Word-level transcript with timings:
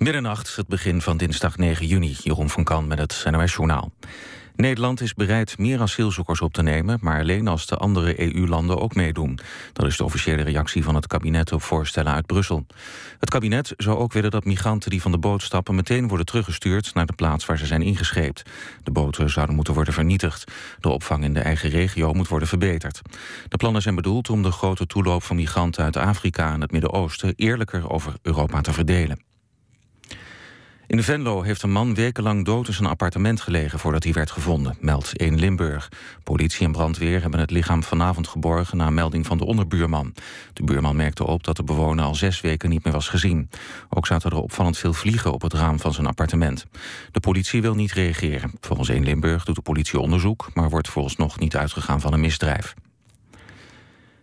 Middernacht, 0.00 0.56
het 0.56 0.66
begin 0.66 1.00
van 1.00 1.16
dinsdag 1.16 1.56
9 1.56 1.86
juni. 1.86 2.16
Jeroen 2.22 2.50
van 2.50 2.64
Kan 2.64 2.86
met 2.86 2.98
het 2.98 3.24
NOS 3.30 3.52
Journaal. 3.52 3.92
Nederland 4.56 5.00
is 5.00 5.14
bereid 5.14 5.58
meer 5.58 5.80
asielzoekers 5.80 6.40
op 6.40 6.52
te 6.52 6.62
nemen... 6.62 6.98
maar 7.00 7.20
alleen 7.20 7.48
als 7.48 7.66
de 7.66 7.76
andere 7.76 8.34
EU-landen 8.34 8.80
ook 8.80 8.94
meedoen. 8.94 9.38
Dat 9.72 9.86
is 9.86 9.96
de 9.96 10.04
officiële 10.04 10.42
reactie 10.42 10.84
van 10.84 10.94
het 10.94 11.06
kabinet 11.06 11.52
op 11.52 11.62
voorstellen 11.62 12.12
uit 12.12 12.26
Brussel. 12.26 12.66
Het 13.18 13.30
kabinet 13.30 13.74
zou 13.76 13.98
ook 13.98 14.12
willen 14.12 14.30
dat 14.30 14.44
migranten 14.44 14.90
die 14.90 15.02
van 15.02 15.10
de 15.10 15.18
boot 15.18 15.42
stappen... 15.42 15.74
meteen 15.74 16.08
worden 16.08 16.26
teruggestuurd 16.26 16.94
naar 16.94 17.06
de 17.06 17.14
plaats 17.14 17.46
waar 17.46 17.58
ze 17.58 17.66
zijn 17.66 17.82
ingescheept. 17.82 18.42
De 18.82 18.90
boten 18.90 19.30
zouden 19.30 19.54
moeten 19.54 19.74
worden 19.74 19.94
vernietigd. 19.94 20.52
De 20.78 20.88
opvang 20.88 21.24
in 21.24 21.34
de 21.34 21.40
eigen 21.40 21.70
regio 21.70 22.12
moet 22.12 22.28
worden 22.28 22.48
verbeterd. 22.48 23.00
De 23.48 23.56
plannen 23.56 23.82
zijn 23.82 23.94
bedoeld 23.94 24.30
om 24.30 24.42
de 24.42 24.50
grote 24.50 24.86
toeloop 24.86 25.22
van 25.22 25.36
migranten 25.36 25.84
uit 25.84 25.96
Afrika... 25.96 26.52
en 26.52 26.60
het 26.60 26.72
Midden-Oosten 26.72 27.32
eerlijker 27.36 27.90
over 27.90 28.14
Europa 28.22 28.60
te 28.60 28.72
verdelen. 28.72 29.29
In 30.90 31.02
Venlo 31.02 31.42
heeft 31.42 31.62
een 31.62 31.72
man 31.72 31.94
wekenlang 31.94 32.44
dood 32.44 32.66
in 32.66 32.72
zijn 32.72 32.88
appartement 32.88 33.40
gelegen 33.40 33.78
voordat 33.78 34.04
hij 34.04 34.12
werd 34.12 34.30
gevonden, 34.30 34.76
meldt 34.80 35.16
1 35.16 35.38
Limburg. 35.38 35.88
Politie 36.24 36.66
en 36.66 36.72
brandweer 36.72 37.20
hebben 37.20 37.40
het 37.40 37.50
lichaam 37.50 37.82
vanavond 37.82 38.28
geborgen 38.28 38.76
na 38.76 38.90
melding 38.90 39.26
van 39.26 39.38
de 39.38 39.44
onderbuurman. 39.44 40.14
De 40.52 40.64
buurman 40.64 40.96
merkte 40.96 41.26
op 41.26 41.44
dat 41.44 41.56
de 41.56 41.64
bewoner 41.64 42.04
al 42.04 42.14
zes 42.14 42.40
weken 42.40 42.68
niet 42.68 42.84
meer 42.84 42.92
was 42.92 43.08
gezien. 43.08 43.50
Ook 43.88 44.06
zaten 44.06 44.30
er 44.30 44.36
opvallend 44.36 44.78
veel 44.78 44.92
vliegen 44.92 45.32
op 45.32 45.42
het 45.42 45.52
raam 45.52 45.78
van 45.78 45.92
zijn 45.92 46.06
appartement. 46.06 46.66
De 47.10 47.20
politie 47.20 47.62
wil 47.62 47.74
niet 47.74 47.92
reageren. 47.92 48.52
Volgens 48.60 48.88
1 48.88 49.04
Limburg 49.04 49.44
doet 49.44 49.56
de 49.56 49.62
politie 49.62 49.98
onderzoek, 50.00 50.50
maar 50.54 50.70
wordt 50.70 50.88
volgens 50.88 51.16
nog 51.16 51.38
niet 51.38 51.56
uitgegaan 51.56 52.00
van 52.00 52.12
een 52.12 52.20
misdrijf. 52.20 52.74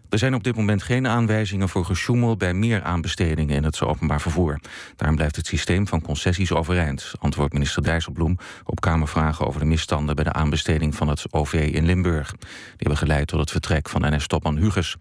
Er 0.09 0.17
zijn 0.17 0.35
op 0.35 0.43
dit 0.43 0.55
moment 0.55 0.83
geen 0.83 1.07
aanwijzingen 1.07 1.69
voor 1.69 1.85
gesjoemel 1.85 2.37
bij 2.37 2.53
meer 2.53 2.83
aanbestedingen 2.83 3.55
in 3.55 3.63
het 3.63 3.81
openbaar 3.81 4.21
vervoer. 4.21 4.59
Daarom 4.95 5.15
blijft 5.15 5.35
het 5.35 5.47
systeem 5.47 5.87
van 5.87 6.01
concessies 6.01 6.51
overeind, 6.51 7.11
antwoordt 7.19 7.53
minister 7.53 7.83
Dijsselbloem 7.83 8.37
op 8.63 8.79
Kamervragen 8.79 9.47
over 9.47 9.59
de 9.59 9.65
misstanden 9.65 10.15
bij 10.15 10.23
de 10.23 10.33
aanbesteding 10.33 10.95
van 10.95 11.07
het 11.07 11.33
OV 11.33 11.53
in 11.73 11.85
Limburg. 11.85 12.31
Die 12.31 12.47
hebben 12.77 12.97
geleid 12.97 13.27
tot 13.27 13.39
het 13.39 13.51
vertrek 13.51 13.89
van 13.89 14.15
NS-topman 14.15 14.57
Huges. 14.57 14.95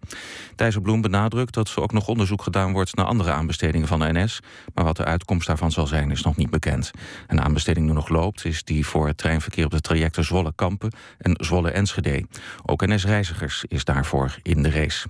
Dijsselbloem 0.55 1.01
benadrukt 1.01 1.53
dat 1.53 1.69
er 1.69 1.81
ook 1.81 1.91
nog 1.91 2.07
onderzoek 2.07 2.41
gedaan 2.41 2.71
wordt 2.71 2.95
naar 2.95 3.05
andere 3.05 3.31
aanbestedingen 3.31 3.87
van 3.87 3.99
de 3.99 4.11
NS, 4.11 4.39
maar 4.73 4.85
wat 4.85 4.97
de 4.97 5.05
uitkomst 5.05 5.47
daarvan 5.47 5.71
zal 5.71 5.87
zijn 5.87 6.11
is 6.11 6.21
nog 6.21 6.35
niet 6.35 6.49
bekend. 6.49 6.91
Een 7.27 7.41
aanbesteding 7.41 7.85
die 7.85 7.95
nog 7.95 8.09
loopt 8.09 8.45
is 8.45 8.63
die 8.63 8.85
voor 8.85 9.07
het 9.07 9.17
treinverkeer 9.17 9.65
op 9.65 9.71
de 9.71 9.81
trajecten 9.81 10.23
Zwolle-Kampen 10.23 10.93
en 11.17 11.33
Zwolle-Enschede. 11.37 12.25
Ook 12.65 12.85
NS-reizigers 12.85 13.65
is 13.67 13.83
daarvoor 13.83 14.37
in 14.41 14.63
de 14.63 14.69
race. 14.69 15.06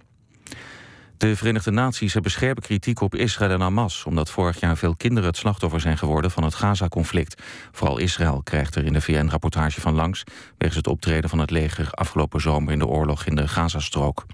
De 1.18 1.36
Verenigde 1.36 1.72
Naties 1.72 2.14
hebben 2.14 2.32
scherpe 2.32 2.62
kritiek 2.62 3.02
op 3.02 3.16
Israël 3.16 3.52
en 3.52 3.62
Hamas... 3.62 4.04
omdat 4.04 4.30
vorig 4.30 4.60
jaar 4.60 4.78
veel 4.78 4.96
kinderen 4.96 5.30
het 5.30 5.38
slachtoffer 5.38 5.80
zijn 5.80 5.98
geworden 5.98 6.32
van 6.32 6.44
het 6.44 6.56
Gaza-conflict. 6.56 7.42
Vooral 7.72 7.98
Israël 7.98 8.42
krijgt 8.44 8.76
er 8.76 8.86
in 8.86 8.94
de 8.94 9.02
VN-rapportage 9.02 9.82
van 9.82 9.94
langs... 9.94 10.24
wegens 10.58 10.78
het 10.78 10.88
optreden 10.88 11.30
van 11.30 11.40
het 11.40 11.50
leger 11.50 11.92
afgelopen 11.92 12.42
zomer 12.42 12.74
in 12.74 12.80
de 12.80 12.88
oorlog 12.88 13.26
in 13.26 13.36
de 13.36 13.48
Gazastrook. 13.48 14.26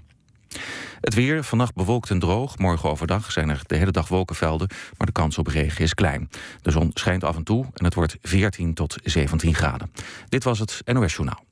Het 1.00 1.14
weer, 1.14 1.44
vannacht 1.44 1.74
bewolkt 1.74 2.10
en 2.10 2.18
droog. 2.18 2.58
Morgen 2.58 2.90
overdag 2.90 3.32
zijn 3.32 3.48
er 3.48 3.60
de 3.66 3.76
hele 3.76 3.90
dag 3.90 4.08
wolkenvelden, 4.08 4.68
maar 4.96 5.06
de 5.06 5.12
kans 5.12 5.38
op 5.38 5.46
regen 5.46 5.84
is 5.84 5.94
klein. 5.94 6.30
De 6.62 6.70
zon 6.70 6.90
schijnt 6.94 7.24
af 7.24 7.36
en 7.36 7.44
toe 7.44 7.64
en 7.74 7.84
het 7.84 7.94
wordt 7.94 8.16
14 8.22 8.74
tot 8.74 8.96
17 9.02 9.54
graden. 9.54 9.92
Dit 10.28 10.44
was 10.44 10.58
het 10.58 10.82
NOS 10.84 11.14
Journaal. 11.14 11.44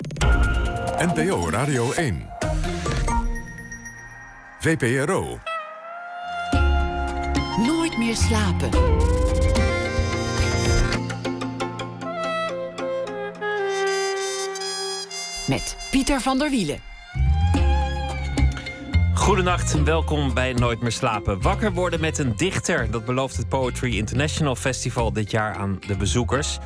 NPO 0.98 1.50
Radio 1.50 1.92
1. 1.92 2.31
VPRO. 4.62 5.38
Nooit 7.66 7.98
meer 7.98 8.16
slapen. 8.16 8.69
Met 15.46 15.77
Pieter 15.91 16.20
van 16.20 16.38
der 16.38 16.50
Wielen. 16.50 16.78
Goedenacht 19.14 19.75
en 19.75 19.84
welkom 19.84 20.34
bij 20.34 20.53
Nooit 20.53 20.81
meer 20.81 20.92
slapen. 20.92 21.41
Wakker 21.41 21.72
worden 21.72 22.00
met 22.00 22.19
een 22.19 22.37
dichter, 22.37 22.91
dat 22.91 23.04
belooft 23.04 23.37
het 23.37 23.48
Poetry 23.48 23.97
International 23.97 24.56
Festival 24.56 25.12
dit 25.12 25.31
jaar 25.31 25.54
aan 25.54 25.78
de 25.87 25.97
bezoekers. 25.97 26.58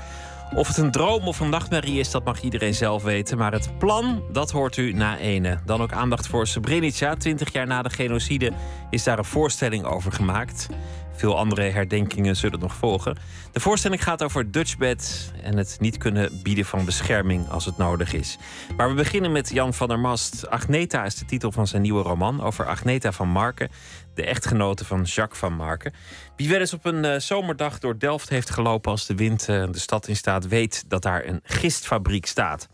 Of 0.55 0.69
het 0.69 0.77
een 0.77 0.91
droom 0.91 1.29
of 1.29 1.41
een 1.41 1.49
nachtmerrie 1.49 1.99
is, 1.99 2.11
dat 2.11 2.25
mag 2.25 2.41
iedereen 2.41 2.75
zelf 2.75 3.03
weten. 3.03 3.39
Maar 3.39 3.53
het 3.53 3.79
plan, 3.79 4.23
dat 4.33 4.51
hoort 4.51 4.77
u 4.77 4.93
na 4.93 5.19
ene. 5.19 5.59
Dan 5.65 5.83
ook 5.83 5.93
aandacht 5.93 6.27
voor 6.27 6.47
Srebrenica. 6.47 7.15
Twintig 7.15 7.53
jaar 7.53 7.67
na 7.67 7.83
de 7.83 7.91
genocide 7.91 8.53
is 8.91 9.05
daar 9.05 9.19
een 9.19 9.25
voorstelling 9.25 9.85
over 9.85 10.13
gemaakt. 10.13 10.69
Veel 11.17 11.39
andere 11.39 11.63
herdenkingen 11.63 12.37
zullen 12.37 12.61
nog 12.61 12.75
volgen. 12.75 13.19
De 13.53 13.61
voorstelling 13.61 14.03
gaat 14.03 14.23
over 14.23 14.51
Dutchbed 14.51 15.33
en 15.43 15.57
het 15.57 15.77
niet 15.81 15.97
kunnen 15.97 16.43
bieden 16.43 16.65
van 16.65 16.85
bescherming 16.85 17.49
als 17.49 17.65
het 17.65 17.77
nodig 17.77 18.13
is. 18.13 18.39
Maar 18.77 18.89
we 18.89 18.95
beginnen 18.95 19.33
met 19.33 19.51
Jan 19.51 19.75
van 19.75 19.89
der 19.89 19.99
Mast. 19.99 20.51
Agneta 20.51 21.05
is 21.05 21.15
de 21.15 21.25
titel 21.25 21.53
van 21.53 21.67
zijn 21.67 21.83
nieuwe 21.83 22.03
roman 22.03 22.43
over 22.43 22.67
Agneta 22.67 23.13
van 23.13 23.29
Marken, 23.29 23.69
de 24.15 24.25
echtgenote 24.25 24.85
van 24.85 25.03
Jacques 25.03 25.39
van 25.39 25.53
Marken. 25.53 25.93
Wie 26.37 26.49
wel 26.49 26.61
eens 26.61 26.73
op 26.73 26.85
een 26.85 27.05
uh, 27.05 27.19
zomerdag 27.19 27.79
door 27.79 27.99
Delft 27.99 28.29
heeft 28.29 28.51
gelopen 28.51 28.91
als 28.91 29.07
de 29.07 29.15
wind 29.15 29.49
uh, 29.49 29.67
de 29.71 29.79
stad 29.79 30.09
in 30.09 30.17
staat, 30.17 30.49
weet 30.49 30.85
dat 30.89 31.03
daar 31.03 31.27
een 31.27 31.41
gistfabriek 31.43 32.27
staat. 32.27 32.69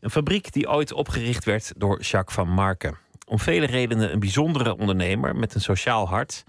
Een 0.00 0.10
fabriek 0.10 0.52
die 0.52 0.68
ooit 0.68 0.92
opgericht 0.92 1.44
werd 1.44 1.72
door 1.76 2.00
Jacques 2.00 2.34
van 2.34 2.48
Marken. 2.48 2.98
Om 3.26 3.38
vele 3.38 3.66
redenen 3.66 4.12
een 4.12 4.18
bijzondere 4.18 4.76
ondernemer 4.76 5.36
met 5.36 5.54
een 5.54 5.60
sociaal 5.60 6.08
hart. 6.08 6.44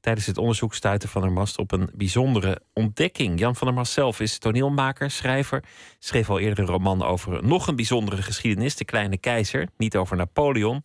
Tijdens 0.00 0.26
het 0.26 0.38
onderzoek 0.38 0.74
stuitte 0.74 1.08
Van 1.08 1.22
der 1.22 1.32
Mast 1.32 1.58
op 1.58 1.72
een 1.72 1.90
bijzondere 1.94 2.60
ontdekking. 2.72 3.38
Jan 3.38 3.56
van 3.56 3.66
der 3.66 3.76
Mast 3.76 3.92
zelf 3.92 4.20
is 4.20 4.38
toneelmaker, 4.38 5.10
schrijver. 5.10 5.64
Schreef 5.98 6.30
al 6.30 6.38
eerder 6.38 6.58
een 6.58 6.70
roman 6.70 7.02
over 7.02 7.44
nog 7.44 7.66
een 7.66 7.76
bijzondere 7.76 8.22
geschiedenis, 8.22 8.76
de 8.76 8.84
Kleine 8.84 9.18
Keizer. 9.18 9.68
Niet 9.76 9.96
over 9.96 10.16
Napoleon, 10.16 10.82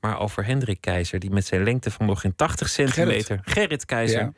maar 0.00 0.18
over 0.18 0.44
Hendrik 0.44 0.80
Keizer, 0.80 1.18
die 1.18 1.30
met 1.30 1.46
zijn 1.46 1.62
lengte 1.62 1.90
van 1.90 2.06
nog 2.06 2.20
geen 2.20 2.36
80 2.36 2.68
centimeter. 2.68 3.40
Gerrit, 3.42 3.52
Gerrit 3.52 3.84
Keizer. 3.84 4.32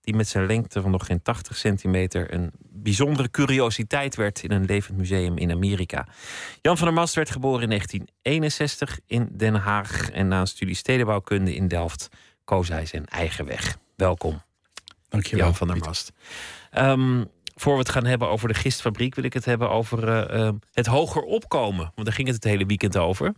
Die 0.00 0.14
met 0.14 0.28
zijn 0.28 0.46
lengte 0.46 0.80
van 0.80 0.90
nog 0.90 1.06
geen 1.06 1.22
80 1.22 1.56
centimeter 1.56 2.34
een 2.34 2.50
bijzondere 2.60 3.30
curiositeit 3.30 4.16
werd 4.16 4.42
in 4.42 4.50
een 4.50 4.64
levend 4.64 4.98
museum 4.98 5.38
in 5.38 5.50
Amerika. 5.50 6.06
Jan 6.60 6.76
van 6.76 6.86
der 6.86 6.96
Mast 6.96 7.14
werd 7.14 7.30
geboren 7.30 7.62
in 7.62 7.68
1961 7.68 9.00
in 9.06 9.28
Den 9.32 9.54
Haag 9.54 10.10
en 10.10 10.28
na 10.28 10.40
een 10.40 10.46
studie 10.46 10.74
stedenbouwkunde 10.74 11.54
in 11.54 11.68
Delft 11.68 12.08
koos 12.44 12.68
hij 12.68 12.86
zijn 12.86 13.06
eigen 13.06 13.46
weg. 13.46 13.78
Welkom. 13.96 14.42
Dankjewel. 15.08 15.44
Jan 15.44 15.54
van 15.54 15.66
der 15.66 15.76
Mast. 15.76 16.12
Um, 16.78 17.30
voor 17.54 17.72
we 17.72 17.78
het 17.78 17.88
gaan 17.88 18.04
hebben 18.04 18.28
over 18.28 18.48
de 18.48 18.54
gistfabriek, 18.54 19.14
wil 19.14 19.24
ik 19.24 19.32
het 19.32 19.44
hebben 19.44 19.70
over 19.70 20.30
uh, 20.32 20.40
uh, 20.40 20.50
het 20.72 20.86
hoger 20.86 21.22
opkomen. 21.22 21.92
Want 21.94 22.06
daar 22.06 22.16
ging 22.16 22.26
het 22.26 22.36
het 22.36 22.44
hele 22.44 22.66
weekend 22.66 22.96
over. 22.96 23.34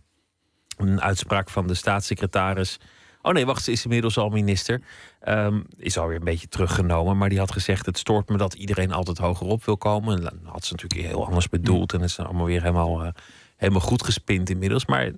Een 0.77 1.01
uitspraak 1.01 1.49
van 1.49 1.67
de 1.67 1.73
staatssecretaris. 1.73 2.79
Oh 3.21 3.33
nee, 3.33 3.45
wacht, 3.45 3.63
ze 3.63 3.71
is 3.71 3.83
inmiddels 3.83 4.17
al 4.17 4.29
minister. 4.29 4.81
Um, 5.27 5.65
is 5.77 5.97
alweer 5.97 6.17
een 6.17 6.23
beetje 6.23 6.47
teruggenomen. 6.47 7.17
Maar 7.17 7.29
die 7.29 7.39
had 7.39 7.51
gezegd: 7.51 7.85
Het 7.85 7.97
stoort 7.97 8.29
me 8.29 8.37
dat 8.37 8.53
iedereen 8.53 8.91
altijd 8.91 9.17
hoger 9.17 9.47
op 9.47 9.65
wil 9.65 9.77
komen. 9.77 10.17
En 10.17 10.23
dat 10.23 10.33
had 10.43 10.65
ze 10.65 10.73
natuurlijk 10.73 11.07
heel 11.07 11.25
anders 11.25 11.49
bedoeld. 11.49 11.93
En 11.93 12.01
het 12.01 12.09
is 12.09 12.19
allemaal 12.19 12.45
weer 12.45 12.61
helemaal, 12.61 13.05
uh, 13.05 13.11
helemaal 13.55 13.81
goed 13.81 14.03
gespind 14.03 14.49
inmiddels. 14.49 14.85
Maar 14.85 15.11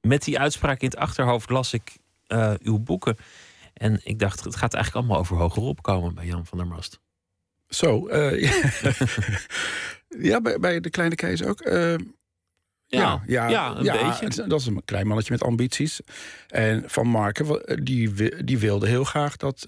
met 0.00 0.24
die 0.24 0.38
uitspraak 0.38 0.80
in 0.80 0.88
het 0.88 0.96
achterhoofd 0.96 1.50
las 1.50 1.72
ik 1.72 1.96
uh, 2.28 2.52
uw 2.62 2.78
boeken. 2.78 3.16
En 3.74 4.00
ik 4.02 4.18
dacht, 4.18 4.44
het 4.44 4.56
gaat 4.56 4.74
eigenlijk 4.74 5.04
allemaal 5.04 5.22
over 5.22 5.36
hoger 5.36 5.62
opkomen 5.62 6.14
bij 6.14 6.26
Jan 6.26 6.46
van 6.46 6.58
der 6.58 6.66
Mast. 6.66 7.00
Zo, 7.68 8.08
uh, 8.08 8.40
ja. 8.40 8.70
ja, 10.30 10.40
bij, 10.40 10.58
bij, 10.58 10.80
de 10.80 10.90
kleine 10.90 11.14
keizer 11.14 11.48
ook. 11.48 11.60
Ja, 12.96 13.22
ja, 13.26 13.48
ja, 13.48 13.76
een 13.76 13.84
ja, 13.84 14.18
beetje. 14.20 14.46
Dat 14.46 14.60
is 14.60 14.66
een 14.66 14.82
klein 14.84 15.06
mannetje 15.06 15.32
met 15.32 15.42
ambities. 15.42 16.00
En 16.48 16.84
Van 16.86 17.06
Marken, 17.06 17.62
die, 17.84 18.12
die 18.44 18.58
wilde 18.58 18.88
heel 18.88 19.04
graag 19.04 19.36
dat... 19.36 19.66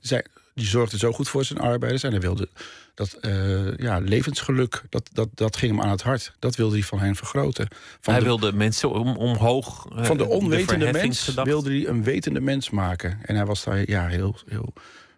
zij, 0.00 0.24
die 0.54 0.66
zorgde 0.66 0.98
zo 0.98 1.12
goed 1.12 1.28
voor 1.28 1.44
zijn 1.44 1.58
arbeiders. 1.58 2.02
En 2.02 2.10
hij 2.10 2.20
wilde 2.20 2.48
dat 2.96 3.18
uh, 3.20 3.76
ja, 3.76 3.98
levensgeluk, 3.98 4.82
dat, 4.88 5.08
dat, 5.12 5.28
dat 5.34 5.56
ging 5.56 5.72
hem 5.72 5.82
aan 5.82 5.90
het 5.90 6.02
hart. 6.02 6.32
Dat 6.38 6.56
wilde 6.56 6.74
hij 6.74 6.84
van 6.84 6.98
hen 6.98 7.16
vergroten. 7.16 7.68
Van 8.00 8.14
hij 8.14 8.22
wilde 8.22 8.52
mensen 8.52 8.90
om, 8.90 9.16
omhoog. 9.16 9.88
Uh, 9.92 10.04
van 10.04 10.16
de 10.16 10.26
onwetende 10.26 10.86
de 10.86 10.92
mens 10.92 11.34
wilde 11.34 11.70
hij 11.70 11.86
een 11.86 12.02
wetende 12.02 12.40
mens 12.40 12.70
maken. 12.70 13.18
En 13.22 13.34
hij 13.34 13.46
was 13.46 13.64
daar 13.64 13.90
ja, 13.90 14.06
heel, 14.06 14.36
heel 14.46 14.72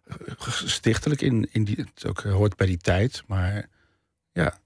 eh, 0.04 0.16
stichtelijk 0.64 1.20
in. 1.20 1.48
in 1.52 1.64
die, 1.64 1.76
het 1.94 2.06
ook 2.06 2.20
hoort 2.20 2.56
bij 2.56 2.66
die 2.66 2.78
tijd, 2.78 3.22
maar 3.26 3.68
ja. 4.32 4.58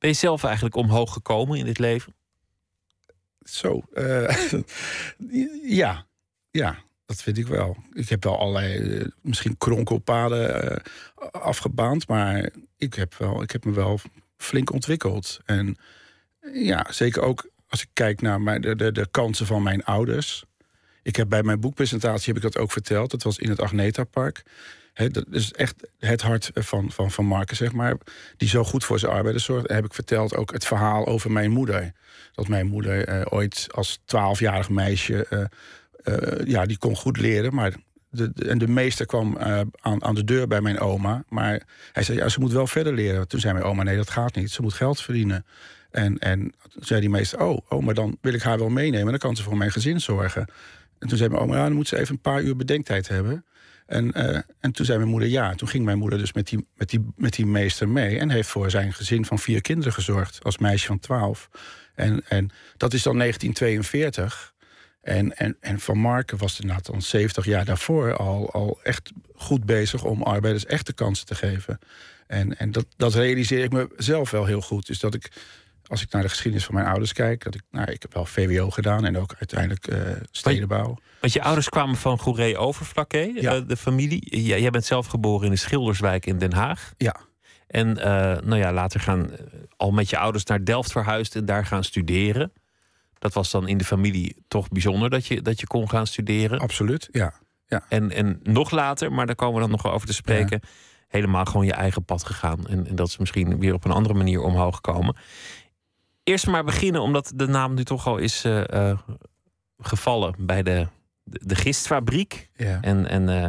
Ben 0.00 0.10
je 0.10 0.16
zelf 0.16 0.44
eigenlijk 0.44 0.74
omhoog 0.74 1.12
gekomen 1.12 1.58
in 1.58 1.64
dit 1.64 1.78
leven? 1.78 2.14
Zo, 3.42 3.82
uh, 3.92 4.50
ja, 5.80 6.06
ja. 6.50 6.78
Dat 7.06 7.22
vind 7.22 7.38
ik 7.38 7.46
wel. 7.46 7.76
Ik 7.92 8.08
heb 8.08 8.24
wel 8.24 8.38
allerlei, 8.38 8.78
uh, 8.78 9.06
misschien 9.22 9.58
kronkelpaden 9.58 10.64
uh, 10.72 10.76
afgebaand, 11.30 12.08
maar 12.08 12.50
ik 12.76 12.94
heb, 12.94 13.14
wel, 13.14 13.42
ik 13.42 13.50
heb 13.50 13.64
me 13.64 13.72
wel 13.72 14.00
flink 14.36 14.72
ontwikkeld. 14.72 15.40
En 15.44 15.76
ja, 16.52 16.86
zeker 16.90 17.22
ook 17.22 17.50
als 17.68 17.82
ik 17.82 17.88
kijk 17.92 18.20
naar 18.20 18.40
mijn, 18.40 18.60
de, 18.60 18.76
de, 18.76 18.92
de 18.92 19.08
kansen 19.10 19.46
van 19.46 19.62
mijn 19.62 19.84
ouders. 19.84 20.44
Ik 21.02 21.16
heb 21.16 21.28
bij 21.28 21.42
mijn 21.42 21.60
boekpresentatie 21.60 22.32
heb 22.32 22.44
ik 22.44 22.52
dat 22.52 22.62
ook 22.62 22.72
verteld. 22.72 23.10
Dat 23.10 23.22
was 23.22 23.38
in 23.38 23.48
het 23.48 23.60
Agneta 23.60 24.04
Park. 24.04 24.42
Dat 25.08 25.26
is 25.30 25.52
echt 25.52 25.74
het 25.98 26.22
hart 26.22 26.50
van, 26.54 26.90
van, 26.90 27.10
van 27.10 27.24
Marken, 27.24 27.56
zeg 27.56 27.72
maar. 27.72 27.96
Die 28.36 28.48
zo 28.48 28.64
goed 28.64 28.84
voor 28.84 28.98
zijn 28.98 29.12
arbeiders 29.12 29.44
zorgt. 29.44 29.68
Heb 29.68 29.84
ik 29.84 29.94
verteld 29.94 30.36
ook 30.36 30.52
het 30.52 30.66
verhaal 30.66 31.06
over 31.06 31.30
mijn 31.30 31.50
moeder. 31.50 31.92
Dat 32.32 32.48
mijn 32.48 32.66
moeder 32.66 33.04
eh, 33.04 33.26
ooit 33.28 33.66
als 33.70 34.00
twaalfjarig 34.04 34.68
meisje... 34.68 35.26
eh, 35.26 35.44
eh, 36.02 36.46
ja, 36.46 36.66
die 36.66 36.78
kon 36.78 36.96
goed 36.96 37.18
leren, 37.18 37.54
maar 37.54 37.74
de, 38.10 38.32
en 38.48 38.58
de 38.58 38.68
meester 38.68 39.06
kwam 39.06 39.38
aan, 39.80 40.04
aan 40.04 40.14
de 40.14 40.24
deur 40.24 40.46
bij 40.46 40.60
mijn 40.60 40.78
oma. 40.78 41.24
Maar 41.28 41.62
hij 41.92 42.02
zei, 42.02 42.18
ja, 42.18 42.28
ze 42.28 42.40
moet 42.40 42.52
wel 42.52 42.66
verder 42.66 42.92
leren. 42.92 43.28
Toen 43.28 43.40
zei 43.40 43.52
mijn 43.52 43.64
oma, 43.64 43.82
nee, 43.82 43.96
dat 43.96 44.10
gaat 44.10 44.34
niet. 44.34 44.50
Ze 44.50 44.62
moet 44.62 44.74
geld 44.74 45.00
verdienen. 45.00 45.44
En, 45.90 46.18
en 46.18 46.54
toen 46.68 46.84
zei 46.84 47.00
die 47.00 47.10
meester, 47.10 47.40
oh, 47.40 47.58
oh, 47.68 47.82
maar 47.82 47.94
dan 47.94 48.18
wil 48.20 48.34
ik 48.34 48.42
haar 48.42 48.58
wel 48.58 48.68
meenemen. 48.68 49.10
Dan 49.10 49.18
kan 49.18 49.36
ze 49.36 49.42
voor 49.42 49.56
mijn 49.56 49.72
gezin 49.72 50.00
zorgen. 50.00 50.46
En 50.98 51.08
toen 51.08 51.18
zei 51.18 51.30
mijn 51.30 51.42
oma, 51.42 51.56
ja, 51.56 51.62
dan 51.64 51.72
moet 51.72 51.88
ze 51.88 51.98
even 51.98 52.14
een 52.14 52.20
paar 52.20 52.42
uur 52.42 52.56
bedenktijd 52.56 53.08
hebben. 53.08 53.44
En, 53.90 54.12
eh, 54.12 54.40
en 54.60 54.72
toen 54.72 54.86
zei 54.86 54.98
mijn 54.98 55.10
moeder 55.10 55.28
ja. 55.28 55.54
Toen 55.54 55.68
ging 55.68 55.84
mijn 55.84 55.98
moeder 55.98 56.18
dus 56.18 56.32
met 56.32 56.48
die, 56.48 56.66
met, 56.76 56.90
die, 56.90 57.12
met 57.16 57.32
die 57.32 57.46
meester 57.46 57.88
mee... 57.88 58.18
en 58.18 58.30
heeft 58.30 58.48
voor 58.48 58.70
zijn 58.70 58.92
gezin 58.92 59.24
van 59.24 59.38
vier 59.38 59.60
kinderen 59.60 59.92
gezorgd... 59.92 60.44
als 60.44 60.58
meisje 60.58 60.86
van 60.86 60.98
twaalf. 60.98 61.50
En, 61.94 62.22
en 62.28 62.50
dat 62.76 62.92
is 62.92 63.02
dan 63.02 63.18
1942... 63.18 64.54
En, 65.02 65.36
en, 65.36 65.56
en 65.60 65.80
Van 65.80 65.98
Marken 65.98 66.38
was 66.38 66.60
inderdaad 66.60 66.86
dan 66.86 67.02
70 67.02 67.44
jaar 67.44 67.64
daarvoor 67.64 68.16
al, 68.16 68.52
al 68.52 68.80
echt 68.82 69.12
goed 69.34 69.64
bezig 69.64 70.04
om 70.04 70.22
arbeiders 70.22 70.66
echte 70.66 70.92
kansen 70.92 71.26
te 71.26 71.34
geven. 71.34 71.78
En, 72.26 72.58
en 72.58 72.72
dat, 72.72 72.86
dat 72.96 73.14
realiseer 73.14 73.64
ik 73.64 73.72
mezelf 73.96 74.30
wel 74.30 74.44
heel 74.44 74.60
goed. 74.60 74.86
Dus 74.86 74.98
dat 74.98 75.14
ik, 75.14 75.30
als 75.90 76.02
ik 76.02 76.10
naar 76.12 76.22
de 76.22 76.28
geschiedenis 76.28 76.64
van 76.66 76.74
mijn 76.74 76.86
ouders 76.86 77.12
kijk, 77.12 77.44
dat 77.44 77.54
ik, 77.54 77.62
nou, 77.70 77.90
ik 77.90 78.02
heb 78.02 78.14
wel 78.14 78.24
VWO 78.26 78.70
gedaan 78.70 79.04
en 79.04 79.16
ook 79.18 79.34
uiteindelijk 79.38 79.86
eh, 79.86 79.98
stedenbouw. 80.30 80.96
Want 81.20 81.32
je 81.32 81.42
ouders 81.42 81.68
kwamen 81.68 81.96
van 81.96 82.18
Goeree 82.18 82.56
Overflakke, 82.58 83.32
Ja. 83.34 83.54
eh, 83.54 83.62
de 83.66 83.76
familie. 83.76 84.42
Jij, 84.46 84.60
jij 84.60 84.70
bent 84.70 84.84
zelf 84.84 85.06
geboren 85.06 85.44
in 85.46 85.50
de 85.52 85.58
Schilderswijk 85.58 86.26
in 86.26 86.38
Den 86.38 86.52
Haag. 86.52 86.92
Ja, 86.96 87.16
En 87.66 87.98
eh, 87.98 88.42
nou 88.42 88.56
ja, 88.56 88.72
later 88.72 89.00
gaan 89.00 89.30
al 89.76 89.90
met 89.90 90.10
je 90.10 90.18
ouders 90.18 90.44
naar 90.44 90.64
Delft 90.64 90.92
verhuisd 90.92 91.36
en 91.36 91.44
daar 91.44 91.66
gaan 91.66 91.84
studeren. 91.84 92.52
Dat 93.18 93.32
was 93.32 93.50
dan 93.50 93.68
in 93.68 93.78
de 93.78 93.84
familie 93.84 94.36
toch 94.48 94.68
bijzonder 94.68 95.10
dat 95.10 95.26
je, 95.26 95.42
dat 95.42 95.60
je 95.60 95.66
kon 95.66 95.88
gaan 95.90 96.06
studeren. 96.06 96.58
absoluut. 96.58 97.08
Ja, 97.12 97.32
En, 97.88 98.10
en 98.10 98.40
nog 98.42 98.70
later, 98.70 99.12
maar 99.12 99.26
daar 99.26 99.34
komen 99.34 99.54
we 99.54 99.60
dan 99.60 99.70
nog 99.70 99.86
over 99.92 100.06
te 100.06 100.12
spreken, 100.12 100.60
helemaal 101.08 101.44
gewoon 101.44 101.66
je 101.66 101.72
eigen 101.72 102.04
pad 102.04 102.24
gegaan. 102.26 102.66
En, 102.66 102.86
en 102.86 102.94
dat 102.94 103.08
is 103.08 103.16
misschien 103.18 103.58
weer 103.58 103.74
op 103.74 103.84
een 103.84 103.90
andere 103.90 104.14
manier 104.14 104.40
omhoog 104.40 104.74
gekomen. 104.74 105.16
Eerst 106.22 106.46
maar 106.46 106.64
beginnen, 106.64 107.00
omdat 107.00 107.32
de 107.34 107.46
naam 107.46 107.74
nu 107.74 107.84
toch 107.84 108.06
al 108.06 108.16
is 108.16 108.44
eh, 108.44 108.90
eh, 108.90 108.98
gevallen 109.78 110.34
bij 110.38 110.62
de, 110.62 110.86
de, 111.22 111.40
de 111.42 111.54
gistfabriek. 111.54 112.48
ja. 112.56 112.78
En, 112.80 113.08
en 113.08 113.28
eh, 113.28 113.46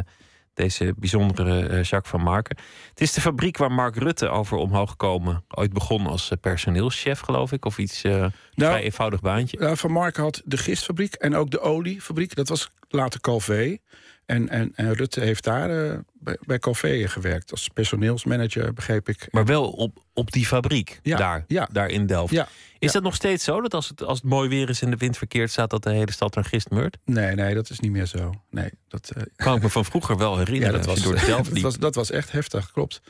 deze 0.54 0.94
bijzondere 0.96 1.82
Jacques 1.82 2.10
van 2.10 2.22
Marken. 2.22 2.56
Het 2.88 3.00
is 3.00 3.12
de 3.12 3.20
fabriek 3.20 3.56
waar 3.56 3.72
Mark 3.72 3.96
Rutte 3.96 4.28
over 4.28 4.56
omhoog 4.56 4.96
komen. 4.96 5.44
Ooit 5.48 5.72
begon 5.72 6.06
als 6.06 6.32
personeelschef, 6.40 7.20
geloof 7.20 7.52
ik. 7.52 7.64
Of 7.64 7.78
iets 7.78 8.02
eh 8.02 8.26
vrij 8.54 8.82
eenvoudig 8.82 9.20
baantje. 9.20 9.58
Nou, 9.58 9.76
Van 9.76 9.92
Marken 9.92 10.22
had 10.22 10.42
de 10.44 10.56
gistfabriek 10.56 11.14
en 11.14 11.34
ook 11.34 11.50
de 11.50 11.60
oliefabriek. 11.60 12.34
Dat 12.34 12.48
was 12.48 12.70
later 12.88 13.20
Calvé. 13.20 13.78
En, 14.26 14.48
en, 14.48 14.72
en 14.74 14.94
Rutte 14.94 15.20
heeft 15.20 15.44
daar 15.44 15.90
eh, 15.90 15.98
bij, 16.12 16.36
bij 16.46 16.58
Calvé 16.58 17.08
gewerkt 17.08 17.50
als 17.50 17.68
personeelsmanager, 17.68 18.72
begreep 18.72 19.08
ik. 19.08 19.28
Maar 19.30 19.44
wel 19.44 19.70
op, 19.70 20.04
op 20.12 20.32
die 20.32 20.46
fabriek, 20.46 21.00
Ja, 21.02 21.16
daar, 21.16 21.44
ja. 21.46 21.68
daar 21.72 21.88
in 21.88 22.06
Delft. 22.06 22.32
Ja, 22.32 22.48
Is 22.78 22.92
dat 22.92 23.02
nog 23.02 23.14
steeds 23.14 23.44
zo, 23.44 23.60
dat 23.60 23.74
als 23.74 23.88
het, 23.88 24.02
als 24.02 24.18
het 24.20 24.28
mooi 24.30 24.48
weer 24.48 24.68
is 24.68 24.82
en 24.82 24.90
de 24.90 24.96
wind 24.96 25.16
verkeerd 25.18 25.50
staat... 25.50 25.70
dat 25.70 25.82
de 25.82 25.90
hele 25.92 26.12
stad 26.12 26.34
naar 26.34 26.44
gist 26.44 26.70
meurt? 26.70 26.98
Nee, 27.04 27.34
nee, 27.34 27.54
dat 27.54 27.70
is 27.70 27.80
niet 27.80 27.90
meer 27.90 28.06
zo. 28.06 28.34
Nee, 28.50 28.70
dat, 28.88 29.10
eh, 29.10 29.22
Kan 29.36 29.56
ik 29.56 29.62
me 29.62 29.68
van 29.68 29.84
vroeger 29.84 30.16
wel 30.16 30.38
herinneren. 30.38 30.70
ja, 30.70 30.76
dat, 30.76 30.86
was, 30.86 31.02
door 31.02 31.20
Delft 31.26 31.50
dat, 31.54 31.62
was, 31.62 31.78
dat 31.78 31.94
was 31.94 32.10
echt 32.10 32.32
heftig, 32.32 32.72
klopt. 32.72 33.00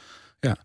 Ja. 0.41 0.57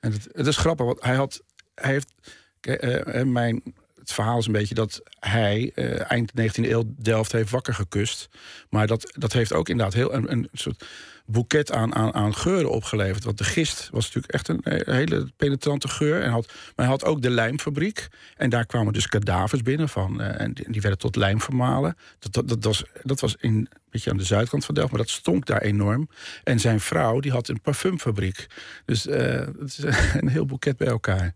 En 0.00 0.12
het, 0.12 0.28
het 0.32 0.46
is 0.46 0.56
grappig, 0.56 0.86
want 0.86 1.02
hij 1.02 1.14
had. 1.14 1.42
Hij 1.74 1.90
heeft. 1.92 2.12
eh, 2.60 3.22
mijn, 3.24 3.62
het 4.10 4.18
verhaal 4.18 4.38
is 4.38 4.46
een 4.46 4.52
beetje 4.52 4.74
dat 4.74 5.02
hij 5.20 5.72
eh, 5.74 6.10
eind 6.10 6.32
19e 6.40 6.64
eeuw 6.64 6.82
Delft 6.86 7.32
heeft 7.32 7.50
wakker 7.50 7.74
gekust. 7.74 8.28
Maar 8.70 8.86
dat, 8.86 9.12
dat 9.18 9.32
heeft 9.32 9.52
ook 9.52 9.68
inderdaad 9.68 9.94
heel 9.94 10.14
een, 10.14 10.32
een 10.32 10.48
soort 10.52 10.84
boeket 11.26 11.72
aan, 11.72 11.94
aan, 11.94 12.14
aan 12.14 12.34
geuren 12.34 12.70
opgeleverd. 12.70 13.24
Want 13.24 13.38
de 13.38 13.44
gist 13.44 13.88
was 13.92 14.04
natuurlijk 14.04 14.32
echt 14.32 14.48
een, 14.48 14.62
eh, 14.62 14.94
hele 14.94 15.28
penetrante 15.36 15.88
geur. 15.88 16.22
En 16.22 16.30
had, 16.30 16.46
maar 16.46 16.86
hij 16.86 16.86
had 16.86 17.04
ook 17.04 17.22
de 17.22 17.30
lijmfabriek. 17.30 18.08
En 18.36 18.50
daar 18.50 18.66
kwamen 18.66 18.92
dus 18.92 19.06
kadavers 19.06 19.62
binnen 19.62 19.88
van. 19.88 20.20
eh, 20.20 20.40
en 20.40 20.52
die, 20.52 20.80
werden 20.80 20.98
tot 20.98 21.16
lijm 21.16 21.40
vermalen. 21.40 21.96
Dat, 22.18 22.48
dat, 22.48 22.64
was, 22.64 22.84
dat 23.02 23.20
was 23.20 23.36
in, 23.38 23.54
een 23.54 23.68
beetje 23.90 24.10
aan 24.10 24.16
de 24.16 24.24
zuidkant 24.24 24.64
van 24.64 24.74
Delft. 24.74 24.90
Maar 24.90 25.00
dat 25.00 25.10
stonk 25.10 25.46
daar 25.46 25.62
enorm. 25.62 26.08
En 26.44 26.60
zijn 26.60 26.80
vrouw 26.80 27.20
die 27.20 27.32
had 27.32 27.48
een 27.48 27.60
parfumfabriek. 27.60 28.46
Dus 28.84 29.06
eh, 29.06 29.46
het 29.58 29.78
is 29.78 29.78
een 30.20 30.28
heel 30.28 30.46
boeket 30.46 30.76
bij 30.76 30.88
elkaar. 30.88 31.34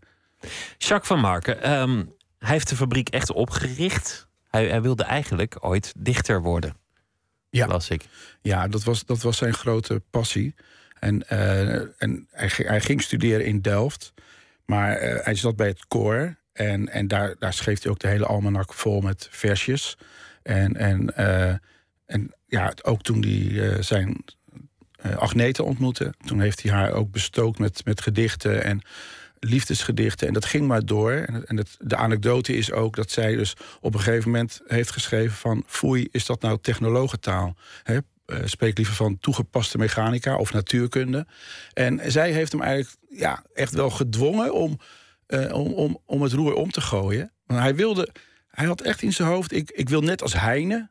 Jacques 0.77 1.07
van 1.07 1.19
Marken, 1.19 1.61
ehm, 1.61 2.03
hij 2.45 2.53
heeft 2.53 2.69
de 2.69 2.75
fabriek 2.75 3.09
echt 3.09 3.31
opgericht. 3.31 4.27
Hij, 4.49 4.67
hij 4.67 4.81
wilde 4.81 5.03
eigenlijk 5.03 5.57
ooit 5.59 5.93
dichter 5.97 6.41
worden. 6.41 6.75
Ja. 7.49 7.67
Las 7.67 7.89
ik. 7.89 8.05
Ja, 8.41 8.67
dat 8.67 8.83
was, 8.83 9.05
dat 9.05 9.21
was 9.21 9.37
zijn 9.37 9.53
grote 9.53 10.01
passie. 10.09 10.55
En, 10.99 11.27
eh, 11.27 12.01
en 12.01 12.27
hij, 12.31 12.49
ging- 12.49 12.67
hij 12.67 12.81
ging 12.81 13.01
studeren 13.01 13.45
in 13.45 13.61
Delft. 13.61 14.13
Maar 14.65 14.95
eh, 14.95 15.25
hij 15.25 15.35
zat 15.35 15.55
bij 15.55 15.67
het 15.67 15.87
koor. 15.87 16.35
En, 16.53 16.89
en 16.89 17.07
daar, 17.07 17.35
daar 17.39 17.53
schreef 17.53 17.81
hij 17.81 17.91
ook 17.91 17.99
de 17.99 18.07
hele 18.07 18.25
almanak 18.25 18.73
vol 18.73 19.01
met 19.01 19.27
versjes. 19.31 19.97
En, 20.43 20.75
en, 20.75 21.15
eh, 21.15 21.55
en 22.05 22.33
ja, 22.47 22.73
ook 22.81 23.01
toen 23.01 23.21
hij 23.21 23.83
zijn 23.83 24.23
Agnete 25.17 25.63
ontmoette... 25.63 26.13
toen 26.25 26.39
heeft 26.39 26.61
hij 26.61 26.71
haar 26.71 26.91
ook 26.91 27.11
bestookt 27.11 27.59
met, 27.59 27.85
met 27.85 28.01
gedichten 28.01 28.63
en 28.63 28.81
liefdesgedichten. 29.39 30.27
En 30.27 30.33
dat 30.33 30.45
ging 30.45 30.67
maar 30.67 30.85
door. 30.85 31.11
En, 31.11 31.57
het, 31.57 31.77
de 31.79 31.95
anekdote 31.95 32.55
is 32.57 32.71
ook 32.71 32.95
dat 32.95 33.11
zij 33.11 33.35
dus 33.35 33.53
op 33.81 33.93
een 33.93 33.99
gegeven 33.99 34.31
moment 34.31 34.61
heeft 34.67 34.91
geschreven 34.91 35.35
van... 35.35 35.63
foei, 35.67 36.07
is 36.11 36.25
dat 36.25 36.41
nou 36.41 36.57
technologentaal? 36.61 37.55
Hè? 37.83 37.97
eh, 38.25 38.39
spreek 38.45 38.77
liever 38.77 38.95
van 38.95 39.19
toegepaste 39.19 39.77
mechanica 39.77 40.37
of 40.37 40.53
natuurkunde. 40.53 41.25
En 41.73 42.11
zij 42.11 42.31
heeft 42.31 42.51
hem 42.51 42.61
eigenlijk 42.61 42.95
ja, 43.09 43.43
echt 43.53 43.73
wel 43.73 43.89
gedwongen 43.89 44.53
om, 44.53 44.79
eh, 45.27 45.53
om, 45.53 45.73
om, 45.73 45.99
om 46.05 46.21
het 46.21 46.31
roer 46.31 46.53
om 46.53 46.71
te 46.71 46.81
gooien. 46.81 47.31
Want 47.45 47.59
hij 47.59 47.75
wilde, 47.75 48.09
hij 48.47 48.65
had 48.65 48.81
echt 48.81 49.01
in 49.01 49.13
zijn 49.13 49.27
hoofd, 49.27 49.51
ik, 49.51 49.71
ik 49.71 49.89
wil 49.89 50.01
net 50.01 50.21
als 50.21 50.33
Heine, 50.33 50.89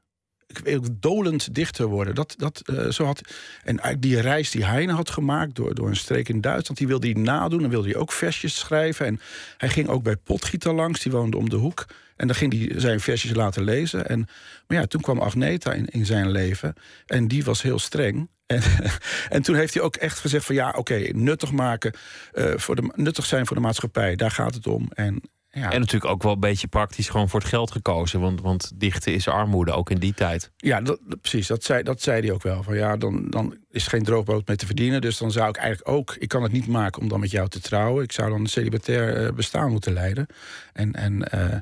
dolend 0.93 1.55
dichter 1.55 1.87
worden. 1.87 2.15
Dat, 2.15 2.35
dat, 2.39 2.63
eh, 2.65 2.89
zo 2.89 3.05
had, 3.05 3.21
en 3.65 3.81
die 3.99 4.21
reis 4.21 4.51
die 4.51 4.65
Heine 4.65 4.93
had 4.93 5.11
gemaakt 5.11 5.55
door, 5.55 5.75
door 5.75 5.89
een 5.89 5.97
streek 5.97 6.29
in 6.29 6.41
Duitsland, 6.41 6.79
die 6.79 6.87
wilde 6.87 7.11
hij 7.11 7.23
nadoen. 7.23 7.61
Dan 7.61 7.71
wilde 7.71 7.89
hij 7.89 7.97
ook 7.97 8.13
versjes 8.13 8.59
schrijven. 8.59 9.07
En 9.07 9.21
hij 9.57 9.69
ging 9.69 9.89
ook 9.89 10.03
bij 10.03 10.17
Potgieter 10.17 10.75
langs, 10.75 11.03
die 11.03 11.13
woonde 11.13 11.37
om 11.37 11.49
de 11.51 11.57
hoek. 11.57 11.87
En 12.17 12.27
dan 12.27 12.37
ging 12.37 12.53
hij 12.53 12.81
zijn 12.81 13.01
versjes 13.01 13.35
laten 13.35 13.65
lezen. 13.65 14.09
En, 14.09 14.29
maar 14.67 14.79
ja, 14.79 14.87
toen 14.87 15.01
kwam 15.01 15.21
Agneta 15.21 15.73
in, 15.73 15.87
in 15.87 16.07
zijn 16.07 16.31
leven. 16.31 16.75
En 17.07 17.29
die 17.29 17.45
was 17.45 17.63
heel 17.63 17.79
streng. 17.79 18.29
En, 18.47 18.63
en 19.29 19.43
toen 19.43 19.55
heeft 19.55 19.75
hij 19.75 19.83
ook 19.83 19.97
echt 19.97 20.19
gezegd 20.19 20.45
van 20.45 20.55
ja, 20.55 20.75
oké, 20.77 21.09
nuttig 21.13 21.53
maken, 21.53 21.93
eh, 22.33 22.53
voor 22.57 22.77
de, 22.77 22.93
nuttig 22.95 23.27
zijn 23.27 23.47
voor 23.47 23.57
de 23.57 23.63
maatschappij, 23.63 24.17
daar 24.17 24.31
gaat 24.31 24.55
het 24.55 24.67
om. 24.67 24.89
En, 24.95 25.23
ja, 25.55 25.73
En 25.73 25.81
natuurlijk 25.81 26.13
ook 26.13 26.23
wel 26.23 26.33
een 26.33 26.41
beetje 26.41 26.67
praktisch 26.67 27.09
gewoon 27.09 27.29
voor 27.29 27.41
het 27.41 27.49
geld 27.49 27.71
gekozen. 27.71 28.21
Want, 28.21 28.41
want 28.41 28.73
dichten 28.75 29.13
is 29.13 29.29
armoede, 29.29 29.73
ook 29.73 29.91
in 29.91 29.99
die 29.99 30.15
tijd. 30.15 30.51
Ja, 30.57 30.81
dat, 30.81 31.01
precies. 31.21 31.47
Dat 31.47 31.65
zei, 31.65 31.83
dat 31.83 32.03
zei 32.03 32.21
hij 32.21 32.33
ook 32.33 32.43
wel. 32.43 32.63
Van 32.63 32.77
ja, 32.77 32.97
dan, 32.97 33.31
dan 33.31 33.57
is 33.71 33.87
geen 33.87 34.03
droogbrood 34.03 34.47
mee 34.47 34.57
te 34.57 34.67
verdienen. 34.67 35.01
Dus 35.01 35.19
dan 35.19 35.31
zou 35.31 35.49
ik 35.49 35.57
eigenlijk 35.57 35.89
ook. 35.89 36.17
Ik 36.19 36.29
kan 36.29 36.43
het 36.43 36.53
niet 36.53 36.67
maken 36.67 37.03
om 37.03 37.09
dan 37.09 37.21
met 37.21 37.31
jou 37.31 37.49
te 37.49 37.61
trouwen. 37.61 38.05
Ik 38.05 38.13
zou 38.13 38.31
dan 38.31 38.41
een 38.41 38.47
celibatair 38.47 39.27
eh, 39.27 39.33
bestaan 39.33 39.71
moeten 39.71 39.93
leiden. 39.93 40.27
En, 40.73 40.93
en 40.93 41.31
eh, 41.31 41.59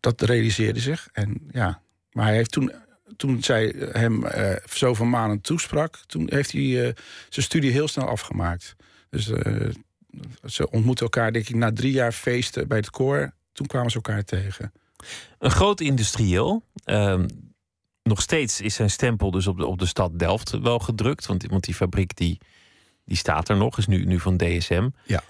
dat 0.00 0.20
realiseerde 0.20 0.80
zich. 0.80 1.08
En 1.12 1.48
ja, 1.50 1.82
maar 2.12 2.24
hij 2.24 2.34
heeft 2.34 2.52
toen. 2.52 2.72
Toen 3.16 3.42
zij 3.42 3.74
hem 3.92 4.24
eh 4.26 4.56
zoveel 4.64 5.06
maanden 5.06 5.40
toesprak, 5.40 5.96
toen 6.06 6.26
heeft 6.30 6.52
hij 6.52 6.94
zijn 7.28 7.46
studie 7.46 7.70
heel 7.70 7.88
snel 7.88 8.06
afgemaakt. 8.06 8.76
Dus 9.10 9.30
ze 10.44 10.70
ontmoeten 10.70 11.04
elkaar, 11.04 11.32
denk 11.32 11.48
ik, 11.48 11.54
na 11.54 11.72
drie 11.72 11.92
jaar 11.92 12.12
feesten 12.12 12.68
bij 12.68 12.76
het 12.76 12.90
koor. 12.90 13.32
Toen 13.52 13.66
kwamen 13.66 13.90
ze 13.90 13.96
elkaar 13.96 14.24
tegen. 14.24 14.72
Een 15.38 15.50
groot 15.50 15.80
industrieel. 15.80 16.64
Ehm, 16.84 17.28
nog 18.02 18.20
steeds 18.20 18.60
is 18.60 18.74
zijn 18.74 18.90
stempel 18.90 19.30
dus 19.30 19.46
op 19.46 19.56
de, 19.56 19.66
op 19.66 19.78
de 19.78 19.86
stad 19.86 20.18
Delft 20.18 20.50
wel 20.50 20.78
gedrukt. 20.78 21.26
Want, 21.26 21.46
want 21.46 21.64
die 21.64 21.74
fabriek 21.74 22.16
die, 22.16 22.38
die 23.04 23.16
staat 23.16 23.48
er 23.48 23.56
nog, 23.56 23.78
is 23.78 23.86
nu, 23.86 24.04
nu 24.04 24.20
van 24.20 24.36
DSM. 24.36 24.88
Ja. 25.04 25.22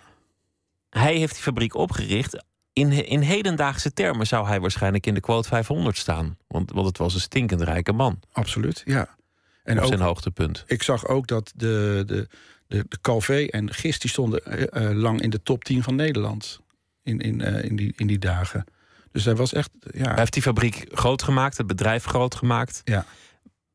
Hij 0.90 1.16
heeft 1.16 1.34
die 1.34 1.42
fabriek 1.42 1.74
opgericht. 1.74 2.44
In, 2.72 3.06
in 3.06 3.20
hedendaagse 3.20 3.92
termen 3.92 4.26
zou 4.26 4.46
hij 4.46 4.60
waarschijnlijk 4.60 5.06
in 5.06 5.14
de 5.14 5.20
quote 5.20 5.48
500 5.48 5.96
staan. 5.96 6.36
Want, 6.46 6.70
want 6.70 6.86
het 6.86 6.98
was 6.98 7.14
een 7.14 7.20
stinkend 7.20 7.60
rijke 7.60 7.92
man 7.92 8.20
Absoluut, 8.32 8.82
ja. 8.84 9.18
En 9.62 9.76
op 9.76 9.82
ook, 9.82 9.88
zijn 9.88 10.00
hoogtepunt. 10.00 10.64
ik 10.66 10.82
zag 10.82 11.06
ook 11.06 11.26
dat 11.26 11.52
de, 11.56 12.02
de, 12.06 12.28
de, 12.70 12.84
de 12.88 13.00
Calvé 13.00 13.46
en 13.46 13.72
Gist... 13.72 14.00
die 14.00 14.10
stonden 14.10 14.44
eh, 14.44 14.88
eh, 14.90 14.96
lang 14.96 15.20
in 15.20 15.30
de 15.30 15.42
top 15.42 15.64
10 15.64 15.82
van 15.82 15.94
Nederland. 15.94 16.60
In, 17.02 17.18
in, 17.20 17.40
eh, 17.40 17.64
in, 17.64 17.76
die, 17.76 17.92
in 17.96 18.06
die 18.06 18.18
dagen. 18.18 18.64
Dus 19.12 19.24
hij 19.24 19.34
was 19.34 19.52
echt... 19.52 19.70
Ja, 19.92 20.08
Hij 20.08 20.18
heeft 20.18 20.32
die 20.32 20.42
fabriek 20.42 20.86
groot 20.90 21.22
gemaakt, 21.22 21.56
het 21.56 21.66
bedrijf 21.66 22.04
groot 22.04 22.34
gemaakt. 22.34 22.80
ja. 22.84 23.04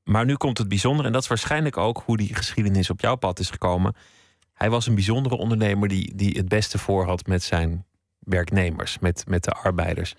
Maar 0.04 0.26
nu 0.26 0.36
komt 0.36 0.58
het 0.58 0.68
bijzonder, 0.68 1.06
en 1.06 1.12
dat 1.12 1.22
is 1.22 1.28
waarschijnlijk 1.28 1.78
ook 1.78 2.04
hoe 2.06 2.18
die 2.18 2.36
geschiedenis 2.36 2.90
op 2.90 3.02
jouw 3.02 3.16
pad 3.16 3.40
is 3.40 3.50
gekomen. 3.50 3.96
Hij 4.54 4.70
was 4.70 4.88
een 4.88 4.96
bijzondere 4.96 5.36
ondernemer 5.36 5.88
die, 5.88 6.16
die 6.16 6.38
het 6.38 6.48
beste 6.48 6.78
voor 6.78 7.06
had 7.06 7.28
met 7.28 7.44
zijn 7.44 7.86
werknemers, 8.20 9.00
met, 9.00 9.24
met 9.28 9.44
de 9.44 9.52
arbeiders. 9.52 10.16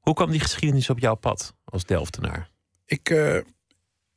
Hoe 0.00 0.14
kwam 0.14 0.30
die 0.30 0.40
geschiedenis 0.40 0.90
op 0.90 0.98
jouw 0.98 1.14
pad 1.14 1.54
als 1.64 1.84
Delftenaar? 1.84 2.50
Ik, 2.86 3.10
uh, 3.10 3.38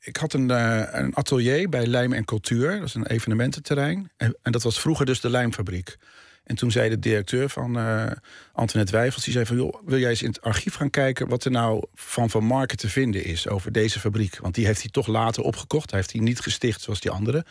ik 0.08 0.18
had 0.18 0.34
een, 0.34 0.50
uh, 0.50 0.84
een, 0.92 1.16
atelier 1.16 1.70
bij 1.70 1.86
Lijm 1.86 2.14
en 2.14 2.26
Cultuur. 2.26 2.78
Dat 2.78 2.88
is 2.88 2.94
een 2.94 3.08
evenemententerrein. 3.08 4.12
En, 4.18 4.38
en, 4.42 4.52
dat 4.52 4.64
was 4.64 4.80
vroeger 4.80 5.06
dus 5.06 5.20
de 5.20 5.30
lijmfabriek. 5.30 5.98
En 6.44 6.56
toen 6.56 6.72
zei 6.72 6.90
de 6.90 7.00
directeur 7.00 7.50
van 7.50 7.78
uh, 7.78 8.06
Antoinette 8.54 8.96
Wijfels... 8.98 9.24
die 9.24 9.34
zei 9.34 9.46
van, 9.46 9.56
joh, 9.56 9.76
wil 9.86 10.00
jij 10.00 10.10
eens 10.10 10.22
in 10.22 10.30
het 10.30 10.42
archief 10.42 10.74
gaan 10.74 10.90
kijken... 10.90 11.28
wat 11.28 11.46
er 11.46 11.52
nou 11.52 11.84
van 11.94 12.30
Van 12.30 12.44
Marken 12.44 12.78
te 12.78 12.90
vinden 12.90 13.24
is 13.24 13.48
over 13.48 13.72
deze 13.72 14.00
fabriek? 14.00 14.38
Want 14.38 14.56
die 14.56 14.66
heeft 14.66 14.82
hij 14.82 14.90
toch 14.92 15.08
later 15.08 15.44
opgekocht. 15.44 15.90
Hij 15.90 16.00
heeft 16.00 16.12
die 16.12 16.22
niet 16.22 16.40
gesticht 16.40 16.82
zoals 16.82 17.00
die 17.00 17.12
andere. 17.12 17.46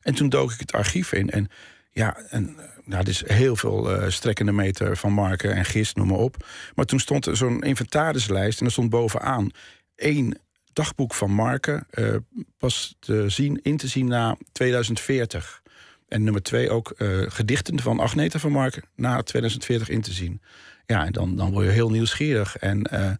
En 0.00 0.14
toen 0.14 0.28
dook 0.28 0.52
ik 0.52 0.60
het 0.60 0.72
archief 0.72 1.12
in. 1.12 1.30
En 1.30 1.48
ja, 1.90 2.16
en, 2.28 2.56
nou, 2.84 3.02
er 3.02 3.08
is 3.08 3.26
heel 3.26 3.56
veel 3.56 4.10
strekkende 4.10 4.52
meter 4.52 4.96
van 4.96 5.12
Marken 5.12 5.54
en 5.54 5.64
Gist, 5.64 5.96
noem 5.96 6.08
maar 6.08 6.18
op. 6.18 6.46
Maar 6.74 6.84
toen 6.84 7.00
stond 7.00 7.26
er 7.26 7.36
zo'n 7.36 7.62
inventarislijst 7.62 8.60
en 8.60 8.66
er 8.66 8.72
stond 8.72 8.90
bovenaan... 8.90 9.50
één 9.94 10.38
dagboek 10.74 11.14
van 11.14 11.30
Marken 11.30 11.86
uh, 11.94 12.16
pas 12.58 12.96
te 12.98 13.28
zien, 13.28 13.60
in 13.62 13.76
te 13.76 13.88
zien 13.88 14.06
na 14.06 14.36
2040. 14.52 15.62
En 16.08 16.22
nummer 16.22 16.42
twee 16.42 16.70
ook 16.70 16.94
uh, 16.96 17.30
gedichten 17.30 17.80
van 17.80 18.00
Agneta 18.00 18.38
van 18.38 18.52
Marken 18.52 18.82
na 18.96 19.22
2040 19.22 19.88
in 19.88 20.00
te 20.00 20.12
zien. 20.12 20.42
Ja, 20.86 21.06
en 21.06 21.12
dan, 21.12 21.36
dan 21.36 21.52
word 21.52 21.66
je 21.66 21.72
heel 21.72 21.90
nieuwsgierig. 21.90 22.56
En 22.56 22.88
uh, 22.92 23.10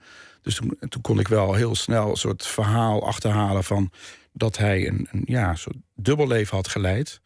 dus 0.42 0.54
toen, 0.54 0.76
toen, 0.88 1.02
kon 1.02 1.18
ik 1.18 1.28
wel 1.28 1.54
heel 1.54 1.74
snel 1.74 2.10
een 2.10 2.16
soort 2.16 2.46
verhaal 2.46 3.06
achterhalen 3.06 3.64
van 3.64 3.90
dat 4.32 4.56
hij 4.58 4.88
een, 4.88 5.08
een 5.10 5.22
ja, 5.24 5.54
soort 5.54 5.76
dubbelleven 5.94 6.56
had 6.56 6.68
geleid. 6.68 7.20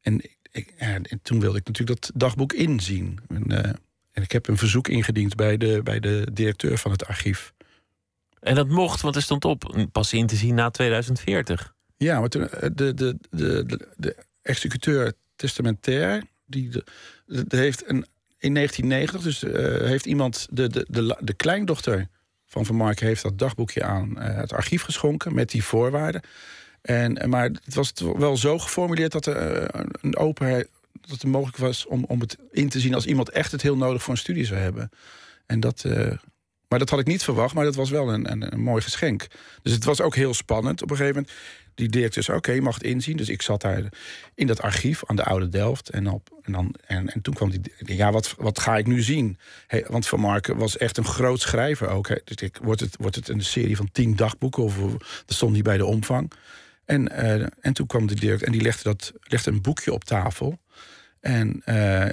En, 0.00 0.20
ik, 0.50 0.74
en, 0.76 1.04
toen 1.22 1.40
wilde 1.40 1.58
ik 1.58 1.66
natuurlijk 1.66 2.00
dat 2.00 2.10
dagboek 2.14 2.52
inzien. 2.52 3.18
En, 3.28 3.50
en 4.12 4.22
ik 4.22 4.32
heb 4.32 4.48
een 4.48 4.56
verzoek 4.56 4.88
ingediend 4.88 5.34
bij 5.34 5.56
de, 5.56 5.80
bij 5.82 6.00
de 6.00 6.28
directeur 6.32 6.78
van 6.78 6.90
het 6.90 7.06
archief. 7.06 7.53
En 8.44 8.54
dat 8.54 8.68
mocht, 8.68 9.00
want 9.00 9.16
er 9.16 9.22
stond 9.22 9.44
op 9.44 9.88
pas 9.92 10.12
in 10.12 10.26
te 10.26 10.36
zien 10.36 10.54
na 10.54 10.70
2040. 10.70 11.74
Ja, 11.96 12.20
maar 12.20 12.28
toen, 12.28 12.48
de, 12.74 12.94
de, 12.94 13.16
de, 13.30 13.88
de, 13.96 14.16
executeur 14.42 15.12
testamentair, 15.36 16.22
die 16.46 16.70
heeft 17.48 17.88
een, 17.88 18.06
in 18.38 18.54
1990, 18.54 19.20
dus 19.20 19.42
uh, 19.42 19.52
heeft 19.88 20.06
iemand, 20.06 20.46
de, 20.50 20.68
de, 20.68 20.86
de, 20.88 21.16
de 21.20 21.34
kleindochter 21.34 22.08
van 22.46 22.66
Van 22.66 22.76
Marken 22.76 23.06
heeft 23.06 23.22
dat 23.22 23.38
dagboekje 23.38 23.84
aan 23.84 24.14
uh, 24.18 24.36
het 24.36 24.52
archief 24.52 24.82
geschonken 24.82 25.34
met 25.34 25.50
die 25.50 25.64
voorwaarden. 25.64 26.22
En, 26.82 27.28
maar 27.28 27.44
het 27.44 27.74
was 27.74 27.92
wel 28.16 28.36
zo 28.36 28.58
geformuleerd 28.58 29.12
dat 29.12 29.26
er 29.26 29.68
een 30.00 30.16
openheid, 30.16 30.68
dat 30.92 31.10
het 31.10 31.24
mogelijk 31.24 31.56
was 31.56 31.86
om, 31.86 32.04
om 32.04 32.20
het 32.20 32.38
in 32.50 32.68
te 32.68 32.80
zien 32.80 32.94
als 32.94 33.06
iemand 33.06 33.30
echt 33.30 33.52
het 33.52 33.62
heel 33.62 33.76
nodig 33.76 34.02
voor 34.02 34.12
een 34.12 34.18
studie 34.18 34.44
zou 34.44 34.60
hebben. 34.60 34.90
En 35.46 35.60
dat, 35.60 35.84
maar 36.68 36.78
dat 36.78 36.90
had 36.90 37.00
ik 37.00 37.06
niet 37.06 37.22
verwacht, 37.22 37.54
maar 37.54 37.64
dat 37.64 37.74
was 37.74 37.90
wel 37.90 38.12
een, 38.12 38.30
een, 38.30 38.52
een, 38.52 38.60
mooi 38.60 38.82
geschenk. 38.82 39.26
Dus 39.62 39.72
het 39.72 39.84
was 39.84 40.00
ook 40.00 40.14
heel 40.14 40.34
spannend 40.34 40.82
op 40.82 40.90
een 40.90 40.96
gegeven 40.96 41.20
moment. 41.20 41.38
Die 41.74 41.88
directeur 41.88 42.22
zei, 42.22 42.36
oké, 42.36 42.52
je 42.52 42.62
mag 42.62 42.74
het 42.74 42.82
inzien. 42.82 43.16
Dus 43.16 43.28
ik 43.28 43.42
zat 43.42 43.60
daar 43.60 43.82
in 44.34 44.46
dat 44.46 44.60
archief 44.60 45.02
aan 45.06 45.16
de 45.16 45.24
Oude 45.24 45.48
Delft. 45.48 45.88
En, 45.88 46.08
op, 46.08 46.38
en, 46.42 46.52
dan, 46.52 46.74
en, 46.86 47.12
en 47.12 47.20
toen 47.20 47.34
kwam 47.34 47.50
die, 47.50 47.60
ja, 47.78 48.12
wat, 48.12 48.34
wat 48.38 48.58
ga 48.58 48.76
ik 48.76 48.86
nu 48.86 49.02
zien? 49.02 49.38
Want 49.86 50.06
Van 50.06 50.20
Marken 50.20 50.56
was 50.56 50.76
echt 50.76 50.96
een 50.96 51.04
groot 51.04 51.40
schrijver 51.40 51.88
ook. 51.88 52.06
Dus 52.06 52.36
ik, 52.36 52.58
wordt, 52.62 52.80
het, 52.80 52.96
wordt 52.98 53.16
het 53.16 53.28
een 53.28 53.42
serie 53.42 53.76
van 53.76 53.88
tien 53.92 54.16
dagboeken? 54.16 54.62
Of 54.62 54.76
dat 54.98 55.36
stond 55.36 55.52
niet 55.52 55.62
bij 55.62 55.76
de 55.76 55.86
omvang. 55.86 56.32
En, 56.84 57.12
uh, 57.12 57.46
en 57.60 57.72
toen 57.72 57.86
kwam 57.86 58.06
de 58.06 58.14
directeur 58.14 58.46
en 58.46 58.52
die 58.52 58.62
legde, 58.62 58.82
dat, 58.82 59.12
legde 59.22 59.50
een 59.50 59.62
boekje 59.62 59.92
op 59.92 60.04
tafel. 60.04 60.58
En 61.20 61.62
uh, 61.66 62.08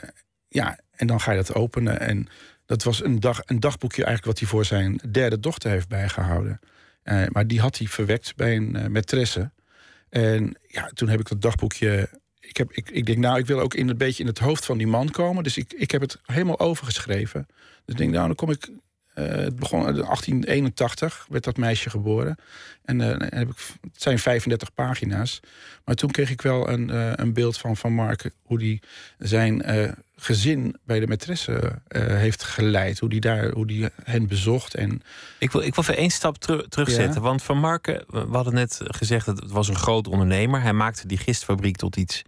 ja, 0.48 0.80
en 0.92 1.08
dan 1.08 1.22
ga 1.22 1.32
je 1.32 1.38
dat 1.38 1.54
openen 1.54 2.00
en... 2.00 2.28
Dat 2.72 2.84
was 2.84 3.04
een, 3.04 3.20
dag, 3.20 3.42
een 3.46 3.60
dagboekje 3.60 4.04
eigenlijk 4.06 4.26
wat 4.26 4.40
hij 4.40 4.48
voor 4.48 4.66
zijn 4.66 5.02
derde 5.12 5.40
dochter 5.40 5.72
heeft 5.72 5.88
bijgehouden. 5.88 6.60
Uh, 7.04 7.24
maar 7.28 7.48
die 7.48 7.60
had 7.60 7.78
hij 7.78 7.88
verwekt 7.88 8.36
bij 8.36 8.56
een 8.56 8.76
uh, 8.76 8.86
maîtresse. 8.86 9.52
En 10.10 10.58
ja, 10.68 10.92
toen 10.94 11.10
heb 11.10 11.20
ik 11.20 11.30
dat 11.30 11.42
dagboekje. 11.42 12.10
Ik, 12.40 12.58
heb, 12.58 12.72
ik, 12.72 12.90
ik 12.90 13.06
denk, 13.06 13.18
nou, 13.18 13.40
ik 13.40 13.46
wil 13.46 13.60
ook 13.60 13.74
in 13.74 13.90
een 13.90 13.98
beetje 13.98 14.24
in 14.24 14.30
het 14.30 14.40
hoofd 14.40 14.66
van 14.66 14.78
die 14.78 14.88
man 14.88 15.10
komen. 15.10 15.44
Dus 15.44 15.58
ik, 15.58 15.74
ik 15.74 15.92
heb 15.92 16.02
het 16.02 16.20
helemaal 16.24 16.60
overgeschreven. 16.60 17.46
Dus 17.86 17.96
ik 17.96 17.98
denk, 17.98 18.12
nou, 18.12 18.26
dan 18.26 18.36
kom 18.36 18.50
ik. 18.50 18.70
Uh, 19.16 19.26
het 19.26 19.56
begon 19.56 19.80
in 19.80 19.94
1881, 19.94 21.26
werd 21.30 21.44
dat 21.44 21.58
meisje 21.58 21.90
geboren. 21.90 22.36
En 22.84 23.00
heb 23.00 23.50
ik, 23.50 23.58
het 23.82 24.02
zijn 24.02 24.20
35 24.20 24.74
pagina's. 24.74 25.40
Maar 25.86 25.96
toen 25.96 26.12
kreeg 26.12 26.30
ik 26.30 26.42
wel 26.42 26.70
een, 26.70 27.20
een 27.22 27.34
beeld 27.34 27.58
van 27.58 27.78
Van 27.78 27.94
Marken, 27.94 28.34
hoe 28.42 28.58
die 28.58 28.82
zijn 29.18 29.62
gezin 30.24 30.76
bij 30.84 31.00
de 31.00 31.08
maîtresse 31.08 31.52
uh, 31.52 32.06
heeft 32.06 32.44
geleid. 32.44 33.00
Hoe 33.00 33.10
die, 33.10 33.20
daar, 33.20 33.52
hoe 33.52 33.68
die 33.68 33.90
hen 34.04 34.28
bezocht. 34.28 34.76
En... 34.76 35.02
Ik, 35.40 35.52
wil, 35.52 35.62
ik 35.62 35.76
wil 35.76 35.84
even 35.84 35.98
één 35.98 36.10
stap 36.10 36.38
teru 36.38 36.68
terugzetten. 36.68 37.22
Ja. 37.22 37.28
Want 37.28 37.44
Van 37.44 37.58
Marken, 37.58 38.04
we 38.08 38.28
hadden 38.32 38.54
net 38.54 38.80
gezegd... 38.84 39.26
dat 39.26 39.40
het 39.40 39.52
was 39.52 39.68
een 39.68 39.76
groot 39.76 40.08
ondernemer. 40.08 40.62
Hij 40.62 40.74
maakte 40.74 41.08
die 41.08 41.18
gistfabriek 41.18 41.76
tot 41.76 41.96
iets 41.96 42.22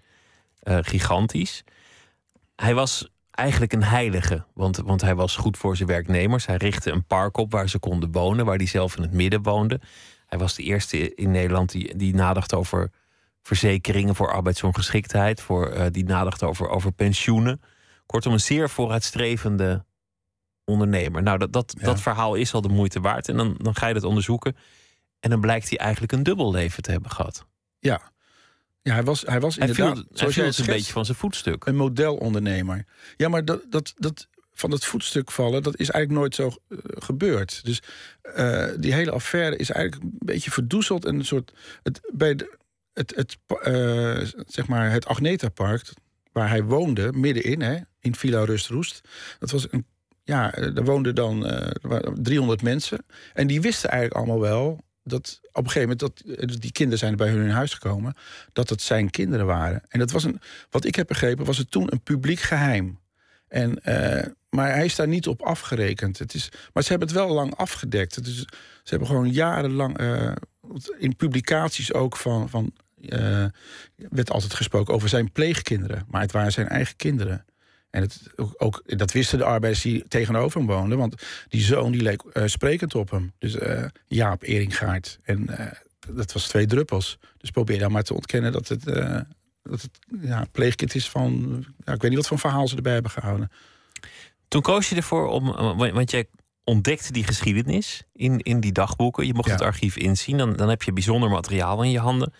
uh, 0.63 0.77
gigantisch. 0.81 1.63
Hij 2.55 2.73
was 2.73 3.09
eigenlijk 3.31 3.73
een 3.73 3.83
heilige. 3.83 4.45
Want, 4.53 4.77
want 4.77 5.01
hij 5.01 5.15
was 5.15 5.35
goed 5.35 5.57
voor 5.57 5.75
zijn 5.75 5.89
werknemers. 5.89 6.45
Hij 6.45 6.57
richtte 6.57 6.91
een 6.91 7.05
park 7.05 7.37
op 7.37 7.51
waar 7.51 7.69
ze 7.69 7.79
konden 7.79 8.11
wonen. 8.11 8.45
Waar 8.45 8.57
hij 8.57 8.67
zelf 8.67 8.95
in 8.95 9.01
het 9.01 9.13
midden 9.13 9.41
woonde. 9.41 9.79
Hij 10.27 10.39
was 10.39 10.55
de 10.55 10.63
eerste 10.63 11.15
in 11.15 11.31
Nederland 11.31 11.71
die, 11.71 11.97
die 11.97 12.15
nadacht 12.15 12.53
over 12.53 12.91
verzekeringen 13.41 14.15
voor 14.15 14.31
arbeidsongeschiktheid. 14.31 15.41
Voor, 15.41 15.73
uh, 15.73 15.85
die 15.91 16.05
nadacht 16.05 16.43
over, 16.43 16.69
over 16.69 16.91
pensioenen. 16.91 17.61
Kortom, 18.05 18.33
een 18.33 18.39
zeer 18.39 18.69
vooruitstrevende 18.69 19.85
ondernemer. 20.65 21.23
Nou, 21.23 21.37
dat, 21.37 21.53
dat, 21.53 21.73
ja. 21.77 21.85
dat 21.85 22.01
verhaal 22.01 22.35
is 22.35 22.53
al 22.53 22.61
de 22.61 22.69
moeite 22.69 22.99
waard. 22.99 23.29
En 23.29 23.37
dan, 23.37 23.55
dan 23.57 23.75
ga 23.75 23.87
je 23.87 23.93
dat 23.93 24.03
onderzoeken. 24.03 24.55
En 25.19 25.29
dan 25.29 25.41
blijkt 25.41 25.69
hij 25.69 25.77
eigenlijk 25.77 26.11
een 26.11 26.23
dubbel 26.23 26.51
leven 26.51 26.83
te 26.83 26.91
hebben 26.91 27.11
gehad. 27.11 27.45
Ja, 27.79 28.11
ja 28.81 28.93
hij 28.93 29.03
was, 29.03 29.21
hij 29.21 29.39
was 29.39 29.55
hij 29.55 29.67
inderdaad... 29.67 29.95
Viel, 29.95 30.05
zoals 30.11 30.35
hij 30.35 30.53
viel 30.53 30.65
een 30.65 30.71
beetje 30.71 30.93
van 30.93 31.05
zijn 31.05 31.17
voetstuk. 31.17 31.65
Een 31.65 31.75
modelondernemer. 31.75 32.85
Ja, 33.17 33.29
maar 33.29 33.45
dat, 33.45 33.61
dat, 33.69 33.93
dat, 33.97 34.27
van 34.53 34.71
het 34.71 34.85
voetstuk 34.85 35.31
vallen, 35.31 35.63
dat 35.63 35.79
is 35.79 35.89
eigenlijk 35.89 36.19
nooit 36.19 36.35
zo 36.35 36.61
uh, 36.69 36.79
gebeurd. 36.83 37.65
Dus 37.65 37.81
uh, 38.37 38.67
die 38.77 38.93
hele 38.93 39.11
affaire 39.11 39.55
is 39.55 39.69
eigenlijk 39.69 40.03
een 40.03 40.17
beetje 40.19 40.51
verdoezeld. 40.51 41.05
En 41.05 41.15
een 41.15 41.25
soort... 41.25 41.53
Het, 41.83 42.09
bij 42.13 42.35
de, 42.35 42.57
het, 42.93 43.15
het, 43.15 43.37
uh, 43.67 44.41
zeg 44.47 44.67
maar 44.67 44.91
het 44.91 45.05
Agneta-park, 45.05 45.93
waar 46.33 46.49
hij 46.49 46.63
woonde, 46.63 47.11
middenin, 47.13 47.61
hè, 47.61 47.77
in 47.99 48.15
Villa 48.15 48.43
Rust-Roest. 48.43 49.01
Dat 49.39 49.51
was 49.51 49.71
een, 49.71 49.85
ja, 50.23 50.53
er 50.53 50.83
woonden 50.83 51.15
dan 51.15 51.47
uh, 51.51 51.97
300 52.13 52.61
mensen. 52.61 53.05
En 53.33 53.47
die 53.47 53.61
wisten 53.61 53.89
eigenlijk 53.89 54.19
allemaal 54.19 54.41
wel 54.49 54.83
dat 55.03 55.39
op 55.51 55.63
een 55.63 55.71
gegeven 55.71 55.97
moment, 55.97 55.99
dat, 55.99 56.61
die 56.61 56.71
kinderen 56.71 56.99
zijn 56.99 57.15
bij 57.15 57.29
hun 57.29 57.43
in 57.43 57.49
huis 57.49 57.73
gekomen, 57.73 58.15
dat 58.53 58.69
het 58.69 58.81
zijn 58.81 59.09
kinderen 59.09 59.45
waren. 59.45 59.81
En 59.87 59.99
dat 59.99 60.11
was 60.11 60.23
een, 60.23 60.41
wat 60.69 60.85
ik 60.85 60.95
heb 60.95 61.07
begrepen, 61.07 61.45
was 61.45 61.57
het 61.57 61.71
toen 61.71 61.91
een 61.91 62.01
publiek 62.01 62.39
geheim. 62.39 62.99
En, 63.47 63.81
maar 64.49 64.73
hij 64.73 64.85
is 64.85 64.95
daar 64.95 65.07
niet 65.07 65.27
op 65.27 65.41
afgerekend. 65.41 66.19
Het 66.19 66.33
is, 66.33 66.49
maar 66.73 66.83
ze 66.83 66.89
hebben 66.89 67.07
het 67.07 67.17
wel 67.17 67.29
lang 67.29 67.55
afgedekt. 67.55 68.27
Is, 68.27 68.37
ze 68.83 68.89
hebben 68.89 69.07
gewoon 69.07 69.31
jarenlang 69.31 69.97
in 70.97 71.15
publicaties 71.15 71.93
ook 71.93 72.17
van, 72.17 72.49
van 72.49 72.73
uh, 73.09 73.45
werd 74.09 74.31
altijd 74.31 74.53
gesproken 74.53 74.93
over 74.93 75.09
zijn 75.09 75.31
pleegkinderen. 75.31 76.05
Maar 76.07 76.21
het 76.21 76.31
waren 76.31 76.51
zijn 76.51 76.67
eigen 76.67 76.95
kinderen. 76.95 77.45
En 77.89 78.01
het, 78.01 78.21
ook, 78.35 78.53
ook, 78.57 78.83
dat 78.85 79.11
wisten 79.11 79.37
de 79.37 79.43
arbeiders 79.43 79.83
die 79.83 80.07
tegenover 80.07 80.57
hem 80.57 80.67
woonden. 80.67 80.97
Want 80.97 81.23
die 81.47 81.61
zoon 81.61 81.91
die 81.91 82.01
leek 82.01 82.23
uh, 82.33 82.43
sprekend 82.45 82.95
op 82.95 83.09
hem. 83.09 83.33
Dus 83.39 83.55
uh, 83.55 83.85
Jaap 84.07 84.43
Eringaard. 84.43 85.19
En 85.23 85.49
dat 86.09 86.33
was 86.33 86.47
twee 86.47 86.65
druppels. 86.65 87.17
Dus 87.37 87.49
probeer 87.49 87.79
dan 87.79 87.91
maar 87.91 88.03
te 88.03 88.13
ontkennen 88.13 88.51
dat 88.51 88.67
het, 88.67 88.83
dat 89.63 89.81
het 89.81 89.89
ja, 90.21 90.45
pleegkind 90.51 90.95
is 90.95 91.09
van... 91.09 91.63
Ja, 91.85 91.93
ik 91.93 92.01
weet 92.01 92.09
niet 92.09 92.19
wat 92.19 92.27
voor 92.27 92.39
verhaal 92.39 92.67
ze 92.67 92.75
erbij 92.75 92.93
hebben 92.93 93.11
gehouden. 93.11 93.51
Toen 94.47 94.61
koos 94.61 94.89
je 94.89 94.95
ervoor 94.95 95.27
om... 95.27 95.51
Want 95.77 96.11
jij 96.11 96.27
ontdekte 96.63 97.11
die 97.11 97.23
geschiedenis 97.23 98.03
in, 98.13 98.39
in 98.39 98.59
die 98.59 98.71
dagboeken. 98.71 99.25
Je 99.25 99.33
mocht 99.33 99.47
ja. 99.47 99.53
het 99.53 99.63
archief 99.63 99.97
inzien. 99.97 100.37
Dan, 100.37 100.55
dan 100.55 100.69
heb 100.69 100.83
je 100.83 100.93
bijzonder 100.93 101.29
materiaal 101.29 101.83
in 101.83 101.91
je 101.91 101.99
handen. 101.99 102.33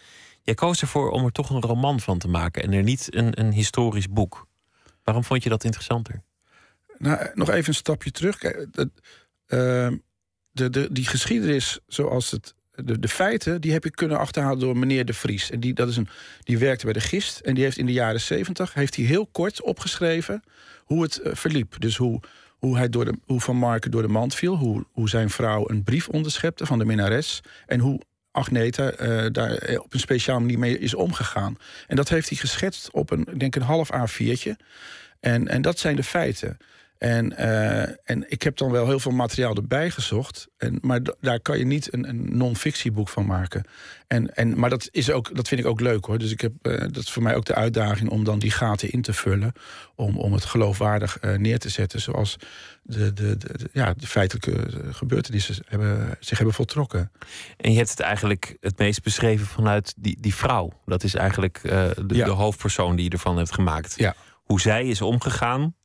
Jij 0.43 0.55
koos 0.55 0.81
ervoor 0.81 1.11
om 1.11 1.25
er 1.25 1.31
toch 1.31 1.49
een 1.49 1.61
roman 1.61 1.99
van 1.99 2.17
te 2.17 2.27
maken 2.27 2.63
en 2.63 2.73
er 2.73 2.83
niet 2.83 3.15
een, 3.15 3.39
een 3.39 3.51
historisch 3.51 4.09
boek. 4.09 4.47
Waarom 5.03 5.23
vond 5.23 5.43
je 5.43 5.49
dat 5.49 5.63
interessanter? 5.63 6.21
Nou, 6.97 7.29
nog 7.33 7.49
even 7.49 7.67
een 7.67 7.73
stapje 7.73 8.11
terug. 8.11 8.37
De, 8.37 8.89
uh, 9.47 9.97
de, 10.51 10.69
de, 10.69 10.87
die 10.91 11.05
geschiedenis, 11.05 11.79
zoals 11.87 12.31
het. 12.31 12.53
De, 12.75 12.99
de, 12.99 13.07
feiten, 13.07 13.61
die 13.61 13.71
heb 13.71 13.85
ik 13.85 13.91
kunnen 13.91 14.19
achterhalen 14.19 14.59
door 14.59 14.77
meneer 14.77 15.05
De 15.05 15.13
Vries. 15.13 15.49
En 15.49 15.59
die, 15.59 15.73
dat 15.73 15.89
is 15.89 15.97
een, 15.97 16.07
die 16.43 16.57
werkte 16.57 16.85
bij 16.85 16.93
de 16.93 16.99
Gist. 16.99 17.39
En 17.39 17.53
die 17.53 17.63
heeft 17.63 17.77
in 17.77 17.85
de 17.85 17.91
jaren 17.91 18.21
zeventig 18.21 18.73
heel 18.73 19.27
kort 19.27 19.61
opgeschreven 19.61 20.43
hoe 20.83 21.01
het 21.01 21.19
uh, 21.23 21.35
verliep. 21.35 21.75
Dus 21.79 21.97
hoe, 21.97 22.19
hoe, 22.49 22.77
hij 22.77 22.89
door 22.89 23.05
de, 23.05 23.17
hoe 23.25 23.41
Van 23.41 23.55
Marken 23.55 23.91
door 23.91 24.01
de 24.01 24.07
mand 24.07 24.35
viel. 24.35 24.55
Hoe, 24.55 24.85
hoe 24.91 25.09
zijn 25.09 25.29
vrouw 25.29 25.69
een 25.69 25.83
brief 25.83 26.07
onderschepte 26.07 26.65
van 26.65 26.79
de 26.79 26.85
minnares. 26.85 27.41
En 27.65 27.79
hoe 27.79 28.01
Agneta 28.33 28.99
uh, 28.99 29.25
daar 29.31 29.77
op 29.77 29.93
een 29.93 29.99
speciale 29.99 30.39
manier 30.39 30.59
mee 30.59 30.79
is 30.79 30.93
omgegaan. 30.93 31.57
En 31.87 31.95
dat 31.95 32.09
heeft 32.09 32.29
hij 32.29 32.37
geschetst 32.37 32.91
op 32.91 33.11
een, 33.11 33.27
denk 33.37 33.55
een 33.55 33.61
half 33.61 33.89
A4'tje. 33.93 34.51
En, 35.19 35.47
en 35.47 35.61
dat 35.61 35.79
zijn 35.79 35.95
de 35.95 36.03
feiten. 36.03 36.57
En, 37.03 37.33
uh, 37.39 37.81
en 37.81 38.23
ik 38.27 38.41
heb 38.41 38.57
dan 38.57 38.71
wel 38.71 38.87
heel 38.87 38.99
veel 38.99 39.11
materiaal 39.11 39.55
erbij 39.55 39.89
gezocht. 39.89 40.47
En, 40.57 40.77
maar 40.81 40.99
daar 41.19 41.39
kan 41.39 41.57
je 41.57 41.65
niet 41.65 41.93
een, 41.93 42.09
een 42.09 42.37
non-fictieboek 42.37 43.09
van 43.09 43.25
maken. 43.25 43.65
En, 44.07 44.35
en, 44.35 44.59
maar 44.59 44.69
dat, 44.69 44.87
is 44.91 45.11
ook, 45.11 45.35
dat 45.35 45.47
vind 45.47 45.61
ik 45.61 45.67
ook 45.67 45.79
leuk 45.79 46.05
hoor. 46.05 46.17
Dus 46.17 46.31
ik 46.31 46.41
heb, 46.41 46.53
uh, 46.61 46.79
dat 46.79 46.97
is 46.97 47.11
voor 47.11 47.23
mij 47.23 47.35
ook 47.35 47.45
de 47.45 47.55
uitdaging 47.55 48.09
om 48.09 48.23
dan 48.23 48.39
die 48.39 48.51
gaten 48.51 48.91
in 48.91 49.01
te 49.01 49.13
vullen. 49.13 49.53
Om, 49.95 50.17
om 50.17 50.33
het 50.33 50.45
geloofwaardig 50.45 51.17
uh, 51.21 51.35
neer 51.35 51.59
te 51.59 51.69
zetten. 51.69 52.01
Zoals 52.01 52.35
de, 52.83 53.13
de, 53.13 53.37
de, 53.37 53.57
de, 53.57 53.69
ja, 53.73 53.93
de 53.93 54.07
feitelijke 54.07 54.67
gebeurtenissen 54.91 55.55
hebben, 55.67 56.17
zich 56.19 56.37
hebben 56.37 56.55
voltrokken. 56.55 57.11
En 57.57 57.71
je 57.71 57.77
hebt 57.77 57.89
het 57.89 57.99
eigenlijk 57.99 58.57
het 58.59 58.77
meest 58.77 59.03
beschreven 59.03 59.45
vanuit 59.45 59.93
die, 59.97 60.17
die 60.19 60.35
vrouw. 60.35 60.81
Dat 60.85 61.03
is 61.03 61.15
eigenlijk 61.15 61.59
de, 61.61 62.03
ja. 62.07 62.25
de 62.25 62.31
hoofdpersoon 62.31 62.95
die 62.95 63.05
je 63.05 63.11
ervan 63.11 63.37
hebt 63.37 63.53
gemaakt. 63.53 63.93
Ja. 63.97 64.15
Hoe 64.33 64.61
zij 64.61 64.87
is 64.87 65.01
omgegaan 65.01 65.75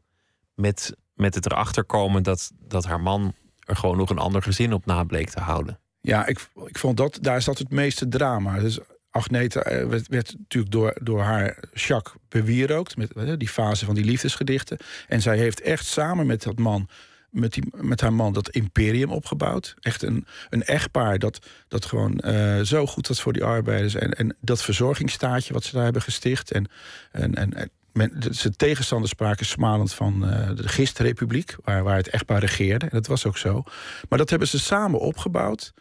met 0.54 0.96
met 1.18 1.34
het 1.34 1.46
erachter 1.46 1.84
komen 1.84 2.22
dat, 2.22 2.50
dat 2.68 2.84
haar 2.84 3.00
man 3.00 3.34
er 3.64 3.76
gewoon 3.76 3.96
nog 3.96 4.10
een 4.10 4.18
ander 4.18 4.42
gezin 4.42 4.72
op 4.72 4.87
na 4.87 5.04
bleek 5.04 5.30
te 5.30 5.40
houden. 5.40 5.78
Ja, 6.00 6.26
ik, 6.26 6.48
ik 6.66 6.78
vond 6.78 6.96
dat, 6.96 7.18
daar 7.20 7.42
zat 7.42 7.58
het 7.58 7.70
meeste 7.70 8.08
drama. 8.08 8.58
Dus 8.58 8.78
Agneta 9.10 9.62
werd, 9.88 10.08
werd 10.08 10.34
natuurlijk 10.38 10.72
door, 10.72 10.96
door 11.02 11.20
haar 11.20 11.58
Jacques 11.72 12.22
bewierookt. 12.28 12.96
Met 12.96 13.38
die 13.38 13.48
fase 13.48 13.84
van 13.84 13.94
die 13.94 14.04
liefdesgedichten. 14.04 14.78
En 15.08 15.22
zij 15.22 15.38
heeft 15.38 15.60
echt 15.60 15.87
samen 15.87 16.26
met 16.26 16.42
dat 16.42 16.58
man 16.58 16.88
met, 17.30 17.52
die, 17.52 17.72
met 17.76 18.00
haar 18.00 18.12
man 18.12 18.32
dat 18.32 18.48
imperium 18.48 19.10
opgebouwd. 19.10 19.75
Echt 19.80 20.02
een, 20.02 20.26
een 20.50 20.64
echtpaar 20.64 21.18
dat, 21.18 21.46
dat 21.68 21.84
gewoon 21.84 22.20
uh, 22.25 22.60
zo 22.60 22.87
goed 22.87 23.08
was 23.08 23.20
voor 23.20 23.32
die 23.32 23.44
arbeiders. 23.44 23.94
En, 23.94 24.10
en 24.10 24.37
dat 24.40 24.62
verzorgingsstaatje 24.62 25.52
wat 25.52 25.64
ze 25.64 25.72
daar 25.75 25.84
hebben 25.84 26.02
gesticht. 26.02 26.50
En, 26.50 26.66
en, 27.12 27.34
en, 27.34 27.70
men, 27.99 28.12
zijn 28.31 28.57
tegenstanders 28.57 29.11
spraken 29.11 29.47
smalend 29.47 29.93
van 29.93 30.25
uh, 30.25 30.50
de 30.55 30.69
gistrepubliek, 30.69 31.57
waar, 31.64 31.83
waar 31.83 31.97
het 31.97 32.09
echtpaar 32.09 32.40
regeerde. 32.40 32.85
En 32.85 32.90
dat 32.93 33.07
was 33.07 33.26
ook 33.26 33.38
zo. 33.38 33.62
Maar 34.09 34.19
dat 34.19 34.31
hebben 34.31 34.49
ze 34.49 34.59
samen 34.59 35.00
opgebouwd. 35.00 35.73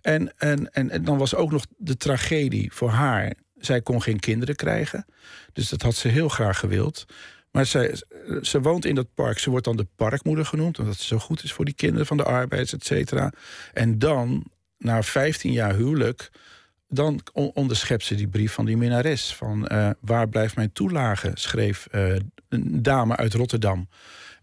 En, 0.00 0.38
en, 0.38 0.72
en, 0.72 1.04
dan 1.04 1.18
was 1.18 1.34
ook 1.34 1.50
nog 1.50 1.66
de 1.76 1.96
tragedie 1.96 2.72
voor 2.72 2.90
haar. 2.90 3.34
Zij 3.58 3.80
kon 3.80 4.02
geen 4.02 4.20
kinderen 4.20 4.56
krijgen. 4.56 5.06
Dus 5.52 5.68
dat 5.68 5.82
had 5.82 5.94
ze 5.94 6.08
heel 6.08 6.28
graag 6.28 6.58
gewild. 6.58 7.04
Maar 7.50 7.66
zij, 7.66 7.94
ze 8.42 8.60
woont 8.60 8.84
in 8.84 8.94
dat 8.94 9.14
park. 9.14 9.38
Ze 9.38 9.50
wordt 9.50 9.64
dan 9.64 9.76
de 9.76 9.86
parkmoeder 9.96 10.46
genoemd. 10.46 10.78
Omdat 10.78 10.96
ze 10.96 11.06
zo 11.06 11.18
goed 11.18 11.42
is 11.42 11.52
voor 11.52 11.64
die 11.64 11.74
kinderen 11.74 12.06
van 12.06 12.16
de 12.16 12.24
arbeiders, 12.24 12.72
et 12.72 12.84
cetera. 12.84 13.32
En 13.72 13.98
dan, 13.98 14.44
na 14.78 15.02
15 15.02 15.52
jaar 15.52 15.74
huwelijk 15.74 16.30
dan 16.88 17.20
onderschept 17.32 18.04
ze 18.04 18.14
die 18.14 18.28
brief 18.28 18.52
van 18.52 18.64
die 18.64 18.76
minnares. 18.76 19.34
Van 19.34 19.68
uh, 19.72 19.90
waar 20.00 20.28
blijft 20.28 20.56
mijn 20.56 20.72
toelage, 20.72 21.30
schreef 21.34 21.86
uh, 21.92 22.16
een 22.48 22.82
dame 22.82 23.16
uit 23.16 23.34
Rotterdam. 23.34 23.88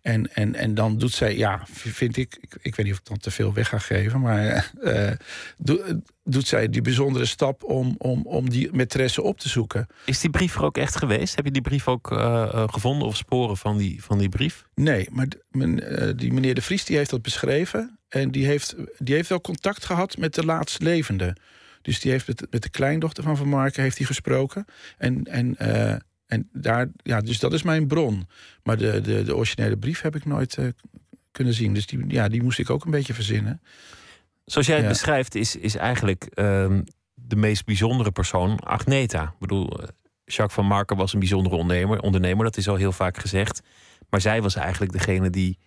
En, 0.01 0.33
en, 0.35 0.55
en 0.55 0.73
dan 0.73 0.97
doet 0.97 1.11
zij, 1.11 1.37
ja, 1.37 1.61
vind 1.71 2.17
ik, 2.17 2.37
ik, 2.41 2.55
ik 2.61 2.75
weet 2.75 2.85
niet 2.85 2.93
of 2.93 2.99
ik 2.99 3.05
dan 3.05 3.17
te 3.17 3.31
veel 3.31 3.53
weg 3.53 3.69
ga 3.69 3.77
geven, 3.77 4.21
maar 4.21 4.71
uh, 4.81 5.11
do, 5.57 6.01
doet 6.23 6.47
zij 6.47 6.69
die 6.69 6.81
bijzondere 6.81 7.25
stap 7.25 7.63
om, 7.63 7.95
om, 7.97 8.21
om 8.25 8.49
die 8.49 8.69
maîtresse 8.69 9.21
op 9.21 9.39
te 9.39 9.49
zoeken. 9.49 9.87
Is 10.05 10.19
die 10.19 10.29
brief 10.29 10.55
er 10.55 10.63
ook 10.63 10.77
echt 10.77 10.95
geweest? 10.95 11.35
Heb 11.35 11.45
je 11.45 11.51
die 11.51 11.61
brief 11.61 11.87
ook 11.87 12.11
uh, 12.11 12.63
gevonden 12.67 13.07
of 13.07 13.15
sporen 13.15 13.57
van 13.57 13.77
die, 13.77 14.03
van 14.03 14.17
die 14.17 14.29
brief? 14.29 14.65
Nee, 14.75 15.07
maar 15.11 15.27
men, 15.51 16.01
uh, 16.01 16.13
die 16.15 16.33
meneer 16.33 16.55
De 16.55 16.61
Vries 16.61 16.85
die 16.85 16.97
heeft 16.97 17.09
dat 17.09 17.21
beschreven 17.21 17.99
en 18.09 18.31
die 18.31 18.45
heeft, 18.45 18.75
die 18.97 19.15
heeft 19.15 19.29
wel 19.29 19.41
contact 19.41 19.85
gehad 19.85 20.17
met 20.17 20.33
de 20.35 20.45
laatst 20.45 20.81
levende. 20.81 21.35
Dus 21.83 21.99
die 21.99 22.11
heeft 22.11 22.27
met, 22.27 22.47
met 22.49 22.63
de 22.63 22.69
kleindochter 22.69 23.23
van 23.23 23.37
Van 23.37 23.47
Marken 23.47 23.83
heeft 23.83 23.97
hij 23.97 24.05
gesproken. 24.05 24.65
En, 24.97 25.23
en, 25.23 25.55
uh, 25.61 25.95
en 26.25 26.49
daar, 26.53 26.87
ja, 27.03 27.21
dus 27.21 27.39
dat 27.39 27.53
is 27.53 27.63
mijn 27.63 27.87
bron. 27.87 28.27
Maar 28.63 28.77
de, 28.77 29.01
de, 29.01 29.23
de 29.23 29.35
originele 29.35 29.77
brief 29.77 30.01
heb 30.01 30.15
ik 30.15 30.25
nooit 30.25 30.57
uh, 30.57 30.67
kunnen 31.31 31.53
zien. 31.53 31.73
Dus 31.73 31.85
die, 31.85 32.05
ja, 32.07 32.27
die 32.27 32.43
moest 32.43 32.59
ik 32.59 32.69
ook 32.69 32.85
een 32.85 32.91
beetje 32.91 33.13
verzinnen. 33.13 33.61
Zoals 34.45 34.67
jij 34.67 34.75
het 34.75 34.85
ja. 34.85 34.91
beschrijft, 34.91 35.35
is, 35.35 35.55
is 35.55 35.75
eigenlijk 35.75 36.23
uh, 36.23 36.79
de 37.13 37.35
meest 37.35 37.65
bijzondere 37.65 38.11
persoon 38.11 38.59
Agneta. 38.59 39.23
Ik 39.23 39.39
bedoel, 39.39 39.79
eh, 39.79 39.87
Jacques 40.25 40.53
van 40.53 40.65
Marken 40.65 40.97
was 40.97 41.13
een 41.13 41.19
bijzondere 41.19 41.55
ondernemer, 41.55 41.99
ondernemer, 41.99 42.43
dat 42.43 42.57
is 42.57 42.67
al 42.67 42.75
heel 42.75 42.91
vaak 42.91 43.17
gezegd. 43.17 43.61
Maar 44.09 44.21
zij 44.21 44.41
was 44.41 44.55
eigenlijk 44.55 44.91
degene 44.91 45.29
die 45.29 45.59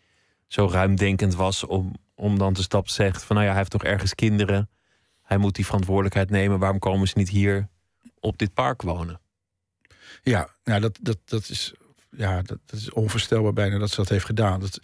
zo 0.47 0.69
ruimdenkend 0.71 1.35
was 1.35 1.65
om, 1.65 1.95
om 2.15 2.39
dan 2.39 2.53
de 2.53 2.63
stap 2.63 2.89
zegt 2.89 3.25
van 3.25 3.37
nou 3.37 3.47
ja, 3.47 3.53
hij 3.53 3.61
heeft 3.61 3.73
toch 3.73 3.85
ergens 3.85 4.15
kinderen 4.15 4.69
hij 5.27 5.39
moet 5.39 5.55
die 5.55 5.67
verantwoordelijkheid 5.67 6.31
nemen. 6.31 6.59
Waarom 6.59 6.79
komen 6.79 7.09
ze 7.09 7.19
niet 7.19 7.29
hier 7.29 7.69
op 8.21 8.39
dit 8.39 8.55
park 8.55 8.83
wonen? 8.83 9.21
Ja, 10.23 10.49
nou 10.65 10.81
dat, 10.81 10.99
dat, 11.03 11.19
dat, 11.25 11.49
is, 11.49 11.75
ja, 12.11 12.43
dat, 12.43 12.59
dat 12.67 12.81
is 12.81 12.91
onvoorstelbaar 12.91 13.53
bijna 13.53 13.79
dat 13.79 13.91
ze 13.91 13.97
dat 13.97 14.09
heeft 14.09 14.25
gedaan. 14.25 14.61
Dat, 14.61 14.81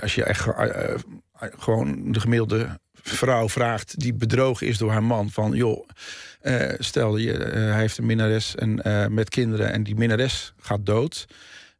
als 0.00 0.14
je 0.14 0.24
echt 0.24 0.46
uh, 0.46 0.94
gewoon 1.34 2.12
de 2.12 2.20
gemiddelde 2.20 2.80
vrouw 2.92 3.48
vraagt 3.48 4.00
die 4.00 4.14
bedrogen 4.14 4.66
is 4.66 4.78
door 4.78 4.90
haar 4.90 5.02
man: 5.02 5.30
van 5.30 5.52
joh, 5.52 5.88
uh, 6.42 6.72
stel 6.78 7.16
je, 7.16 7.32
hij 7.32 7.80
heeft 7.80 7.98
een 7.98 8.06
minnares 8.06 8.54
en, 8.54 8.80
met 9.14 9.28
kinderen 9.28 9.72
en 9.72 9.82
die 9.82 9.94
minnares 9.94 10.52
gaat 10.58 10.86
dood. 10.86 11.26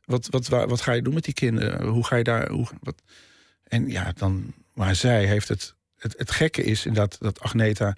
Wat, 0.05 0.27
wat, 0.31 0.49
wat, 0.49 0.69
wat 0.69 0.81
ga 0.81 0.93
je 0.93 1.03
doen 1.03 1.15
met 1.15 1.25
die 1.25 1.35
kinderen? 1.35 1.87
Hoe 1.87 2.07
ga 2.07 2.17
je 2.17 2.25
daar. 2.25 2.51
Hoe, 2.51 2.67
wat? 2.81 3.03
En 3.65 3.89
ja, 3.89 4.13
dan. 4.13 4.55
Maar 4.75 4.95
zij 4.95 5.25
heeft 5.25 5.49
het 5.49 5.75
het, 6.01 6.15
het 6.19 6.31
gekke 6.31 6.63
is 6.63 6.87
inderdaad 6.87 7.21
dat 7.21 7.41
Agneta, 7.41 7.97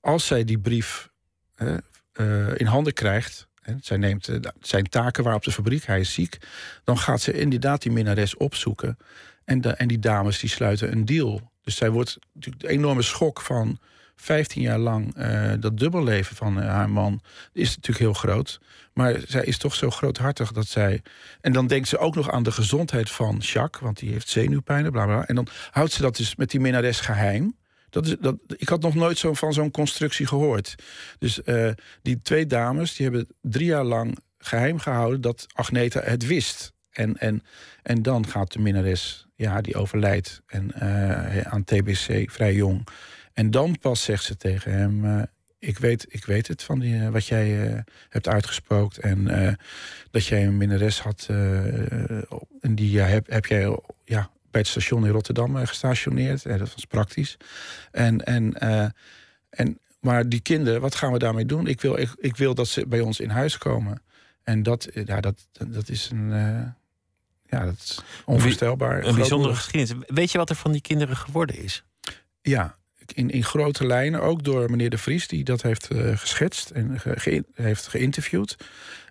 als 0.00 0.26
zij 0.26 0.44
die 0.44 0.58
brief 0.58 1.10
uh, 1.56 2.48
in 2.56 2.66
handen 2.66 2.92
krijgt. 2.92 3.48
Hè, 3.60 3.74
zij 3.80 3.96
neemt 3.96 4.28
uh, 4.28 4.36
zijn 4.60 4.88
taken 4.88 5.24
waar 5.24 5.34
op 5.34 5.44
de 5.44 5.52
fabriek, 5.52 5.84
hij 5.84 6.00
is 6.00 6.12
ziek. 6.12 6.38
Dan 6.84 6.98
gaat 6.98 7.20
ze 7.20 7.32
inderdaad 7.32 7.82
die 7.82 7.92
minnares 7.92 8.36
opzoeken. 8.36 8.98
En, 9.44 9.60
de, 9.60 9.70
en 9.70 9.88
die 9.88 9.98
dames 9.98 10.38
die 10.38 10.50
sluiten 10.50 10.92
een 10.92 11.04
deal. 11.04 11.50
Dus 11.62 11.76
zij 11.76 11.90
wordt 11.90 12.18
natuurlijk 12.32 12.62
de 12.62 12.68
enorme 12.68 13.02
schok 13.02 13.40
van 13.40 13.78
15 14.16 14.62
jaar 14.62 14.78
lang 14.78 15.18
uh, 15.18 15.52
dat 15.60 15.78
dubbelleven 15.78 16.36
van 16.36 16.58
uh, 16.58 16.68
haar 16.68 16.90
man 16.90 17.20
is 17.52 17.68
natuurlijk 17.68 17.98
heel 17.98 18.12
groot. 18.12 18.60
Maar 18.92 19.20
zij 19.26 19.44
is 19.44 19.58
toch 19.58 19.74
zo 19.74 19.90
groothartig 19.90 20.52
dat 20.52 20.66
zij. 20.66 21.02
En 21.40 21.52
dan 21.52 21.66
denkt 21.66 21.88
ze 21.88 21.98
ook 21.98 22.14
nog 22.14 22.30
aan 22.30 22.42
de 22.42 22.52
gezondheid 22.52 23.10
van 23.10 23.36
Jacques, 23.36 23.82
want 23.82 23.98
die 23.98 24.10
heeft 24.10 24.28
zenuwpijn, 24.28 24.90
bla 24.90 25.04
bla. 25.04 25.26
En 25.26 25.34
dan 25.34 25.46
houdt 25.70 25.92
ze 25.92 26.02
dat 26.02 26.16
dus 26.16 26.36
met 26.36 26.50
die 26.50 26.60
minnares 26.60 27.00
geheim. 27.00 27.56
Dat 27.90 28.06
is, 28.06 28.16
dat, 28.20 28.36
ik 28.56 28.68
had 28.68 28.80
nog 28.80 28.94
nooit 28.94 29.18
zo 29.18 29.34
van 29.34 29.52
zo'n 29.52 29.70
constructie 29.70 30.26
gehoord. 30.26 30.74
Dus 31.18 31.40
uh, 31.44 31.70
die 32.02 32.22
twee 32.22 32.46
dames 32.46 32.96
die 32.96 33.06
hebben 33.06 33.28
drie 33.40 33.66
jaar 33.66 33.84
lang 33.84 34.18
geheim 34.38 34.78
gehouden 34.78 35.20
dat 35.20 35.46
Agneta 35.52 36.00
het 36.00 36.26
wist. 36.26 36.72
En, 36.90 37.16
en, 37.16 37.42
en 37.82 38.02
dan 38.02 38.26
gaat 38.26 38.52
de 38.52 38.58
minnares, 38.58 39.26
ja, 39.34 39.60
die 39.60 39.74
overlijdt 39.74 40.42
en, 40.46 40.74
aan 41.44 41.64
TBC 41.64 42.30
vrij 42.30 42.54
jong. 42.54 42.86
En 43.32 43.50
dan 43.50 43.78
pas 43.78 44.02
zegt 44.02 44.24
ze 44.24 44.36
tegen 44.36 44.72
hem: 44.72 45.04
uh, 45.04 45.22
ik, 45.58 45.78
weet, 45.78 46.06
ik 46.08 46.24
weet 46.24 46.48
het 46.48 46.62
van 46.62 46.78
die, 46.78 46.94
uh, 46.94 47.08
wat 47.08 47.26
jij 47.26 47.72
uh, 47.72 47.78
hebt 48.08 48.28
uitgesproken. 48.28 49.02
En 49.02 49.58
dat 50.10 50.26
jij 50.26 50.46
een 50.46 50.56
minnares 50.56 51.00
had. 51.00 51.26
en 52.60 52.74
die 52.74 53.00
heb, 53.00 53.30
heb 53.30 53.46
jij 53.46 53.78
ja, 54.04 54.30
bij 54.50 54.60
het 54.60 54.66
station 54.66 55.06
in 55.06 55.12
Rotterdam 55.12 55.56
gestationeerd. 55.56 56.44
En 56.44 56.58
dat 56.58 56.72
was 56.72 56.84
praktisch. 56.84 57.36
En, 57.90 58.24
en, 58.24 58.54
en, 59.50 59.78
maar 60.00 60.28
die 60.28 60.40
kinderen, 60.40 60.80
wat 60.80 60.94
gaan 60.94 61.12
we 61.12 61.18
daarmee 61.18 61.46
doen? 61.46 61.66
Ik 61.66 61.80
wil, 61.80 61.98
ik, 61.98 62.14
ik 62.18 62.36
wil 62.36 62.54
dat 62.54 62.68
ze 62.68 62.86
bij 62.86 63.00
ons 63.00 63.20
in 63.20 63.30
huis 63.30 63.58
komen. 63.58 64.02
En 64.42 64.62
dat, 64.62 64.88
ja, 65.04 65.20
dat, 65.20 65.48
dat 65.68 65.88
is 65.88 66.10
een. 66.12 66.28
ja, 67.46 67.64
dat 67.64 67.74
is 67.74 68.00
onvoorstelbaar. 68.24 69.04
Een 69.04 69.14
bijzondere 69.14 69.54
geschiedenis. 69.54 70.04
Weet 70.06 70.32
je 70.32 70.38
wat 70.38 70.50
er 70.50 70.56
van 70.56 70.72
die 70.72 70.80
kinderen 70.80 71.16
geworden 71.16 71.56
is? 71.56 71.84
Ja, 72.40 72.76
in, 73.14 73.30
in 73.30 73.44
grote 73.44 73.86
lijnen, 73.86 74.22
ook 74.22 74.44
door 74.44 74.70
meneer 74.70 74.90
De 74.90 74.98
Vries, 74.98 75.28
die 75.28 75.44
dat 75.44 75.62
heeft 75.62 75.92
uh, 75.92 76.16
geschetst 76.16 76.70
en 76.70 76.98
heeft 77.54 77.86
geïnterviewd. 77.86 78.56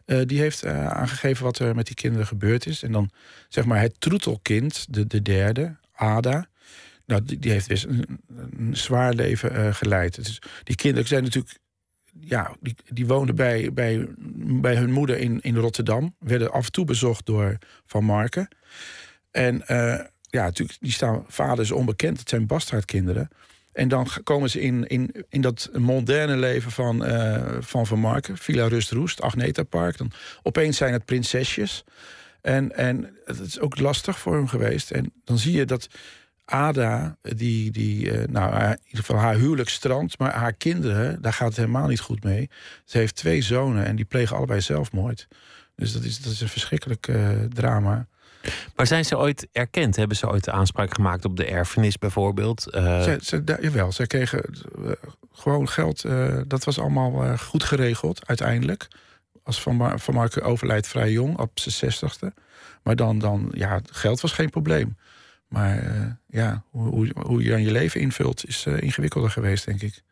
Uh, 0.06 0.22
die 0.26 0.40
heeft 0.40 0.66
uh, 0.66 0.88
aangegeven 0.88 1.44
wat 1.44 1.60
er 1.60 1.76
met 1.76 1.86
die 1.86 1.96
kinderen 1.96 2.28
gebeurd 2.28 2.66
is. 2.66 2.84
En 2.84 2.92
dan 2.92 3.10
zeg 3.50 3.66
maar 3.66 3.80
het 3.80 3.96
troetelkind, 4.00 4.94
de, 4.94 5.08
de 5.08 5.22
derde, 5.22 5.76
Ada. 5.94 6.48
Nou, 7.06 7.24
die, 7.24 7.40
die 7.40 7.52
heeft 7.52 7.68
dus 7.68 7.86
een, 7.86 8.76
zwaar 8.76 9.14
leven 9.14 9.76
geleid. 9.76 10.16
Dus 10.26 10.42
die 10.64 10.76
kinderen 10.76 11.08
zijn 11.08 11.24
natuurlijk. 11.24 11.60
Ja, 12.20 12.56
die, 12.60 12.76
die 12.90 13.08
woonden 13.08 13.36
bij, 13.36 13.74
bij, 13.74 14.08
bij 14.62 14.76
hun 14.76 14.92
moeder 14.92 15.18
in, 15.18 15.42
in 15.42 15.56
Rotterdam. 15.56 16.16
Werden 16.20 16.52
af 16.52 16.66
en 16.66 16.72
toe 16.72 16.86
bezocht 16.86 17.26
door 17.26 17.58
Van 17.86 18.04
Marken. 18.04 18.48
En 19.32 19.64
ja, 20.22 20.44
natuurlijk, 20.44 20.80
die 20.82 20.92
staan 20.92 21.26
vaders 21.28 21.72
onbekend. 21.72 22.20
Het 22.20 22.30
zijn 22.30 22.48
bastaardkinderen. 22.48 23.30
En 23.74 23.88
dan 23.88 24.08
komen 24.24 24.50
ze 24.50 24.62
in, 24.62 24.88
in, 24.88 25.26
in 25.30 25.42
dat 25.42 25.70
moderne 25.74 26.38
leven 26.38 26.72
van 26.72 27.08
uh, 27.08 27.48
Van 27.60 27.88
Van 27.88 28.00
Marken, 28.00 28.38
Villa 28.38 28.68
Rust 28.68 28.92
Roest, 28.92 29.22
Agneta 29.22 29.64
Park. 29.64 29.98
Dan 29.98 30.12
opeens 30.44 30.78
zijn 30.78 30.94
het 30.94 31.06
prinsesjes. 31.06 31.84
En, 32.42 32.76
en 32.76 33.16
het 33.26 33.40
is 33.40 33.60
ook 33.60 33.80
lastig 33.80 34.20
voor 34.20 34.36
hem 34.36 34.48
geweest. 34.48 34.92
En 34.92 35.14
dan 35.24 35.38
zie 35.38 35.54
je 35.54 35.66
dat 35.66 35.88
Ada, 36.46 37.18
die, 37.22 37.72
die 37.72 38.06
uh, 38.06 38.28
nou, 38.28 38.54
in 38.64 38.80
ieder 38.84 39.06
geval 39.06 39.18
haar 39.18 39.36
huwelijk 39.36 39.70
strandt, 39.70 40.20
maar 40.20 40.34
haar 40.34 40.54
kinderen, 40.54 41.22
daar 41.22 41.34
gaat 41.34 41.48
het 41.48 41.58
helemaal 41.58 41.88
niet 41.88 42.00
goed 42.00 42.24
mee. 42.24 42.50
Ze 42.86 42.98
heeft 42.98 43.16
twee 43.16 43.42
zonen 43.42 43.86
en 43.86 43.96
die 43.96 44.06
plegen 44.06 44.36
allebei 44.36 44.62
zelfmoord. 44.62 45.28
Dus 45.76 45.94
dat 45.94 46.04
is, 46.04 46.22
dat 46.22 46.32
is 46.32 46.42
een 46.42 46.48
verschrikkelijk 46.48 47.08
uh, 47.08 47.30
drama. 47.50 48.08
Maar 48.76 48.88
zijn 48.88 49.06
ze 49.06 49.18
ooit 49.18 49.48
erkend? 49.52 49.96
Hebben 49.96 50.18
ze 50.18 50.30
ooit 50.30 50.50
aanspraak 50.50 50.94
gemaakt 50.94 51.26
op 51.26 51.38
de 51.38 51.46
erfenis 51.46 51.98
bijvoorbeeld? 51.98 52.68
Uh... 52.76 53.02
Ze, 53.02 53.18
ze, 53.22 53.58
jawel, 53.62 53.92
ze 53.92 54.08
kregen 54.08 54.44
gewoon 55.32 55.70
geld. 55.70 56.06
dat 56.48 56.64
was 56.64 56.80
allemaal 56.80 57.38
goed 57.38 57.64
geregeld 57.64 58.28
uiteindelijk. 58.28 58.88
Als 59.44 59.62
Van, 59.62 60.00
van 60.00 60.14
Marken 60.14 60.44
overlijdt 60.44 60.88
vrij 60.88 61.12
jong, 61.12 61.38
op 61.38 61.60
zijn 61.60 61.76
zestigste. 61.76 62.34
Maar 62.84 62.96
dan, 62.96 63.20
dan, 63.20 63.52
ja, 63.52 63.80
geld 63.92 64.22
was 64.22 64.32
geen 64.32 64.50
probleem. 64.50 64.98
Maar 65.48 65.84
ja, 66.28 66.64
hoe, 66.70 67.12
hoe, 67.16 67.44
je 67.44 67.54
aan 67.54 67.64
je 67.64 67.72
leven 67.72 68.02
invult 68.02 68.48
is 68.48 68.66
ingewikkelder 68.66 69.30
geweest, 69.32 69.66
denk 69.66 69.82
ik. 69.82 70.04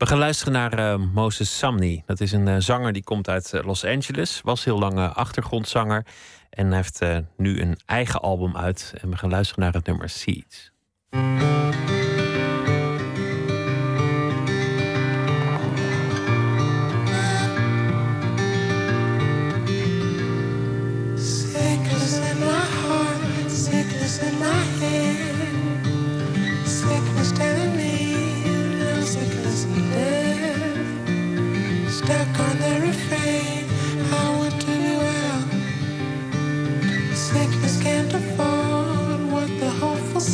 We 0.00 0.06
gaan 0.06 0.18
luisteren 0.18 0.52
naar 0.52 0.78
uh, 0.78 1.06
Moses 1.14 1.58
Samni. 1.58 2.02
Dat 2.06 2.20
is 2.20 2.32
een 2.32 2.62
zanger 2.62 2.92
die 2.92 3.02
komt 3.02 3.28
uit 3.28 3.52
Los 3.64 3.84
Angeles. 3.84 4.40
Was 4.44 4.64
heel 4.64 4.78
lang 4.78 4.98
achtergrondzanger. 4.98 6.04
En 6.50 6.72
heeft 6.72 7.00
nu 7.36 7.60
een 7.60 7.78
eigen 7.86 8.20
album 8.20 8.56
uit. 8.56 8.94
En 9.00 9.10
we 9.10 9.16
gaan 9.16 9.30
luisteren 9.30 9.64
naar 9.64 9.72
het 9.72 9.86
nummer 9.86 10.08
Seeds. 10.08 10.72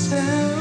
stand 0.07 0.56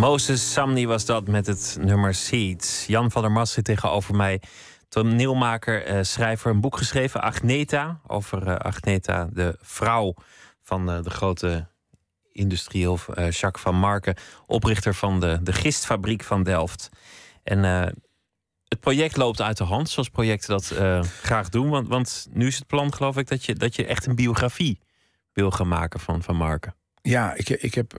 Moses 0.00 0.52
Samni 0.52 0.86
was 0.86 1.04
dat 1.04 1.26
met 1.26 1.46
het 1.46 1.76
nummer 1.80 2.14
Seeds. 2.14 2.86
Jan 2.86 3.10
van 3.10 3.22
der 3.22 3.32
Mas 3.32 3.52
zit 3.52 3.64
tegenover 3.64 4.14
mij. 4.14 4.42
Toneelmaker, 4.88 5.96
uh, 5.96 6.02
schrijver, 6.02 6.50
een 6.50 6.60
boek 6.60 6.76
geschreven, 6.76 7.22
Agneta. 7.22 8.00
Over 8.06 8.46
uh, 8.46 8.54
Agneta, 8.54 9.28
de 9.32 9.56
vrouw 9.60 10.14
van 10.62 10.90
uh, 10.90 11.02
de 11.02 11.10
grote 11.10 11.68
industrie, 12.32 12.90
of 12.90 13.06
Jacques 13.16 13.62
van 13.62 13.74
Marken. 13.74 14.14
Oprichter 14.46 14.94
van 14.94 15.20
de, 15.20 15.38
de 15.42 15.52
gistfabriek 15.52 16.22
van 16.22 16.42
Delft. 16.42 16.88
En 17.42 17.62
het 18.68 18.80
project 18.80 19.16
loopt 19.16 19.40
uit 19.40 19.56
de 19.56 19.64
hand, 19.64 19.88
zoals 19.88 20.08
projecten 20.08 20.50
dat 20.50 20.74
graag 21.22 21.48
doen. 21.48 21.68
Want, 21.70 21.88
want 21.88 22.26
nu 22.32 22.46
is 22.46 22.58
het 22.58 22.66
plan, 22.66 22.94
geloof 22.94 23.16
ik, 23.16 23.28
dat 23.28 23.44
je, 23.44 23.54
dat 23.54 23.76
je 23.76 23.86
echt 23.86 24.06
een 24.06 24.16
biografie 24.16 24.80
wil 25.32 25.50
gaan 25.50 25.68
maken 25.68 26.00
van 26.00 26.22
Van 26.22 26.36
Marken. 26.36 26.74
Ja, 27.02 27.34
ik, 27.34 27.48
ik 27.48 27.74
heb 27.74 27.92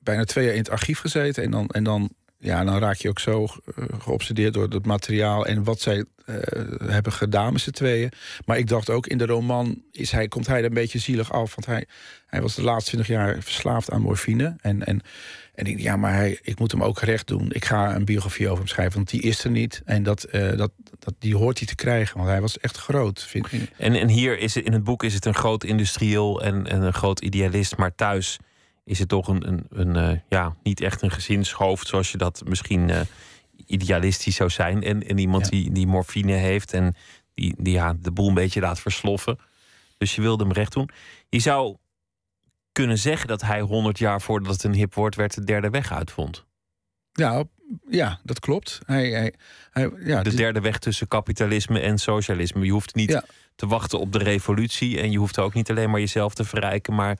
bijna 0.00 0.24
twee 0.24 0.44
jaar 0.44 0.54
in 0.54 0.60
het 0.60 0.70
archief 0.70 0.98
gezeten. 0.98 1.42
En 1.42 1.50
dan, 1.50 1.68
en 1.68 1.84
dan, 1.84 2.10
ja, 2.38 2.64
dan 2.64 2.78
raak 2.78 2.96
je 2.96 3.08
ook 3.08 3.18
zo 3.18 3.42
uh, 3.42 3.84
geobsedeerd 3.98 4.54
door 4.54 4.68
het 4.68 4.86
materiaal 4.86 5.46
en 5.46 5.64
wat 5.64 5.80
zij 5.80 6.04
uh, 6.26 6.36
hebben 6.90 7.12
gedaan 7.12 7.52
met 7.52 7.62
z'n 7.62 7.70
tweeën. 7.70 8.12
Maar 8.44 8.58
ik 8.58 8.68
dacht 8.68 8.90
ook 8.90 9.06
in 9.06 9.18
de 9.18 9.26
roman 9.26 9.82
is 9.92 10.10
hij, 10.10 10.28
komt 10.28 10.46
hij 10.46 10.58
er 10.58 10.64
een 10.64 10.74
beetje 10.74 10.98
zielig 10.98 11.32
af. 11.32 11.54
Want 11.54 11.66
hij, 11.66 11.86
hij 12.26 12.42
was 12.42 12.54
de 12.54 12.62
laatste 12.62 12.90
20 12.90 13.14
jaar 13.14 13.42
verslaafd 13.42 13.90
aan 13.90 14.00
morfine. 14.00 14.56
En, 14.60 14.86
en, 14.86 15.00
en 15.54 15.66
ik 15.66 15.80
ja, 15.80 15.96
maar 15.96 16.14
hij, 16.14 16.38
ik 16.42 16.58
moet 16.58 16.72
hem 16.72 16.82
ook 16.82 17.00
recht 17.00 17.26
doen. 17.26 17.52
Ik 17.52 17.64
ga 17.64 17.94
een 17.94 18.04
biografie 18.04 18.46
over 18.46 18.58
hem 18.58 18.66
schrijven, 18.66 18.94
want 18.94 19.10
die 19.10 19.22
is 19.22 19.44
er 19.44 19.50
niet. 19.50 19.82
En 19.84 20.02
dat, 20.02 20.26
uh, 20.32 20.56
dat, 20.56 20.70
dat, 20.98 21.14
die 21.18 21.36
hoort 21.36 21.58
hij 21.58 21.66
te 21.66 21.74
krijgen, 21.74 22.16
want 22.16 22.28
hij 22.28 22.40
was 22.40 22.58
echt 22.58 22.76
groot. 22.76 23.22
Vind 23.22 23.52
ik. 23.52 23.70
En, 23.76 23.94
en 23.94 24.08
hier 24.08 24.38
is 24.38 24.54
het, 24.54 24.64
in 24.64 24.72
het 24.72 24.84
boek 24.84 25.02
is 25.02 25.14
het 25.14 25.24
een 25.24 25.34
groot 25.34 25.64
industrieel 25.64 26.42
en, 26.42 26.66
en 26.66 26.82
een 26.82 26.92
groot 26.92 27.20
idealist. 27.20 27.76
Maar 27.76 27.94
thuis 27.94 28.38
is 28.90 28.98
het 28.98 29.08
toch 29.08 29.28
een, 29.28 29.48
een, 29.48 29.66
een 29.70 30.10
uh, 30.10 30.18
ja, 30.28 30.56
niet 30.62 30.80
echt 30.80 31.02
een 31.02 31.10
gezinshoofd 31.10 31.86
zoals 31.86 32.12
je 32.12 32.18
dat 32.18 32.42
misschien 32.44 32.88
uh, 32.88 33.00
idealistisch 33.66 34.36
zou 34.36 34.50
zijn. 34.50 34.82
En, 34.82 35.06
en 35.06 35.18
iemand 35.18 35.44
ja. 35.44 35.50
die, 35.50 35.72
die 35.72 35.86
morfine 35.86 36.32
heeft 36.32 36.72
en 36.72 36.94
die, 37.34 37.54
die 37.58 37.72
ja, 37.72 37.94
de 38.00 38.10
boel 38.10 38.28
een 38.28 38.34
beetje 38.34 38.60
laat 38.60 38.80
versloffen. 38.80 39.38
Dus 39.98 40.14
je 40.14 40.20
wilde 40.20 40.44
hem 40.44 40.52
recht 40.52 40.72
doen. 40.72 40.90
Je 41.28 41.38
zou 41.38 41.76
kunnen 42.72 42.98
zeggen 42.98 43.28
dat 43.28 43.40
hij 43.42 43.60
100 43.60 43.98
jaar 43.98 44.20
voordat 44.20 44.52
het 44.52 44.64
een 44.64 44.74
hip 44.74 44.94
wordt, 44.94 45.16
werd 45.16 45.34
de 45.34 45.44
derde 45.44 45.70
weg 45.70 45.92
uitvond. 45.92 46.46
Ja, 47.12 47.44
ja 47.88 48.20
dat 48.24 48.40
klopt. 48.40 48.80
Hij, 48.86 49.10
hij, 49.10 49.34
hij, 49.70 49.90
ja, 49.98 50.22
de 50.22 50.34
derde 50.34 50.60
weg 50.60 50.78
tussen 50.78 51.08
kapitalisme 51.08 51.80
en 51.80 51.98
socialisme. 51.98 52.64
Je 52.64 52.72
hoeft 52.72 52.94
niet 52.94 53.10
ja. 53.10 53.24
te 53.54 53.66
wachten 53.66 53.98
op 53.98 54.12
de 54.12 54.18
revolutie. 54.18 55.00
En 55.00 55.10
je 55.10 55.18
hoeft 55.18 55.38
ook 55.38 55.54
niet 55.54 55.70
alleen 55.70 55.90
maar 55.90 56.00
jezelf 56.00 56.34
te 56.34 56.44
verrijken, 56.44 56.94
maar 56.94 57.18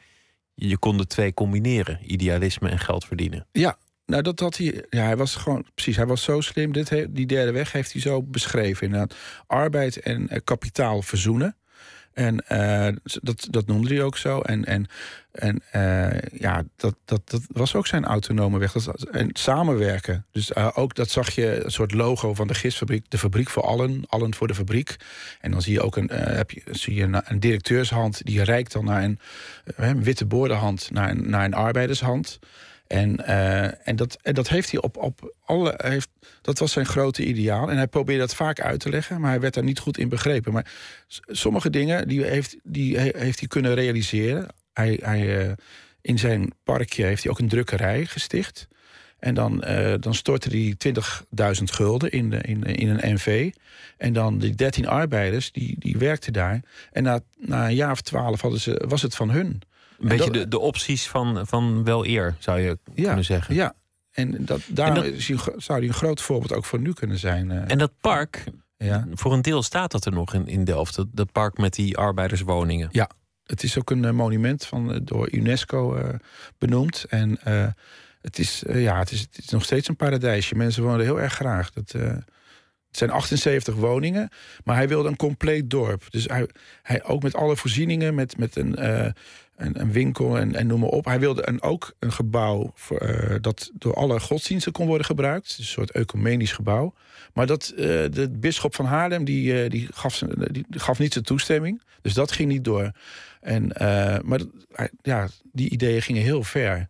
je 0.69 0.79
kon 0.79 0.97
de 0.97 1.07
twee 1.07 1.35
combineren: 1.35 1.99
idealisme 2.03 2.69
en 2.69 2.79
geld 2.79 3.05
verdienen. 3.05 3.47
Ja, 3.53 3.79
nou, 4.07 4.23
dat 4.23 4.41
had 4.41 4.57
hij. 4.57 4.85
Ja, 4.91 5.05
hij 5.05 5.17
was 5.17 5.35
gewoon. 5.35 5.67
Precies, 5.75 5.97
hij 5.97 6.07
was 6.07 6.23
zo 6.23 6.41
slim. 6.41 6.73
Dit, 6.73 7.07
die 7.11 7.27
derde 7.27 7.53
weg 7.53 7.73
heeft 7.73 7.93
hij 7.93 8.01
zo 8.01 8.23
beschreven. 8.23 8.87
Inderdaad, 8.87 9.17
arbeid 9.47 9.97
en 10.01 10.23
uh, 10.23 10.39
kapitaal 10.45 11.03
verzoenen. 11.03 11.57
En 12.21 12.45
uh, 12.53 12.97
dat, 13.23 13.47
dat 13.51 13.67
noemde 13.67 13.95
hij 13.95 14.03
ook 14.03 14.17
zo. 14.17 14.41
En, 14.41 14.65
en, 14.65 14.87
en 15.33 15.63
uh, 15.73 16.41
ja, 16.41 16.63
dat, 16.77 16.95
dat, 17.05 17.21
dat 17.25 17.43
was 17.53 17.75
ook 17.75 17.87
zijn 17.87 18.05
autonome 18.05 18.59
weg. 18.59 18.73
Dat, 18.73 19.03
en 19.03 19.29
samenwerken. 19.33 20.27
Dus 20.33 20.51
uh, 20.51 20.69
ook 20.75 20.95
dat 20.95 21.11
zag 21.11 21.31
je 21.31 21.65
een 21.65 21.71
soort 21.71 21.93
logo 21.93 22.35
van 22.35 22.47
de 22.47 22.55
gistfabriek. 22.55 23.05
De 23.09 23.19
fabriek 23.19 23.49
voor 23.49 23.63
allen, 23.63 24.05
allen 24.09 24.35
voor 24.35 24.47
de 24.47 24.55
fabriek. 24.55 24.97
En 25.41 25.51
dan 25.51 25.63
zie 25.63 25.73
je 25.73 25.83
ook 25.83 25.97
een, 25.97 26.11
heb 26.13 26.51
je, 26.51 26.63
zie 26.71 26.95
je 26.95 27.23
een, 27.25 27.41
directeurshand 27.41 28.25
die 28.25 28.43
reikt 28.43 28.73
dan 28.73 28.85
naar 28.85 29.03
een, 29.03 30.03
witte 30.03 30.27
boordenhand 30.27 30.91
naar 30.91 31.17
naar 31.17 31.45
een 31.45 31.55
arbeidershand. 31.55 32.39
En, 32.91 33.21
uh, 33.21 33.89
en, 33.89 33.97
dat, 33.97 34.19
en 34.23 34.35
dat 34.35 34.49
heeft 34.49 34.71
hij 34.71 34.81
op, 34.81 34.97
op 34.97 35.35
alle. 35.45 35.75
Heeft, 35.77 36.09
dat 36.41 36.59
was 36.59 36.73
zijn 36.73 36.87
grote 36.87 37.25
ideaal. 37.25 37.71
En 37.71 37.77
hij 37.77 37.87
probeerde 37.87 38.21
dat 38.21 38.35
vaak 38.35 38.61
uit 38.61 38.81
te 38.81 38.89
leggen, 38.89 39.21
maar 39.21 39.31
hij 39.31 39.41
werd 39.41 39.55
daar 39.55 39.65
niet 39.65 39.79
goed 39.79 39.99
in 39.99 40.09
begrepen. 40.09 40.53
Maar 40.53 40.73
sommige 41.27 41.71
dingen 41.71 42.09
die 42.09 42.25
heeft, 42.25 42.57
die 42.63 42.99
heeft 42.99 43.39
hij 43.39 43.49
kunnen 43.49 43.75
realiseren. 43.75 44.47
Hij, 44.73 44.99
hij, 45.03 45.47
uh, 45.47 45.53
in 46.01 46.19
zijn 46.19 46.53
parkje 46.65 47.05
heeft 47.05 47.23
hij 47.23 47.33
ook 47.33 47.39
een 47.39 47.49
drukkerij 47.49 48.07
gesticht. 48.07 48.69
En 49.19 49.35
dan, 49.35 49.65
uh, 49.69 49.95
dan 50.01 50.15
stortte 50.15 50.49
hij 50.49 50.75
20.000 51.59 51.65
gulden 51.65 52.11
in, 52.11 52.31
de, 52.31 52.41
in, 52.41 52.63
in 52.63 52.89
een 52.89 53.15
NV. 53.15 53.51
En 53.97 54.13
dan 54.13 54.39
die 54.39 54.55
13 54.55 54.89
arbeiders, 54.89 55.53
die, 55.53 55.77
die 55.79 55.99
werkten 55.99 56.33
daar. 56.33 56.61
En 56.93 57.03
na, 57.03 57.21
na 57.39 57.69
een 57.69 57.75
jaar 57.75 57.91
of 57.91 58.01
twaalf 58.01 58.41
hadden 58.41 58.61
ze, 58.61 58.85
was 58.89 59.03
het 59.03 59.15
van 59.15 59.31
hun. 59.31 59.63
Een 60.01 60.09
beetje 60.09 60.31
dat, 60.31 60.35
de, 60.35 60.49
de 60.49 60.59
opties 60.59 61.09
van, 61.09 61.47
van 61.47 61.85
wel 61.85 62.07
eer, 62.07 62.37
zou 62.39 62.61
je 62.61 62.79
ja, 62.95 63.05
kunnen 63.05 63.25
zeggen. 63.25 63.55
Ja, 63.55 63.75
en, 64.11 64.45
dat, 64.45 64.61
daar 64.69 64.95
zou 65.57 65.79
hij 65.79 65.83
een 65.83 65.95
groot 65.95 66.21
voorbeeld 66.21 66.53
ook 66.53 66.65
voor 66.65 66.81
nu 66.81 66.93
kunnen 66.93 67.19
zijn. 67.19 67.51
Uh, 67.51 67.71
en 67.71 67.79
dat 67.79 67.93
park, 68.01 68.45
ja. 68.77 69.07
voor 69.13 69.33
een 69.33 69.43
deel 69.43 69.63
staat 69.63 69.91
dat 69.91 70.05
er 70.05 70.13
nog 70.13 70.35
in, 70.35 70.47
in 70.47 70.65
Delft. 70.65 70.97
Dat, 70.97 71.07
dat 71.13 71.33
park 71.33 71.59
met 71.59 71.75
die 71.75 71.97
arbeiderswoningen. 71.97 72.89
Ja, 72.93 73.11
het 73.45 73.63
is 73.63 73.79
ook 73.79 73.91
een 73.91 74.03
uh, 74.03 74.11
monument 74.11 74.67
van, 74.67 75.01
door 75.05 75.29
UNESCO 75.33 75.97
uh, 75.97 76.09
benoemd. 76.59 77.05
En 77.09 77.39
het, 78.21 78.39
is, 78.39 78.63
ja, 78.69 78.99
het, 78.99 79.11
is, 79.11 79.21
het 79.21 79.39
is 79.39 79.49
nog 79.49 79.65
steeds 79.65 79.89
een 79.89 79.97
paradijsje. 79.97 80.55
Mensen 80.55 80.83
wonen 80.83 80.99
er 80.99 81.05
heel 81.05 81.21
erg 81.21 81.35
graag. 81.35 81.71
Dat, 81.71 81.93
het 81.93 82.99
zijn 82.99 83.11
78 83.11 83.75
woningen, 83.75 84.29
maar 84.65 84.77
hij 84.77 84.89
wilde 84.89 85.09
een 85.09 85.17
compleet 85.17 85.71
dorp. 85.71 86.07
Dus 86.11 86.25
hij, 86.25 86.49
hij 86.83 87.05
ook 87.05 87.23
met 87.23 87.35
alle 87.35 87.57
voorzieningen, 87.57 88.15
met, 88.15 88.37
met 88.37 88.57
een, 88.57 88.75
een, 89.61 89.81
een, 89.81 89.93
winkel 89.93 90.39
en, 90.39 90.55
en 90.55 90.67
noem 90.67 90.81
maar 90.81 90.89
op. 90.89 91.05
Hij 91.05 91.21
wilde 91.21 91.49
een, 91.49 91.63
ook 91.63 91.95
een 91.99 92.13
gebouw 92.13 92.71
voor, 92.75 93.03
uh, 93.03 93.37
dat 93.41 93.71
door 93.75 93.95
alle 93.95 94.21
godsdiensten 94.21 94.73
kon 94.73 94.87
worden 94.87 95.07
gebruikt. 95.07 95.47
Dus 95.47 95.59
een 95.59 95.65
soort 95.65 95.91
ecumenisch 95.91 96.53
gebouw. 96.53 96.95
Maar 97.33 97.47
dat, 97.47 97.73
uh, 97.73 97.79
de 98.11 98.29
bisschop 98.31 98.75
van 98.75 98.85
Haarlem 98.85 99.25
die, 99.25 99.69
die, 99.69 99.89
gaf, 99.93 100.19
die 100.51 100.65
gaf 100.71 100.99
niet 100.99 101.13
zijn 101.13 101.25
toestemming. 101.25 101.83
Dus 102.03 102.15
dat 102.15 102.33
ging 102.33 102.49
niet 102.49 102.65
door. 102.65 102.93
En, 103.41 103.67
maar 104.25 104.41
ja, 105.03 105.29
die 105.53 105.71
ideeën 105.71 106.03
gingen 106.03 106.23
heel 106.23 106.43
ver. 106.43 106.89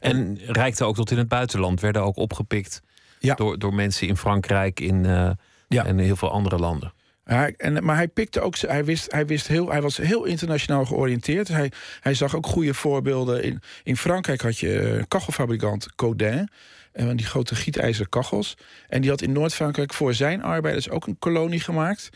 En, 0.00 0.16
en 0.16 0.38
reikte 0.46 0.84
ook 0.84 0.94
tot 0.94 1.10
in 1.10 1.18
het 1.18 1.28
buitenland, 1.28 1.80
werden 1.80 2.02
ook 2.02 2.16
opgepikt 2.16 2.82
ja. 3.18 3.34
door, 3.34 3.58
door 3.58 3.74
mensen 3.74 4.08
in 4.08 4.16
Frankrijk 4.16 4.80
in, 4.80 5.04
uh, 5.04 5.30
ja. 5.68 5.84
en 5.84 5.98
heel 5.98 6.16
veel 6.16 6.30
andere 6.30 6.58
landen. 6.58 6.92
Hij, 7.24 7.54
en, 7.56 7.84
maar 7.84 7.96
hij 7.96 8.08
pikte 8.08 8.40
ook, 8.40 8.58
hij, 8.58 8.84
wist, 8.84 9.12
hij, 9.12 9.26
wist 9.26 9.46
heel, 9.46 9.70
hij 9.70 9.82
was 9.82 9.96
heel 9.96 10.24
internationaal 10.24 10.84
georiënteerd. 10.84 11.48
Hij, 11.48 11.72
hij 12.00 12.14
zag 12.14 12.36
ook 12.36 12.46
goede 12.46 12.74
voorbeelden. 12.74 13.42
In, 13.42 13.60
in 13.82 13.96
Frankrijk 13.96 14.40
had 14.40 14.58
je 14.58 14.80
een 14.80 15.08
kachelfabrikant 15.08 15.94
Codin. 15.94 16.48
En 16.92 17.16
die 17.16 17.26
grote 17.26 17.54
gietijzeren 17.54 18.08
kachels. 18.08 18.56
En 18.88 19.00
die 19.00 19.10
had 19.10 19.22
in 19.22 19.32
Noord-Frankrijk 19.32 19.94
voor 19.94 20.14
zijn 20.14 20.42
arbeiders 20.42 20.90
ook 20.90 21.06
een 21.06 21.18
kolonie 21.18 21.60
gemaakt. 21.60 22.10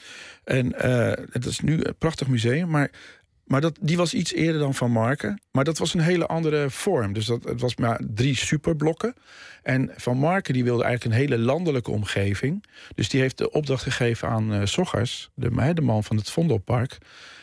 En 0.45 0.67
uh, 0.67 1.13
dat 1.33 1.45
is 1.45 1.61
nu 1.61 1.85
een 1.85 1.97
prachtig 1.99 2.29
museum. 2.29 2.69
Maar 2.69 2.91
maar 3.47 3.61
dat, 3.61 3.79
die 3.81 3.97
was 3.97 4.15
iets 4.15 4.33
eerder 4.33 4.61
dan 4.61 4.75
Van 4.75 4.91
Marken. 4.91 5.41
Maar 5.51 5.65
dat 5.65 5.79
was 5.79 5.95
een 5.95 6.01
hele 6.01 6.27
andere 6.27 6.71
vorm. 6.71 7.13
Dus 7.13 7.27
dat, 7.27 7.45
het 7.45 7.61
was 7.61 7.77
maar 7.77 8.01
drie 8.15 8.37
superblokken. 8.37 9.15
En 9.63 9.91
Van 9.97 10.19
Marken 10.19 10.55
die 10.55 10.65
wilde 10.65 10.85
eigenlijk 10.85 11.15
een 11.15 11.21
hele 11.21 11.43
landelijke 11.43 11.91
omgeving. 11.91 12.65
Dus 12.95 13.09
die 13.09 13.21
heeft 13.21 13.39
de 13.39 13.51
opdracht 13.51 13.83
gegeven 13.83 14.29
aan 14.29 14.55
uh, 14.55 14.61
Soggers, 14.65 15.31
de, 15.35 15.73
de 15.75 15.81
man 15.81 16.05
van 16.05 16.17
het 16.17 16.31
Vondelpark. 16.31 16.99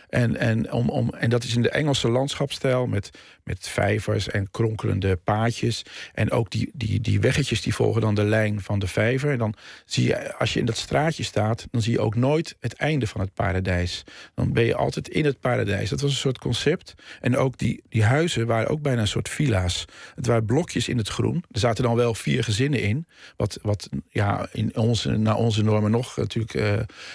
En, 0.10 0.38
en, 0.38 0.72
om, 0.72 0.90
om, 0.90 1.10
en 1.10 1.30
dat 1.30 1.44
is 1.44 1.56
in 1.56 1.62
de 1.62 1.70
Engelse 1.70 2.10
landschapstijl 2.10 2.88
met, 2.88 3.10
met 3.44 3.68
vijvers 3.68 4.30
en 4.30 4.52
kronkelende 4.52 5.16
paadjes. 5.16 5.86
En 6.14 6.32
ook 6.32 6.50
die, 6.50 6.72
die, 6.74 7.02
die 7.02 7.20
weggetjes 7.20 7.62
die 7.62 7.76
volgen 7.76 8.02
dan 8.02 8.16
de 8.16 8.24
lijn 8.24 8.62
van 8.62 8.80
de 8.80 8.88
vijver. 8.88 9.32
En 9.32 9.38
dan 9.38 9.54
zie 9.86 10.08
je, 10.08 10.36
als 10.36 10.54
je 10.54 10.60
in 10.60 10.66
dat 10.66 10.78
straatje 10.78 11.24
staat, 11.24 11.68
dan 11.72 11.82
zie 11.82 11.92
je 11.92 12.00
ook 12.00 12.16
nooit 12.16 12.56
het 12.60 12.74
einde 12.74 13.08
van 13.08 13.22
het 13.22 13.34
paradijs. 13.34 14.04
Dan 14.34 14.54
ben 14.54 14.64
je 14.64 14.76
altijd 14.76 15.08
in 15.08 15.26
het 15.26 15.40
paradijs. 15.40 15.90
Dat 15.90 16.02
was 16.02 16.12
een 16.12 16.18
soort 16.18 16.38
concept. 16.38 16.94
En 17.22 17.38
ook 17.38 17.58
die, 17.58 17.84
die 17.90 18.04
huizen 18.04 18.48
waren 18.48 18.70
ook 18.70 18.82
bijna 18.82 19.02
een 19.02 19.08
soort 19.08 19.30
villa's. 19.30 19.86
Het 20.16 20.26
waren 20.26 20.46
blokjes 20.46 20.88
in 20.88 20.98
het 20.98 21.08
groen. 21.08 21.44
Er 21.52 21.60
zaten 21.60 21.84
dan 21.84 21.96
wel 21.96 22.14
vier 22.14 22.44
gezinnen 22.44 22.82
in. 22.82 23.08
Wat, 23.38 23.60
wat 23.62 23.90
ja, 24.10 24.48
in 24.52 24.78
onze, 24.78 25.18
naar 25.18 25.36
onze 25.36 25.64
normen 25.64 25.92
nog 25.92 26.18
natuurlijk 26.18 26.54
uh, 26.54 26.74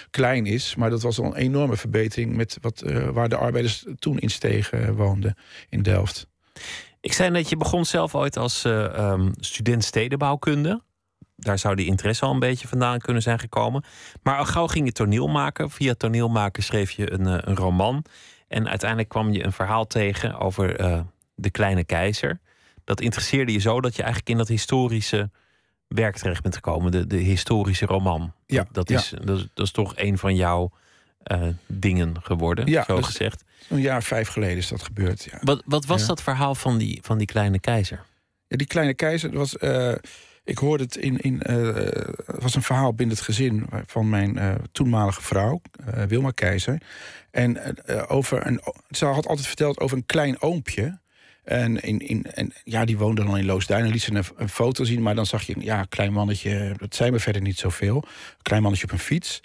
klein 0.09 0.45
is. 0.45 0.75
Maar 0.75 0.89
dat 0.89 1.01
was 1.01 1.19
al 1.19 1.25
een 1.25 1.35
enorme 1.35 1.77
verbetering 1.77 2.35
met 2.35 2.57
wat 2.61 2.83
uh, 2.85 3.09
waar 3.09 3.29
de 3.29 3.35
arbeiders 3.35 3.85
toen 3.99 4.19
in 4.19 4.29
stegen 4.29 4.95
woonden 4.95 5.35
in 5.69 5.81
Delft. 5.81 6.18
Ik 7.01 7.13
zei 7.13 7.29
net, 7.29 7.49
je 7.49 7.57
begon 7.57 7.85
zelf 7.85 8.15
ooit 8.15 8.37
als 8.37 8.65
uh, 8.65 9.11
um, 9.11 9.33
student 9.39 9.83
stedenbouwkunde. 9.83 10.81
Daar 11.35 11.59
zou 11.59 11.75
die 11.75 11.85
interesse 11.85 12.25
al 12.25 12.33
een 12.33 12.39
beetje 12.39 12.67
vandaan 12.67 12.99
kunnen 12.99 13.21
zijn 13.21 13.39
gekomen. 13.39 13.83
Maar 14.23 14.37
al 14.37 14.45
gauw 14.45 14.67
ging 14.67 14.85
je 14.85 14.91
toneel 14.91 15.27
maken. 15.27 15.69
Via 15.69 15.93
toneel 15.93 16.29
maken 16.29 16.63
schreef 16.63 16.91
je 16.91 17.11
een, 17.11 17.27
uh, 17.27 17.37
een 17.39 17.55
roman. 17.55 18.05
En 18.47 18.67
uiteindelijk 18.69 19.09
kwam 19.09 19.31
je 19.31 19.43
een 19.43 19.51
verhaal 19.51 19.87
tegen 19.87 20.39
over 20.39 20.81
uh, 20.81 20.99
de 21.35 21.49
kleine 21.49 21.83
keizer. 21.83 22.39
Dat 22.83 23.01
interesseerde 23.01 23.51
je 23.51 23.59
zo 23.59 23.81
dat 23.81 23.95
je 23.95 24.01
eigenlijk 24.01 24.31
in 24.31 24.37
dat 24.37 24.47
historische 24.47 25.29
werk 25.87 26.17
terecht 26.17 26.41
bent 26.41 26.55
gekomen. 26.55 26.91
De, 26.91 27.07
de 27.07 27.17
historische 27.17 27.85
roman. 27.85 28.33
Ja, 28.45 28.67
dat, 28.71 28.87
dat 28.87 28.89
is, 28.89 29.13
dat, 29.23 29.47
dat 29.53 29.65
is 29.65 29.71
toch 29.71 29.93
een 29.95 30.17
van 30.17 30.35
jouw 30.35 30.71
dingen 31.67 32.15
geworden, 32.21 32.67
ja, 32.67 32.83
zo 32.83 33.01
gezegd. 33.01 33.43
Een 33.69 33.81
jaar 33.81 34.03
vijf 34.03 34.27
geleden 34.27 34.57
is 34.57 34.67
dat 34.67 34.83
gebeurd. 34.83 35.23
Ja. 35.23 35.37
Wat, 35.41 35.61
wat 35.65 35.85
was 35.85 36.01
Ja. 36.01 36.07
dat 36.07 36.21
verhaal 36.23 36.55
van 36.55 36.77
die, 36.77 36.99
van 37.01 37.17
die 37.17 37.27
kleine 37.27 37.59
keizer? 37.59 38.05
Ja, 38.47 38.57
die 38.57 38.67
kleine 38.67 38.93
keizer 38.93 39.31
was. 39.31 39.57
eh, 39.57 39.93
ik 40.43 40.57
hoorde 40.57 40.83
het 40.83 40.95
in. 40.95 41.17
in 41.17 41.41
eh, 41.41 41.75
het 42.25 42.41
was 42.41 42.55
een 42.55 42.61
verhaal 42.63 42.93
binnen 42.93 43.15
het 43.15 43.25
gezin 43.25 43.65
van 43.85 44.09
mijn 44.09 44.37
eh, 44.37 44.55
toenmalige 44.71 45.21
vrouw, 45.21 45.61
Wilma 46.07 46.31
Keizer. 46.31 46.81
En 47.31 47.57
over 48.09 48.47
een. 48.47 48.61
Ze 48.89 49.05
had 49.05 49.27
altijd 49.27 49.47
verteld 49.47 49.79
over 49.79 49.97
een 49.97 50.05
klein 50.05 50.41
oompje. 50.41 50.99
En, 51.43 51.79
in, 51.81 51.99
in, 51.99 52.23
en 52.23 52.53
ja, 52.63 52.85
die 52.85 52.97
woonde 52.97 53.23
dan 53.23 53.37
in 53.37 53.45
Loosduin. 53.45 53.85
En 53.85 53.91
liet 53.91 54.01
ze 54.01 54.15
een, 54.15 54.23
een 54.35 54.49
foto 54.49 54.83
zien, 54.83 55.01
maar 55.01 55.15
dan 55.15 55.25
zag 55.25 55.41
je, 55.43 55.55
ja, 55.59 55.83
klein 55.83 56.13
mannetje, 56.13 56.73
dat 56.77 56.95
zei 56.95 57.11
me 57.11 57.19
verder 57.19 57.41
niet 57.41 57.57
zoveel. 57.59 58.03
Klein 58.41 58.61
mannetje 58.61 58.85
op 58.85 58.91
een 58.91 58.99
fiets. 58.99 59.39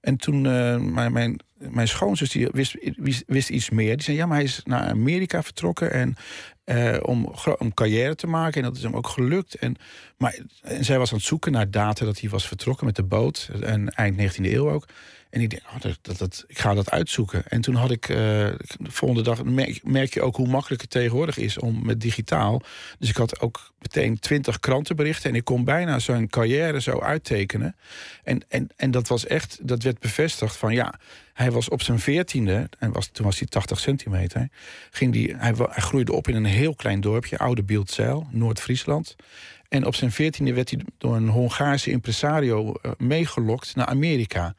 En 0.00 0.16
toen, 0.16 0.44
uh, 0.44 0.76
mijn, 0.76 1.12
mijn, 1.12 1.40
mijn 1.58 1.88
schoonzus 1.88 2.30
die 2.30 2.48
wist, 2.52 2.76
wist, 2.96 3.24
wist, 3.26 3.48
iets 3.48 3.70
meer. 3.70 3.96
Die 3.96 4.04
zei, 4.04 4.16
ja, 4.16 4.26
maar 4.26 4.36
hij 4.36 4.44
is 4.44 4.60
naar 4.64 4.88
Amerika 4.88 5.42
vertrokken. 5.42 5.92
En, 5.92 6.16
eh, 6.64 6.96
om, 7.02 7.34
om 7.58 7.74
carrière 7.74 8.14
te 8.14 8.26
maken. 8.26 8.62
En 8.62 8.68
dat 8.68 8.76
is 8.76 8.82
hem 8.82 8.94
ook 8.94 9.08
gelukt. 9.08 9.54
En, 9.54 9.76
maar 10.16 10.38
en 10.62 10.84
zij 10.84 10.98
was 10.98 11.10
aan 11.10 11.16
het 11.16 11.26
zoeken 11.26 11.52
naar 11.52 11.70
data 11.70 12.04
dat 12.04 12.20
hij 12.20 12.30
was 12.30 12.48
vertrokken 12.48 12.86
met 12.86 12.96
de 12.96 13.02
boot. 13.02 13.50
En 13.60 13.88
eind 13.88 14.38
19e 14.38 14.44
eeuw 14.44 14.70
ook. 14.70 14.84
En 15.30 15.40
ik 15.40 15.50
denk, 15.50 15.62
oh, 15.74 15.80
dat, 15.80 16.18
dat, 16.18 16.44
ik 16.46 16.58
ga 16.58 16.74
dat 16.74 16.90
uitzoeken. 16.90 17.42
En 17.48 17.60
toen 17.60 17.74
had 17.74 17.90
ik, 17.90 18.08
uh, 18.08 18.16
de 18.16 18.58
volgende 18.78 19.22
dag, 19.22 19.44
merk, 19.82 20.14
je 20.14 20.22
ook 20.22 20.36
hoe 20.36 20.48
makkelijk 20.48 20.80
het 20.80 20.90
tegenwoordig 20.90 21.36
is 21.36 21.58
om 21.58 21.86
met 21.86 22.00
digitaal. 22.00 22.62
Dus 22.98 23.08
ik 23.08 23.16
had 23.16 23.40
ook 23.40 23.72
meteen 23.78 24.18
twintig 24.18 24.60
krantenberichten 24.60 25.30
en 25.30 25.36
ik 25.36 25.44
kon 25.44 25.64
bijna 25.64 25.98
zijn 25.98 26.28
carrière 26.28 26.80
zo 26.80 27.00
uittekenen. 27.00 27.76
En, 28.24 28.40
en, 28.48 28.68
en 28.76 28.90
dat 28.90 29.08
was 29.08 29.26
echt, 29.26 29.58
dat 29.62 29.82
werd 29.82 29.98
bevestigd 29.98 30.56
van 30.56 30.74
ja, 30.74 30.94
hij 31.32 31.50
was 31.50 31.68
op 31.68 31.82
zijn 31.82 31.98
veertiende, 31.98 32.68
en 32.78 32.92
was, 32.92 33.06
toen 33.06 33.24
was 33.24 33.38
hij 33.38 33.48
80 33.48 33.80
centimeter, 33.80 34.48
ging 34.90 35.12
die, 35.12 35.34
hij, 35.36 35.52
hij 35.56 35.82
groeide 35.82 36.12
op 36.12 36.28
in 36.28 36.34
een 36.34 36.44
heel 36.44 36.74
klein 36.74 37.00
dorpje, 37.00 37.38
Oude 37.38 37.62
Bieltzeil, 37.62 38.28
Noord-Friesland. 38.30 39.16
En 39.68 39.86
op 39.86 39.94
zijn 39.94 40.12
veertiende 40.12 40.54
werd 40.54 40.70
hij 40.70 40.80
door 40.98 41.16
een 41.16 41.28
Hongaarse 41.28 41.90
impresario 41.90 42.74
uh, 42.82 42.92
meegelokt 42.98 43.76
naar 43.76 43.86
Amerika. 43.86 44.54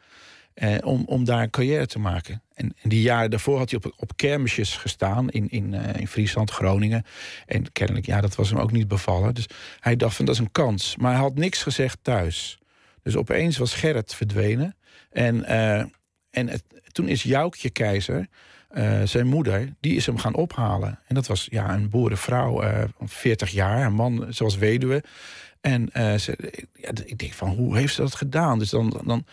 Eh, 0.59 0.75
om, 0.83 1.03
om 1.05 1.25
daar 1.25 1.41
een 1.41 1.49
carrière 1.49 1.85
te 1.85 1.99
maken. 1.99 2.41
En, 2.53 2.73
en, 2.81 2.89
die 2.89 3.01
jaren 3.01 3.29
daarvoor 3.29 3.57
had 3.57 3.71
hij 3.71 3.79
op, 3.83 3.93
op 3.97 4.17
kermisjes 4.17 4.75
gestaan 4.75 5.29
in, 5.29 5.49
in, 5.49 5.73
uh, 5.73 5.95
in 5.95 6.07
Friesland, 6.07 6.51
Groningen. 6.51 7.05
En 7.45 7.71
kennelijk, 7.71 8.05
ja, 8.05 8.21
dat 8.21 8.35
was 8.35 8.49
hem 8.49 8.59
ook 8.59 8.71
niet 8.71 8.87
bevallen. 8.87 9.33
Dus 9.33 9.45
hij 9.79 9.95
dacht 9.95 10.15
van 10.15 10.25
dat 10.25 10.35
is 10.35 10.41
een 10.41 10.51
kans. 10.51 10.95
Maar 10.95 11.11
hij 11.11 11.21
had 11.21 11.35
niks 11.35 11.63
gezegd 11.63 11.99
thuis. 12.01 12.59
Dus 13.03 13.15
opeens 13.15 13.57
was 13.57 13.73
Gerrit 13.73 14.13
verdwenen. 14.13 14.75
En, 15.09 15.35
uh, 15.35 15.83
en 16.29 16.61
toen 16.91 17.07
is 17.07 17.23
Joukje 17.23 17.69
Keizer, 17.69 18.27
uh, 18.71 19.01
zijn 19.03 19.27
moeder, 19.27 19.73
die 19.79 19.95
is 19.95 20.05
hem 20.05 20.17
gaan 20.17 20.35
ophalen. 20.35 20.99
En 21.07 21.15
dat 21.15 21.27
was 21.27 21.47
ja, 21.51 21.73
een 21.73 21.89
boerenvrouw, 21.89 22.63
uh, 22.63 22.83
40 22.99 23.49
jaar, 23.49 23.85
een 23.85 23.93
man, 23.93 24.25
zoals 24.29 24.57
weduwe. 24.57 25.03
En 25.61 25.89
ze, 26.19 26.53
ja, 26.73 26.89
ik 27.05 27.17
denk 27.17 27.33
van, 27.33 27.49
hoe 27.49 27.77
heeft 27.77 27.93
ze 27.93 28.01
dat 28.01 28.15
gedaan? 28.15 28.59
Dus 28.59 28.69
dan, 28.69 29.01
dan 29.05 29.25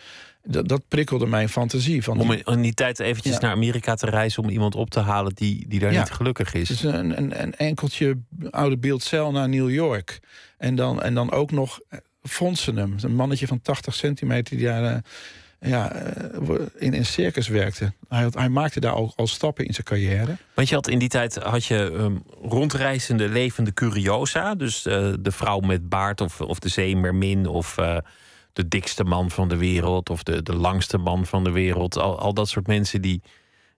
dat, 0.47 0.67
dat 0.67 0.81
prikkelde 0.87 1.25
mijn 1.25 1.49
fantasie. 1.49 2.03
Van 2.03 2.19
om 2.19 2.31
in 2.31 2.61
die 2.61 2.73
tijd 2.73 2.99
eventjes 2.99 3.33
ja. 3.33 3.39
naar 3.39 3.51
Amerika 3.51 3.95
te 3.95 4.09
reizen 4.09 4.43
om 4.43 4.49
iemand 4.49 4.75
op 4.75 4.89
te 4.89 4.99
halen 4.99 5.35
die, 5.35 5.67
die 5.67 5.79
daar 5.79 5.93
ja. 5.93 5.99
niet 5.99 6.11
gelukkig 6.11 6.53
is. 6.53 6.67
Dus 6.67 6.83
een, 6.83 7.17
een, 7.17 7.41
een 7.41 7.55
enkeltje 7.55 8.17
oude 8.49 8.77
beeldcel 8.77 9.31
naar 9.31 9.49
New 9.49 9.69
York. 9.69 10.19
En 10.57 10.75
dan, 10.75 11.01
en 11.01 11.13
dan 11.13 11.31
ook 11.31 11.51
nog 11.51 11.79
Fonsenum, 12.21 12.95
een 13.01 13.15
mannetje 13.15 13.47
van 13.47 13.61
80 13.61 13.95
centimeter 13.95 14.57
die 14.57 14.65
daar 14.65 14.83
uh, 14.83 14.97
ja, 15.59 15.91
in 16.75 16.93
een 16.93 17.05
circus 17.05 17.47
werkte. 17.47 17.93
Hij, 18.07 18.23
had, 18.23 18.33
hij 18.33 18.49
maakte 18.49 18.79
daar 18.79 18.91
al, 18.91 19.13
al 19.15 19.27
stappen 19.27 19.65
in 19.65 19.73
zijn 19.73 19.85
carrière. 19.85 20.37
Want 20.53 20.69
je 20.69 20.75
had 20.75 20.87
in 20.87 20.99
die 20.99 21.09
tijd 21.09 21.35
had 21.35 21.65
je 21.65 21.75
um, 21.77 22.23
rondreizende 22.41 23.29
levende 23.29 23.73
curiosa. 23.73 24.55
Dus 24.55 24.85
uh, 24.85 25.13
de 25.19 25.31
vrouw 25.31 25.59
met 25.59 25.89
baard 25.89 26.21
of, 26.21 26.41
of 26.41 26.59
de 26.59 26.69
zeemermin 26.69 27.47
of... 27.47 27.77
Uh, 27.79 27.97
de 28.57 28.67
dikste 28.67 29.03
man 29.03 29.31
van 29.31 29.47
de 29.47 29.57
wereld 29.57 30.09
of 30.09 30.23
de, 30.23 30.43
de 30.43 30.55
langste 30.55 30.97
man 30.97 31.25
van 31.25 31.43
de 31.43 31.51
wereld. 31.51 31.97
Al, 31.97 32.19
al 32.19 32.33
dat 32.33 32.49
soort 32.49 32.67
mensen 32.67 33.01
die. 33.01 33.21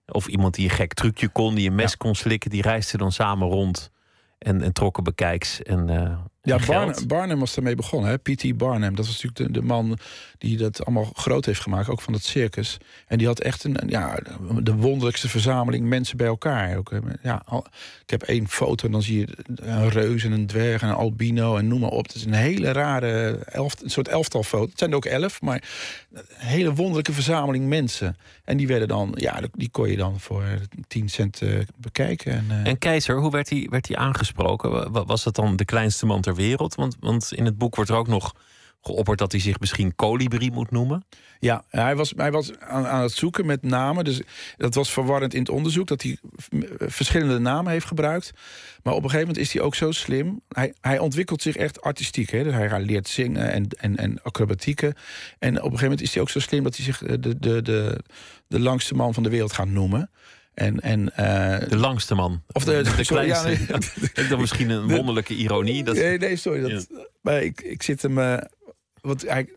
Of 0.06 0.26
iemand 0.26 0.54
die 0.54 0.64
een 0.64 0.74
gek 0.74 0.94
trucje 0.94 1.28
kon, 1.28 1.54
die 1.54 1.68
een 1.68 1.74
mes 1.74 1.90
ja. 1.90 1.96
kon 1.96 2.14
slikken, 2.14 2.50
die 2.50 2.62
reisden 2.62 2.98
dan 2.98 3.12
samen 3.12 3.48
rond 3.48 3.90
en, 4.38 4.62
en 4.62 4.72
trokken 4.72 5.04
bekijks. 5.04 5.62
En, 5.62 5.88
uh, 5.88 6.18
ja, 6.42 6.58
Barnum, 6.66 7.06
Barnum 7.06 7.38
was 7.38 7.56
ermee 7.56 7.74
begonnen. 7.74 8.20
P.T. 8.20 8.56
Barnum, 8.56 8.94
dat 8.94 9.06
was 9.06 9.22
natuurlijk 9.22 9.54
de, 9.54 9.60
de, 9.60 9.66
man 9.66 9.98
die 10.38 10.56
dat 10.56 10.84
allemaal 10.84 11.10
groot 11.12 11.44
heeft 11.44 11.60
gemaakt, 11.60 11.88
ook 11.88 12.00
van 12.00 12.12
het 12.12 12.24
circus. 12.24 12.78
En 13.06 13.18
die 13.18 13.26
had 13.26 13.40
echt 13.40 13.64
een, 13.64 13.76
ja, 13.86 14.18
de 14.62 14.74
wonderlijkste 14.74 15.28
verzameling 15.28 15.86
mensen 15.86 16.16
bij 16.16 16.26
elkaar. 16.26 16.76
Ook, 16.76 16.92
ja, 17.22 17.42
ik 18.02 18.10
heb 18.10 18.22
één 18.22 18.48
foto 18.48 18.86
en 18.86 18.92
dan 18.92 19.02
zie 19.02 19.18
je 19.18 19.26
een 19.54 19.88
reus 19.88 20.24
en 20.24 20.32
een 20.32 20.46
dwerg 20.46 20.82
en 20.82 20.88
een 20.88 20.94
albino 20.94 21.56
en 21.56 21.68
noem 21.68 21.80
maar 21.80 21.90
op. 21.90 22.06
Het 22.06 22.14
is 22.14 22.24
een 22.24 22.32
hele 22.32 22.72
rare, 22.72 23.38
elft, 23.44 23.82
een 23.82 23.90
soort 23.90 24.08
elftal 24.08 24.42
foto. 24.42 24.68
Het 24.68 24.78
zijn 24.78 24.90
er 24.90 24.96
ook 24.96 25.04
elf, 25.04 25.40
maar 25.40 25.62
een 26.12 26.22
hele 26.36 26.74
wonderlijke 26.74 27.12
verzameling 27.12 27.68
mensen. 27.68 28.16
En 28.44 28.56
die 28.56 28.66
werden 28.66 28.88
dan, 28.88 29.12
ja, 29.14 29.40
die 29.52 29.70
kon 29.70 29.90
je 29.90 29.96
dan 29.96 30.20
voor 30.20 30.44
10 30.86 31.08
cent 31.08 31.40
uh, 31.42 31.58
bekijken. 31.76 32.32
En, 32.32 32.46
uh, 32.50 32.66
en 32.66 32.78
Keizer, 32.78 33.16
hoe 33.16 33.30
werd 33.30 33.48
hij 33.48 33.66
werd 33.70 33.94
aangesproken? 33.94 34.92
Was 35.06 35.24
dat 35.24 35.34
dan 35.34 35.56
de 35.56 35.64
kleinste 35.64 36.06
man 36.06 36.20
ter 36.20 36.29
wereld? 36.34 36.74
Want, 36.74 36.96
want 37.00 37.32
in 37.32 37.44
het 37.44 37.58
boek 37.58 37.74
wordt 37.74 37.90
er 37.90 37.96
ook 37.96 38.08
nog 38.08 38.34
geopperd 38.82 39.18
dat 39.18 39.32
hij 39.32 39.40
zich 39.40 39.60
misschien 39.60 39.94
kolibrie 39.94 40.52
moet 40.52 40.70
noemen. 40.70 41.04
Ja, 41.38 41.64
hij 41.68 41.96
was, 41.96 42.12
hij 42.16 42.32
was 42.32 42.58
aan, 42.58 42.86
aan, 42.86 43.02
het 43.02 43.12
zoeken 43.12 43.46
met 43.46 43.62
namen. 43.62 44.04
Dus 44.04 44.20
dat 44.56 44.74
was 44.74 44.92
verwarrend 44.92 45.34
in 45.34 45.40
het 45.40 45.48
onderzoek 45.48 45.86
dat 45.86 46.02
hij 46.02 46.18
verschillende 46.78 47.38
namen 47.38 47.72
heeft 47.72 47.86
gebruikt. 47.86 48.30
Maar 48.82 48.94
op 48.94 49.02
een 49.02 49.10
gegeven 49.10 49.26
moment 49.26 49.46
is 49.46 49.52
hij 49.52 49.62
ook 49.62 49.74
zo 49.74 49.90
slim. 49.90 50.40
Hij, 50.48 50.74
hij 50.80 50.98
ontwikkelt 50.98 51.42
zich 51.42 51.56
echt 51.56 51.80
artistiek. 51.80 52.30
Hè? 52.30 52.44
Dus 52.44 52.52
hij 52.52 52.80
leert 52.80 53.08
zingen 53.08 53.52
en, 53.52 53.68
en, 53.68 53.96
en 53.96 54.22
acrobatieken. 54.22 54.94
En 55.38 55.50
op 55.50 55.54
een 55.56 55.62
gegeven 55.62 55.82
moment 55.82 56.02
is 56.02 56.12
hij 56.12 56.22
ook 56.22 56.30
zo 56.30 56.40
slim 56.40 56.62
dat 56.62 56.76
hij 56.76 56.84
zich 56.84 56.98
de, 56.98 57.38
de, 57.38 57.62
de, 57.62 58.00
de 58.46 58.60
langste 58.60 58.94
man 58.94 59.14
van 59.14 59.22
de 59.22 59.30
wereld 59.30 59.52
gaat 59.52 59.68
noemen. 59.68 60.10
En, 60.60 60.80
en, 60.80 61.00
uh, 61.00 61.68
de 61.68 61.76
langste 61.76 62.14
man. 62.14 62.42
Of 62.52 62.64
de, 62.64 62.82
de, 62.82 62.96
de 62.96 63.04
kleinste. 63.04 63.50
Ja, 63.50 63.78
nee. 64.28 64.36
misschien 64.38 64.70
een 64.70 64.88
wonderlijke 64.88 65.34
ironie. 65.34 65.84
Dat... 65.84 65.94
Nee, 65.94 66.18
nee, 66.18 66.36
sorry. 66.36 66.60
Dat, 66.60 66.86
ja. 66.90 67.06
Maar 67.20 67.42
ik, 67.42 67.60
ik 67.60 67.82
zit 67.82 68.02
hem. 68.02 68.18
Uh, 68.18 68.36
want 69.00 69.22
hij, 69.22 69.48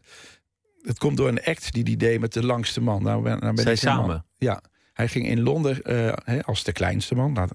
het 0.82 0.98
komt 0.98 1.18
door 1.18 1.28
een 1.28 1.44
act 1.44 1.74
die 1.74 1.84
die 1.84 1.98
deed 1.98 2.20
met 2.20 2.34
de 2.34 2.46
langste 2.46 2.82
man. 2.82 3.04
Nou, 3.04 3.24
ben, 3.24 3.40
nou 3.40 3.54
ben 3.54 3.64
Zij 3.64 3.76
samen? 3.76 4.08
Man. 4.08 4.24
Ja. 4.38 4.62
Hij 4.94 5.08
ging 5.08 5.28
in 5.28 5.42
Londen 5.42 5.80
uh, 5.84 6.40
als 6.42 6.64
de 6.64 6.72
kleinste 6.72 7.16
man, 7.16 7.34
nou, 7.34 7.50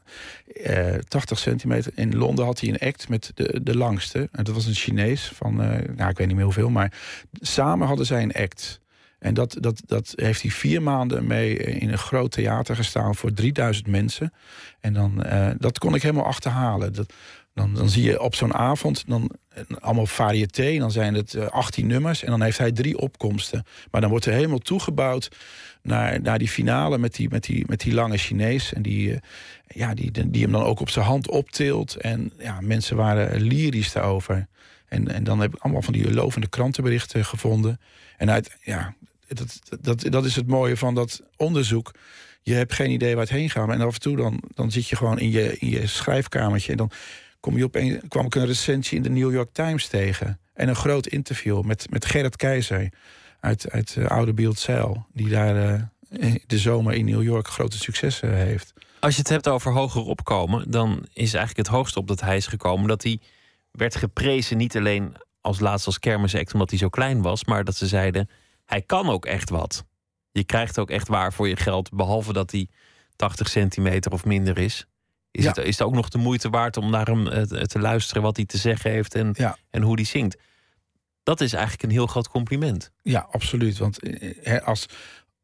uh, 0.46 0.94
80 0.94 1.38
centimeter. 1.38 1.92
In 1.94 2.16
Londen 2.16 2.44
had 2.44 2.60
hij 2.60 2.68
een 2.68 2.88
act 2.88 3.08
met 3.08 3.30
de, 3.34 3.60
de 3.62 3.76
langste. 3.76 4.28
En 4.32 4.44
dat 4.44 4.54
was 4.54 4.66
een 4.66 4.74
Chinees 4.74 5.32
van, 5.34 5.56
nou, 5.96 6.10
ik 6.10 6.18
weet 6.18 6.26
niet 6.26 6.36
meer 6.36 6.44
hoeveel. 6.44 6.70
Maar 6.70 6.92
samen 7.32 7.86
hadden 7.86 8.06
zij 8.06 8.22
een 8.22 8.32
act. 8.32 8.80
En 9.18 9.34
dat, 9.34 9.56
dat, 9.60 9.82
dat 9.86 10.12
heeft 10.16 10.42
hij 10.42 10.50
vier 10.50 10.82
maanden 10.82 11.26
mee 11.26 11.56
in 11.56 11.88
een 11.92 11.98
groot 11.98 12.30
theater 12.30 12.76
gestaan 12.76 13.14
voor 13.14 13.32
3000 13.32 13.86
mensen. 13.86 14.32
En 14.80 14.92
dan, 14.92 15.22
uh, 15.26 15.50
dat 15.58 15.78
kon 15.78 15.94
ik 15.94 16.02
helemaal 16.02 16.24
achterhalen. 16.24 16.92
Dat, 16.92 17.12
dan, 17.54 17.74
dan 17.74 17.88
zie 17.88 18.02
je 18.02 18.20
op 18.20 18.34
zo'n 18.34 18.54
avond 18.54 19.04
dan, 19.06 19.30
allemaal 19.80 20.06
variété. 20.06 20.78
Dan 20.78 20.90
zijn 20.90 21.14
het 21.14 21.34
uh, 21.34 21.46
18 21.46 21.86
nummers 21.86 22.22
en 22.22 22.30
dan 22.30 22.42
heeft 22.42 22.58
hij 22.58 22.72
drie 22.72 22.98
opkomsten. 22.98 23.64
Maar 23.90 24.00
dan 24.00 24.10
wordt 24.10 24.24
er 24.24 24.32
helemaal 24.32 24.58
toegebouwd 24.58 25.28
naar, 25.82 26.20
naar 26.20 26.38
die 26.38 26.48
finale 26.48 26.98
met 26.98 27.14
die, 27.14 27.28
met 27.28 27.44
die, 27.44 27.64
met 27.66 27.80
die 27.80 27.94
lange 27.94 28.16
Chinees. 28.16 28.72
En 28.72 28.82
die, 28.82 29.18
ja, 29.66 29.94
die, 29.94 30.30
die 30.30 30.42
hem 30.42 30.52
dan 30.52 30.62
ook 30.62 30.80
op 30.80 30.90
zijn 30.90 31.04
hand 31.04 31.28
optilt. 31.28 31.96
En 31.96 32.32
ja, 32.38 32.60
mensen 32.60 32.96
waren 32.96 33.40
lyrisch 33.40 33.92
daarover. 33.92 34.46
En, 34.88 35.08
en 35.08 35.24
dan 35.24 35.40
heb 35.40 35.54
ik 35.54 35.62
allemaal 35.62 35.82
van 35.82 35.92
die 35.92 36.12
lovende 36.12 36.48
krantenberichten 36.48 37.24
gevonden. 37.24 37.80
En 38.16 38.30
uit, 38.30 38.56
ja, 38.60 38.94
dat, 39.28 39.58
dat, 39.80 40.12
dat 40.12 40.24
is 40.24 40.36
het 40.36 40.46
mooie 40.46 40.76
van 40.76 40.94
dat 40.94 41.22
onderzoek. 41.36 41.94
Je 42.42 42.54
hebt 42.54 42.72
geen 42.72 42.90
idee 42.90 43.14
waar 43.14 43.24
het 43.24 43.32
heen 43.32 43.50
gaat. 43.50 43.70
En 43.70 43.80
af 43.80 43.94
en 43.94 44.00
toe 44.00 44.16
dan, 44.16 44.42
dan 44.54 44.70
zit 44.70 44.88
je 44.88 44.96
gewoon 44.96 45.18
in 45.18 45.30
je, 45.30 45.58
in 45.58 45.68
je 45.68 45.86
schrijfkamertje. 45.86 46.70
En 46.70 46.76
dan 46.76 46.90
kom 47.40 47.56
je 47.56 47.64
op 47.64 47.74
een, 47.74 48.02
kwam 48.08 48.26
ik 48.26 48.34
een 48.34 48.46
recensie 48.46 48.96
in 48.96 49.02
de 49.02 49.10
New 49.10 49.32
York 49.32 49.52
Times 49.52 49.86
tegen. 49.86 50.40
En 50.54 50.68
een 50.68 50.76
groot 50.76 51.06
interview 51.06 51.62
met, 51.62 51.90
met 51.90 52.04
Gerrit 52.04 52.36
Keizer 52.36 52.92
uit, 53.40 53.70
uit 53.70 53.94
uh, 53.98 54.06
Oude 54.06 54.34
Beeldzeil. 54.34 55.06
Die 55.12 55.28
daar 55.28 55.56
uh, 56.10 56.34
de 56.46 56.58
zomer 56.58 56.94
in 56.94 57.04
New 57.04 57.22
York 57.22 57.48
grote 57.48 57.78
successen 57.78 58.36
heeft. 58.36 58.72
Als 59.00 59.14
je 59.14 59.20
het 59.20 59.30
hebt 59.30 59.48
over 59.48 59.72
hoger 59.72 60.02
opkomen, 60.02 60.70
dan 60.70 61.06
is 61.12 61.34
eigenlijk 61.34 61.66
het 61.66 61.76
hoogste 61.76 61.98
op 61.98 62.06
dat 62.06 62.20
hij 62.20 62.36
is 62.36 62.46
gekomen 62.46 62.88
dat 62.88 63.02
hij 63.02 63.20
werd 63.70 63.96
geprezen 63.96 64.56
niet 64.56 64.76
alleen 64.76 65.14
als 65.40 65.60
laatst 65.60 65.86
als 65.86 65.98
kermisact 65.98 66.52
omdat 66.52 66.70
hij 66.70 66.78
zo 66.78 66.88
klein 66.88 67.22
was, 67.22 67.44
maar 67.44 67.64
dat 67.64 67.76
ze 67.76 67.86
zeiden 67.86 68.28
hij 68.68 68.82
kan 68.82 69.08
ook 69.08 69.26
echt 69.26 69.50
wat. 69.50 69.84
Je 70.30 70.44
krijgt 70.44 70.78
ook 70.78 70.90
echt 70.90 71.08
waar 71.08 71.32
voor 71.32 71.48
je 71.48 71.56
geld, 71.56 71.90
behalve 71.90 72.32
dat 72.32 72.50
hij 72.50 72.68
80 73.16 73.48
centimeter 73.48 74.12
of 74.12 74.24
minder 74.24 74.58
is. 74.58 74.86
Is, 75.30 75.44
ja. 75.44 75.48
het, 75.48 75.58
is 75.58 75.78
het 75.78 75.86
ook 75.86 75.94
nog 75.94 76.08
de 76.08 76.18
moeite 76.18 76.50
waard 76.50 76.76
om 76.76 76.90
naar 76.90 77.06
hem 77.06 77.26
uh, 77.26 77.42
te 77.42 77.78
luisteren 77.78 78.22
wat 78.22 78.36
hij 78.36 78.44
te 78.44 78.58
zeggen 78.58 78.90
heeft 78.90 79.14
en, 79.14 79.34
ja. 79.36 79.56
en 79.70 79.82
hoe 79.82 79.94
hij 79.94 80.04
zingt? 80.04 80.38
Dat 81.22 81.40
is 81.40 81.52
eigenlijk 81.52 81.82
een 81.82 81.90
heel 81.90 82.06
groot 82.06 82.28
compliment. 82.28 82.90
Ja, 83.02 83.28
absoluut. 83.30 83.78
Want 83.78 83.98
he, 84.42 84.62
als, 84.62 84.86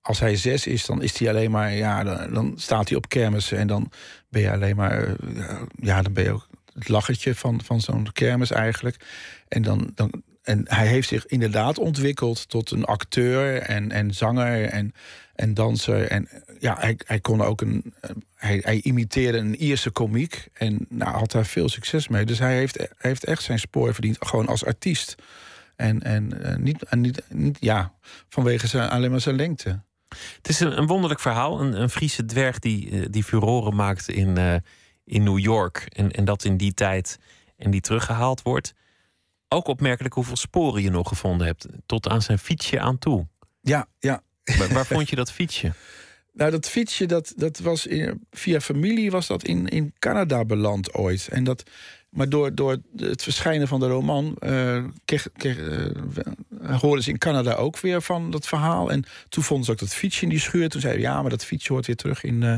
als 0.01 0.21
hij 0.21 0.37
zes 0.37 0.67
is, 0.67 0.87
dan 0.87 1.03
is 1.03 1.19
hij 1.19 1.29
alleen 1.29 1.51
maar, 1.51 1.73
ja, 1.73 2.03
dan, 2.03 2.35
dan 2.35 2.53
staat 2.57 2.89
hij 2.89 2.97
op 2.97 3.09
kermis 3.09 3.53
en 3.53 3.67
dan 3.67 3.91
ben 4.29 4.43
je 4.43 4.53
alleen 4.53 4.77
maar, 4.77 5.09
uh, 5.09 5.63
ja, 5.77 6.03
dan 6.03 6.13
ben 6.13 6.25
je 6.25 6.31
ook 6.31 6.49
het 6.73 6.89
lachertje 6.89 7.35
van, 7.35 7.61
van 7.65 7.81
zo'n 7.81 8.13
kermis 8.13 8.51
eigenlijk. 8.51 9.05
En 9.49 9.63
dan, 9.63 9.91
dan, 9.95 10.23
en 10.45 10.65
hij 10.69 10.87
heeft 10.87 11.09
zich 11.09 11.27
inderdaad 11.27 11.79
ontwikkeld 11.79 12.49
tot 12.49 12.71
een 12.71 12.85
acteur 12.85 13.61
en, 13.61 13.91
en 13.91 14.15
zanger 14.15 14.65
en, 14.65 14.95
en 15.35 15.55
danser. 15.55 16.09
En 16.09 16.29
ja, 16.59 16.77
hij, 16.79 16.99
hij 17.07 17.21
kon 17.21 17.43
ook 17.43 17.61
een. 17.61 17.95
Hij, 18.35 18.61
hij 18.65 18.81
imiteerde 18.83 19.39
een 19.39 19.63
Ierse 19.63 19.91
komiek. 19.91 20.49
En 20.53 20.87
nou, 20.89 21.17
had 21.17 21.31
daar 21.31 21.47
veel 21.47 21.69
succes 21.69 22.09
mee. 22.09 22.25
Dus 22.25 22.39
hij 22.39 22.57
heeft, 22.57 22.89
heeft 22.99 23.25
echt 23.25 23.43
zijn 23.43 23.59
spoor 23.59 23.93
verdiend, 23.93 24.17
gewoon 24.21 24.47
als 24.47 24.65
artiest. 24.65 25.15
En, 25.77 26.03
en, 26.03 26.41
uh, 26.43 26.57
niet, 26.57 26.83
en 26.83 27.01
niet, 27.01 27.23
niet, 27.29 27.57
ja, 27.61 27.93
vanwege 28.29 28.67
zijn, 28.67 28.89
alleen 28.89 29.11
maar 29.11 29.21
zijn 29.21 29.37
lengte. 29.37 29.83
Het 30.37 30.49
is 30.49 30.61
een, 30.61 30.87
wonderlijk 30.87 31.21
verhaal. 31.21 31.61
Een, 31.61 31.81
een 31.81 31.91
Friese 31.91 32.25
dwerg 32.25 32.59
die, 32.59 33.11
die 33.11 33.25
furoren 33.25 33.75
maakt 33.75 34.09
in, 34.09 34.39
uh, 34.39 34.55
in 35.05 35.23
New 35.23 35.39
York. 35.39 35.87
En, 35.89 36.11
en 36.11 36.25
dat 36.25 36.45
in 36.45 36.57
die 36.57 36.75
tijd 36.75 37.19
en 37.57 37.71
die 37.71 37.81
teruggehaald 37.81 38.43
wordt. 38.43 38.75
Ook 39.55 39.67
opmerkelijk 39.67 40.15
hoeveel 40.15 40.37
sporen 40.37 40.83
je 40.83 40.91
nog 40.91 41.09
gevonden 41.09 41.47
hebt. 41.47 41.67
Tot 41.87 42.09
aan 42.09 42.23
zijn 42.23 42.39
fietsje 42.39 42.81
aan 42.81 42.99
toe. 42.99 43.27
Ja, 43.61 43.87
ja. 43.99 44.23
Waar, 44.45 44.69
waar 44.69 44.87
vond 44.87 45.11
je 45.11 45.17
dat 45.17 45.33
fietsje? 45.33 45.73
Nou, 46.33 46.51
dat 46.51 46.69
fietsje, 46.69 47.07
dat, 47.07 47.33
dat 47.37 47.59
was 47.59 47.87
in, 47.87 48.27
via 48.31 48.61
familie 48.61 49.11
was 49.11 49.27
dat 49.27 49.45
in, 49.45 49.69
in 49.69 49.95
Canada 49.99 50.45
beland 50.45 50.95
ooit. 50.95 51.29
En 51.29 51.45
dat, 51.45 51.71
maar 52.11 52.29
door, 52.29 52.55
door 52.55 52.77
het 52.97 53.23
verschijnen 53.23 53.69
van 53.69 53.81
de 53.81 53.87
roman 53.87 54.37
uh, 54.41 54.85
kreeg, 55.05 55.29
kreeg, 55.37 55.59
uh, 55.59 56.81
hoorden 56.81 57.05
ze 57.05 57.11
in 57.11 57.19
Canada 57.19 57.55
ook 57.55 57.81
weer 57.81 58.03
van 58.03 58.31
dat 58.31 58.47
verhaal. 58.47 58.91
En 58.91 59.05
toen 59.29 59.43
vonden 59.43 59.65
ze 59.67 59.73
ook 59.73 59.79
dat 59.79 59.95
fietsje 59.95 60.23
in 60.23 60.29
die 60.29 60.41
schuur. 60.41 60.69
Toen 60.69 60.81
zeiden 60.81 61.03
ja, 61.03 61.21
maar 61.21 61.31
dat 61.31 61.45
fietsje 61.45 61.73
hoort 61.73 61.87
weer 61.87 61.97
terug 61.97 62.25
in, 62.25 62.43
uh, 62.43 62.57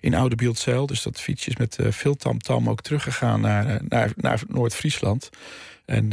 in 0.00 0.14
Oude 0.14 0.36
Beeldzeil. 0.36 0.86
Dus 0.86 1.02
dat 1.02 1.20
fietsje 1.20 1.50
is 1.50 1.56
met 1.56 1.78
veel 1.80 2.14
tamtam 2.14 2.68
ook 2.68 2.80
teruggegaan 2.80 3.40
naar, 3.40 3.80
naar, 3.88 4.12
naar 4.16 4.42
Noord-Friesland. 4.48 5.30
En 5.84 6.08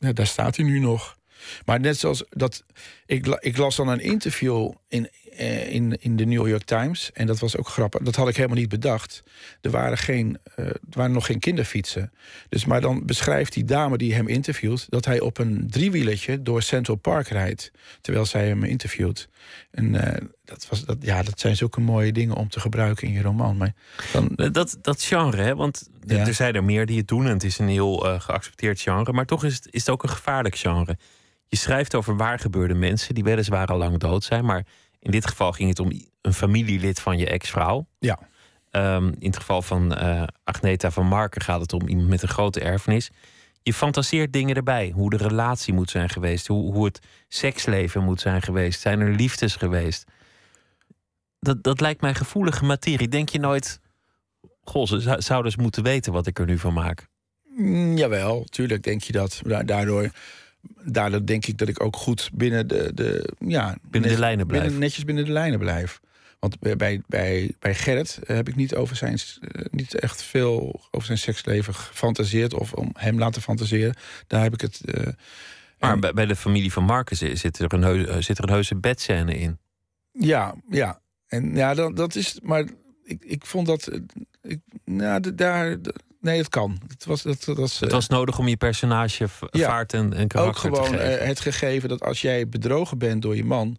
ja, 0.00 0.12
daar 0.12 0.26
staat 0.26 0.56
hij 0.56 0.64
nu 0.64 0.78
nog. 0.78 1.16
Maar 1.64 1.80
net 1.80 1.98
zoals 1.98 2.24
dat. 2.30 2.64
Ik, 3.06 3.26
ik 3.26 3.56
las 3.56 3.76
dan 3.76 3.88
een 3.88 4.00
interview 4.00 4.72
in, 4.88 5.08
eh, 5.08 5.17
in, 5.38 5.96
in 6.00 6.16
de 6.16 6.24
New 6.24 6.48
York 6.48 6.64
Times. 6.64 7.10
En 7.12 7.26
dat 7.26 7.38
was 7.38 7.56
ook 7.56 7.68
grappig. 7.68 8.02
Dat 8.02 8.16
had 8.16 8.28
ik 8.28 8.36
helemaal 8.36 8.56
niet 8.56 8.68
bedacht. 8.68 9.22
Er 9.60 9.70
waren, 9.70 9.98
geen, 9.98 10.38
uh, 10.56 10.66
er 10.66 10.78
waren 10.90 11.12
nog 11.12 11.26
geen 11.26 11.38
kinderfietsen. 11.38 12.12
Dus, 12.48 12.64
maar 12.64 12.80
dan 12.80 13.06
beschrijft 13.06 13.52
die 13.52 13.64
dame 13.64 13.98
die 13.98 14.14
hem 14.14 14.28
interviewt... 14.28 14.86
dat 14.88 15.04
hij 15.04 15.20
op 15.20 15.38
een 15.38 15.66
driewielertje 15.70 16.42
door 16.42 16.62
Central 16.62 16.96
Park 16.96 17.28
rijdt... 17.28 17.70
terwijl 18.00 18.26
zij 18.26 18.46
hem 18.48 18.64
interviewt. 18.64 19.28
En 19.70 19.94
uh, 19.94 20.02
dat, 20.44 20.66
was, 20.68 20.84
dat, 20.84 20.96
ja, 21.00 21.22
dat 21.22 21.40
zijn 21.40 21.56
zulke 21.56 21.80
mooie 21.80 22.12
dingen 22.12 22.36
om 22.36 22.48
te 22.48 22.60
gebruiken 22.60 23.06
in 23.06 23.12
je 23.12 23.22
roman. 23.22 23.56
Maar 23.56 23.74
dan... 24.12 24.50
dat, 24.52 24.78
dat 24.82 25.02
genre, 25.02 25.42
hè? 25.42 25.54
want 25.54 25.88
ja. 26.06 26.26
er 26.26 26.34
zijn 26.34 26.54
er 26.54 26.64
meer 26.64 26.86
die 26.86 26.98
het 26.98 27.08
doen... 27.08 27.26
en 27.26 27.32
het 27.32 27.44
is 27.44 27.58
een 27.58 27.68
heel 27.68 27.96
geaccepteerd 27.98 28.80
genre. 28.80 29.12
Maar 29.12 29.26
toch 29.26 29.44
is 29.44 29.54
het, 29.54 29.68
is 29.70 29.80
het 29.80 29.90
ook 29.90 30.02
een 30.02 30.08
gevaarlijk 30.08 30.56
genre. 30.56 30.96
Je 31.46 31.56
schrijft 31.56 31.94
over 31.94 32.16
waar 32.16 32.38
gebeurde 32.38 32.74
mensen... 32.74 33.14
die 33.14 33.24
weliswaar 33.24 33.66
al 33.66 33.78
lang 33.78 33.98
dood 33.98 34.24
zijn... 34.24 34.44
maar 34.44 34.64
in 35.00 35.10
dit 35.10 35.26
geval 35.26 35.52
ging 35.52 35.68
het 35.68 35.78
om 35.78 35.92
een 36.20 36.32
familielid 36.32 37.00
van 37.00 37.18
je 37.18 37.26
ex-vrouw. 37.26 37.86
Ja. 37.98 38.18
Um, 38.70 39.14
in 39.18 39.26
het 39.26 39.36
geval 39.36 39.62
van 39.62 39.92
uh, 39.92 40.22
Agneta 40.44 40.90
van 40.90 41.06
Marken 41.06 41.40
gaat 41.40 41.60
het 41.60 41.72
om 41.72 41.88
iemand 41.88 42.08
met 42.08 42.22
een 42.22 42.28
grote 42.28 42.60
erfenis. 42.60 43.10
Je 43.62 43.74
fantaseert 43.74 44.32
dingen 44.32 44.56
erbij. 44.56 44.92
Hoe 44.94 45.10
de 45.10 45.16
relatie 45.16 45.74
moet 45.74 45.90
zijn 45.90 46.08
geweest. 46.08 46.46
Hoe, 46.46 46.72
hoe 46.72 46.84
het 46.84 47.00
seksleven 47.28 48.04
moet 48.04 48.20
zijn 48.20 48.42
geweest. 48.42 48.80
Zijn 48.80 49.00
er 49.00 49.14
liefdes 49.14 49.56
geweest? 49.56 50.04
Dat, 51.40 51.62
dat 51.62 51.80
lijkt 51.80 52.00
mij 52.00 52.14
gevoelige 52.14 52.64
materie. 52.64 53.08
Denk 53.08 53.28
je 53.28 53.38
nooit... 53.38 53.80
Goh, 54.62 54.86
ze 54.86 55.00
zouden 55.00 55.52
dus 55.52 55.62
moeten 55.62 55.82
weten 55.82 56.12
wat 56.12 56.26
ik 56.26 56.38
er 56.38 56.46
nu 56.46 56.58
van 56.58 56.72
maak. 56.72 57.08
Mm, 57.56 57.96
jawel, 57.96 58.44
tuurlijk 58.44 58.82
denk 58.82 59.02
je 59.02 59.12
dat. 59.12 59.40
Daardoor 59.64 60.10
daardoor 60.84 61.26
denk 61.26 61.46
ik 61.46 61.58
dat 61.58 61.68
ik 61.68 61.82
ook 61.82 61.96
goed 61.96 62.30
binnen 62.32 62.68
de, 62.68 62.90
de 62.94 63.34
ja, 63.38 63.76
binnen 63.82 64.10
de 64.10 64.18
lijnen 64.18 64.46
blijf. 64.46 64.62
Binnen, 64.62 64.80
netjes 64.80 65.04
binnen 65.04 65.24
de 65.24 65.32
lijnen 65.32 65.58
blijf. 65.58 66.00
Want 66.38 66.58
bij, 66.58 67.02
bij, 67.06 67.52
bij 67.58 67.74
Gerrit 67.74 68.18
heb 68.26 68.48
ik 68.48 68.56
niet, 68.56 68.74
over 68.74 68.96
zijn, 68.96 69.18
eh, 69.40 69.64
niet 69.70 69.94
echt 69.94 70.22
veel 70.22 70.80
over 70.90 71.06
zijn 71.06 71.18
seksleven 71.18 71.74
gefantaseerd 71.74 72.54
of 72.54 72.72
om 72.72 72.90
hem 72.92 73.18
laten 73.18 73.42
fantaseren. 73.42 73.94
Daar 74.26 74.42
heb 74.42 74.52
ik 74.52 74.60
het. 74.60 74.80
Uh, 74.84 75.06
maar 75.78 75.98
bij, 75.98 76.12
bij 76.12 76.26
de 76.26 76.36
familie 76.36 76.72
van 76.72 76.84
Marcus 76.84 77.18
zit 77.18 77.58
er 77.58 77.72
een, 77.72 77.82
heus, 77.82 78.06
eh, 78.06 78.16
zit 78.18 78.38
er 78.38 78.44
een 78.44 78.50
heuse 78.50 78.76
bedscène 78.76 79.38
in. 79.38 79.58
Ja, 80.12 80.54
ja. 80.68 81.00
En 81.26 81.54
ja, 81.54 81.74
dat, 81.74 81.96
dat 81.96 82.14
is. 82.14 82.40
Maar 82.42 82.64
ik, 83.04 83.24
ik 83.24 83.46
vond 83.46 83.66
dat. 83.66 83.90
Ik, 84.42 84.60
nou, 84.84 85.34
daar, 85.34 85.76
nee, 86.20 86.38
het 86.38 86.48
kan. 86.48 86.80
Het 86.88 87.04
was, 87.04 87.22
dat, 87.22 87.44
dat 87.44 87.56
was, 87.56 87.80
het 87.80 87.92
was 87.92 88.08
uh, 88.08 88.16
nodig 88.16 88.38
om 88.38 88.48
je 88.48 88.56
personage 88.56 89.28
vaart 89.50 89.92
en, 89.92 90.12
en 90.12 90.28
karakter 90.28 90.70
ook 90.70 90.76
gewoon 90.76 90.90
te 90.92 90.98
geven. 90.98 91.20
Uh, 91.20 91.26
het 91.26 91.40
gegeven 91.40 91.88
dat 91.88 92.02
als 92.02 92.20
jij 92.20 92.48
bedrogen 92.48 92.98
bent 92.98 93.22
door 93.22 93.36
je 93.36 93.44
man... 93.44 93.78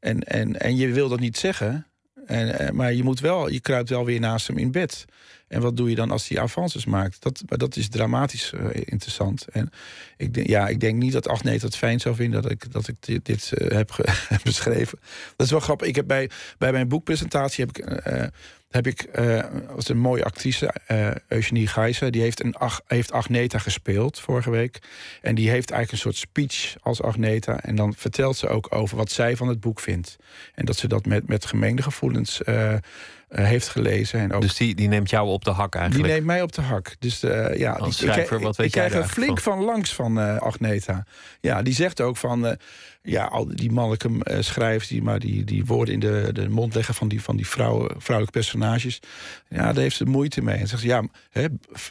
en, 0.00 0.20
en, 0.20 0.60
en 0.60 0.76
je 0.76 0.92
wil 0.92 1.08
dat 1.08 1.20
niet 1.20 1.38
zeggen... 1.38 1.86
En, 2.26 2.62
uh, 2.62 2.70
maar 2.70 2.92
je 2.92 3.02
moet 3.02 3.20
wel, 3.20 3.48
je 3.48 3.60
kruipt 3.60 3.88
wel 3.88 4.04
weer 4.04 4.20
naast 4.20 4.46
hem 4.46 4.58
in 4.58 4.70
bed. 4.70 5.04
En 5.48 5.60
wat 5.60 5.76
doe 5.76 5.90
je 5.90 5.94
dan 5.94 6.10
als 6.10 6.28
hij 6.28 6.40
avances 6.40 6.84
maakt? 6.84 7.22
Dat, 7.22 7.42
dat 7.46 7.76
is 7.76 7.88
dramatisch 7.88 8.52
uh, 8.54 8.66
interessant. 8.72 9.48
En 9.48 9.70
ik, 10.16 10.34
denk, 10.34 10.46
ja, 10.46 10.68
ik 10.68 10.80
denk 10.80 10.98
niet 10.98 11.12
dat 11.12 11.28
Agneet 11.28 11.62
het 11.62 11.76
fijn 11.76 12.00
zou 12.00 12.14
vinden 12.14 12.42
dat 12.42 12.50
ik, 12.50 12.72
dat 12.72 12.88
ik 12.88 13.24
dit, 13.24 13.52
uh, 13.54 13.68
heb 13.78 14.40
beschreven. 14.42 14.98
Dat 15.36 15.46
is 15.46 15.52
wel 15.52 15.60
grappig. 15.60 15.88
Ik 15.88 15.96
heb 15.96 16.06
bij, 16.06 16.30
bij 16.58 16.72
mijn 16.72 16.88
boekpresentatie 16.88 17.64
heb 17.64 17.78
ik 17.78 18.06
uh, 18.06 18.24
heb 18.68 18.86
ik, 18.86 19.08
was 19.74 19.88
een 19.88 19.98
mooie 19.98 20.24
actrice, 20.24 20.74
Eugenie 21.28 21.66
Gijzen. 21.66 22.12
Die 22.12 22.20
heeft, 22.20 22.44
een, 22.44 22.54
heeft 22.86 23.12
Agneta 23.12 23.58
gespeeld 23.58 24.20
vorige 24.20 24.50
week. 24.50 24.78
En 25.22 25.34
die 25.34 25.50
heeft 25.50 25.70
eigenlijk 25.70 25.92
een 25.92 26.12
soort 26.12 26.28
speech 26.30 26.74
als 26.80 27.02
Agneta. 27.02 27.60
En 27.60 27.76
dan 27.76 27.94
vertelt 27.96 28.36
ze 28.36 28.48
ook 28.48 28.74
over 28.74 28.96
wat 28.96 29.10
zij 29.10 29.36
van 29.36 29.48
het 29.48 29.60
boek 29.60 29.80
vindt. 29.80 30.16
En 30.54 30.64
dat 30.64 30.76
ze 30.76 30.88
dat 30.88 31.06
met, 31.06 31.28
met 31.28 31.44
gemengde 31.44 31.82
gevoelens 31.82 32.40
heeft 33.28 33.68
gelezen. 33.68 34.20
En 34.20 34.32
ook, 34.32 34.42
dus 34.42 34.56
die, 34.56 34.74
die 34.74 34.88
neemt 34.88 35.10
jou 35.10 35.28
op 35.34 35.44
de 35.44 35.50
hak 35.50 35.74
eigenlijk? 35.74 36.04
Die 36.04 36.14
neemt 36.14 36.26
mij 36.26 36.42
op 36.42 36.52
de 36.52 36.62
hak. 36.62 36.96
Dus 36.98 37.20
ja, 37.54 37.72
als 37.72 37.96
schrijver, 37.96 38.36
ik, 38.36 38.42
wat 38.42 38.52
ik, 38.52 38.56
weet 38.56 38.66
ik 38.66 38.74
jij 38.74 38.88
krijg 38.88 39.04
er 39.04 39.10
flink 39.10 39.40
van 39.40 39.64
langs 39.64 39.94
van 39.94 40.40
Agneta. 40.40 41.06
Ja, 41.40 41.62
die 41.62 41.74
zegt 41.74 42.00
ook 42.00 42.16
van 42.16 42.56
ja, 43.02 43.24
al 43.24 43.46
die 43.46 43.72
mannelijke 43.72 44.08
uh, 44.08 44.40
schrijvers 44.40 44.88
die 44.88 45.02
maar 45.02 45.18
die, 45.18 45.44
die 45.44 45.64
woorden 45.64 45.94
in 45.94 46.00
de, 46.00 46.28
de 46.32 46.48
mond 46.48 46.74
leggen 46.74 46.94
van 46.94 47.08
die, 47.08 47.22
van 47.22 47.36
die 47.36 47.46
vrouw, 47.46 47.88
vrouwelijke 47.96 48.38
personages. 48.38 49.00
Ja, 49.48 49.72
daar 49.72 49.82
heeft 49.82 49.96
ze 49.96 50.04
moeite 50.04 50.42
mee. 50.42 50.56
En 50.56 50.68
zegt 50.68 50.82
ze, 50.82 50.88
ja, 50.88 51.02
hè, 51.30 51.46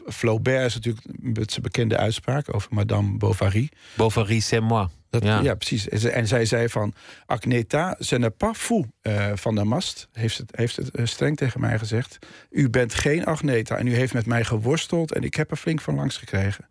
Flaubert 0.08 0.66
is 0.66 0.74
natuurlijk 0.74 1.06
met 1.20 1.52
zijn 1.52 1.64
bekende 1.64 1.98
uitspraak 1.98 2.56
over 2.56 2.70
Madame 2.74 3.18
Bovary. 3.18 3.70
Bovary, 3.96 4.40
c'est 4.40 4.62
moi. 4.62 4.88
Dat, 5.14 5.24
ja. 5.24 5.40
ja. 5.40 5.56
precies. 5.56 5.90
En, 5.90 6.00
ze, 6.00 6.22
zij 6.24 6.46
zei 6.46 6.70
van, 6.70 6.94
Agneta, 7.26 7.98
pas 8.38 8.58
fou 8.58 8.86
uh, 9.02 9.32
van 9.36 9.56
der 9.56 9.68
Mast. 9.68 10.08
Heeft 10.12 10.38
het, 10.38 10.56
heeft 10.56 10.76
het 10.76 11.00
uh, 11.00 11.06
streng 11.06 11.38
tegen 11.38 11.60
mij 11.60 11.80
gezegd. 11.80 12.20
U 12.50 12.70
bent 12.70 12.94
geen 12.94 13.26
Agneta 13.26 13.78
en 13.78 13.88
u 13.88 13.96
heeft 13.96 14.14
met 14.14 14.26
mij 14.26 14.44
geworsteld 14.44 15.12
en 15.12 15.24
ik 15.24 15.34
heb 15.34 15.52
er 15.52 15.58
flink 15.58 15.82
van 15.82 15.96
langs 15.96 16.18
gekregen. 16.18 16.68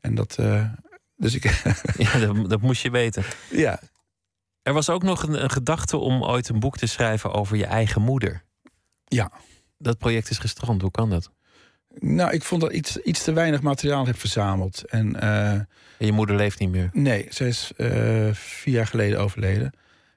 En 0.00 0.14
dat, 0.14 0.36
uh, 0.40 0.70
dus 1.16 1.34
ik. 1.34 1.44
ja, 1.98 2.18
dat, 2.18 2.50
dat, 2.50 2.60
moest 2.60 2.82
je 2.82 2.90
weten. 2.90 3.24
Ja. 3.50 3.80
Er 4.62 4.72
was 4.72 4.90
ook 4.90 5.02
nog 5.02 5.22
een, 5.22 5.42
een, 5.42 5.50
gedachte 5.50 5.96
om 5.96 6.24
ooit 6.24 6.48
een 6.48 6.60
boek 6.60 6.76
te 6.76 6.86
schrijven 6.86 7.32
over 7.32 7.56
je 7.56 7.66
eigen 7.66 8.02
moeder. 8.02 8.44
Ja. 9.04 9.32
Dat 9.78 9.98
project 9.98 10.30
is 10.30 10.38
gestrand. 10.38 10.82
Hoe 10.82 10.90
kan 10.90 11.10
dat? 11.10 11.30
Nou, 12.00 12.32
ik 12.32 12.42
vond 12.42 12.60
dat 12.60 12.70
ik 12.70 12.76
iets, 12.76 12.96
iets 12.96 13.22
te 13.22 13.32
weinig 13.32 13.62
materiaal 13.62 14.06
heb 14.06 14.18
verzameld. 14.18 14.84
En, 14.88 15.16
uh, 15.16 15.50
en 15.50 15.66
je 15.98 16.12
moeder 16.12 16.36
leeft 16.36 16.58
niet 16.58 16.70
meer? 16.70 16.90
Nee, 16.92 17.26
ze 17.30 17.46
is 17.46 17.72
uh, 17.76 17.88
vier 18.32 18.74
jaar 18.74 18.86
geleden 18.86 19.20
overleden. 19.20 19.72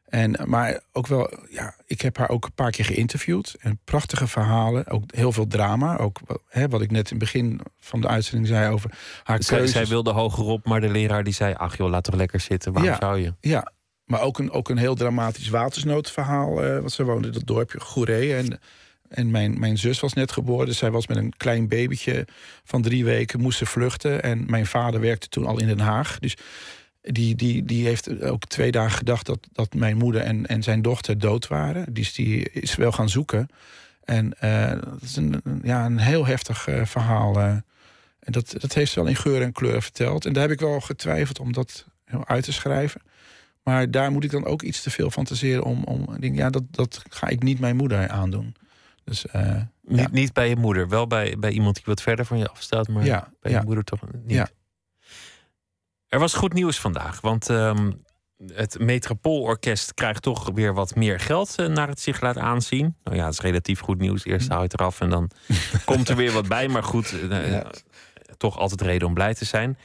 En, 0.06 0.40
maar 0.46 0.80
ook 0.92 1.08
wel, 1.08 1.34
ja, 1.50 1.76
ik 1.86 2.02
heb 2.02 2.18
haar 2.18 2.30
ook 2.30 2.46
een 2.46 2.54
paar 2.54 2.72
keer 2.72 2.86
geïnterviewd. 2.86 3.56
En 3.60 3.80
prachtige 3.84 4.28
verhalen, 4.28 4.88
ook 4.88 5.04
heel 5.08 5.32
veel 5.32 5.48
drama. 5.48 5.98
Ook 5.98 6.20
hè, 6.48 6.68
wat 6.68 6.82
ik 6.82 6.92
net 6.92 7.12
in 7.12 7.18
het 7.18 7.26
begin 7.32 7.62
van 7.80 8.02
de 8.02 8.08
uitzending 8.08 8.48
zei 8.48 8.74
over 8.74 8.92
haar 9.24 9.44
zij, 9.44 9.58
keuzes. 9.58 9.76
zij 9.76 9.86
wilde 9.86 10.12
hogerop, 10.12 10.66
maar 10.66 10.82
de 10.82 10.90
leraar 10.90 11.24
die 11.24 11.34
zei... 11.34 11.54
ach 11.54 11.78
joh, 11.78 11.90
laat 11.90 12.04
toch 12.04 12.16
lekker 12.16 12.40
zitten, 12.40 12.74
waarom 12.74 12.92
ja, 12.92 12.98
zou 13.00 13.20
je? 13.20 13.34
Ja, 13.40 13.72
maar 14.04 14.22
ook 14.22 14.40
een, 14.40 14.52
ook 14.52 14.70
een 14.70 14.78
heel 14.78 14.96
dramatisch 14.96 15.50
watersnoodverhaal. 15.50 16.66
Uh, 16.66 16.80
wat 16.80 16.92
ze 16.92 17.04
woonde 17.04 17.28
in 17.28 17.34
dat 17.34 17.46
dorpje 17.46 17.80
Goeree. 17.80 18.36
En, 18.36 18.60
en 19.10 19.32
mijn, 19.32 19.60
mijn 19.60 19.78
zus 19.78 20.00
was 20.00 20.14
net 20.14 20.32
geboren. 20.32 20.66
Dus 20.66 20.78
zij 20.78 20.92
was 20.92 21.08
met 21.08 21.18
een 21.18 21.34
klein 21.38 21.68
babytje 21.68 22.28
van 22.64 22.82
drie 22.82 23.06
weken, 23.06 23.42
moest 23.42 23.58
ze 23.58 23.66
vluchten. 23.66 24.24
En 24.24 24.46
mijn 24.48 24.66
vader 24.66 25.00
werkte 25.00 25.28
toen 25.28 25.46
al 25.46 25.60
in 25.60 25.68
Den 25.68 25.80
Haag. 25.80 26.20
Dus 26.20 26.38
die, 27.02 27.36
die, 27.36 27.64
die 27.64 27.86
heeft 27.86 28.22
ook 28.22 28.46
twee 28.46 28.72
dagen 28.72 28.98
gedacht 28.98 29.26
dat, 29.26 29.48
dat 29.52 29.74
mijn 29.74 29.98
moeder 29.98 30.22
en, 30.22 30.46
en 30.46 30.64
zijn 30.64 30.82
dochter 30.82 31.18
dood 31.18 31.48
waren. 31.48 31.94
Dus 31.94 32.14
die 32.14 32.50
is 32.50 32.76
wel 32.76 32.92
gaan 32.92 33.10
zoeken. 33.10 33.50
En 34.04 34.34
uh, 34.44 34.70
dat 34.70 35.02
is 35.02 35.16
een, 35.16 35.42
ja, 35.64 35.86
een 35.86 36.00
heel 36.00 36.26
heftig 36.26 36.68
uh, 36.68 36.86
verhaal. 36.86 37.38
Uh, 37.38 37.46
en 38.20 38.32
dat, 38.32 38.56
dat 38.58 38.74
heeft 38.74 38.92
ze 38.92 39.00
wel 39.00 39.10
in 39.10 39.16
geur 39.16 39.42
en 39.42 39.52
kleur 39.52 39.82
verteld. 39.82 40.26
En 40.26 40.34
daar 40.34 40.42
heb 40.42 40.52
ik 40.52 40.60
wel 40.60 40.80
getwijfeld 40.80 41.40
om 41.40 41.54
dat 41.54 41.86
uit 42.24 42.44
te 42.44 42.54
schrijven. 42.54 43.02
Maar 43.64 43.92
daar 43.92 44.12
moet 44.12 44.24
ik 44.24 44.32
dan 44.32 44.46
ook 44.46 44.62
iets 44.62 44.82
te 44.82 44.90
veel 44.90 45.10
fantaseren 45.10 45.64
om. 45.64 45.84
om 45.84 46.18
ja, 46.20 46.50
dat, 46.50 46.64
dat 46.72 47.02
ga 47.10 47.28
ik 47.28 47.44
niet 47.44 47.60
mijn 47.60 47.76
moeder 47.76 48.08
aandoen. 48.08 48.56
Dus, 49.10 49.26
niet, 49.82 50.00
ja. 50.00 50.08
niet 50.12 50.34
bij 50.34 50.50
je 50.50 50.56
moeder, 50.56 50.90
wel 50.90 51.08
bij, 51.08 51.36
bij 51.40 51.52
iemand 51.52 51.76
die 51.76 51.84
wat 51.86 52.02
verder 52.02 52.26
van 52.26 52.38
je 52.38 52.50
afstaat, 52.50 52.88
maar 52.88 53.06
ja, 53.06 53.32
bij 53.42 53.52
ja. 53.52 53.60
je 53.60 53.66
moeder 53.66 53.84
toch 53.84 54.00
niet. 54.12 54.32
Ja. 54.32 54.50
Er 56.08 56.20
was 56.20 56.34
goed 56.34 56.54
nieuws 56.54 56.80
vandaag, 56.80 57.22
want 57.22 57.50
um, 57.50 58.04
het 58.48 58.80
Metropoolorkest 58.80 59.94
krijgt 59.94 60.22
toch 60.22 60.50
weer 60.54 60.74
wat 60.74 60.96
meer 60.96 61.20
geld 61.20 61.56
uh, 61.60 61.68
naar 61.68 61.88
het 61.88 62.00
zich 62.00 62.22
laat 62.22 62.38
aanzien. 62.38 62.96
Nou 63.04 63.18
ja, 63.18 63.26
het 63.26 63.34
is 63.34 63.40
relatief 63.40 63.80
goed 63.80 64.00
nieuws. 64.00 64.26
Eerst 64.26 64.50
haal 64.50 64.58
je 64.58 64.64
het 64.64 64.74
eraf 64.74 65.02
en 65.02 65.10
dan 65.10 65.30
komt 65.86 66.10
er 66.10 66.16
weer 66.16 66.32
wat 66.32 66.48
bij. 66.48 66.68
Maar 66.68 66.84
goed, 66.84 67.14
uh, 67.14 67.52
ja. 67.52 67.72
toch 68.38 68.58
altijd 68.58 68.82
reden 68.82 69.08
om 69.08 69.14
blij 69.14 69.34
te 69.34 69.46
zijn. 69.46 69.78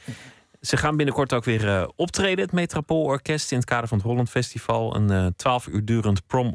Ze 0.61 0.77
gaan 0.77 0.97
binnenkort 0.97 1.33
ook 1.33 1.43
weer 1.43 1.65
uh, 1.65 1.87
optreden, 1.95 2.43
het 2.43 2.53
Metropoolorkest, 2.53 3.51
in 3.51 3.57
het 3.57 3.65
kader 3.65 3.87
van 3.87 3.97
het 3.97 4.07
Holland 4.07 4.29
Festival. 4.29 4.95
Een 4.95 5.35
twaalf 5.35 5.67
uur 5.67 5.85
durend 5.85 6.27
prom 6.27 6.53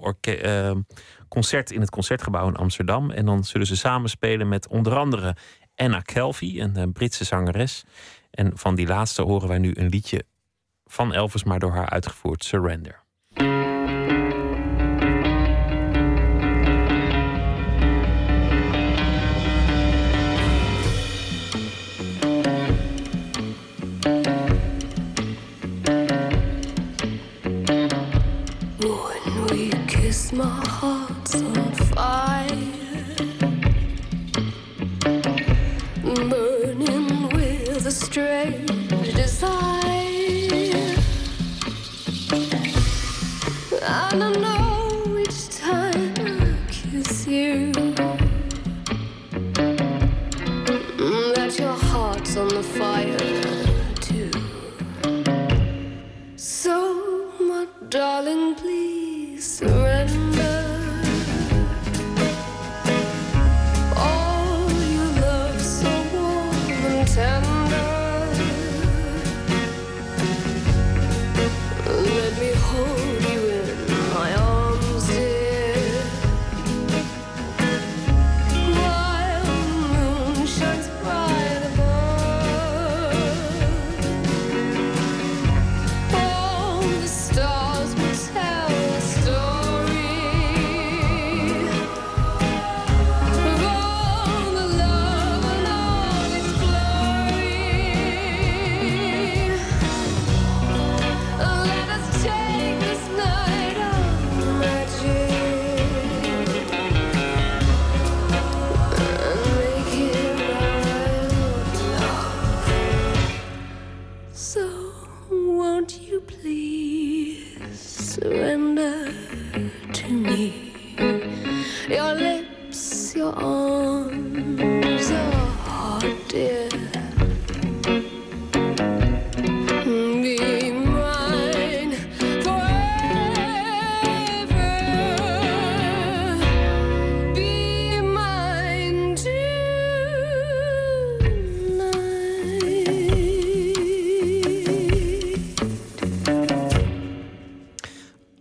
concert 1.31 1.71
in 1.71 1.81
het 1.81 1.91
Concertgebouw 1.91 2.49
in 2.49 2.57
Amsterdam. 2.57 3.11
En 3.11 3.25
dan 3.25 3.45
zullen 3.45 3.67
ze 3.67 3.77
samen 3.77 4.11
spelen 4.11 4.49
met 4.49 4.69
onder 4.69 4.97
andere 4.97 5.37
Anna 5.75 6.01
Kelvy, 6.01 6.61
een, 6.61 6.77
een 6.77 6.93
Britse 6.93 7.25
zangeres. 7.25 7.85
En 8.31 8.59
van 8.59 8.75
die 8.75 8.87
laatste 8.87 9.23
horen 9.23 9.49
wij 9.49 9.59
nu 9.59 9.73
een 9.75 9.89
liedje 9.89 10.25
van 10.85 11.15
Elvis, 11.15 11.45
maar 11.45 11.59
door 11.59 11.73
haar 11.73 11.89
uitgevoerd, 11.89 12.45
Surrender. 12.45 13.03
Strange 38.11 39.15
desire. 39.15 39.55
I 43.83 44.33
know 44.43 45.17
each 45.17 45.49
time 45.51 46.15
I 46.19 46.57
kiss 46.69 47.29
you 47.29 47.71
mm, 50.99 51.35
that 51.37 51.57
your 51.57 51.77
heart's 51.91 52.37
on 52.37 52.49
the 52.49 52.65
fire 52.65 53.17
too. 54.07 54.33
So, 56.35 57.31
my 57.39 57.69
darling, 57.91 58.57
please 58.57 59.59
surrender. 59.59 60.00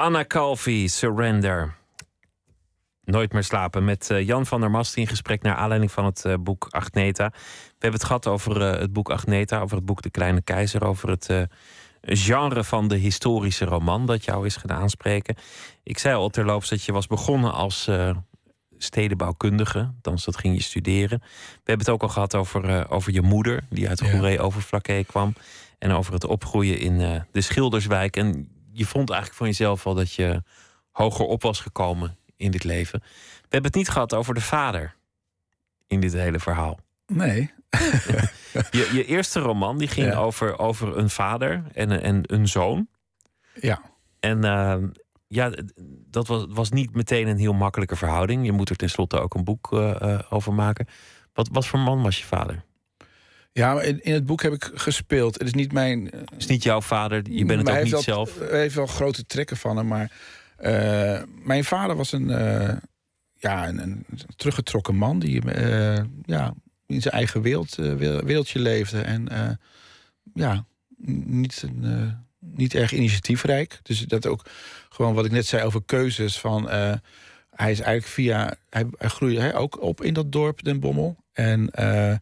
Anna 0.09 0.25
Calvi, 0.25 0.87
Surrender. 0.87 1.75
Nooit 3.03 3.33
meer 3.33 3.43
slapen. 3.43 3.85
Met 3.85 4.09
eh, 4.09 4.25
Jan 4.25 4.45
van 4.45 4.59
der 4.59 4.71
Mast 4.71 4.95
in 4.95 5.07
gesprek 5.07 5.41
naar 5.41 5.55
aanleiding 5.55 5.91
van 5.91 6.05
het 6.05 6.25
eh, 6.25 6.33
boek 6.39 6.67
Agneta. 6.69 7.29
We 7.33 7.71
hebben 7.71 7.99
het 7.99 8.03
gehad 8.03 8.27
over 8.27 8.61
eh, 8.61 8.79
het 8.79 8.93
boek 8.93 9.09
Agneta, 9.09 9.59
over 9.59 9.75
het 9.75 9.85
boek 9.85 10.01
De 10.01 10.09
Kleine 10.09 10.41
Keizer, 10.41 10.85
over 10.85 11.09
het 11.09 11.47
genre 12.01 12.63
van 12.63 12.87
de 12.87 12.95
historische 12.95 13.65
roman 13.65 14.05
dat 14.05 14.25
jou 14.25 14.45
is 14.45 14.55
gaan 14.55 14.77
aanspreken. 14.77 15.35
Ik 15.83 15.97
zei 15.97 16.15
al 16.15 16.29
terloops 16.29 16.69
dat 16.69 16.83
je 16.83 16.91
was 16.91 17.07
begonnen 17.07 17.53
als 17.53 17.89
stedenbouwkundige, 18.77 19.93
dan 20.01 20.17
dat 20.25 20.37
ging 20.37 20.55
je 20.55 20.61
studeren. 20.61 21.19
We 21.19 21.55
hebben 21.63 21.85
het 21.85 21.89
ook 21.89 22.01
al 22.03 22.09
gehad 22.09 22.35
over, 22.35 22.89
over 22.89 23.13
je 23.13 23.21
moeder, 23.21 23.63
die 23.69 23.89
uit 23.89 23.99
Ja. 23.99 24.09
Goeree-Overflakkee 24.09 25.03
kwam. 25.03 25.33
En 25.79 25.91
over 25.91 26.13
het 26.13 26.25
opgroeien 26.25 26.79
in 26.79 27.23
de 27.31 27.41
Schilderswijk. 27.41 28.15
En 28.15 28.58
je 28.79 28.85
vond 28.85 29.09
eigenlijk 29.09 29.39
van 29.39 29.47
jezelf 29.47 29.85
al 29.85 29.93
dat 29.93 30.13
je 30.13 30.43
hoger 30.91 31.25
op 31.25 31.41
was 31.41 31.59
gekomen 31.59 32.17
in 32.37 32.51
dit 32.51 32.63
leven. 32.63 32.99
We 33.01 33.07
hebben 33.49 33.71
het 33.71 33.75
niet 33.75 33.89
gehad 33.89 34.13
over 34.13 34.33
de 34.33 34.41
vader 34.41 34.95
in 35.87 35.99
dit 35.99 36.13
hele 36.13 36.39
verhaal. 36.39 36.79
Nee. 37.07 37.51
Je, 38.71 38.89
je 38.93 39.05
eerste 39.05 39.39
roman 39.39 39.77
die 39.77 39.87
ging 39.87 40.07
Ja. 40.07 40.17
over, 40.17 40.59
over 40.59 40.97
een 40.97 41.09
vader 41.09 41.63
en, 41.73 42.01
en 42.01 42.21
een 42.25 42.47
zoon. 42.47 42.87
Ja. 43.53 43.81
En 44.19 44.43
eh, 44.43 44.77
ja, 45.27 45.51
dat 46.07 46.27
was, 46.27 46.45
was 46.49 46.69
niet 46.69 46.95
meteen 46.95 47.27
een 47.27 47.37
heel 47.37 47.53
makkelijke 47.53 47.95
verhouding. 47.95 48.45
Je 48.45 48.51
moet 48.51 48.69
er 48.69 48.75
tenslotte 48.75 49.19
ook 49.19 49.33
een 49.33 49.43
boek 49.43 49.73
eh, 49.73 50.01
eh, 50.13 50.19
over 50.29 50.53
maken. 50.53 50.87
Wat, 51.33 51.49
wat 51.51 51.67
voor 51.67 51.79
man 51.79 52.01
was 52.01 52.17
je 52.17 52.25
vader? 52.25 52.63
Ja, 53.51 53.73
maar 53.73 53.83
in, 53.85 53.99
in 54.03 54.13
het 54.13 54.25
boek 54.25 54.41
heb 54.41 54.53
ik 54.53 54.69
gespeeld. 54.73 55.33
Het 55.33 55.43
is 55.47 55.53
niet 55.53 55.71
mijn. 55.71 56.11
eh, 56.11 56.19
Het 56.19 56.29
is 56.37 56.45
niet 56.45 56.63
jouw 56.63 56.81
vader, 56.81 57.17
je 57.31 57.45
bent 57.45 57.59
het 57.59 57.69
ook 57.69 57.75
niet 57.83 58.03
zelf. 58.03 58.39
Hij 58.39 58.59
heeft 58.59 58.75
wel 58.75 58.87
grote 58.87 59.25
trekken 59.25 59.57
van 59.57 59.77
hem, 59.77 59.87
maar 59.87 60.11
eh, 60.57 61.21
mijn 61.43 61.63
vader 61.63 61.95
was 61.95 62.11
een, 62.11 62.29
eh, 62.29 62.75
ja, 63.33 63.67
een, 63.67 63.79
een 63.79 64.05
teruggetrokken 64.35 64.95
man 64.95 65.19
die 65.19 65.51
eh, 65.51 66.03
ja, 66.25 66.53
in 66.85 67.01
zijn 67.01 67.13
eigen 67.13 67.41
wereld, 67.41 67.75
we- 67.75 68.21
wereldje 68.25 68.59
leefde 68.59 69.01
en 69.01 69.27
ja, 70.33 70.65
niet, 71.25 71.61
een, 71.65 72.17
niet 72.39 72.73
erg 72.75 72.93
initiatiefrijk. 72.93 73.79
Dus 73.83 73.99
dat 73.99 74.25
ook 74.27 74.45
gewoon 74.89 75.13
wat 75.13 75.25
ik 75.25 75.31
net 75.31 75.45
zei 75.45 75.63
over 75.63 75.81
keuzes 75.85 76.39
van. 76.39 76.69
hij 76.69 77.71
is 77.71 77.79
eigenlijk 77.79 78.05
via. 78.05 78.55
Hij, 78.69 78.85
hij 78.97 79.09
groeide 79.09 79.53
ook 79.53 79.81
op 79.81 80.03
in 80.03 80.13
dat 80.13 80.31
dorp, 80.31 80.63
Den 80.63 80.79
Bommel. 80.79 81.15
En 81.33 81.69
eh 81.69 81.85
waar 81.85 82.19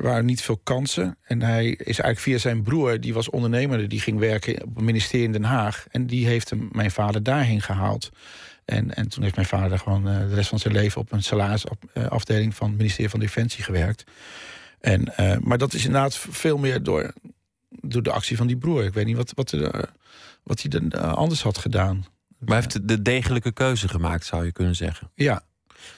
waren 0.00 0.24
niet 0.24 0.42
veel 0.42 0.60
kansen. 0.62 1.16
En 1.22 1.42
hij 1.42 1.66
is 1.68 1.84
eigenlijk 1.84 2.18
via 2.18 2.38
zijn 2.38 2.62
broer, 2.62 3.00
die 3.00 3.14
was 3.14 3.30
ondernemer, 3.30 3.88
die 3.88 4.00
ging 4.00 4.18
werken 4.18 4.62
op 4.62 4.74
het 4.74 4.84
ministerie 4.84 5.26
in 5.26 5.32
Den 5.32 5.44
Haag. 5.44 5.86
En 5.90 6.06
die 6.06 6.26
heeft 6.26 6.50
hem, 6.50 6.68
mijn 6.72 6.90
vader 6.90 7.22
daarheen 7.22 7.62
gehaald. 7.62 8.10
En, 8.64 8.94
en 8.94 9.08
toen 9.08 9.22
heeft 9.22 9.34
mijn 9.34 9.46
vader 9.46 9.78
gewoon 9.78 10.08
eh, 10.08 10.18
de 10.18 10.34
rest 10.34 10.48
van 10.48 10.58
zijn 10.58 10.74
leven 10.74 11.00
op 11.00 11.12
een 11.12 11.22
salarisafdeling 11.22 12.54
van 12.54 12.68
het 12.68 12.76
ministerie 12.76 13.10
van 13.10 13.20
Defensie 13.20 13.64
gewerkt. 13.64 14.04
En, 14.80 15.16
eh, 15.16 15.36
maar 15.38 15.58
dat 15.58 15.74
is 15.74 15.84
inderdaad 15.84 16.16
veel 16.16 16.58
meer 16.58 16.82
door, 16.82 17.12
door 17.68 18.02
de 18.02 18.12
actie 18.12 18.36
van 18.36 18.46
die 18.46 18.56
broer. 18.56 18.84
Ik 18.84 18.94
weet 18.94 19.06
niet 19.06 19.16
wat, 19.16 19.32
wat, 19.34 19.52
er, 19.52 19.90
wat 20.42 20.60
hij 20.60 20.70
dan 20.70 20.90
eh, 20.90 21.12
anders 21.12 21.42
had 21.42 21.58
gedaan. 21.58 22.04
Maar 22.38 22.48
hij 22.48 22.56
heeft 22.56 22.88
de 22.88 23.02
degelijke 23.02 23.52
keuze 23.52 23.88
gemaakt, 23.88 24.24
zou 24.24 24.44
je 24.44 24.52
kunnen 24.52 24.76
zeggen. 24.76 25.10
Ja, 25.14 25.42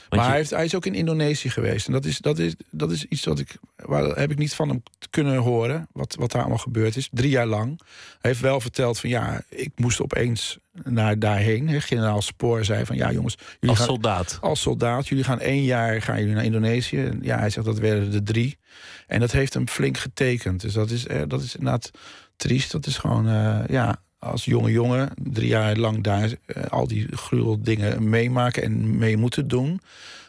Want 0.09 0.23
maar 0.23 0.25
je- 0.25 0.29
hij, 0.29 0.37
heeft, 0.37 0.51
hij 0.51 0.65
is 0.65 0.75
ook 0.75 0.87
in 0.87 0.95
Indonesië 0.95 1.51
geweest. 1.51 1.87
En 1.87 1.93
dat 1.93 2.05
is, 2.05 2.19
dat 2.19 2.39
is, 2.39 2.55
dat 2.71 2.91
is 2.91 3.05
iets 3.05 3.25
wat 3.25 3.39
ik. 3.39 3.57
Waar 3.77 4.05
heb 4.05 4.31
ik 4.31 4.39
niet 4.39 4.55
van 4.55 4.69
hem 4.69 4.83
kunnen 5.11 5.37
horen. 5.37 5.89
Wat, 5.93 6.15
wat 6.19 6.31
daar 6.31 6.41
allemaal 6.41 6.59
gebeurd 6.59 6.97
is. 6.97 7.09
Drie 7.13 7.31
jaar 7.31 7.47
lang. 7.47 7.81
Hij 8.21 8.31
heeft 8.31 8.41
wel 8.41 8.61
verteld 8.61 9.01
van 9.01 9.11
ja, 9.11 9.43
ik 9.49 9.71
moest 9.77 10.01
opeens 10.03 10.59
naar 10.85 11.19
daarheen. 11.19 11.69
Hè. 11.69 11.81
Generaal 11.81 12.23
Spoor 12.23 12.65
zei 12.65 12.85
van 12.85 12.97
ja, 12.97 13.13
jongens. 13.13 13.35
Jullie 13.39 13.69
als 13.69 13.79
gaan, 13.79 13.87
soldaat. 13.87 14.39
als 14.41 14.61
soldaat. 14.61 15.09
Jullie 15.09 15.25
gaan 15.25 15.41
één 15.41 15.63
jaar 15.63 16.03
gaan 16.03 16.19
jullie 16.19 16.35
naar 16.35 16.45
Indonesië. 16.45 17.05
En 17.05 17.19
ja, 17.23 17.39
hij 17.39 17.51
zegt 17.51 17.67
dat 17.67 17.79
werden 17.79 18.13
er 18.13 18.23
drie. 18.23 18.59
En 19.07 19.21
dat 19.21 19.33
heeft 19.33 19.55
hem 19.55 19.69
flink 19.69 19.99
getekend. 19.99 20.61
Dus 20.61 20.73
dat 20.73 20.91
is, 20.91 21.07
eh, 21.07 21.23
dat 21.27 21.43
is 21.43 21.57
inderdaad 21.57 21.91
triest. 22.37 22.73
Dat 22.73 22.87
is 22.87 22.97
gewoon, 22.99 23.29
eh, 23.29 23.61
ja, 23.69 24.03
als 24.19 24.45
jonge 24.45 24.71
jongen 24.71 25.11
drie 25.23 25.49
jaar 25.49 25.77
lang 25.77 26.03
daar 26.03 26.33
eh, 26.47 26.65
al 26.65 26.87
die 26.89 27.17
gruwel 27.17 27.63
dingen 27.63 28.09
meemaken 28.09 28.63
en 28.63 28.99
mee 28.99 29.17
moeten 29.17 29.49
doen. 29.49 29.81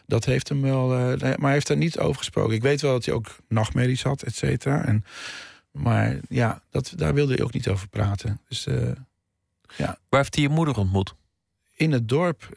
Dat 0.06 0.26
heeft 0.26 0.50
hem 0.50 0.62
wel, 0.62 0.94
eh, 0.98 1.20
maar 1.20 1.38
hij 1.40 1.52
heeft 1.52 1.68
daar 1.68 1.78
niet 1.78 2.00
over 2.00 2.18
gesproken. 2.18 2.56
Ik 2.56 2.62
weet 2.62 2.82
wel 2.82 2.92
dat 2.92 3.06
hij 3.06 3.14
ook 3.14 3.36
nachtmerries 3.48 4.04
had, 4.04 4.22
et 4.22 4.36
cetera. 4.36 4.86
En, 4.86 5.06
maar 5.72 6.18
ja, 6.30 6.62
dat, 6.70 6.94
daar 6.96 7.14
wilde 7.14 7.34
hij 7.34 7.44
ook 7.44 7.54
niet 7.54 7.68
over 7.68 7.88
praten. 7.88 8.42
Dus 8.48 8.66
eh, 8.66 8.76
Waar 9.78 9.98
heeft 10.10 10.36
hij 10.36 10.44
je 10.44 10.50
moeder 10.50 10.78
ontmoet? 10.78 11.14
in 11.76 11.92
het 11.92 12.08
dorp. 12.10 12.48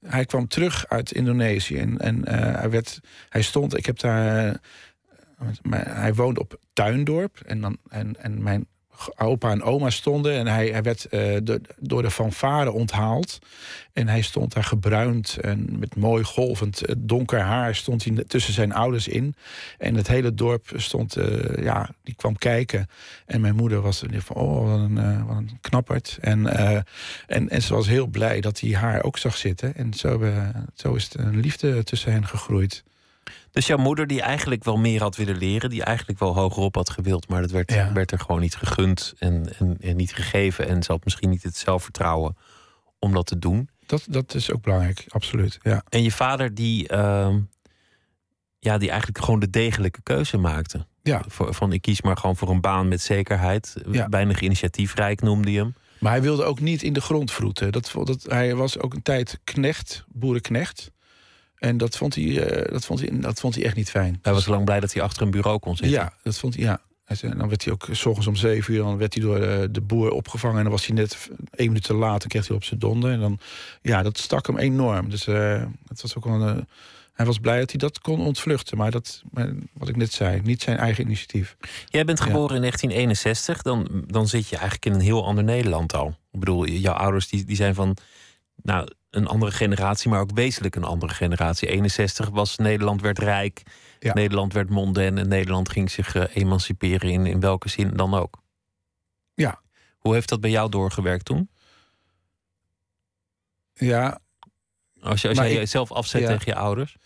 Hij 0.00 0.24
kwam 0.24 0.48
terug 0.48 0.88
uit 0.88 1.12
Indonesië 1.12 1.76
en, 1.78 1.98
en 1.98 2.28
hij, 2.28 2.70
werd, 2.70 3.00
hij 3.28 3.42
stond, 3.42 3.76
ik 3.76 3.86
heb 3.86 3.98
daar. 3.98 4.60
mijn- 5.62 5.88
hij 5.88 6.14
woonde 6.14 6.40
op 6.40 6.58
Tuindorp 6.72 7.40
en, 7.46 7.60
dan, 7.60 7.78
en, 7.88 8.22
en 8.22 8.42
mijn 8.42 8.66
opa 9.16 9.50
en 9.50 9.62
oma 9.62 9.90
stonden 9.90 10.32
en 10.32 10.46
hij, 10.46 10.68
hij 10.68 10.82
werd 10.82 11.04
eh, 11.04 11.36
de- 11.42 11.60
door 11.78 12.02
de 12.02 12.10
fanfare 12.10 12.72
onthaald. 12.72 13.38
En 13.92 14.08
hij 14.08 14.22
stond 14.22 14.52
daar 14.54 14.64
gebruind 14.64 15.36
en 15.40 15.78
met 15.78 15.96
mooi 15.96 16.24
golvend 16.24 16.84
eh, 16.84 16.94
donker 16.98 17.40
haar 17.40 17.74
stond 17.74 18.04
hij 18.04 18.24
tussen 18.26 18.52
zijn 18.52 18.72
ouders 18.72 19.08
in. 19.08 19.34
En 19.78 19.94
het 19.94 20.08
hele 20.08 20.34
dorp 20.34 20.70
stond, 20.74 21.16
eh, 21.16 21.64
ja, 21.64 21.90
die 22.02 22.14
kwam 22.14 22.38
kijken. 22.38 22.86
En 23.26 23.40
mijn 23.40 23.54
moeder 23.54 23.80
was 23.80 24.04
van, 24.18 24.36
oh, 24.36 24.70
wat 24.70 24.78
een, 24.78 24.98
eh, 24.98 25.26
wat 25.26 25.36
een 25.36 25.58
knapperd. 25.60 26.18
En, 26.20 26.46
en, 27.26 27.48
en 27.48 27.62
ze 27.62 27.74
was 27.74 27.86
heel 27.86 28.06
blij 28.06 28.40
dat 28.40 28.60
hij 28.60 28.70
haar 28.70 29.02
ook 29.02 29.18
zag 29.18 29.36
zitten. 29.36 29.74
En 29.74 29.94
zo, 29.94 30.32
zo 30.74 30.94
is 30.94 31.04
het 31.04 31.14
een 31.14 31.40
liefde 31.40 31.84
tussen 31.84 32.12
hen 32.12 32.26
gegroeid. 32.26 32.84
Dus 33.50 33.66
jouw 33.66 33.76
moeder, 33.78 34.06
die 34.06 34.22
eigenlijk 34.22 34.64
wel 34.64 34.76
meer 34.76 35.00
had 35.00 35.16
willen 35.16 35.36
leren, 35.36 35.70
die 35.70 35.82
eigenlijk 35.82 36.18
wel 36.18 36.34
hogerop 36.34 36.74
had 36.74 36.90
gewild, 36.90 37.28
maar 37.28 37.40
dat 37.40 37.50
werd, 37.50 37.72
Ja. 37.72 37.92
werd 37.92 38.12
er 38.12 38.18
gewoon 38.20 38.40
niet 38.40 38.54
gegund 38.56 39.14
en, 39.18 39.54
en, 39.58 39.76
en 39.80 39.96
niet 39.96 40.14
gegeven. 40.14 40.68
En 40.68 40.82
ze 40.82 40.92
had 40.92 41.04
misschien 41.04 41.30
niet 41.30 41.42
het 41.42 41.56
zelfvertrouwen 41.56 42.36
om 42.98 43.12
dat 43.12 43.26
te 43.26 43.38
doen. 43.38 43.68
Dat, 43.86 44.06
dat 44.08 44.34
is 44.34 44.52
ook 44.52 44.62
belangrijk, 44.62 45.04
absoluut. 45.08 45.58
Ja. 45.62 45.82
En 45.88 46.02
je 46.02 46.12
vader, 46.12 46.54
die, 46.54 46.88
ehm, 46.88 47.40
ja, 48.58 48.78
die 48.78 48.88
eigenlijk 48.88 49.24
gewoon 49.24 49.40
de 49.40 49.50
degelijke 49.50 50.02
keuze 50.02 50.36
maakte. 50.36 50.86
Ja. 51.02 51.22
Van 51.28 51.72
ik 51.72 51.82
kies 51.82 52.02
maar 52.02 52.16
gewoon 52.16 52.36
voor 52.36 52.50
een 52.50 52.60
baan 52.60 52.88
met 52.88 53.00
zekerheid. 53.00 53.74
Ja. 53.90 54.08
Weinig 54.08 54.40
initiatiefrijk 54.40 55.20
noemde 55.22 55.52
je 55.52 55.58
hem. 55.58 55.74
Maar 55.98 56.12
hij 56.12 56.22
wilde 56.22 56.44
ook 56.44 56.60
niet 56.60 56.82
in 56.82 56.92
de 56.92 57.00
grond 57.00 57.32
vroeten. 57.32 57.72
Dat, 57.72 57.92
dat, 58.04 58.22
hij 58.22 58.54
was 58.54 58.78
ook 58.78 58.94
een 58.94 59.02
tijd 59.02 59.40
knecht, 59.44 60.04
boerenknecht. 60.08 60.90
En 61.58 61.76
dat 61.76 61.96
vond 61.96 62.14
hij, 62.14 62.46
eh, 62.46 62.72
dat 62.72 62.84
vond 62.84 63.00
hij, 63.00 63.10
dat 63.20 63.40
vond 63.40 63.54
hij 63.54 63.64
echt 63.64 63.76
niet 63.76 63.90
fijn. 63.90 64.18
Hij 64.22 64.32
was 64.32 64.46
lang 64.46 64.64
blij 64.64 64.80
dat 64.80 64.92
hij 64.92 65.02
achter 65.02 65.22
een 65.22 65.30
bureau 65.30 65.58
kon 65.58 65.76
zitten. 65.76 65.96
Ja, 65.98 66.12
dat 66.22 66.38
vond 66.38 66.54
hij, 66.54 66.64
ja. 66.64 66.80
Zei, 67.06 67.34
Dan 67.36 67.48
werd 67.48 67.64
hij 67.64 67.72
ook 67.72 67.88
s 67.92 68.04
ochtends 68.06 68.26
om 68.26 68.36
zeven 68.36 68.74
uur, 68.74 68.82
dan 68.82 68.96
werd 68.96 69.14
hij 69.14 69.22
door 69.22 69.40
eh, 69.40 69.64
de 69.70 69.80
boer 69.80 70.10
opgevangen. 70.10 70.56
En 70.56 70.62
dan 70.62 70.72
was 70.72 70.86
hij 70.86 70.96
net 70.96 71.28
één 71.50 71.66
minuut 71.68 71.82
te 71.84 71.94
laat, 71.94 72.20
dan 72.20 72.28
kreeg 72.28 72.46
hij 72.46 72.56
op 72.56 72.64
zijn 72.64 72.80
donder. 72.80 73.10
En 73.10 73.20
dan, 73.20 73.38
ja, 73.82 74.02
dat 74.02 74.18
stak 74.18 74.46
hem 74.46 74.58
enorm. 74.58 75.10
Dus 75.10 75.26
eh 75.26 75.62
het 75.88 76.02
was 76.02 76.16
ook 76.16 76.24
wel 76.24 76.40
een, 76.42 76.66
hij 77.12 77.26
was 77.26 77.38
blij 77.38 77.58
dat 77.58 77.70
hij 77.70 77.78
dat 77.78 78.00
kon 78.00 78.20
ontvluchten. 78.20 78.76
Maar 78.76 78.90
dat, 78.90 79.22
wat 79.72 79.88
ik 79.88 79.96
net 79.96 80.12
zei, 80.12 80.40
niet 80.44 80.62
zijn 80.62 80.76
eigen 80.76 81.04
initiatief. 81.04 81.56
Jij 81.86 82.04
bent 82.04 82.18
Ja. 82.18 82.24
geboren 82.24 82.54
in 82.54 82.60
1961, 82.60 83.62
dan, 83.62 84.04
dan 84.06 84.28
zit 84.28 84.48
je 84.48 84.56
eigenlijk 84.56 84.86
in 84.86 84.92
een 84.92 85.00
heel 85.00 85.26
ander 85.26 85.44
Nederland 85.44 85.94
al. 85.94 86.08
Ik 86.32 86.38
bedoel, 86.40 86.66
jouw 86.66 86.94
ouders 86.94 87.28
die, 87.28 87.44
die 87.44 87.56
zijn 87.56 87.74
van 87.74 87.96
nou, 88.62 88.88
een 89.10 89.26
andere 89.26 89.52
generatie, 89.52 90.10
maar 90.10 90.20
ook 90.20 90.30
wezenlijk 90.34 90.76
een 90.76 90.84
andere 90.84 91.14
generatie. 91.14 91.68
61 91.68 92.28
was 92.28 92.56
Nederland 92.56 93.00
werd 93.00 93.18
rijk, 93.18 93.62
Ja. 93.98 94.14
Nederland 94.14 94.52
werd 94.52 94.70
mondain 94.70 95.18
en 95.18 95.28
Nederland 95.28 95.68
ging 95.68 95.90
zich 95.90 96.14
eh, 96.14 96.24
emanciperen 96.36 97.10
in, 97.10 97.26
in 97.26 97.40
welke 97.40 97.68
zin 97.68 97.90
dan 97.96 98.14
ook. 98.14 98.42
Ja. 99.34 99.60
Hoe 99.98 100.14
heeft 100.14 100.28
dat 100.28 100.40
bij 100.40 100.50
jou 100.50 100.70
doorgewerkt 100.70 101.24
toen? 101.24 101.50
Ja, 103.74 104.18
Als, 105.00 105.20
je, 105.22 105.28
als 105.28 105.38
jij 105.38 105.50
ik- 105.50 105.56
jezelf 105.58 105.92
afzet 105.92 106.20
ja. 106.20 106.26
tegen 106.28 106.44
je 106.46 106.54
ouders? 106.54 106.96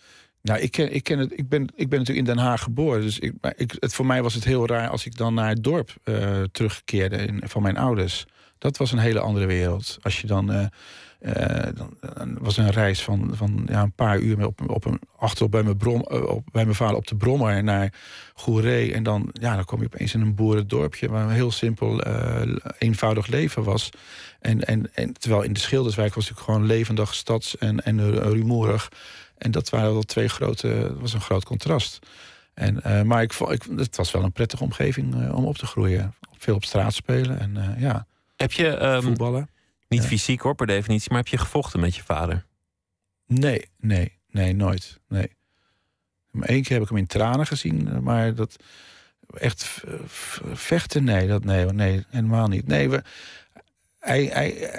Nou, 0.41 0.59
ik, 0.59 0.71
ken, 0.71 0.93
ik, 0.93 1.03
ken 1.03 1.19
het, 1.19 1.31
ik, 1.39 1.49
ben, 1.49 1.61
ik 1.75 1.89
ben 1.89 1.99
natuurlijk 1.99 2.27
in 2.27 2.33
Den 2.35 2.43
Haag 2.43 2.61
geboren. 2.63 3.01
Dus 3.01 3.19
ik, 3.19 3.33
maar 3.41 3.53
ik, 3.55 3.75
het, 3.79 3.93
voor 3.93 4.05
mij 4.05 4.23
was 4.23 4.33
het 4.33 4.43
heel 4.43 4.67
raar 4.67 4.89
als 4.89 5.05
ik 5.05 5.17
dan 5.17 5.33
naar 5.33 5.49
het 5.49 5.63
dorp 5.63 5.95
eh, 6.03 6.41
terugkeerde 6.51 7.15
in, 7.17 7.41
van 7.45 7.61
mijn 7.61 7.77
ouders. 7.77 8.25
Dat 8.57 8.77
was 8.77 8.91
een 8.91 8.97
hele 8.99 9.19
andere 9.19 9.45
wereld. 9.45 9.97
Als 10.01 10.21
je 10.21 10.27
dan. 10.27 10.51
eh, 10.51 10.65
dan 11.75 11.97
dan 12.15 12.37
was 12.39 12.57
een 12.57 12.69
reis 12.69 13.03
van, 13.03 13.31
van 13.33 13.67
ja, 13.69 13.81
een 13.81 13.93
paar 13.93 14.19
uur 14.19 14.45
op, 14.45 14.69
op 14.69 14.85
een, 14.85 14.99
achterop 15.17 15.51
bij 15.51 15.63
mijn, 15.63 15.77
brom, 15.77 16.01
eh, 16.01 16.23
op, 16.23 16.47
bij 16.51 16.63
mijn 16.63 16.75
vader 16.75 16.95
op 16.95 17.07
de 17.07 17.15
Brommer 17.15 17.63
naar 17.63 17.93
Goeree. 18.33 18.93
En 18.93 19.03
dan, 19.03 19.29
ja, 19.33 19.55
dan 19.55 19.65
kom 19.65 19.79
je 19.79 19.85
opeens 19.85 20.13
in 20.13 20.21
een 20.21 20.35
boerendorpje 20.35 21.09
waar 21.09 21.23
een 21.23 21.29
heel 21.29 21.51
simpel, 21.51 22.01
eh, 22.01 22.55
eenvoudig 22.77 23.27
leven 23.27 23.63
was. 23.63 23.89
En, 24.39 24.65
en, 24.65 24.93
en 24.93 25.13
terwijl 25.13 25.41
in 25.41 25.53
de 25.53 25.59
Schilderswijk 25.59 26.13
was 26.13 26.29
natuurlijk 26.29 26.51
gewoon 26.51 26.67
levendig 26.67 27.13
stads 27.13 27.57
en, 27.57 27.83
en 27.83 27.99
eh, 27.99 28.05
rumoerig. 28.07 28.89
En 29.37 29.51
dat 29.51 29.69
waren 29.69 29.93
wel 29.93 30.01
twee 30.01 30.27
grote, 30.27 30.79
dat 30.79 30.99
was 30.99 31.13
een 31.13 31.21
groot 31.21 31.45
contrast. 31.45 31.99
En, 32.53 32.83
eh, 32.83 33.01
maar 33.01 33.21
ik, 33.21 33.33
ik, 33.33 33.63
het 33.75 33.95
was 33.95 34.11
wel 34.11 34.23
een 34.23 34.31
prettige 34.31 34.63
omgeving 34.63 35.23
eh, 35.23 35.35
om 35.35 35.45
op 35.45 35.57
te 35.57 35.65
groeien. 35.65 36.13
Veel 36.37 36.55
op 36.55 36.63
straat 36.63 36.93
spelen 36.93 37.39
en 37.39 37.57
eh, 37.57 37.81
ja, 37.81 38.05
Heb 38.35 38.51
je, 38.51 38.67
ehm, 38.67 39.01
voetballen. 39.01 39.49
Niet 39.93 40.01
Ja. 40.03 40.07
fysiek 40.09 40.41
hoor 40.41 40.55
per 40.55 40.67
definitie, 40.67 41.09
maar 41.09 41.19
heb 41.19 41.27
je 41.27 41.37
gevochten 41.37 41.79
met 41.79 41.95
je 41.95 42.03
vader? 42.03 42.45
Nee, 43.27 43.65
nee, 43.79 44.17
nee, 44.29 44.53
nooit. 44.53 44.99
Nee. 45.07 45.27
Maar 46.31 46.47
één 46.47 46.61
keer 46.63 46.73
heb 46.73 46.81
ik 46.81 46.89
hem 46.89 46.97
in 46.97 47.07
tranen 47.07 47.47
gezien, 47.47 48.03
maar 48.03 48.35
dat 48.35 48.55
echt 49.37 49.83
vechten, 50.53 51.03
nee, 51.03 51.27
dat 51.27 51.43
nee, 51.43 51.65
nee, 51.65 52.05
helemaal 52.09 52.47
niet. 52.47 52.67
Nee, 52.67 52.89
we, 52.89 53.03
hij, 53.99 54.25
hij, 54.25 54.73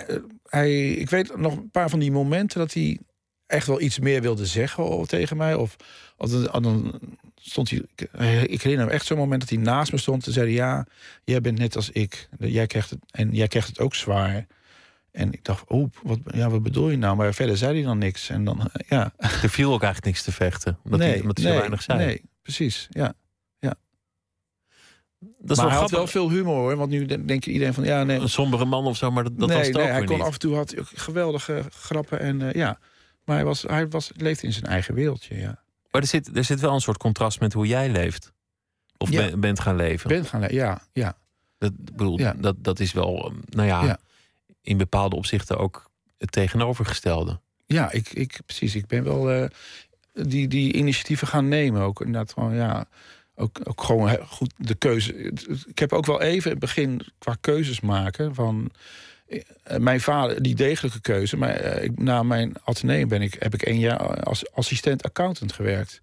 hij, 0.49 0.91
ik 0.91 1.11
weet 1.11 1.37
nog 1.37 1.57
een 1.57 1.71
paar 1.71 1.91
van 1.91 1.99
die 1.99 2.13
momenten 2.13 2.59
dat 2.59 2.73
hij 2.73 2.99
echt 3.47 3.67
wel 3.67 3.81
iets 3.81 3.99
meer 3.99 4.21
wilde 4.21 4.47
zeggen 4.47 5.07
tegen 5.07 5.37
mij. 5.37 5.55
Of, 5.55 5.77
of 6.17 6.31
dan- 6.31 7.01
stond 7.35 7.71
hij, 7.71 7.83
ik, 8.47 8.63
herinner 8.63 8.87
me 8.87 8.93
echt 8.93 9.07
zo'n 9.07 9.19
moment 9.19 9.41
dat 9.41 9.51
hij 9.51 9.59
naast 9.59 9.93
me 9.93 9.99
stond 9.99 10.27
en 10.27 10.33
zei: 10.33 10.51
Ja, 10.53 10.87
jij 11.25 11.41
bent 11.41 11.59
net 11.59 11.77
als 11.77 11.91
ik. 11.91 12.29
Jij 12.39 12.67
krijgt 12.67 12.91
het, 12.91 12.99
en 13.11 13.31
jij 13.33 13.49
krijgt 13.49 13.69
het 13.69 13.79
ook 13.81 13.95
zwaar. 13.95 14.47
En 15.15 15.33
ik 15.33 15.45
dacht, 15.45 15.69
oh, 15.69 15.91
wat, 16.03 16.19
ja, 16.25 16.51
wat 16.51 16.63
bedoel 16.63 16.91
je 16.91 16.97
nou? 16.97 17.17
Maar 17.17 17.35
verder 17.35 17.57
zei 17.57 17.75
hij 17.75 17.83
dan 17.83 17.99
niks. 17.99 18.29
En 18.29 18.45
dan, 18.45 18.71
ja, 18.89 19.13
Er 19.17 19.51
viel 19.51 19.73
ook 19.73 19.83
eigenlijk 19.83 20.05
niks 20.05 20.23
te 20.23 20.33
vechten, 20.33 20.79
omdat 20.85 21.01
hij, 21.01 21.21
omdat 21.21 21.39
hij 21.39 21.53
zo 21.53 21.59
weinig 21.59 21.83
zei. 21.83 21.99
Nee, 21.99 22.23
precies, 22.43 22.87
ja. 22.91 23.15
Dat 25.39 25.51
is 25.51 25.57
maar 25.57 25.57
wel 25.67 25.69
hij 25.75 25.83
had 25.83 25.91
wel 25.91 26.07
veel 26.07 26.31
humor 26.31 26.55
hoor. 26.55 26.77
Want 26.77 26.91
nu 26.91 27.07
denk 27.07 27.45
je 27.45 27.51
iedereen 27.51 27.75
van, 27.75 27.85
ja, 27.85 28.05
nee. 28.05 28.19
Een 28.19 28.29
sombere 28.29 28.65
man 28.65 28.85
of 28.87 28.97
zo, 28.97 29.11
maar 29.11 29.25
dat, 29.25 29.39
dat 29.39 29.49
nee, 29.49 29.59
was 29.59 29.67
het 29.67 29.77
nee, 29.77 29.87
hij 29.87 30.05
kon 30.05 30.17
niet. 30.17 30.25
af 30.27 30.33
en 30.33 30.39
toe 30.39 30.55
had 30.55 30.75
geweldige 30.79 31.63
grappen. 31.71 32.21
En 32.21 32.43
eh, 32.43 32.53
ja, 32.53 32.79
maar 33.25 33.37
hij, 33.37 33.45
was, 33.45 33.63
hij 33.63 33.89
was, 33.89 34.11
leefde 34.17 34.47
in 34.47 34.53
zijn 34.53 34.65
eigen 34.65 34.95
wereldje, 34.95 35.37
ja. 35.37 35.63
Maar 35.91 36.03
er 36.03 36.09
zit, 36.09 36.37
er 36.37 36.45
zit 36.45 36.61
wel 36.61 36.73
een 36.75 36.81
soort 36.81 36.97
contrast 36.97 37.41
met 37.41 37.53
hoe 37.53 37.67
jij 37.67 37.91
leeft. 37.91 38.33
Of 38.97 39.11
Ja. 39.11 39.29
ben- 39.31 39.41
bent 39.41 39.61
gaan 39.61 39.77
leven. 39.77 40.09
Ben 40.09 40.25
gaan, 40.25 40.49
ja, 40.49 40.83
ja. 40.93 41.17
Dat, 41.59 41.73
bedoel, 41.77 42.19
Ja. 42.19 42.35
dat, 42.39 42.57
dat 42.65 42.81
is 42.81 42.93
wel, 42.93 43.27
um, 43.31 43.41
nou 43.49 43.69
ja, 43.69 43.85
Ja. 43.85 43.99
In 44.65 44.77
bepaalde 44.77 45.17
opzichten 45.17 45.59
ook 45.59 45.91
het 46.19 46.33
tegenovergestelde. 46.33 47.41
Ja, 47.67 47.91
ik, 47.91 48.09
ik, 48.13 48.39
precies. 48.47 48.75
Ik 48.75 48.87
ben 48.87 49.05
wel 49.05 49.31
eh, 49.33 49.45
die, 50.13 50.49
die 50.49 50.73
initiatieven 50.73 51.27
gaan 51.27 51.49
nemen. 51.49 51.83
Ook 51.83 52.01
inderdaad 52.01 52.33
gewoon, 52.33 52.55
ja. 52.55 52.85
Ook, 53.37 53.61
ook 53.65 53.83
gewoon 53.83 54.19
goed 54.27 54.53
de 54.57 54.75
keuze. 54.75 55.15
Ik 55.67 55.79
heb 55.79 55.93
ook 55.93 56.07
wel 56.07 56.21
even 56.21 56.51
het 56.51 56.59
begin 56.59 57.01
qua 57.19 57.37
keuzes 57.41 57.81
maken 57.81 58.35
van. 58.35 58.71
eh, 59.27 59.77
Mijn 59.77 60.01
vader, 60.01 60.43
die 60.43 60.55
degelijke 60.55 61.01
keuze. 61.01 61.37
Maar 61.37 61.51
eh, 61.55 61.85
ik, 61.85 61.99
na 61.99 62.23
mijn 62.23 62.53
ateneum 62.65 63.09
ben 63.09 63.23
ik, 63.23 63.37
heb 63.39 63.55
ik 63.55 63.63
één 63.63 63.79
jaar 63.79 64.23
als 64.23 64.53
assistent 64.53 65.03
accountant 65.03 65.53
gewerkt. 65.53 66.01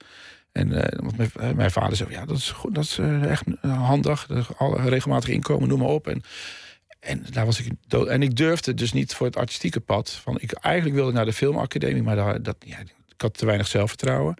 En 0.51 0.69
want 1.03 1.17
mijn, 1.55 1.71
vader 1.71 1.97
zei: 1.97 2.11
Ja, 2.11 2.25
dat 2.25 2.37
is, 2.37 2.51
goed, 2.51 2.75
dat 2.75 2.83
is 2.83 2.99
echt 3.21 3.43
handig. 3.61 4.27
Regelmatig 4.75 5.29
inkomen, 5.29 5.67
noem 5.67 5.79
maar 5.79 5.87
op. 5.87 6.07
En, 6.07 6.23
en 7.01 7.25
daar 7.31 7.45
was 7.45 7.59
ik 7.59 7.71
dood. 7.87 8.07
En 8.07 8.21
ik 8.21 8.35
durfde 8.35 8.73
dus 8.73 8.93
niet 8.93 9.13
voor 9.13 9.27
het 9.27 9.35
artistieke 9.35 9.79
pad. 9.79 10.11
Van, 10.11 10.39
ik, 10.39 10.51
eigenlijk 10.51 10.95
wilde 10.95 11.09
ik 11.09 11.15
naar 11.15 11.25
de 11.25 11.33
filmacademie, 11.33 12.03
maar 12.03 12.15
daar, 12.15 12.43
dat, 12.43 12.55
ja, 12.59 12.79
ik 12.79 13.21
had 13.21 13.37
te 13.37 13.45
weinig 13.45 13.67
zelfvertrouwen. 13.67 14.35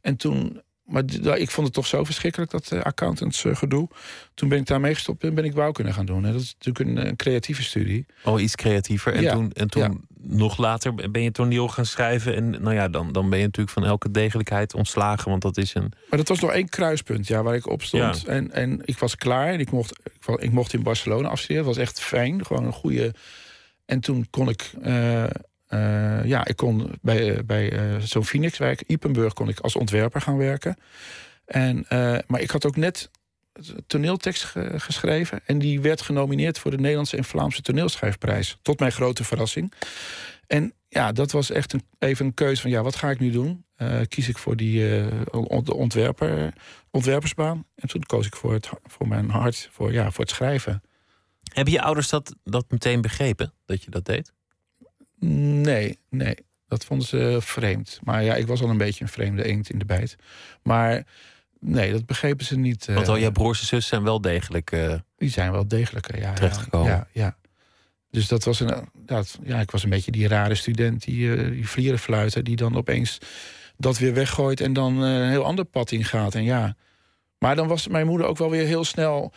En 0.00 0.16
toen, 0.16 0.62
maar 0.88 1.04
ik 1.38 1.50
vond 1.50 1.66
het 1.66 1.76
toch 1.76 1.86
zo 1.86 2.04
verschrikkelijk, 2.04 2.50
dat 2.50 2.70
uh, 2.72 2.80
accountants 2.80 3.44
eh, 3.44 3.56
gedoe. 3.56 3.88
Toen 4.34 4.48
ben 4.48 4.58
ik 4.58 4.66
daarmee 4.66 4.94
gestopt 4.94 5.24
en 5.24 5.34
ben 5.34 5.44
ik 5.44 5.54
bouwkunde 5.54 5.92
gaan 5.92 6.06
doen. 6.06 6.24
En 6.24 6.32
dat 6.32 6.40
is 6.40 6.54
natuurlijk 6.58 6.98
een, 6.98 7.06
eh, 7.06 7.16
creatieve 7.16 7.62
studie. 7.62 8.06
Al 8.22 8.40
iets 8.40 8.54
creatiever. 8.54 9.14
En 9.14 9.22
Ja, 9.22 9.32
toen, 9.32 9.52
en 9.52 9.68
toen 9.68 9.82
ja. 9.82 9.92
nog 10.20 10.56
later 10.56 11.10
ben 11.10 11.22
je 11.22 11.30
toneel 11.30 11.68
gaan 11.68 11.86
schrijven. 11.86 12.34
En 12.34 12.50
nou 12.50 12.74
ja, 12.74 12.88
dan, 12.88 13.12
dan 13.12 13.30
ben 13.30 13.38
je 13.38 13.44
natuurlijk 13.44 13.74
van 13.74 13.84
elke 13.84 14.10
degelijkheid 14.10 14.74
ontslagen. 14.74 15.30
Want 15.30 15.42
dat 15.42 15.56
is 15.56 15.74
een. 15.74 15.92
Maar 16.10 16.18
dat 16.18 16.28
was 16.28 16.40
nog 16.40 16.52
één 16.52 16.68
kruispunt 16.68 17.26
ja, 17.26 17.42
waar 17.42 17.54
ik 17.54 17.66
op 17.66 17.82
stond. 17.82 18.20
Ja. 18.20 18.32
En, 18.32 18.52
en 18.52 18.80
ik 18.84 18.98
was 18.98 19.16
klaar 19.16 19.52
en 19.52 19.60
ik 19.60 19.70
mocht, 19.70 19.98
ik, 20.36 20.52
mocht 20.52 20.72
in 20.72 20.82
Barcelona 20.82 21.28
afstuderen. 21.28 21.64
Dat 21.64 21.74
was 21.74 21.84
echt 21.84 22.00
fijn, 22.00 22.46
gewoon 22.46 22.64
een 22.64 22.72
goede... 22.72 23.14
En 23.84 24.00
toen 24.00 24.26
kon 24.30 24.48
ik... 24.48 24.72
eh, 24.82 25.24
eh, 25.68 26.24
ja, 26.24 26.46
ik 26.46 26.56
kon 26.56 26.90
bij, 27.02 27.36
eh, 27.36 27.42
bij 27.44 27.72
eh, 27.72 28.00
zo'n 28.00 28.24
Phoenixwijk, 28.24 28.82
Ipenburg, 28.86 29.32
kon 29.32 29.48
ik 29.48 29.60
als 29.60 29.76
ontwerper 29.76 30.20
gaan 30.20 30.36
werken. 30.36 30.76
En, 31.44 31.86
maar 32.26 32.40
ik 32.40 32.50
had 32.50 32.66
ook 32.66 32.76
net 32.76 33.10
toneeltekst 33.86 34.44
ge- 34.44 34.80
geschreven. 34.80 35.40
En 35.46 35.58
die 35.58 35.80
werd 35.80 36.00
genomineerd 36.00 36.58
voor 36.58 36.70
de 36.70 36.76
Nederlandse 36.76 37.16
en 37.16 37.24
Vlaamse 37.24 37.62
toneelschrijfprijs. 37.62 38.58
Tot 38.62 38.78
mijn 38.78 38.92
grote 38.92 39.24
verrassing. 39.24 39.72
En 40.46 40.72
ja, 40.88 41.12
dat 41.12 41.30
was 41.32 41.50
echt 41.50 41.72
een, 41.72 41.82
even 41.98 42.26
een 42.26 42.34
keuze 42.34 42.62
van 42.62 42.70
ja, 42.70 42.82
wat 42.82 42.96
ga 42.96 43.10
ik 43.10 43.18
nu 43.18 43.30
doen? 43.30 43.64
Kies 44.08 44.28
ik 44.28 44.38
voor 44.38 44.56
die 44.56 44.78
de 45.62 45.74
ontwerper, 45.74 46.52
ontwerpersbaan. 46.90 47.64
En 47.74 47.88
toen 47.88 48.02
koos 48.02 48.26
ik 48.26 48.36
voor, 48.36 48.52
het, 48.52 48.68
voor 48.84 49.08
mijn 49.08 49.30
hart, 49.30 49.68
voor, 49.72 49.92
ja, 49.92 50.10
voor 50.10 50.24
het 50.24 50.34
schrijven. 50.34 50.82
Hebben 51.52 51.72
je 51.72 51.82
ouders 51.82 52.08
dat, 52.08 52.34
dat 52.44 52.64
meteen 52.70 53.00
begrepen 53.00 53.52
dat 53.66 53.82
je 53.82 53.90
dat 53.90 54.04
deed? 54.04 54.32
Nee, 55.20 55.98
nee. 56.10 56.34
Dat 56.68 56.84
vonden 56.84 57.06
ze 57.06 57.36
vreemd. 57.40 58.00
Maar 58.02 58.22
ja, 58.24 58.34
ik 58.34 58.46
was 58.46 58.62
al 58.62 58.68
een 58.70 58.76
beetje 58.78 59.04
een 59.04 59.10
vreemde 59.10 59.44
eend 59.44 59.70
in 59.70 59.78
de 59.78 59.84
bijt. 59.84 60.16
Maar 60.62 61.06
nee, 61.60 61.92
dat 61.92 62.06
begrepen 62.06 62.44
ze 62.46 62.56
niet. 62.58 62.88
eh, 62.88 62.94
Want 62.94 63.08
al 63.08 63.18
jouw 63.18 63.30
broers 63.30 63.60
en 63.60 63.66
zussen 63.66 63.88
zijn 63.90 64.02
wel 64.02 64.20
degelijk. 64.20 64.72
eh, 64.72 64.94
Die 65.16 65.30
zijn 65.30 65.52
wel 65.52 65.68
degelijker, 65.68 66.18
ja. 66.20 66.32
Terechtgekomen. 66.32 66.90
Ja, 66.90 67.06
ja. 67.12 67.36
Dus 68.10 68.28
dat 68.28 68.44
was 68.44 68.60
een. 68.60 68.88
Dat, 68.94 69.38
ja, 69.42 69.60
ik 69.60 69.70
was 69.70 69.82
een 69.82 69.90
beetje 69.90 70.10
die 70.10 70.28
rare 70.28 70.54
student, 70.54 71.04
die, 71.04 71.36
eh 71.36 71.50
die 71.50 71.68
vlierenfluiter, 71.68 72.44
die 72.44 72.56
dan 72.56 72.76
opeens 72.76 73.18
dat 73.76 73.98
weer 73.98 74.14
weggooit 74.14 74.60
en 74.60 74.72
dan 74.72 75.04
eh, 75.04 75.14
een 75.14 75.28
heel 75.30 75.44
ander 75.44 75.64
pad 75.64 75.90
ingaat. 75.92 76.34
En 76.34 76.44
ja. 76.44 76.76
Maar 77.38 77.56
dan 77.56 77.68
was 77.68 77.88
mijn 77.88 78.06
moeder 78.06 78.26
ook 78.26 78.38
wel 78.38 78.50
weer 78.50 78.66
heel 78.66 78.84
snel 78.84 79.32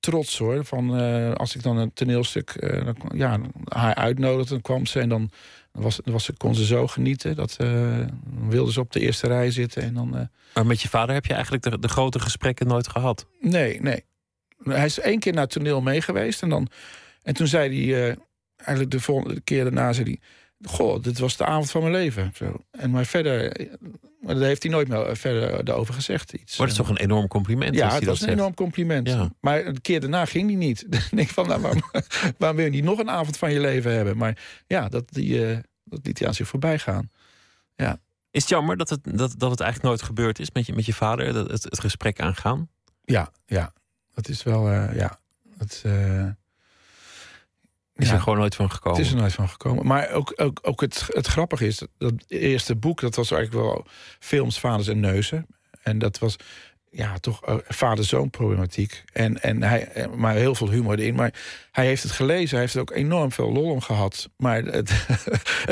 trots 0.00 0.38
hoor. 0.38 0.64
Van 0.64 0.98
eh, 0.98 1.32
als 1.32 1.54
ik 1.54 1.62
dan 1.62 1.76
een 1.76 1.92
toneelstuk 1.92 2.50
eh, 2.50 2.84
dan, 2.84 2.96
ja, 3.14 3.40
haar 3.64 3.94
uitnodigde, 3.94 4.52
dan 4.52 4.60
kwam 4.60 4.86
ze 4.86 5.00
en 5.00 5.08
dan 5.08 5.30
was, 5.72 6.00
was 6.04 6.24
ze, 6.24 6.32
kon 6.32 6.54
ze 6.54 6.64
zo 6.64 6.86
genieten. 6.86 7.36
Dat 7.36 7.54
dan 7.58 8.48
wilde 8.48 8.72
ze 8.72 8.80
op 8.80 8.92
de 8.92 9.00
eerste 9.00 9.26
rij 9.26 9.50
zitten 9.50 9.82
en 9.82 9.94
dan. 9.94 10.28
Maar 10.54 10.66
met 10.66 10.80
je 10.80 10.88
vader 10.88 11.14
heb 11.14 11.26
je 11.26 11.34
eigenlijk 11.34 11.62
de, 11.62 11.78
de 11.78 11.88
grote 11.88 12.20
gesprekken 12.20 12.66
nooit 12.66 12.88
gehad. 12.88 13.26
Nee, 13.40 13.80
nee. 13.80 14.04
Hij 14.64 14.84
is 14.84 15.00
één 15.00 15.18
keer 15.18 15.32
naar 15.32 15.42
het 15.42 15.52
toneel 15.52 15.80
mee 15.80 16.00
geweest. 16.00 16.42
En, 16.42 16.48
dan, 16.48 16.68
en 17.22 17.34
toen 17.34 17.46
zei 17.46 17.90
hij, 17.90 18.16
eigenlijk 18.56 18.90
de 18.90 19.00
volgende 19.00 19.40
keer 19.40 19.62
daarna, 19.62 19.92
zei 19.92 20.06
hij... 20.06 20.20
Goh, 20.64 21.02
dit 21.02 21.18
was 21.18 21.36
de 21.36 21.44
avond 21.44 21.70
van 21.70 21.80
mijn 21.80 21.92
leven. 21.92 22.30
Zo. 22.34 22.64
En 22.70 22.90
maar 22.90 23.04
verder, 23.04 23.68
maar 24.20 24.34
daar 24.34 24.44
heeft 24.44 24.62
hij 24.62 24.72
nooit 24.72 24.88
meer 24.88 25.16
verder 25.16 25.64
daarover 25.64 25.94
gezegd. 25.94 26.32
Iets. 26.32 26.58
Maar 26.58 26.66
dat 26.66 26.76
is 26.76 26.82
toch 26.82 26.96
een 26.96 27.02
enorm 27.02 27.28
compliment 27.28 27.74
ja, 27.74 27.84
het 27.84 27.92
dat 27.94 28.04
was 28.04 28.20
een 28.20 28.26
zegt. 28.26 28.38
enorm 28.38 28.54
compliment. 28.54 29.08
Ja. 29.08 29.30
Maar 29.40 29.66
een 29.66 29.80
keer 29.80 30.00
daarna 30.00 30.24
ging 30.24 30.46
hij 30.46 30.56
niet. 30.56 30.84
Dan 30.90 31.00
denk 31.10 31.28
ik 31.28 31.34
van, 31.34 31.48
nou, 31.48 31.60
waarom, 31.60 31.82
waarom 32.38 32.56
wil 32.56 32.66
je 32.66 32.70
niet 32.70 32.84
nog 32.84 32.98
een 32.98 33.10
avond 33.10 33.36
van 33.36 33.52
je 33.52 33.60
leven 33.60 33.92
hebben? 33.92 34.16
Maar 34.16 34.38
ja, 34.66 34.88
dat, 34.88 35.12
die, 35.12 35.46
eh, 35.46 35.58
dat 35.84 36.00
liet 36.02 36.18
hij 36.18 36.28
aan 36.28 36.34
zich 36.34 36.48
voorbij 36.48 36.78
gaan. 36.78 37.10
Is 38.30 38.40
het 38.40 38.50
jammer 38.50 38.76
dat 38.76 38.90
het, 38.90 39.00
dat, 39.04 39.34
dat 39.38 39.50
het 39.50 39.60
eigenlijk 39.60 39.82
nooit 39.82 40.02
gebeurd 40.02 40.38
is 40.38 40.50
met 40.50 40.66
je, 40.66 40.72
met 40.72 40.86
je 40.86 40.94
vader, 40.94 41.32
dat, 41.32 41.50
het, 41.50 41.62
het 41.62 41.80
gesprek 41.80 42.20
aangaan? 42.20 42.68
Ja, 43.04 43.32
ja. 43.46 43.72
Dat 44.14 44.28
is 44.28 44.42
wel, 44.42 44.68
eh, 44.68 44.96
ja. 44.96 45.18
Eh, 45.82 46.26
Is 48.00 48.08
ja. 48.08 48.14
er 48.14 48.20
gewoon 48.20 48.38
nooit 48.38 48.54
van 48.54 48.70
gekomen? 48.70 48.98
Het 48.98 49.06
is 49.06 49.12
er 49.14 49.20
nooit 49.20 49.32
van 49.32 49.48
gekomen. 49.48 49.86
Maar 49.86 50.10
ook, 50.10 50.32
ook, 50.36 50.58
ook 50.62 50.80
het, 50.80 51.04
het 51.08 51.26
grappige 51.26 51.66
is, 51.66 51.78
dat, 51.78 51.88
dat 51.98 52.12
eerste 52.28 52.76
boek, 52.76 53.00
dat 53.00 53.14
was 53.14 53.30
eigenlijk 53.30 53.64
wel 53.64 53.86
films, 54.18 54.58
vaders 54.58 54.88
en 54.88 55.00
neuzen. 55.00 55.46
En 55.82 55.98
dat 55.98 56.18
was 56.18 56.36
ja, 56.90 57.18
toch 57.18 57.44
eh, 57.44 57.54
vader-zoon 57.68 58.30
problematiek. 58.30 59.04
En, 59.12 59.42
en 59.42 59.62
hij, 59.62 59.88
eh, 59.88 60.06
maar 60.12 60.34
heel 60.34 60.54
veel 60.54 60.70
humor 60.70 60.98
erin. 60.98 61.14
Maar 61.14 61.34
hij 61.72 61.86
heeft 61.86 62.02
het 62.02 62.12
gelezen, 62.12 62.50
hij 62.50 62.60
heeft 62.60 62.74
er 62.74 62.80
ook 62.80 62.90
enorm 62.90 63.32
veel 63.32 63.52
lol 63.52 63.70
om 63.70 63.80
gehad. 63.80 64.28
Maar 64.36 64.62
het, 64.62 64.90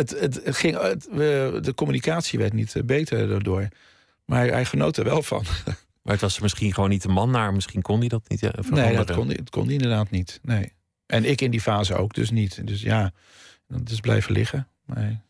het, 0.00 0.20
het, 0.20 0.40
het 0.44 0.56
ging, 0.56 0.80
het, 0.80 1.08
we- 1.10 1.58
de 1.62 1.74
communicatie 1.74 2.38
werd 2.38 2.52
niet 2.52 2.76
eh, 2.76 2.82
beter 2.82 3.28
daardoor. 3.28 3.68
Maar 4.24 4.38
hij, 4.38 4.48
hij 4.48 4.64
genoot 4.64 4.96
er 4.96 5.04
wel 5.04 5.22
van. 5.22 5.44
Maar 6.02 6.16
het 6.16 6.26
was 6.26 6.36
er 6.36 6.42
misschien 6.42 6.74
gewoon 6.74 6.88
niet 6.88 7.02
de 7.02 7.08
man 7.08 7.30
naar. 7.30 7.52
Misschien 7.52 7.82
kon 7.82 7.98
hij 7.98 8.08
dat 8.08 8.28
niet 8.28 8.38
veranderen. 8.38 8.84
Nee, 8.84 8.96
dat 8.96 9.16
kon, 9.16 9.28
dat 9.28 9.50
kon 9.50 9.64
hij 9.64 9.72
inderdaad 9.72 10.10
niet. 10.10 10.40
Nee. 10.42 10.72
En 11.08 11.24
ik 11.24 11.40
in 11.40 11.50
die 11.50 11.60
fase 11.60 11.94
ook 11.94 12.14
dus 12.14 12.30
niet. 12.30 12.66
Dus 12.66 12.80
ja, 12.82 13.12
dat 13.68 13.90
is 13.90 14.00
blijven 14.00 14.32
liggen. 14.32 14.68
Maar 14.84 15.20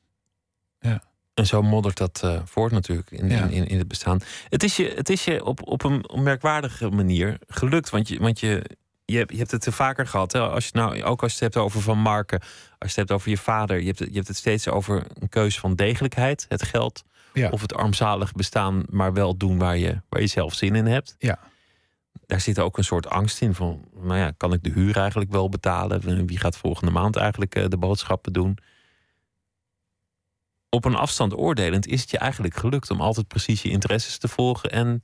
En 1.34 1.46
zo 1.46 1.62
moddert 1.62 1.96
dat 1.96 2.20
eh, 2.24 2.40
voort 2.44 2.72
natuurlijk 2.72 3.10
in, 3.10 3.30
Ja. 3.30 3.42
in, 3.44 3.50
in, 3.50 3.66
in 3.66 3.78
het 3.78 3.88
bestaan. 3.88 4.20
Het 4.48 4.62
is 4.62 4.76
je, 4.76 4.92
het 4.94 5.08
is 5.08 5.24
je 5.24 5.44
op, 5.44 5.66
op 5.68 5.82
een 5.84 6.04
merkwaardige 6.14 6.88
manier 6.90 7.38
gelukt. 7.48 7.90
Want 7.90 8.08
je, 8.08 8.18
want 8.18 8.40
je, 8.40 8.62
je, 9.04 9.16
hebt, 9.16 9.30
je 9.32 9.38
hebt 9.38 9.50
het 9.50 9.60
te 9.60 9.72
vaker 9.72 10.06
gehad. 10.06 10.32
Hè? 10.32 10.40
Als 10.40 10.64
je 10.64 10.70
nou, 10.72 11.02
ook 11.02 11.22
als 11.22 11.38
je 11.38 11.44
het 11.44 11.54
hebt 11.54 11.64
over 11.66 11.80
Van 11.82 11.98
Marken. 11.98 12.40
Als 12.40 12.48
je 12.78 12.86
het 12.86 12.96
hebt 12.96 13.10
over 13.10 13.30
je 13.30 13.36
vader. 13.38 13.78
Je 13.80 13.86
hebt, 13.86 13.98
het- 13.98 14.08
je 14.08 14.14
hebt 14.14 14.28
het 14.28 14.36
steeds 14.36 14.68
over 14.68 15.06
een 15.18 15.28
keuze 15.28 15.60
van 15.60 15.74
degelijkheid. 15.74 16.46
Het 16.48 16.62
geld. 16.62 17.04
Ja. 17.32 17.50
Of 17.50 17.60
het 17.60 17.74
armzalig 17.74 18.32
bestaan. 18.32 18.82
Maar 18.90 19.12
wel 19.12 19.36
doen 19.36 19.58
waar 19.58 19.76
je, 19.76 20.00
waar 20.08 20.20
je 20.20 20.26
zelf 20.26 20.54
zin 20.54 20.74
in 20.74 20.86
hebt. 20.86 21.14
Ja. 21.18 21.38
Daar 22.28 22.40
zit 22.40 22.58
ook 22.58 22.78
een 22.78 22.84
soort 22.84 23.06
angst 23.06 23.40
in. 23.40 23.54
Van, 23.54 23.84
nou 23.94 24.18
ja, 24.18 24.30
kan 24.36 24.52
ik 24.52 24.62
de 24.62 24.70
huur 24.70 24.96
eigenlijk 24.96 25.30
wel 25.30 25.48
betalen? 25.48 26.26
Wie 26.26 26.38
gaat 26.38 26.56
volgende 26.56 26.92
maand 26.92 27.16
eigenlijk 27.16 27.54
eh, 27.54 27.68
de 27.68 27.76
boodschappen 27.76 28.32
doen? 28.32 28.58
op 30.70 30.84
een 30.84 30.94
afstand 30.94 31.36
oordelend 31.36 31.86
is 31.86 32.00
het 32.00 32.10
je 32.10 32.18
eigenlijk 32.18 32.56
gelukt 32.56 32.90
om 32.90 33.00
altijd 33.00 33.28
precies 33.28 33.62
je 33.62 33.70
interesses 33.70 34.18
te 34.18 34.28
volgen 34.28 34.70
en 34.70 35.00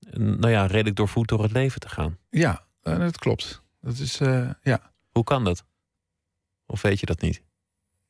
eh, 0.00 0.12
nou 0.18 0.50
ja, 0.50 0.66
redelijk 0.66 0.96
doorvoed 0.96 1.28
door 1.28 1.42
het 1.42 1.52
leven 1.52 1.80
te 1.80 1.88
gaan. 1.88 2.18
ja, 2.30 2.64
eh, 2.82 2.98
dat 2.98 3.18
klopt. 3.18 3.62
Dat 3.80 3.98
is, 3.98 4.18
ja. 4.62 4.92
Hoe 5.10 5.24
kan 5.24 5.44
dat? 5.44 5.64
Of 6.66 6.82
weet 6.82 7.00
je 7.00 7.06
dat 7.06 7.20
niet? 7.20 7.42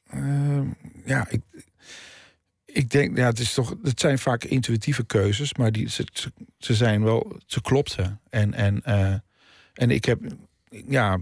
Ehm, 0.04 0.68
ja, 1.04 1.28
ik, 1.28 1.42
ik 2.72 2.90
denk, 2.90 3.16
ja, 3.16 3.26
het 3.26 3.38
is 3.38 3.54
toch, 3.54 3.74
het 3.82 4.00
zijn 4.00 4.18
vaak 4.18 4.44
intuïtieve 4.44 5.04
keuzes, 5.04 5.54
maar 5.54 5.72
die, 5.72 5.88
ze, 5.88 6.06
ze, 6.58 6.74
zijn 6.74 7.04
wel, 7.04 7.36
ze 7.46 7.60
klopten. 7.60 8.20
En, 8.30 8.54
en, 8.54 8.82
eh, 8.84 9.14
en 9.72 9.90
ik 9.90 10.04
heb, 10.04 10.20
ja, 10.88 11.18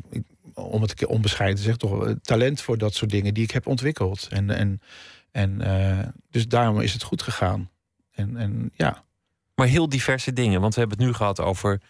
om 0.54 0.82
het 0.82 1.06
onbescheiden 1.06 1.56
te 1.56 1.62
zeggen, 1.62 1.80
toch 1.80 1.98
wel 1.98 2.14
talent 2.22 2.60
voor 2.60 2.78
dat 2.78 2.94
soort 2.94 3.10
dingen 3.10 3.34
die 3.34 3.44
ik 3.44 3.50
heb 3.50 3.66
ontwikkeld. 3.66 4.26
En, 4.30 4.50
en, 4.50 4.80
en 5.30 5.60
eh, 5.60 6.08
dus 6.30 6.48
daarom 6.48 6.80
is 6.80 6.92
het 6.92 7.02
goed 7.02 7.22
gegaan. 7.22 7.70
En, 8.10 8.36
en 8.36 8.70
ja, 8.74 9.04
Maar 9.54 9.66
heel 9.66 9.88
diverse 9.88 10.32
dingen, 10.32 10.60
want 10.60 10.74
we 10.74 10.80
hebben 10.80 10.98
het 10.98 11.06
nu 11.06 11.12
gehad 11.12 11.40
over, 11.40 11.80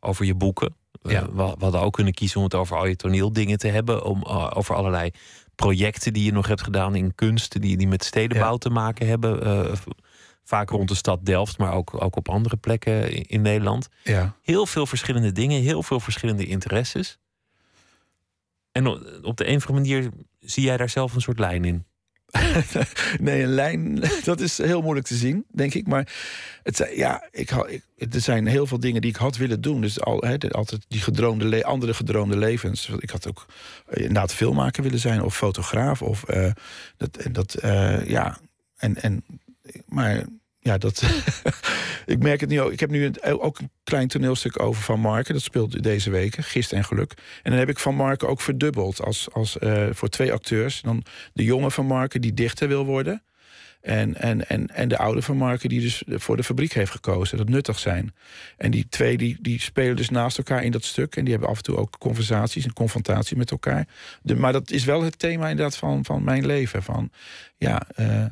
over 0.00 0.24
je 0.24 0.34
boeken. 0.34 0.76
Eh, 1.04 1.12
Ja. 1.12 1.26
we, 1.26 1.32
we 1.58 1.62
hadden 1.64 1.80
ook 1.80 1.92
kunnen 1.92 2.12
kiezen 2.14 2.38
om 2.38 2.44
het 2.44 2.54
over 2.54 2.76
al 2.76 2.86
je 2.86 2.96
toneeldingen 2.96 3.58
te 3.58 3.68
hebben, 3.68 4.04
om, 4.04 4.22
eh, 4.22 4.50
over 4.54 4.74
allerlei 4.74 5.10
projecten 5.54 6.12
die 6.12 6.24
je 6.24 6.32
nog 6.32 6.46
hebt 6.46 6.62
gedaan 6.62 6.94
in 6.94 7.14
kunst, 7.14 7.60
die, 7.60 7.76
die 7.76 7.88
met 7.88 8.04
stedenbouw 8.04 8.52
Ja. 8.52 8.58
te 8.58 8.70
maken 8.70 9.06
hebben. 9.06 9.76
v- 9.76 9.86
vaak 10.46 10.70
rond 10.70 10.88
de 10.88 10.94
stad 10.94 11.26
Delft, 11.26 11.58
maar 11.58 11.72
ook, 11.72 12.02
ook 12.02 12.16
op 12.16 12.28
andere 12.28 12.56
plekken 12.56 13.10
in, 13.12 13.22
in 13.22 13.42
Nederland. 13.42 13.88
ja. 14.02 14.36
heel 14.42 14.66
veel 14.66 14.86
verschillende 14.86 15.32
dingen, 15.32 15.62
heel 15.62 15.82
veel 15.82 16.00
verschillende 16.00 16.46
interesses. 16.46 17.18
En 18.72 18.86
op 19.24 19.36
de 19.36 19.48
een 19.48 19.56
of 19.56 19.66
andere 19.68 19.72
manier 19.72 20.10
zie 20.40 20.62
jij 20.64 20.76
daar 20.76 20.88
zelf 20.88 21.14
een 21.14 21.20
soort 21.20 21.38
lijn 21.38 21.64
in. 21.64 21.84
nee, 23.20 23.42
een 23.42 23.54
lijn, 23.54 24.02
dat 24.24 24.40
is 24.40 24.58
heel 24.58 24.82
moeilijk 24.82 25.06
te 25.06 25.14
zien, 25.14 25.44
denk 25.52 25.74
ik. 25.74 25.86
Maar 25.86 26.12
het, 26.62 26.90
ja, 26.94 27.28
ik, 27.30 27.50
ik, 27.96 28.14
er 28.14 28.20
zijn 28.20 28.46
heel 28.46 28.66
veel 28.66 28.80
dingen 28.80 29.00
die 29.00 29.10
ik 29.10 29.16
had 29.16 29.36
willen 29.36 29.60
doen. 29.60 29.80
Dus 29.80 30.00
al, 30.00 30.22
altijd 30.50 30.84
die 30.88 31.00
gedroomde 31.00 31.64
andere 31.64 31.94
gedroomde 31.94 32.36
levens. 32.36 32.88
Ik 32.98 33.10
had 33.10 33.28
ook 33.28 33.46
eh, 33.86 33.96
inderdaad 33.96 34.34
filmmaker 34.34 34.82
willen 34.82 34.98
zijn, 34.98 35.22
of 35.22 35.36
fotograaf. 35.36 36.02
Of, 36.02 36.24
eh, 36.24 36.50
dat, 36.96 37.18
dat, 37.32 37.54
eh, 37.54 38.06
ja, 38.06 38.38
en, 38.76 39.02
en, 39.02 39.24
maar 39.86 40.24
ja, 40.64 40.78
dat. 40.78 41.02
ik 42.06 42.22
merk 42.22 42.40
het 42.40 42.48
nu 42.48 42.60
ook. 42.60 42.72
Ik 42.72 42.80
heb 42.80 42.90
nu 42.90 43.12
ook 43.22 43.58
een 43.58 43.70
klein 43.84 44.08
toneelstuk 44.08 44.62
over 44.62 44.82
Van 44.82 45.00
Marken. 45.00 45.34
Dat 45.34 45.42
speelt 45.42 45.82
deze 45.82 46.10
week, 46.10 46.36
Gist 46.36 46.72
en 46.72 46.84
Geluk. 46.84 47.12
En 47.42 47.50
dan 47.50 47.60
heb 47.60 47.68
ik 47.68 47.78
Van 47.78 47.94
Marken 47.94 48.28
ook 48.28 48.40
verdubbeld 48.40 49.02
als, 49.02 49.28
als, 49.32 49.58
eh, 49.58 49.86
voor 49.90 50.08
twee 50.08 50.32
acteurs. 50.32 50.80
Dan 50.80 51.04
de 51.32 51.44
jonge 51.44 51.70
Van 51.70 51.86
Marken 51.86 52.20
die 52.20 52.34
dichter 52.34 52.68
wil 52.68 52.84
worden. 52.84 53.22
En, 53.80 54.14
en, 54.14 54.48
en, 54.48 54.66
en 54.66 54.88
de 54.88 54.98
oude 54.98 55.22
Van 55.22 55.36
Marken 55.36 55.68
die 55.68 55.80
dus 55.80 56.02
voor 56.06 56.36
de 56.36 56.44
fabriek 56.44 56.72
heeft 56.72 56.90
gekozen. 56.90 57.38
Dat 57.38 57.48
nuttig 57.48 57.78
zijn. 57.78 58.14
En 58.56 58.70
die 58.70 58.86
twee 58.88 59.16
die, 59.16 59.38
die 59.40 59.60
spelen 59.60 59.96
dus 59.96 60.10
naast 60.10 60.38
elkaar 60.38 60.64
in 60.64 60.72
dat 60.72 60.84
stuk. 60.84 61.16
En 61.16 61.22
die 61.22 61.32
hebben 61.32 61.50
af 61.50 61.56
en 61.56 61.62
toe 61.62 61.76
ook 61.76 61.98
conversaties 61.98 62.64
en 62.64 62.72
confrontatie 62.72 63.36
met 63.36 63.50
elkaar. 63.50 63.88
De, 64.22 64.36
maar 64.36 64.52
dat 64.52 64.70
is 64.70 64.84
wel 64.84 65.02
het 65.02 65.18
thema 65.18 65.48
inderdaad 65.48 65.76
van, 65.76 66.04
van 66.04 66.24
mijn 66.24 66.46
leven. 66.46 66.82
Van 66.82 67.10
ja, 67.56 67.82
eh, 67.94 68.24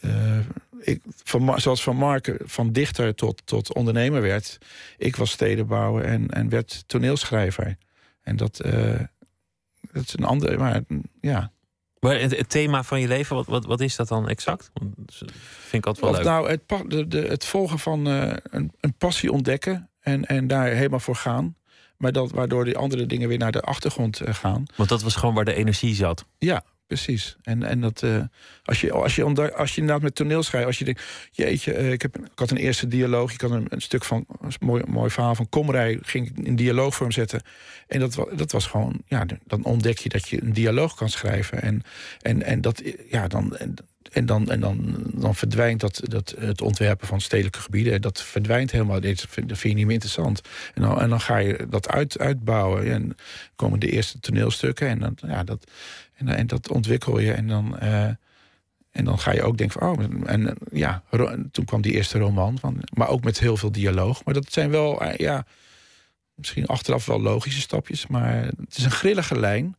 eh, 0.00 0.38
ik, 0.80 1.00
van, 1.24 1.60
zoals 1.60 1.82
Van 1.82 1.96
Marken 1.96 2.38
van 2.44 2.72
dichter 2.72 3.14
tot, 3.14 3.42
tot 3.44 3.74
ondernemer 3.74 4.22
werd. 4.22 4.58
Ik 4.98 5.16
was 5.16 5.30
stedenbouwer 5.30 6.04
en, 6.04 6.28
en 6.30 6.48
werd 6.48 6.84
toneelschrijver. 6.86 7.76
En 8.22 8.36
dat, 8.36 8.60
eh, 8.60 9.00
dat 9.92 10.02
is 10.06 10.14
een 10.16 10.24
andere. 10.24 10.58
Maar 10.58 10.80
ja, 11.20 11.52
Maar 12.00 12.20
het, 12.20 12.48
thema 12.48 12.82
van 12.82 13.00
je 13.00 13.08
leven, 13.08 13.36
wat, 13.36 13.46
wat, 13.46 13.64
wat 13.64 13.80
is 13.80 13.96
dat 13.96 14.08
dan 14.08 14.28
exact? 14.28 14.70
Dat 14.96 15.14
vind 15.68 15.84
ik 15.84 15.86
altijd 15.86 16.04
wel 16.04 16.10
Of 16.10 16.16
leuk. 16.16 16.26
nou 16.26 16.48
het, 16.50 16.66
pa- 16.66 16.84
de, 16.88 17.08
de, 17.08 17.20
het 17.20 17.44
volgen 17.44 17.78
van 17.78 18.06
eh, 18.08 18.32
een, 18.42 18.72
een 18.80 18.94
passie 18.94 19.32
ontdekken 19.32 19.90
en, 20.00 20.24
en 20.24 20.46
daar 20.46 20.66
helemaal 20.66 21.00
voor 21.00 21.16
gaan. 21.16 21.56
Maar 21.96 22.12
dat, 22.12 22.30
waardoor 22.30 22.64
die 22.64 22.76
andere 22.76 23.06
dingen 23.06 23.28
weer 23.28 23.38
naar 23.38 23.52
de 23.52 23.60
achtergrond 23.60 24.20
gaan. 24.24 24.64
Want 24.76 24.88
dat 24.88 25.02
was 25.02 25.14
gewoon 25.16 25.34
waar 25.34 25.44
de 25.44 25.54
energie 25.54 25.94
zat. 25.94 26.24
Ja, 26.38 26.64
precies. 26.94 27.36
En, 27.42 27.62
en 27.62 27.80
dat, 27.80 28.02
eh, 28.02 28.22
als, 28.64 28.80
je, 28.80 28.92
als, 28.92 29.14
je, 29.14 29.52
als 29.54 29.74
je 29.74 29.80
inderdaad 29.80 30.02
met 30.02 30.14
toneel 30.14 30.42
schrijft, 30.42 30.66
als 30.66 30.78
je 30.78 30.84
denkt, 30.84 31.02
jeetje, 31.32 31.72
eh, 31.72 31.92
ik, 31.92 32.02
heb, 32.02 32.16
ik 32.16 32.38
had 32.38 32.50
een 32.50 32.56
eerste 32.56 32.88
dialoog, 32.88 33.32
ik 33.32 33.40
had 33.40 33.50
een, 33.50 33.66
een 33.68 33.80
stuk 33.80 34.04
van, 34.04 34.26
een 34.40 34.52
mooi, 34.60 34.82
mooi 34.86 35.10
verhaal 35.10 35.34
van 35.34 35.48
Komrij, 35.48 35.98
ging 36.02 36.28
ik 36.28 36.46
in 36.46 36.56
dialoogvorm 36.56 37.12
zetten. 37.12 37.42
En 37.86 38.00
dat, 38.00 38.26
dat 38.34 38.52
was 38.52 38.66
gewoon, 38.66 39.02
ja, 39.06 39.26
dan 39.44 39.64
ontdek 39.64 39.98
je 39.98 40.08
dat 40.08 40.28
je 40.28 40.42
een 40.42 40.52
dialoog 40.52 40.94
kan 40.94 41.08
schrijven. 41.08 41.62
En, 41.62 41.82
en, 42.20 42.42
en 42.42 42.60
dat, 42.60 42.82
ja, 43.10 43.28
dan, 43.28 43.56
en 43.56 43.74
en 44.14 44.26
dan, 44.26 44.50
en 44.50 44.60
dan, 44.60 44.96
dan 45.14 45.34
verdwijnt 45.34 45.80
dat, 45.80 46.00
dat, 46.02 46.34
het 46.38 46.60
ontwerpen 46.60 47.06
van 47.06 47.20
stedelijke 47.20 47.58
gebieden. 47.58 48.00
Dat 48.00 48.22
verdwijnt 48.22 48.70
helemaal. 48.70 49.00
Dat 49.00 49.26
vind, 49.28 49.48
dat 49.48 49.58
vind 49.58 49.72
je 49.72 49.78
niet 49.78 49.84
meer 49.84 49.94
interessant. 49.94 50.40
En 50.74 50.82
dan, 50.82 51.00
en 51.00 51.08
dan 51.08 51.20
ga 51.20 51.36
je 51.36 51.66
dat 51.68 51.88
uit, 51.88 52.18
uitbouwen. 52.18 52.92
En 52.92 53.16
komen 53.56 53.80
de 53.80 53.90
eerste 53.90 54.20
toneelstukken. 54.20 54.88
En, 54.88 54.98
dan, 54.98 55.16
ja, 55.26 55.44
dat, 55.44 55.70
en, 56.14 56.28
en 56.28 56.46
dat 56.46 56.70
ontwikkel 56.70 57.18
je. 57.18 57.32
En 57.32 57.46
dan, 57.48 57.78
eh, 57.78 58.04
en 58.90 59.04
dan 59.04 59.18
ga 59.18 59.32
je 59.32 59.42
ook 59.42 59.56
denken 59.58 59.80
van... 59.80 59.90
Oh, 59.90 60.30
en 60.30 60.48
eh, 60.48 60.54
ja, 60.72 61.02
toen 61.52 61.64
kwam 61.64 61.80
die 61.82 61.92
eerste 61.92 62.18
roman. 62.18 62.58
Van, 62.58 62.82
maar 62.92 63.08
ook 63.08 63.24
met 63.24 63.38
heel 63.38 63.56
veel 63.56 63.72
dialoog. 63.72 64.24
Maar 64.24 64.34
dat 64.34 64.52
zijn 64.52 64.70
wel, 64.70 65.00
eh, 65.02 65.16
ja... 65.16 65.46
Misschien 66.34 66.66
achteraf 66.66 67.06
wel 67.06 67.20
logische 67.20 67.60
stapjes. 67.60 68.06
Maar 68.06 68.44
het 68.44 68.76
is 68.76 68.84
een 68.84 68.90
grillige 68.90 69.38
lijn. 69.40 69.76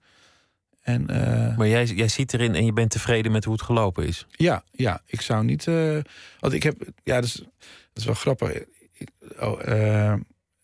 En... 0.82 1.10
eh, 1.10 1.58
Maar 1.58 1.68
jij, 1.68 1.86
jij 1.86 2.08
ziet 2.08 2.34
erin 2.34 2.56
en 2.56 2.66
je 2.66 2.74
bent 2.74 2.92
tevreden 2.92 3.32
met 3.32 3.44
hoe 3.44 3.54
het 3.54 3.62
gelopen 3.64 4.08
is. 4.08 4.26
ja, 4.32 4.64
ja, 4.72 5.02
ik 5.06 5.22
zou 5.22 5.44
niet. 5.44 5.68
eh 5.68 5.98
want 6.40 6.54
ik 6.54 6.64
heb. 6.64 6.76
Ja, 7.04 7.16
dat 7.16 7.24
is, 7.24 7.34
dat 7.34 7.46
is 7.94 8.06
wel 8.06 8.14
grappig. 8.16 8.50
Ik, 8.94 9.10
oh, 9.40 9.68
eh, 9.68 10.14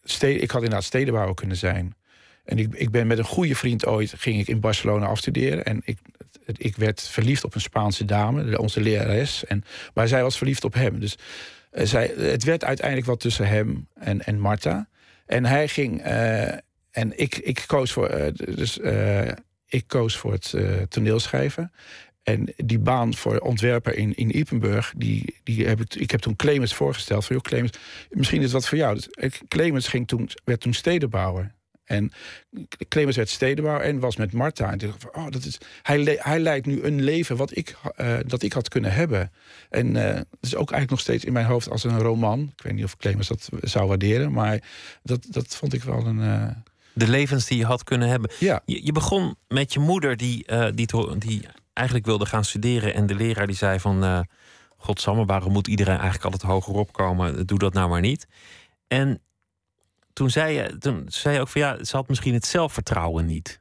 ste- 0.04 0.28
ik 0.42 0.52
had 0.52 0.62
inderdaad 0.62 0.84
stedenbouwer 0.88 1.36
kunnen 1.36 1.58
zijn. 1.58 1.96
En 2.52 2.58
ik, 2.58 2.74
ik 2.74 2.92
ben 2.92 3.08
met 3.08 3.18
een 3.18 3.24
goede 3.24 3.56
vriend 3.56 3.86
ooit. 3.86 4.14
ging 4.18 4.40
ik 4.40 4.48
in 4.48 4.60
Barcelona 4.60 5.06
afstuderen. 5.06 5.64
En 5.66 5.82
ik, 5.84 5.98
ik 6.58 6.76
werd 6.76 7.02
verliefd 7.02 7.44
op 7.44 7.56
een 7.56 7.62
Spaanse 7.62 8.06
dame, 8.06 8.60
onze 8.60 8.82
lerares. 8.82 9.46
En, 9.46 9.64
maar 9.94 10.08
zij 10.08 10.24
was 10.24 10.38
verliefd 10.38 10.64
op 10.64 10.74
hem. 10.74 11.00
Dus 11.00 11.18
eh, 11.72 11.86
zij, 11.86 12.14
het 12.18 12.44
werd 12.44 12.64
uiteindelijk 12.64 13.08
wat 13.08 13.20
tussen 13.20 13.48
hem 13.48 13.88
en, 13.94 14.22
en 14.26 14.40
Marta. 14.40 14.88
En 15.26 15.46
hij 15.46 15.68
ging. 15.68 16.02
eh, 16.02 16.54
en 16.92 17.20
ik, 17.20 17.38
ik 17.38 17.64
koos 17.68 17.92
voor. 17.92 18.08
eh, 18.08 18.32
dus, 18.34 18.80
ik 19.66 19.84
koos 19.88 20.18
voor 20.18 20.32
het 20.32 20.54
toneelschrijven. 20.90 21.72
En 22.24 22.54
die 22.56 22.80
baan 22.80 23.14
voor 23.14 23.38
ontwerper 23.38 23.96
in, 23.96 24.16
in 24.16 24.38
Ipenburg, 24.38 24.94
die, 24.98 25.36
die 25.44 25.68
heb 25.68 25.82
ik, 25.82 25.96
ik 25.96 26.12
heb 26.12 26.20
toen 26.20 26.36
Clemens 26.36 26.74
voorgesteld. 26.74 27.26
Van, 27.26 27.36
joh, 27.36 27.46
Clemens, 27.46 27.78
misschien 28.10 28.42
is 28.42 28.52
wat 28.52 28.68
voor 28.68 28.78
jou. 28.78 28.96
Dus, 28.96 29.10
Clemens 29.48 29.88
ging 29.88 30.08
toen, 30.08 30.30
werd 30.44 30.60
toen 30.60 30.74
stedenbouwer. 30.74 31.60
En 31.92 32.12
Clemens 32.88 33.16
werd 33.16 33.30
stedenbouwer 33.30 33.86
en 33.86 34.00
was 34.00 34.16
met 34.16 34.34
Marta. 34.34 34.72
En 34.72 34.78
toen 34.78 34.90
dacht 34.90 35.04
ik 35.04 35.10
van, 35.12 35.24
oh, 35.24 35.32
dat 35.32 35.44
is, 35.46 35.58
hij, 35.82 36.18
hij 36.22 36.40
leidt 36.40 36.66
nu 36.66 36.84
een 36.84 37.02
leven 37.04 37.36
wat 37.38 37.58
ik, 37.58 37.76
eh, 37.96 38.18
dat 38.26 38.42
ik 38.42 38.54
had 38.54 38.68
kunnen 38.70 38.94
hebben. 38.94 39.32
En 39.70 39.96
eh 39.96 40.16
het 40.16 40.26
is 40.42 40.56
ook 40.56 40.72
eigenlijk 40.72 40.90
nog 40.90 41.00
steeds 41.00 41.26
in 41.26 41.34
mijn 41.34 41.46
hoofd 41.46 41.70
als 41.70 41.84
een 41.84 42.00
roman. 42.00 42.52
Ik 42.58 42.64
weet 42.64 42.74
niet 42.74 42.84
of 42.84 42.98
Clemens 42.98 43.28
dat 43.28 43.50
zou 43.62 43.88
waarderen, 43.88 44.32
maar 44.32 44.62
dat, 45.04 45.26
dat 45.30 45.56
vond 45.56 45.74
ik 45.74 45.84
wel 45.84 46.06
een... 46.06 46.22
eh, 46.22 46.48
De 46.94 47.08
levens 47.08 47.46
die 47.46 47.58
je 47.58 47.66
had 47.66 47.84
kunnen 47.84 48.08
hebben. 48.10 48.32
ja, 48.40 48.62
Je, 48.66 48.86
je 48.86 48.92
begon 48.92 49.36
met 49.48 49.74
je 49.74 49.80
moeder 49.80 50.18
die, 50.18 50.46
die, 50.74 50.88
die 51.18 51.48
eigenlijk 51.74 52.06
wilde 52.08 52.26
gaan 52.26 52.46
studeren. 52.46 52.94
En 52.94 53.06
de 53.06 53.16
leraar 53.16 53.48
die 53.48 53.56
zei 53.56 53.80
van... 53.80 54.26
Godsamme, 54.84 55.26
waarom 55.26 55.52
moet 55.52 55.68
iedereen 55.68 55.94
eigenlijk 55.96 56.24
altijd 56.24 56.52
hoger 56.52 56.74
opkomen? 56.74 57.46
Doe 57.46 57.60
dat 57.60 57.74
nou 57.74 57.90
maar 57.90 58.02
niet. 58.02 58.28
En 58.88 59.22
toen 60.14 60.30
zei 60.30 60.54
je, 60.56 60.78
toen 60.78 61.06
zei 61.08 61.36
je 61.36 61.42
ook 61.42 61.48
van 61.48 61.62
ja, 61.62 61.84
ze 61.84 61.96
had 61.96 62.08
misschien 62.08 62.34
het 62.34 62.46
zelfvertrouwen 62.46 63.26
niet. 63.26 63.60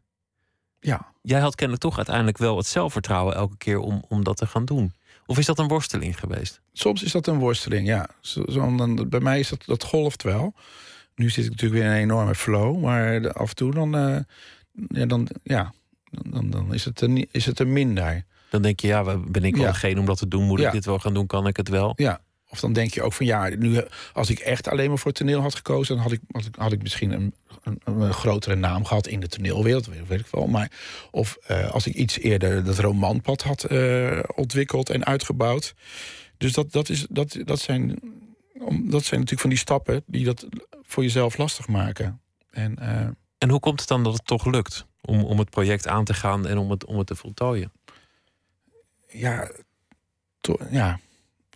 ja. 0.80 1.08
Jij 1.22 1.40
had 1.40 1.54
kennelijk 1.54 1.84
toch 1.84 1.96
uiteindelijk 1.96 2.38
wel 2.38 2.56
het 2.56 2.66
zelfvertrouwen 2.66 3.34
elke 3.34 3.56
keer 3.56 3.78
om, 3.78 4.04
om 4.08 4.24
dat 4.24 4.36
te 4.36 4.46
gaan 4.46 4.64
doen. 4.64 4.92
Of 5.26 5.38
is 5.38 5.46
dat 5.46 5.58
een 5.58 5.68
worsteling 5.68 6.18
geweest? 6.18 6.60
Soms 6.72 7.02
is 7.02 7.12
dat 7.12 7.26
een 7.26 7.38
worsteling, 7.38 7.86
ja. 7.86 8.08
Zo, 8.20 8.42
zo- 8.48 8.76
dan, 8.76 9.08
bij 9.08 9.20
mij 9.20 9.38
is 9.38 9.48
dat, 9.48 9.62
dat 9.66 9.84
golft 9.84 10.22
wel. 10.22 10.54
Nu 11.14 11.30
zit 11.30 11.44
ik 11.44 11.50
natuurlijk 11.50 11.80
weer 11.82 11.90
in 11.90 11.96
een 11.96 12.02
enorme 12.02 12.34
flow, 12.34 12.80
maar 12.82 13.32
af 13.32 13.48
en 13.48 13.54
toe 13.56 13.74
dan, 13.74 13.96
eh, 13.96 14.16
ja, 14.88 15.06
dan, 15.06 15.28
ja, 15.42 15.72
dan, 16.10 16.50
dan 16.50 16.74
is, 16.74 16.84
het 16.84 17.00
er, 17.00 17.08
niet- 17.08 17.28
is 17.32 17.46
het 17.46 17.58
er 17.58 17.66
minder. 17.68 18.24
Dan 18.50 18.62
denk 18.62 18.80
je, 18.80 18.86
ja, 18.86 19.16
ben 19.18 19.44
ik 19.44 19.56
wel 19.56 19.64
Ja. 19.64 19.70
degene 19.72 20.00
om 20.00 20.06
dat 20.06 20.18
te 20.18 20.28
doen? 20.28 20.44
Moet 20.44 20.58
ik 20.58 20.64
Ja. 20.64 20.70
dit 20.70 20.84
wel 20.84 20.98
gaan 20.98 21.14
doen? 21.14 21.26
Kan 21.26 21.46
ik 21.46 21.56
het 21.56 21.68
wel? 21.68 21.92
Ja. 21.96 22.20
Of 22.50 22.60
dan 22.60 22.72
denk 22.72 22.94
je 22.94 23.02
ook 23.02 23.12
van 23.12 23.26
ja, 23.26 23.48
nu, 23.48 23.80
als 24.12 24.30
ik 24.30 24.38
echt 24.38 24.68
alleen 24.68 24.88
maar 24.88 24.98
voor 24.98 25.12
toneel 25.12 25.40
had 25.40 25.54
gekozen, 25.54 25.94
dan 25.94 26.04
had 26.04 26.12
ik, 26.12 26.20
had 26.30 26.44
ik, 26.44 26.54
had 26.54 26.72
ik 26.72 26.82
misschien 26.82 27.10
een, 27.12 27.34
een, 27.62 27.80
een 27.84 28.12
grotere 28.12 28.54
naam 28.54 28.84
gehad 28.84 29.06
in 29.06 29.20
de 29.20 29.26
toneelwereld, 29.28 29.86
weet, 29.86 30.06
weet 30.06 30.20
ik 30.20 30.26
wel. 30.30 30.46
Maar 30.46 30.70
of 31.10 31.36
eh, 31.46 31.70
als 31.70 31.86
ik 31.86 31.94
iets 31.94 32.18
eerder 32.18 32.64
dat 32.64 32.78
romanpad 32.78 33.42
had 33.42 33.64
eh, 33.64 34.18
ontwikkeld 34.34 34.90
en 34.90 35.04
uitgebouwd. 35.04 35.74
Dus 36.38 36.52
dat, 36.52 36.72
dat, 36.72 36.88
is, 36.88 37.06
dat, 37.10 37.36
dat, 37.44 37.60
zijn, 37.60 37.98
om- 38.58 38.90
dat 38.90 39.04
zijn 39.04 39.20
natuurlijk 39.20 39.40
van 39.40 39.50
die 39.50 39.58
stappen 39.58 40.02
die 40.06 40.24
dat 40.24 40.46
voor 40.82 41.02
jezelf 41.02 41.36
lastig 41.36 41.68
maken. 41.68 42.20
En 42.50 42.78
eh, 42.78 43.06
En 43.38 43.50
hoe 43.50 43.60
komt 43.60 43.80
het 43.80 43.88
dan 43.88 44.04
dat 44.04 44.12
het 44.12 44.26
toch 44.26 44.44
lukt 44.46 44.86
om, 45.00 45.24
om 45.24 45.38
het 45.38 45.50
project 45.50 45.86
aan 45.88 46.04
te 46.04 46.14
gaan 46.14 46.46
en 46.46 46.58
om 46.58 46.70
het, 46.70 46.84
om 46.84 46.98
het 46.98 47.06
te 47.06 47.14
voltooien? 47.14 47.72
ja, 49.12 49.50
to- 50.40 50.58
ja, 50.70 51.00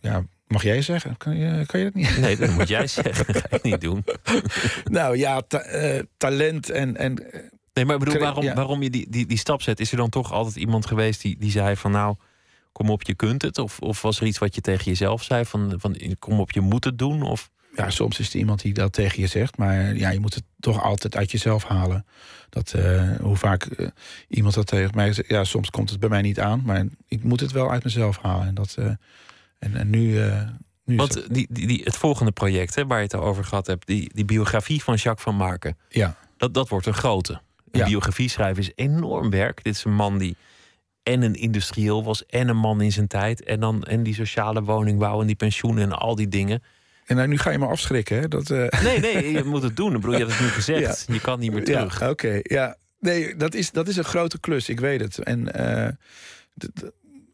ja, 0.01 0.25
mag 0.47 0.63
jij 0.63 0.83
zeggen? 0.83 1.17
Kan 1.17 1.37
je, 1.37 1.67
kan 1.67 1.81
je 1.81 1.85
dat 1.85 1.95
niet? 1.95 2.19
Nee, 2.19 2.37
dat 2.37 2.51
moet 2.51 2.69
jij 2.69 2.87
zeggen. 2.87 3.33
Dat 3.33 3.43
ga 3.43 3.57
ik 3.57 3.63
niet 3.63 3.81
doen. 3.81 4.05
nou 4.85 5.17
ja, 5.17 5.41
ta- 5.41 5.59
eh, 5.61 6.03
talent 6.17 6.71
en, 6.71 6.97
en 6.97 7.23
Nee, 7.75 7.85
maar 7.85 7.95
ik 7.95 8.05
bedoel, 8.05 8.21
waarom, 8.21 8.45
ja. 8.45 8.55
waarom 8.55 8.83
je 8.83 8.91
die, 8.91 9.07
die, 9.11 9.27
die 9.27 9.39
stap 9.39 9.63
zet? 9.63 9.81
Is 9.81 9.91
er 9.91 9.97
dan 9.97 10.09
toch 10.09 10.33
altijd 10.33 10.57
iemand 10.57 10.87
geweest 10.87 11.23
die, 11.23 11.37
die 11.39 11.51
zei 11.51 11.77
van 11.77 11.91
nou, 11.91 12.15
kom 12.73 12.91
op, 12.91 13.03
je 13.03 13.15
kunt 13.15 13.43
het? 13.43 13.59
Of, 13.59 13.79
of 13.79 14.03
was 14.03 14.21
er 14.21 14.27
iets 14.27 14.39
wat 14.39 14.55
je 14.55 14.61
tegen 14.61 14.85
jezelf 14.85 15.23
zei 15.23 15.45
van, 15.45 15.75
van 15.77 15.97
kom 16.19 16.41
op, 16.41 16.53
je 16.53 16.61
moet 16.61 16.85
het 16.85 16.99
doen? 16.99 17.23
Of 17.23 17.51
Ja, 17.77 17.91
soms 17.91 18.19
is 18.19 18.29
er 18.29 18.37
iemand 18.39 18.63
die 18.63 18.73
dat 18.75 18.93
tegen 18.93 19.21
je 19.21 19.27
zegt, 19.27 19.57
maar 19.57 19.97
ja, 19.97 20.11
je 20.11 20.21
moet 20.21 20.35
het 20.35 20.45
toch 20.61 20.83
altijd 20.83 21.17
uit 21.17 21.31
jezelf 21.31 21.65
halen. 21.65 22.07
Dat, 22.49 22.73
eh, 22.73 23.17
hoe 23.21 23.37
vaak 23.37 23.65
eh, 23.65 23.87
iemand 24.29 24.55
dat 24.55 24.67
tegen 24.67 24.91
mij 24.95 25.13
zegt, 25.13 25.29
ja, 25.29 25.45
soms 25.45 25.71
komt 25.71 25.91
het 25.91 26.01
bij 26.01 26.09
mij 26.09 26.23
niet 26.23 26.41
aan, 26.41 26.63
maar 26.65 26.85
ik 27.09 27.25
moet 27.25 27.41
het 27.41 27.53
wel 27.53 27.71
uit 27.71 27.85
mezelf 27.85 28.19
halen. 28.19 28.47
En, 28.47 28.55
dat, 28.55 28.75
eh, 28.79 28.91
en, 29.65 29.77
en 29.77 29.91
nu, 29.91 30.21
eh, 30.23 30.43
nu 30.85 30.97
Want 30.97 31.35
die, 31.35 31.47
die, 31.51 31.67
die, 31.67 31.81
het 31.85 31.97
volgende 31.97 32.33
project 32.33 32.75
hè, 32.75 32.87
waar 32.87 32.99
je 32.99 33.05
het 33.05 33.15
over 33.15 33.45
gehad 33.45 33.67
hebt, 33.67 33.87
die, 33.87 34.11
die 34.15 34.25
biografie 34.25 34.83
van 34.83 34.95
Jacques 34.95 35.23
van 35.25 35.35
Marken, 35.37 35.77
ja, 35.89 36.17
dat, 36.37 36.55
dat 36.55 36.69
wordt 36.69 36.87
een 36.87 36.95
grote. 36.95 37.33
Een 37.33 37.81
Ja. 37.81 37.87
biografie 37.87 38.29
schrijven 38.29 38.63
is 38.63 38.73
enorm 38.75 39.31
werk. 39.31 39.65
Dit 39.65 39.75
is 39.75 39.85
een 39.85 39.95
man 39.95 40.19
die 40.19 40.37
en 41.03 41.23
een 41.23 41.35
industrieel 41.35 42.05
was 42.05 42.27
en 42.27 42.49
een 42.49 42.57
man 42.57 42.81
in 42.81 42.93
zijn 42.93 43.07
tijd. 43.07 43.43
En 43.43 43.61
dan 43.61 43.83
en 43.83 44.03
die 44.03 44.15
sociale 44.15 44.63
woningbouw 44.63 45.21
en 45.21 45.27
die 45.27 45.37
pensioenen 45.37 45.83
en 45.83 45.93
al 45.93 46.15
die 46.15 46.29
dingen. 46.29 46.63
en 47.07 47.17
nou, 47.17 47.29
nu 47.29 47.39
ga 47.39 47.51
je 47.51 47.59
me 47.59 47.67
afschrikken, 47.67 48.19
hè? 48.21 48.29
Dat, 48.29 48.51
eh, 48.51 48.83
Nee, 48.83 49.01
nee, 49.01 49.33
je 49.37 49.45
moet 49.45 49.63
het 49.63 49.77
doen. 49.77 49.95
Ik 49.95 50.01
bedoel, 50.01 50.13
je 50.13 50.19
hebt 50.19 50.33
het 50.33 50.41
nu 50.41 50.49
gezegd. 50.49 51.05
Je 51.09 51.21
kan 51.21 51.39
niet 51.39 51.53
meer 51.53 51.65
terug. 51.65 52.01
Ja, 52.01 52.11
oké. 52.11 52.41
ja. 52.43 52.77
Nee, 53.01 53.37
dat 53.37 53.55
is, 53.55 53.71
dat 53.71 53.89
is 53.89 53.97
een 53.97 54.05
grote 54.05 54.41
klus, 54.41 54.69
ik 54.69 54.81
weet 54.81 55.01
het. 55.01 55.19
En, 55.19 55.55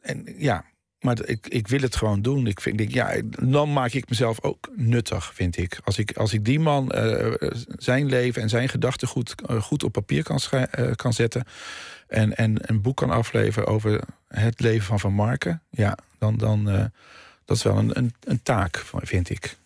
en 0.00 0.24
ja, 0.38 0.64
maar 1.00 1.18
ik, 1.24 1.46
ik 1.46 1.68
wil 1.68 1.80
het 1.80 1.96
gewoon 1.96 2.22
doen. 2.22 2.46
Ik 2.46 2.60
vind, 2.60 2.80
ik, 2.80 2.92
ja, 2.92 3.20
dan 3.24 3.72
maak 3.72 3.92
ik 3.92 4.08
mezelf 4.08 4.42
ook 4.42 4.68
nuttig, 4.76 5.34
vind 5.34 5.56
ik. 5.56 5.78
Als 5.84 5.98
ik, 5.98 6.16
als 6.16 6.32
ik 6.32 6.44
die 6.44 6.60
man 6.60 6.90
eh, 6.90 7.48
zijn 7.76 8.06
leven 8.06 8.42
en 8.42 8.48
zijn 8.48 8.68
gedachtegoed 8.68 9.34
goed, 9.36 9.48
eh, 9.50 9.62
goed 9.62 9.84
op 9.84 9.92
papier 9.92 10.22
kan, 10.22 10.40
eh, 10.50 10.90
kan 10.94 11.12
zetten... 11.12 11.44
En, 12.08 12.36
en 12.36 12.70
een 12.70 12.80
boek 12.80 12.96
kan 12.96 13.10
afleveren 13.10 13.68
over 13.68 14.00
het 14.28 14.60
leven 14.60 14.86
van 14.86 15.00
Van 15.00 15.12
Marken... 15.12 15.62
ja, 15.70 15.98
dan, 16.18 16.36
dan 16.36 16.64
dat 17.44 17.56
is 17.56 17.62
wel 17.62 17.78
een, 17.78 17.98
een, 17.98 18.14
een 18.20 18.42
taak, 18.42 18.84
vind 18.94 19.30
ik. 19.30 19.56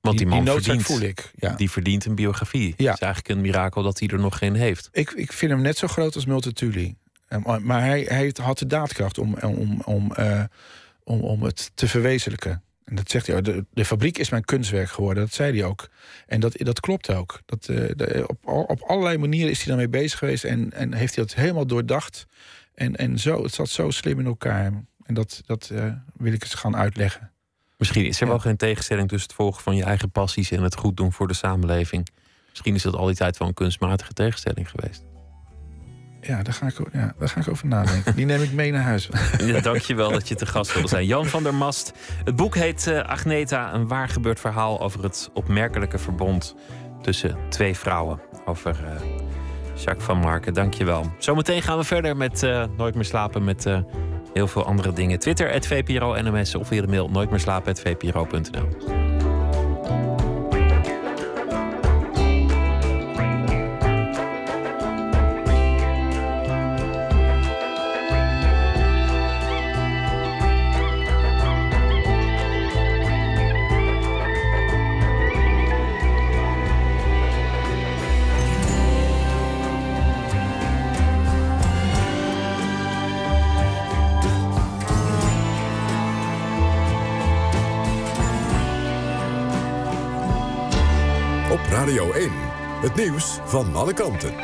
Want 0.00 0.18
die 0.18 0.26
man 0.26 0.46
verdient, 0.46 0.82
voel 0.82 1.00
ik. 1.00 1.30
Ja. 1.36 1.54
die 1.54 1.70
verdient 1.70 2.04
een 2.04 2.14
biografie. 2.14 2.74
Ja. 2.76 2.90
Het 2.90 2.94
is 2.94 3.06
eigenlijk 3.06 3.34
een 3.34 3.40
mirakel 3.40 3.82
dat 3.82 3.98
hij 3.98 4.08
er 4.08 4.18
nog 4.18 4.38
geen 4.38 4.54
heeft. 4.54 4.88
Ik, 4.92 5.10
ik 5.10 5.32
vind 5.32 5.52
hem 5.52 5.60
net 5.60 5.78
zo 5.78 5.86
groot 5.86 6.14
als 6.14 6.26
Multatuli. 6.26 6.96
Maar, 7.62 7.80
hij, 7.80 8.00
hij 8.08 8.32
had 8.42 8.58
de 8.58 8.66
daadkracht 8.66 9.18
om, 9.18 9.34
om, 9.34 9.80
om, 9.84 10.12
om, 11.04 11.20
om 11.20 11.42
het 11.42 11.70
te 11.74 11.88
verwezenlijken. 11.88 12.62
En 12.84 12.94
dat 12.96 13.10
zegt 13.10 13.26
hij. 13.26 13.42
De, 13.42 13.64
de 13.72 13.84
fabriek 13.84 14.18
is 14.18 14.30
mijn 14.30 14.44
kunstwerk 14.44 14.88
geworden. 14.90 15.22
Dat 15.22 15.32
zei 15.32 15.58
hij 15.58 15.68
ook. 15.68 15.88
En 16.26 16.40
dat, 16.40 16.54
dat 16.56 16.80
klopt 16.80 17.10
ook. 17.10 17.40
Dat, 17.46 17.68
eh, 17.68 17.76
de- 17.96 18.24
op, 18.26 18.46
op 18.70 18.80
allerlei 18.82 19.18
manieren 19.18 19.50
is 19.50 19.58
hij 19.58 19.66
daarmee 19.66 19.88
bezig 19.88 20.18
geweest. 20.18 20.44
En, 20.44 20.72
en 20.72 20.92
heeft 20.94 21.14
hij 21.14 21.24
dat 21.24 21.34
helemaal 21.34 21.66
doordacht. 21.66 22.26
En, 22.74 22.96
en 22.96 23.18
zo, 23.18 23.42
het 23.42 23.54
zat 23.54 23.68
zo 23.68 23.90
slim 23.90 24.18
in 24.20 24.26
elkaar. 24.26 24.72
En 25.04 25.14
dat, 25.14 25.42
dat 25.46 25.70
eh, 25.72 25.92
wil 26.16 26.32
ik 26.32 26.42
eens 26.42 26.54
gaan 26.54 26.76
uitleggen. 26.76 27.30
Misschien 27.76 28.04
is 28.06 28.16
er 28.20 28.22
Ja. 28.26 28.28
wel 28.32 28.38
geen 28.40 28.56
tegenstelling 28.56 29.08
tussen 29.08 29.28
het 29.28 29.36
volgen 29.36 29.62
van 29.62 29.76
je 29.76 29.84
eigen 29.84 30.10
passies 30.10 30.50
en 30.50 30.62
het 30.62 30.76
goed 30.76 30.96
doen 30.96 31.12
voor 31.12 31.28
de 31.28 31.34
samenleving. 31.34 32.08
Misschien 32.48 32.74
is 32.74 32.82
dat 32.82 32.94
al 32.94 33.06
die 33.06 33.14
tijd 33.16 33.38
wel 33.38 33.48
een 33.48 33.54
kunstmatige 33.54 34.12
tegenstelling 34.12 34.70
geweest. 34.70 35.02
Ja, 36.26 36.42
daar 36.42 36.54
ga 36.54 36.66
ik, 36.66 36.78
ja, 36.92 37.14
daar 37.18 37.28
ga 37.28 37.40
ik 37.40 37.48
over 37.48 37.66
nadenken. 37.66 38.16
Die 38.16 38.26
neem 38.26 38.42
ik 38.42 38.52
mee 38.52 38.72
naar 38.72 38.82
huis. 38.82 39.08
Ja, 39.38 39.60
Dank 39.60 39.80
je 39.80 39.94
wel 39.94 40.10
dat 40.10 40.28
je 40.28 40.34
te 40.34 40.46
gast 40.46 40.72
wilde 40.72 40.88
zijn. 40.88 41.06
Jan 41.06 41.26
van 41.26 41.42
der 41.42 41.54
Mast. 41.54 41.92
Het 42.24 42.36
boek 42.36 42.54
heet 42.54 42.86
eh, 42.86 43.02
Agneta, 43.02 43.74
een 43.74 43.88
waar 43.88 44.08
gebeurd 44.08 44.40
verhaal 44.40 44.80
over 44.80 45.02
het 45.02 45.30
opmerkelijke 45.34 45.98
verbond 45.98 46.54
tussen 47.02 47.36
twee 47.48 47.76
vrouwen. 47.76 48.20
Over 48.44 48.76
eh, 48.84 48.90
Jacques 49.74 50.04
van 50.04 50.18
Marken. 50.18 50.54
Dank 50.54 50.74
je 50.74 50.84
wel. 50.84 51.12
Zometeen 51.18 51.62
gaan 51.62 51.78
we 51.78 51.84
verder 51.84 52.16
met 52.16 52.42
eh, 52.42 52.64
Nooit 52.76 52.94
meer 52.94 53.04
slapen 53.04 53.44
met 53.44 53.64
heel 54.32 54.46
veel 54.46 54.64
andere 54.64 54.92
dingen. 54.92 55.18
Twitter, 55.18 55.50
het 55.50 55.66
VPRO 55.66 56.22
NMS 56.22 56.54
of 56.54 56.66
via 56.68 56.80
de 56.80 56.88
mail 56.88 57.08
nooit 57.08 57.30
Het 92.84 92.94
nieuws 92.94 93.38
van 93.44 93.74
alle 93.74 93.92
kanten. 93.92 94.34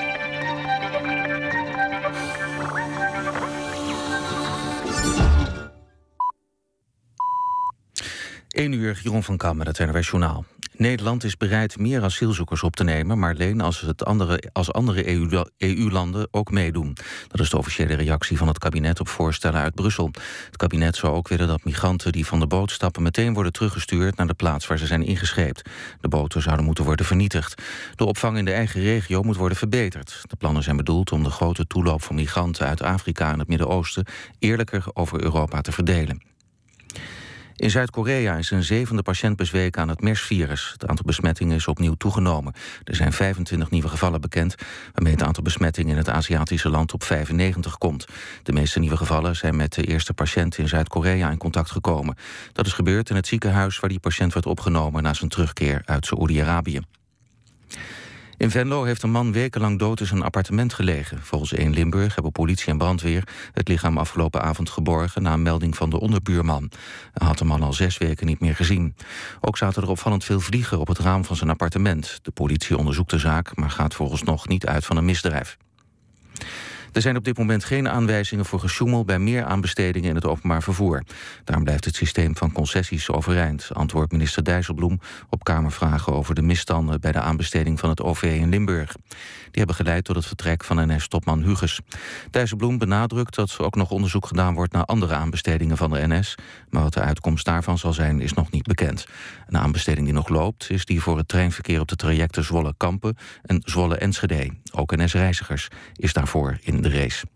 1 8.49 8.73
uur, 8.73 9.01
Jeroen 9.03 9.23
van 9.23 9.37
Kam 9.37 9.61
het 9.61 9.79
NRW 9.79 10.03
Journaal. 10.03 10.45
Nederland 10.81 11.25
is 11.25 11.37
bereid 11.37 11.79
meer 11.79 12.03
asielzoekers 12.03 12.63
op 12.63 12.77
te 12.77 12.85
nemen... 12.85 13.19
maar 13.19 13.33
alleen 13.33 13.61
als, 13.61 13.81
het 13.81 14.05
andere, 14.05 14.43
als 14.53 14.73
andere 14.73 15.09
EU-landen 15.57 16.29
ook 16.31 16.51
meedoen. 16.51 16.97
Dat 17.29 17.41
is 17.41 17.51
de 17.51 17.57
officiële 17.57 17.95
reactie 17.95 18.37
van 18.37 18.49
het 18.49 18.59
kabinet 18.59 19.01
op 19.01 19.09
voorstellen 19.09 19.61
uit 19.61 19.75
Brussel. 19.75 20.11
Het 20.47 20.57
kabinet 20.57 20.97
zou 20.97 21.15
ook 21.15 21.29
willen 21.29 21.49
dat 21.49 21.65
migranten 21.65 22.13
die 22.13 22.27
van 22.27 22.41
de 22.41 22.47
boot 22.47 22.71
stappen... 22.71 23.03
meteen 23.03 23.35
worden 23.35 23.53
teruggestuurd 23.53 24.17
naar 24.17 24.27
de 24.27 24.35
plaats 24.35 24.67
waar 24.67 24.79
ze 24.79 24.87
zijn 24.87 25.03
ingescheept. 25.03 25.69
De 26.01 26.09
boten 26.09 26.43
zouden 26.43 26.65
moeten 26.65 26.85
worden 26.85 27.07
vernietigd. 27.07 27.63
De 27.95 28.05
opvang 28.05 28.39
in 28.39 28.45
de 28.45 28.53
eigen 28.53 28.81
regio 28.81 29.23
moet 29.23 29.37
worden 29.37 29.59
verbeterd. 29.59 30.23
De 30.23 30.37
plannen 30.37 30.63
zijn 30.63 30.77
bedoeld 30.77 31.13
om 31.13 31.23
de 31.23 31.31
grote 31.31 31.67
toeloop 31.67 32.03
van 32.03 32.15
migranten 32.15 32.67
uit 32.67 32.83
Afrika 32.83 33.33
en 33.33 33.39
het 33.39 33.49
Midden-Oosten... 33.49 34.07
eerlijker 34.39 34.85
over 34.95 35.23
Europa 35.23 35.61
te 35.61 35.73
verdelen. 35.73 36.30
In 37.61 37.71
Zuid-Korea 37.71 38.37
is 38.37 38.51
een 38.51 38.63
zevende 38.63 39.03
patiënt 39.03 39.37
bezweken 39.37 39.83
aan 39.83 39.89
het 39.89 40.01
MERS-virus. 40.01 40.71
Het 40.73 40.87
aantal 40.87 41.05
besmettingen 41.05 41.57
is 41.57 41.67
opnieuw 41.67 41.95
toegenomen. 41.95 42.53
Er 42.85 42.95
zijn 42.95 43.13
25 43.13 43.71
nieuwe 43.71 43.89
gevallen 43.89 44.21
bekend... 44.21 44.55
waarmee 44.95 45.13
het 45.13 45.23
aantal 45.23 45.43
besmettingen 45.43 45.91
in 45.91 45.97
het 45.97 46.09
Aziatische 46.09 46.69
land 46.69 46.93
op 46.93 47.03
95 47.03 47.79
komt. 47.79 48.07
De 48.43 48.53
meeste 48.53 48.79
nieuwe 48.79 48.97
gevallen 48.97 49.37
zijn 49.37 49.57
met 49.57 49.73
de 49.73 49.85
eerste 49.85 50.15
patiënt 50.15 50.59
in 50.59 50.69
Zuid-Korea 50.69 51.31
in 51.31 51.39
contact 51.39 51.71
gekomen. 51.71 52.17
Dat 52.53 52.67
is 52.67 52.73
gebeurd 52.73 53.11
in 53.11 53.17
het 53.17 53.27
ziekenhuis 53.27 53.79
waar 53.79 53.91
die 53.91 54.01
patiënt 54.01 54.33
werd 54.33 54.47
opgenomen... 54.47 55.03
na 55.03 55.15
zijn 55.15 55.31
terugkeer 55.31 55.83
uit 55.85 56.07
Saoedi-Arabië. 56.07 56.81
In 58.41 58.51
Venlo 58.51 58.85
heeft 58.85 59.03
een 59.03 59.11
man 59.11 59.33
wekenlang 59.33 59.79
dood 59.79 60.01
in 60.01 60.07
zijn 60.07 60.23
appartement 60.23 60.73
gelegen. 60.73 61.23
Volgens 61.23 61.53
1 61.53 61.73
Limburg 61.73 62.15
hebben 62.15 62.33
politie 62.33 62.67
en 62.67 62.79
brandweer 62.79 63.29
het 63.53 63.69
lichaam 63.69 63.99
afgelopen 63.99 64.43
avond 64.43 64.71
geborgen 64.71 65.23
na 65.23 65.33
een 65.33 65.43
melding 65.43 65.77
van 65.77 65.91
de 65.91 66.01
onderbuurman. 66.01 66.71
Hij 67.13 67.27
had 67.27 67.39
de 67.39 67.45
man 67.45 67.63
al 67.63 67.73
zes 67.73 67.99
weken 67.99 68.27
niet 68.27 68.41
meer 68.41 68.55
gezien. 68.55 68.95
Ook 69.41 69.57
zaten 69.57 69.83
er 69.83 69.89
opvallend 69.89 70.25
veel 70.25 70.41
vliegen 70.41 70.81
op 70.81 70.89
het 70.89 70.99
raam 70.99 71.25
van 71.25 71.37
zijn 71.37 71.51
appartement. 71.51 72.19
De 72.23 72.31
politie 72.31 72.77
onderzoekt 72.77 73.11
de 73.11 73.19
zaak, 73.19 73.57
maar 73.57 73.71
gaat 73.71 73.95
volgens 73.95 74.23
nog 74.23 74.49
niet 74.49 74.67
uit 74.67 74.85
van 74.85 74.97
een 74.97 75.05
misdrijf. 75.05 75.57
Er 76.93 77.01
zijn 77.01 77.17
op 77.17 77.25
dit 77.25 77.39
moment 77.39 77.65
geen 77.65 77.89
aanwijzingen 77.89 78.45
voor 78.45 78.61
gesjoemel 78.61 79.05
bij 79.05 79.19
meer 79.19 79.45
aanbestedingen 79.45 80.09
in 80.09 80.15
het 80.15 80.27
openbaar 80.27 80.63
vervoer. 80.63 81.03
Daarom 81.45 81.65
blijft 81.65 81.85
het 81.85 81.97
systeem 81.97 82.37
van 82.37 82.53
concessies 82.53 83.11
overeind, 83.11 83.69
antwoordt 83.73 84.13
minister 84.13 84.45
Dijsselbloem 84.45 85.01
op 85.29 85.45
Kamervragen 85.45 86.13
over 86.13 86.35
de 86.35 86.43
misstanden 86.43 87.01
bij 87.01 87.13
de 87.13 87.21
aanbesteding 87.21 87.81
van 87.81 87.89
het 87.89 88.03
OV 88.03 88.23
in 88.23 88.49
Limburg. 88.49 88.93
Die 89.41 89.59
hebben 89.59 89.75
geleid 89.75 90.05
tot 90.05 90.17
het 90.17 90.27
vertrek 90.27 90.65
van 90.65 90.95
NS-topman 90.95 91.43
Huges. 91.43 91.81
Dijsselbloem 92.31 92.79
benadrukt 92.79 93.35
dat 93.35 93.51
er 93.51 93.65
ook 93.65 93.75
nog 93.75 93.91
onderzoek 93.91 94.27
gedaan 94.27 94.55
wordt 94.55 94.73
naar 94.73 94.85
andere 94.85 95.15
aanbestedingen 95.15 95.77
van 95.77 95.91
de 95.91 96.07
NS, 96.07 96.35
maar 96.69 96.83
wat 96.83 96.93
de 96.93 97.01
uitkomst 97.01 97.45
daarvan 97.45 97.79
zal 97.79 97.93
zijn 97.93 98.21
is 98.21 98.33
nog 98.33 98.51
niet 98.51 98.67
bekend. 98.67 99.07
Een 99.49 99.59
aanbesteding 99.59 100.07
die 100.07 100.15
nog 100.15 100.29
loopt 100.29 100.71
is 100.71 100.85
die 100.85 101.01
voor 101.01 101.17
het 101.17 101.29
treinverkeer 101.29 101.81
op 101.81 101.89
de 101.89 101.97
trajecten 101.97 102.45
Zwolle-Kampen 102.45 103.17
en 103.43 103.63
Zwolle-Enschede. 103.65 104.51
Ook 104.73 104.97
NS-reizigers 104.97 105.69
is 105.97 106.13
daarvoor 106.13 106.59
in 106.63 106.80
de 106.83 106.91
race. 106.91 107.27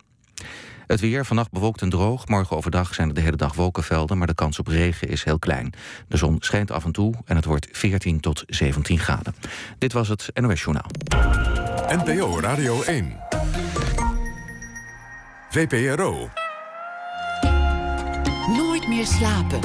Het 0.87 1.01
weer, 1.01 1.25
vannacht 1.25 1.51
bewolkt 1.51 1.83
en 1.83 1.91
droog. 1.91 2.29
Morgen 2.29 2.57
overdag 2.57 2.95
zijn 2.95 3.09
er 3.09 3.15
de 3.15 3.21
hele 3.21 3.37
dag 3.37 3.55
wolkenvelden... 3.55 4.19
maar 4.19 4.27
de 4.27 4.35
kans 4.35 4.59
op 4.59 4.67
regen 4.67 5.09
is 5.09 5.25
heel 5.25 5.39
klein. 5.39 5.73
De 6.09 6.17
zon 6.17 6.37
schijnt 6.41 6.71
af 6.71 6.85
en 6.85 6.93
toe 6.93 7.15
en 7.25 7.37
het 7.37 7.45
wordt 7.45 7.69
14 7.73 8.21
tot 8.21 8.45
17 8.47 8.99
graden. 8.99 9.35
Dit 9.79 9.93
was 9.93 10.09
het 10.09 10.31
NOS 10.35 10.63
Journaal. 10.63 10.91
NPO 11.89 12.41
Radio 12.41 12.83
1. 12.83 13.17
VPRO. 15.51 16.31
Nooit 18.57 18.89
meer 18.89 19.07
slapen. 19.07 19.61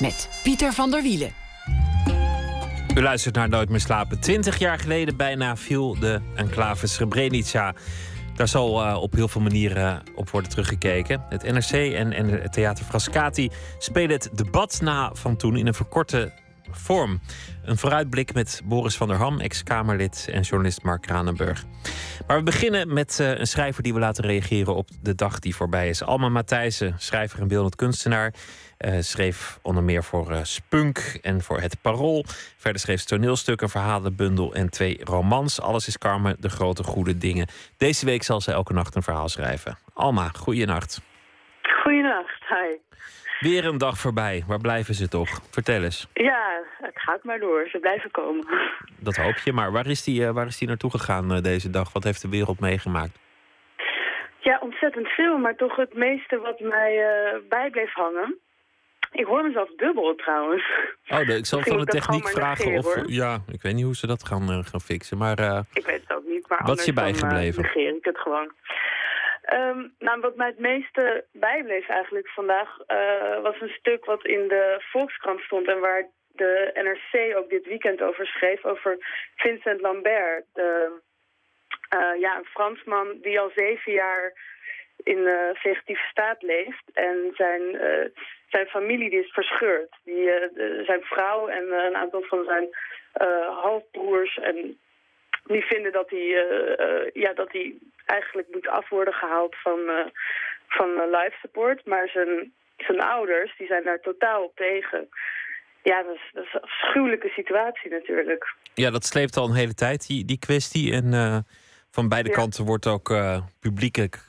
Met 0.00 0.28
Pieter 0.42 0.72
van 0.72 0.90
der 0.90 1.02
Wielen. 1.02 1.45
U 2.96 3.02
luistert 3.02 3.34
naar 3.34 3.48
Nooit 3.48 3.68
meer 3.68 3.80
slapen. 3.80 4.20
Twintig 4.20 4.58
jaar 4.58 4.78
geleden 4.78 5.16
bijna 5.16 5.56
viel 5.56 5.98
de 5.98 6.20
enclave 6.34 6.86
Srebrenica. 6.86 7.74
Daar 8.36 8.48
zal 8.48 8.86
uh, 8.86 9.02
op 9.02 9.12
heel 9.12 9.28
veel 9.28 9.40
manieren 9.40 10.02
op 10.14 10.30
worden 10.30 10.50
teruggekeken. 10.50 11.24
Het 11.28 11.42
NRC 11.42 11.94
en, 11.94 12.12
en 12.12 12.28
het 12.28 12.52
Theater 12.52 12.84
Frascati 12.84 13.50
spelen 13.78 14.10
het 14.10 14.30
debat 14.32 14.80
na 14.82 15.10
van 15.14 15.36
toen 15.36 15.56
in 15.56 15.66
een 15.66 15.74
verkorte 15.74 16.32
vorm. 16.70 17.20
Een 17.64 17.78
vooruitblik 17.78 18.34
met 18.34 18.62
Boris 18.64 18.96
van 18.96 19.08
der 19.08 19.16
Ham, 19.16 19.40
ex-Kamerlid 19.40 20.28
en 20.32 20.42
journalist 20.42 20.82
Mark 20.82 21.02
Kranenburg. 21.02 21.64
Maar 22.26 22.36
we 22.36 22.42
beginnen 22.42 22.92
met 22.92 23.18
uh, 23.20 23.38
een 23.38 23.46
schrijver 23.46 23.82
die 23.82 23.94
we 23.94 24.00
laten 24.00 24.24
reageren 24.24 24.74
op 24.74 24.88
de 25.02 25.14
dag 25.14 25.38
die 25.38 25.56
voorbij 25.56 25.88
is. 25.88 26.02
Alma 26.02 26.28
Matthijssen, 26.28 26.94
schrijver 26.98 27.40
en 27.40 27.48
beeldend 27.48 27.76
kunstenaar. 27.76 28.34
Uh, 28.78 29.00
schreef 29.00 29.58
onder 29.62 29.82
meer 29.82 30.04
voor 30.04 30.30
uh, 30.30 30.42
Spunk 30.42 31.18
en 31.22 31.40
voor 31.40 31.60
Het 31.60 31.80
Parool. 31.82 32.24
Verder 32.56 32.80
schreef 32.80 33.00
ze 33.00 33.06
toneelstukken, 33.06 33.68
verhalenbundel 33.68 34.54
en 34.54 34.70
twee 34.70 35.00
romans. 35.04 35.60
Alles 35.60 35.86
is 35.86 35.98
Carmen, 35.98 36.36
de 36.40 36.48
grote 36.48 36.82
goede 36.82 37.18
dingen. 37.18 37.46
Deze 37.76 38.06
week 38.06 38.22
zal 38.22 38.40
ze 38.40 38.52
elke 38.52 38.72
nacht 38.72 38.94
een 38.94 39.02
verhaal 39.02 39.28
schrijven. 39.28 39.78
Alma, 39.94 40.28
goeienacht. 40.28 41.00
Goeienacht, 41.82 42.42
hi. 42.48 42.76
Weer 43.40 43.64
een 43.64 43.78
dag 43.78 43.98
voorbij. 43.98 44.44
Waar 44.46 44.60
blijven 44.60 44.94
ze 44.94 45.08
toch? 45.08 45.40
Vertel 45.50 45.82
eens. 45.82 46.08
Ja, 46.12 46.62
het 46.78 47.00
gaat 47.00 47.24
maar 47.24 47.38
door. 47.38 47.68
Ze 47.70 47.78
blijven 47.78 48.10
komen. 48.10 48.46
Dat 49.00 49.16
hoop 49.16 49.36
je. 49.44 49.52
Maar 49.52 49.72
waar 49.72 49.86
is 49.86 50.04
die, 50.04 50.20
uh, 50.20 50.30
waar 50.30 50.46
is 50.46 50.58
die 50.58 50.68
naartoe 50.68 50.90
gegaan 50.90 51.42
deze 51.42 51.70
dag? 51.70 51.92
Wat 51.92 52.04
heeft 52.04 52.22
de 52.22 52.28
wereld 52.28 52.60
meegemaakt? 52.60 53.18
Ja, 54.38 54.58
ontzettend 54.60 55.08
veel. 55.08 55.38
Maar 55.38 55.56
toch 55.56 55.76
het 55.76 55.94
meeste 55.94 56.38
wat 56.38 56.60
mij 56.60 56.92
uh, 56.96 57.48
bij 57.48 57.70
bleef 57.70 57.92
hangen. 57.92 58.38
Ik 59.16 59.26
hoor 59.26 59.42
mezelf 59.42 59.70
dubbel 59.76 60.14
trouwens. 60.14 60.64
Oh, 61.08 61.26
de, 61.26 61.36
ik 61.36 61.46
zal 61.46 61.60
van 61.60 61.78
de 61.78 61.84
techniek 61.84 62.28
vragen 62.28 62.72
negeren, 62.72 63.02
of... 63.02 63.08
Ja, 63.08 63.38
ik 63.52 63.62
weet 63.62 63.74
niet 63.74 63.84
hoe 63.84 63.96
ze 63.96 64.06
dat 64.06 64.26
gaan, 64.26 64.64
gaan 64.64 64.80
fixen. 64.80 65.18
Maar 65.18 65.64
ik 65.72 65.86
weet 65.86 66.00
het 66.06 66.16
ook 66.16 66.24
niet. 66.26 66.48
Maar 66.48 66.62
wat 66.64 66.78
is 66.78 66.84
je 66.84 66.92
bijgebleven? 66.92 67.62
Dan, 67.62 67.72
negeer 67.72 67.96
ik 67.96 68.04
het 68.04 68.18
gewoon. 68.18 68.52
Um, 69.52 69.94
nou, 69.98 70.20
wat 70.20 70.36
mij 70.36 70.46
het 70.46 70.58
meeste 70.58 71.24
bijbleef 71.32 71.88
eigenlijk 71.88 72.28
vandaag 72.28 72.76
was 73.42 73.60
een 73.60 73.76
stuk 73.78 74.04
wat 74.04 74.24
in 74.24 74.48
de 74.48 74.82
Volkskrant 74.90 75.40
stond 75.40 75.68
en 75.68 75.80
waar 75.80 76.06
de 76.32 76.70
NRC 76.74 77.36
ook 77.36 77.50
dit 77.50 77.66
weekend 77.66 78.02
over 78.02 78.26
schreef, 78.26 78.64
over 78.64 78.96
Vincent 79.36 79.80
Lambert. 79.80 80.44
De, 80.52 80.90
ja, 82.18 82.36
een 82.36 82.44
Fransman 82.44 83.18
die 83.22 83.40
al 83.40 83.50
zeven 83.54 83.92
jaar 83.92 84.32
in 85.02 85.18
uh, 85.18 85.34
vegetatieve 85.52 86.06
staat 86.10 86.42
leeft 86.42 86.90
en 86.92 87.32
zijn, 87.34 87.62
zijn 88.48 88.66
familie 88.66 89.10
die 89.10 89.24
is 89.24 89.32
verscheurd. 89.32 89.94
Die, 90.04 90.24
de, 90.24 90.82
zijn 90.86 91.02
vrouw 91.02 91.48
en 91.48 91.72
een 91.72 91.96
aantal 91.96 92.22
van 92.22 92.44
zijn 92.44 92.68
halfbroers 93.62 94.38
en 94.38 94.78
die 95.44 95.64
vinden 95.64 95.92
dat 95.92 96.10
hij, 96.10 96.26
ja, 97.12 97.32
dat 97.32 97.52
hij 97.52 97.74
eigenlijk 98.04 98.48
moet 98.52 98.68
af 98.68 98.88
worden 98.88 99.14
gehaald 99.14 99.56
van, 99.56 99.78
van 100.68 100.88
life 101.10 101.36
support. 101.40 101.86
Maar 101.86 102.08
zijn, 102.08 102.52
zijn 102.76 103.00
ouders 103.00 103.56
die 103.58 103.66
zijn 103.66 103.84
daar 103.84 104.00
totaal 104.00 104.42
op 104.42 104.56
tegen. 104.56 105.08
Ja, 105.82 106.02
dat 106.02 106.14
is, 106.14 106.30
dat 106.32 106.44
is 106.44 106.54
een 106.54 106.60
afschuwelijke 106.60 107.28
situatie 107.28 107.90
natuurlijk. 107.90 108.54
Ja, 108.74 108.90
dat 108.90 109.04
sleept 109.04 109.36
al 109.36 109.48
een 109.48 109.54
hele 109.54 109.74
tijd, 109.74 110.06
die, 110.06 110.24
die 110.24 110.38
kwestie. 110.38 110.92
En 110.92 111.44
van 111.90 112.08
beide 112.08 112.28
ja. 112.28 112.34
kanten 112.34 112.64
wordt 112.64 112.86
ook 112.86 113.14
publiekelijk 113.60 114.20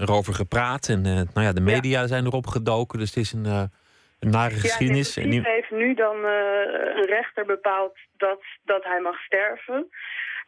erover 0.00 0.34
gepraat. 0.34 0.88
En 0.88 1.02
nou 1.02 1.46
ja, 1.46 1.52
de 1.52 1.60
media 1.60 2.00
ja. 2.00 2.06
zijn 2.06 2.24
erop 2.24 2.46
gedoken, 2.46 2.98
dus 2.98 3.08
het 3.08 3.18
is 3.18 3.32
een, 3.32 3.44
een 3.44 4.30
nare 4.30 4.54
geschiedenis. 4.54 5.14
Ja, 5.14 5.42
heeft 5.42 5.70
nu 5.70 5.94
dan 5.94 6.16
een 6.16 7.06
rechter 7.06 7.44
bepaald 7.46 7.98
dat, 8.16 8.40
dat 8.64 8.84
hij 8.84 9.00
mag 9.00 9.20
sterven. 9.20 9.88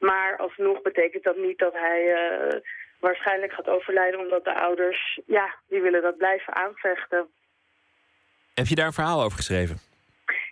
Maar 0.02 0.36
alsnog 0.36 0.82
betekent 0.82 1.24
dat 1.24 1.36
niet 1.36 1.58
dat 1.58 1.72
hij 1.72 2.00
uh, 2.02 2.60
waarschijnlijk 3.00 3.52
gaat 3.52 3.68
overlijden... 3.68 4.20
omdat 4.20 4.44
de 4.44 4.54
ouders, 4.54 5.20
ja, 5.26 5.54
die 5.68 5.80
willen 5.80 6.02
dat 6.02 6.16
blijven 6.16 6.54
aanvechten. 6.54 7.26
Heb 8.54 8.66
je 8.66 8.74
daar 8.74 8.86
een 8.86 8.92
verhaal 8.92 9.22
over 9.22 9.36
geschreven? 9.36 9.76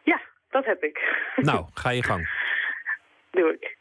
Ja, 0.03 0.21
dat 0.51 0.65
heb 0.65 0.83
ik. 0.83 0.99
Nou, 1.37 1.67
ga 1.75 1.91
je 1.91 2.03
gang. 2.03 2.29
Doe 3.31 3.53
ik. 3.53 3.77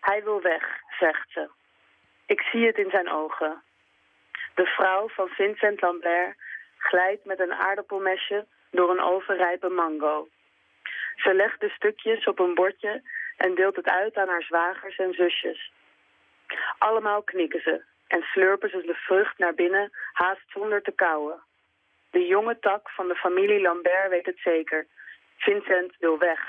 Hij 0.00 0.24
wil 0.24 0.42
weg, 0.42 0.64
zegt 0.98 1.30
ze. 1.30 1.48
Ik 2.28 2.40
zie 2.40 2.66
het 2.66 2.76
in 2.76 2.90
zijn 2.90 3.10
ogen. 3.10 3.62
De 4.54 4.66
vrouw 4.66 5.08
van 5.08 5.28
Vincent 5.28 5.80
Lambert 5.80 6.36
glijdt 6.78 7.24
met 7.24 7.40
een 7.40 7.52
aardappelmesje 7.52 8.46
door 8.70 8.90
een 8.90 9.00
overrijpe 9.00 9.68
mango. 9.68 10.28
Ze 11.16 11.34
legt 11.34 11.60
de 11.60 11.68
stukjes 11.68 12.24
op 12.24 12.38
een 12.38 12.54
bordje 12.54 13.02
en 13.36 13.54
deelt 13.54 13.76
het 13.76 13.88
uit 13.88 14.16
aan 14.16 14.28
haar 14.28 14.42
zwagers 14.42 14.96
en 14.96 15.12
zusjes. 15.12 15.72
Allemaal 16.78 17.22
knikken 17.22 17.60
ze 17.60 17.84
en 18.06 18.22
slurpen 18.22 18.70
ze 18.70 18.82
de 18.86 18.94
vrucht 18.94 19.38
naar 19.38 19.54
binnen, 19.54 19.90
haast 20.12 20.44
zonder 20.46 20.82
te 20.82 20.92
kauwen. 20.92 21.42
De 22.10 22.26
jonge 22.26 22.58
tak 22.58 22.90
van 22.90 23.08
de 23.08 23.16
familie 23.16 23.60
Lambert 23.60 24.10
weet 24.10 24.26
het 24.26 24.38
zeker. 24.38 24.86
Vincent 25.36 25.96
wil 25.98 26.18
weg. 26.18 26.40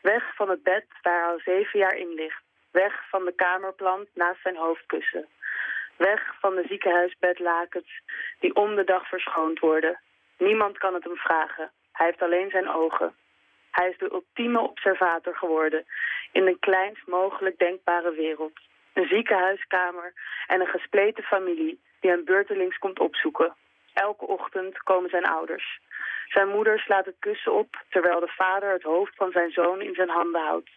Weg 0.00 0.34
van 0.34 0.50
het 0.50 0.62
bed 0.62 0.86
waar 1.02 1.22
hij 1.22 1.32
al 1.32 1.38
zeven 1.38 1.78
jaar 1.78 1.96
in 1.96 2.14
ligt. 2.14 2.46
Weg 2.70 3.08
van 3.08 3.24
de 3.24 3.32
kamerplant 3.32 4.08
naast 4.14 4.42
zijn 4.42 4.56
hoofdkussen. 4.56 5.26
Weg 5.96 6.34
van 6.40 6.54
de 6.54 6.64
ziekenhuisbedlakens 6.68 8.02
die 8.40 8.54
om 8.54 8.76
de 8.76 8.84
dag 8.84 9.08
verschoond 9.08 9.58
worden. 9.58 10.00
Niemand 10.38 10.78
kan 10.78 10.94
het 10.94 11.04
hem 11.04 11.16
vragen. 11.16 11.70
Hij 11.92 12.06
heeft 12.06 12.22
alleen 12.22 12.50
zijn 12.50 12.68
ogen. 12.68 13.14
Hij 13.70 13.88
is 13.88 13.98
de 13.98 14.12
ultieme 14.12 14.60
observator 14.60 15.36
geworden 15.36 15.86
in 16.32 16.44
de 16.44 16.58
kleinst 16.58 17.06
mogelijk 17.06 17.58
denkbare 17.58 18.10
wereld. 18.10 18.58
Een 18.92 19.08
ziekenhuiskamer 19.08 20.12
en 20.46 20.60
een 20.60 20.66
gespleten 20.66 21.24
familie 21.24 21.80
die 22.00 22.10
hem 22.10 22.24
beurtelings 22.24 22.78
komt 22.78 22.98
opzoeken. 22.98 23.54
Elke 23.92 24.26
ochtend 24.26 24.82
komen 24.82 25.10
zijn 25.10 25.24
ouders. 25.26 25.80
Zijn 26.28 26.48
moeder 26.48 26.78
slaat 26.78 27.04
het 27.04 27.16
kussen 27.18 27.52
op 27.52 27.82
terwijl 27.88 28.20
de 28.20 28.32
vader 28.36 28.72
het 28.72 28.82
hoofd 28.82 29.14
van 29.16 29.30
zijn 29.30 29.50
zoon 29.50 29.80
in 29.80 29.94
zijn 29.94 30.08
handen 30.08 30.42
houdt. 30.42 30.70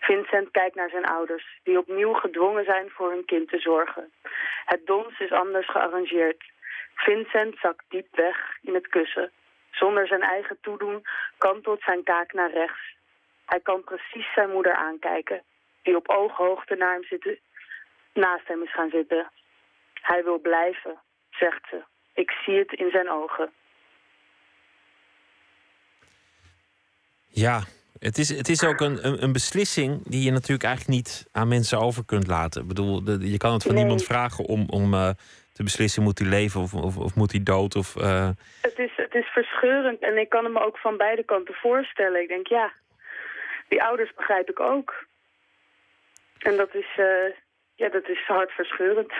Vincent 0.00 0.50
kijkt 0.50 0.74
naar 0.74 0.90
zijn 0.90 1.04
ouders, 1.04 1.60
die 1.62 1.78
opnieuw 1.78 2.12
gedwongen 2.12 2.64
zijn 2.64 2.90
voor 2.90 3.10
hun 3.10 3.24
kind 3.24 3.48
te 3.48 3.58
zorgen. 3.58 4.12
Het 4.64 4.86
dons 4.86 5.20
is 5.20 5.32
anders 5.32 5.70
gearrangeerd. 5.70 6.44
Vincent 6.94 7.58
zakt 7.58 7.84
diep 7.88 8.16
weg 8.16 8.58
in 8.62 8.74
het 8.74 8.88
kussen. 8.88 9.32
Zonder 9.70 10.06
zijn 10.06 10.22
eigen 10.22 10.58
toedoen 10.60 11.06
kantelt 11.38 11.82
zijn 11.82 12.02
kaak 12.02 12.32
naar 12.32 12.50
rechts. 12.50 12.96
Hij 13.46 13.60
kan 13.60 13.84
precies 13.84 14.32
zijn 14.34 14.50
moeder 14.50 14.74
aankijken, 14.74 15.42
die 15.82 15.96
op 15.96 16.08
ooghoogte 16.08 16.74
hem 16.74 17.40
naast 18.12 18.48
hem 18.48 18.62
is 18.62 18.72
gaan 18.72 18.90
zitten. 18.90 19.30
Hij 20.00 20.24
wil 20.24 20.38
blijven, 20.38 20.98
zegt 21.30 21.68
ze. 21.70 21.82
Ik 22.14 22.30
zie 22.30 22.58
het 22.58 22.72
in 22.72 22.90
zijn 22.90 23.10
ogen. 23.10 23.52
Ja, 27.34 27.60
het 27.98 28.18
is, 28.18 28.28
het 28.36 28.48
is 28.48 28.64
ook 28.64 28.80
een, 28.80 29.06
een, 29.06 29.22
een 29.22 29.32
beslissing 29.32 30.02
die 30.08 30.22
je 30.24 30.30
natuurlijk 30.30 30.62
eigenlijk 30.68 30.96
niet 30.96 31.26
aan 31.32 31.48
mensen 31.48 31.78
over 31.78 32.04
kunt 32.04 32.26
laten. 32.26 32.62
Ik 32.62 32.68
bedoel, 32.68 33.04
de- 33.04 33.30
je 33.30 33.36
kan 33.36 33.52
het 33.52 33.62
van 33.62 33.72
Nee. 33.74 33.82
niemand 33.82 34.04
vragen 34.04 34.44
om, 34.44 34.64
om 34.68 34.94
eh, 34.94 35.10
te 35.52 35.62
beslissen: 35.62 36.02
moet 36.02 36.18
hij 36.18 36.28
leven 36.28 36.60
of, 36.60 36.74
of, 36.74 36.96
of 36.96 37.14
moet 37.14 37.32
hij 37.32 37.42
dood? 37.42 37.76
Of, 37.76 37.96
eh, 37.96 38.28
Het 38.62 38.78
is, 38.78 38.92
het 38.96 39.14
is 39.14 39.26
verscheurend 39.26 40.00
en 40.02 40.16
ik 40.18 40.28
kan 40.28 40.44
het 40.44 40.52
me 40.52 40.64
ook 40.64 40.78
van 40.78 40.96
beide 40.96 41.24
kanten 41.24 41.54
voorstellen. 41.54 42.22
Ik 42.22 42.28
denk, 42.28 42.46
ja, 42.46 42.72
die 43.68 43.82
ouders 43.82 44.14
begrijp 44.16 44.48
ik 44.50 44.60
ook. 44.60 45.06
En 46.38 46.56
dat 46.56 46.74
is, 46.74 46.86
eh, 46.96 47.30
ja, 47.74 47.88
dat 47.88 48.08
is 48.08 48.24
hartverscheurend. 48.26 49.12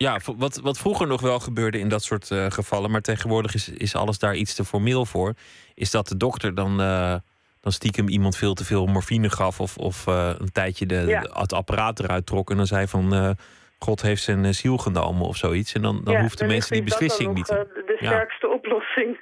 Ja, 0.00 0.18
wat, 0.36 0.60
wat 0.62 0.78
vroeger 0.78 1.06
nog 1.06 1.20
wel 1.20 1.40
gebeurde 1.40 1.78
in 1.78 1.88
dat 1.88 2.02
soort 2.02 2.30
eh, 2.30 2.46
gevallen, 2.48 2.90
maar 2.90 3.00
tegenwoordig 3.00 3.54
is, 3.54 3.68
is 3.68 3.94
alles 3.94 4.18
daar 4.18 4.34
iets 4.34 4.54
te 4.54 4.64
formeel 4.64 5.06
voor. 5.06 5.34
Is 5.74 5.90
dat 5.90 6.08
de 6.08 6.16
dokter 6.16 6.54
dan, 6.54 6.80
eh, 6.80 7.14
dan 7.60 7.72
stiekem 7.72 8.08
iemand 8.08 8.36
veel 8.36 8.54
te 8.54 8.64
veel 8.64 8.86
morfine 8.86 9.30
gaf 9.30 9.60
of, 9.60 9.76
of 9.76 10.06
eh, 10.06 10.30
een 10.38 10.52
tijdje 10.52 10.86
de, 10.86 11.04
Ja. 11.06 11.20
de- 11.20 11.30
het 11.32 11.52
apparaat 11.52 12.00
eruit 12.00 12.26
trok 12.26 12.50
en 12.50 12.56
dan 12.56 12.66
zei 12.66 12.86
van 12.86 13.36
God 13.78 14.02
heeft 14.02 14.22
zijn 14.22 14.54
ziel 14.54 14.76
genomen 14.78 15.26
of 15.26 15.36
zoiets. 15.36 15.72
En 15.72 15.82
dan, 15.82 16.00
dan 16.04 16.14
Ja, 16.14 16.20
hoeft 16.20 16.38
de 16.38 16.46
mensen 16.46 16.72
die 16.72 16.82
beslissing 16.82 17.34
niet. 17.34 17.44
te- 17.46 17.66
de 17.86 17.96
Ja. 18.00 18.06
sterkste 18.10 18.48
oplossing. 18.48 19.20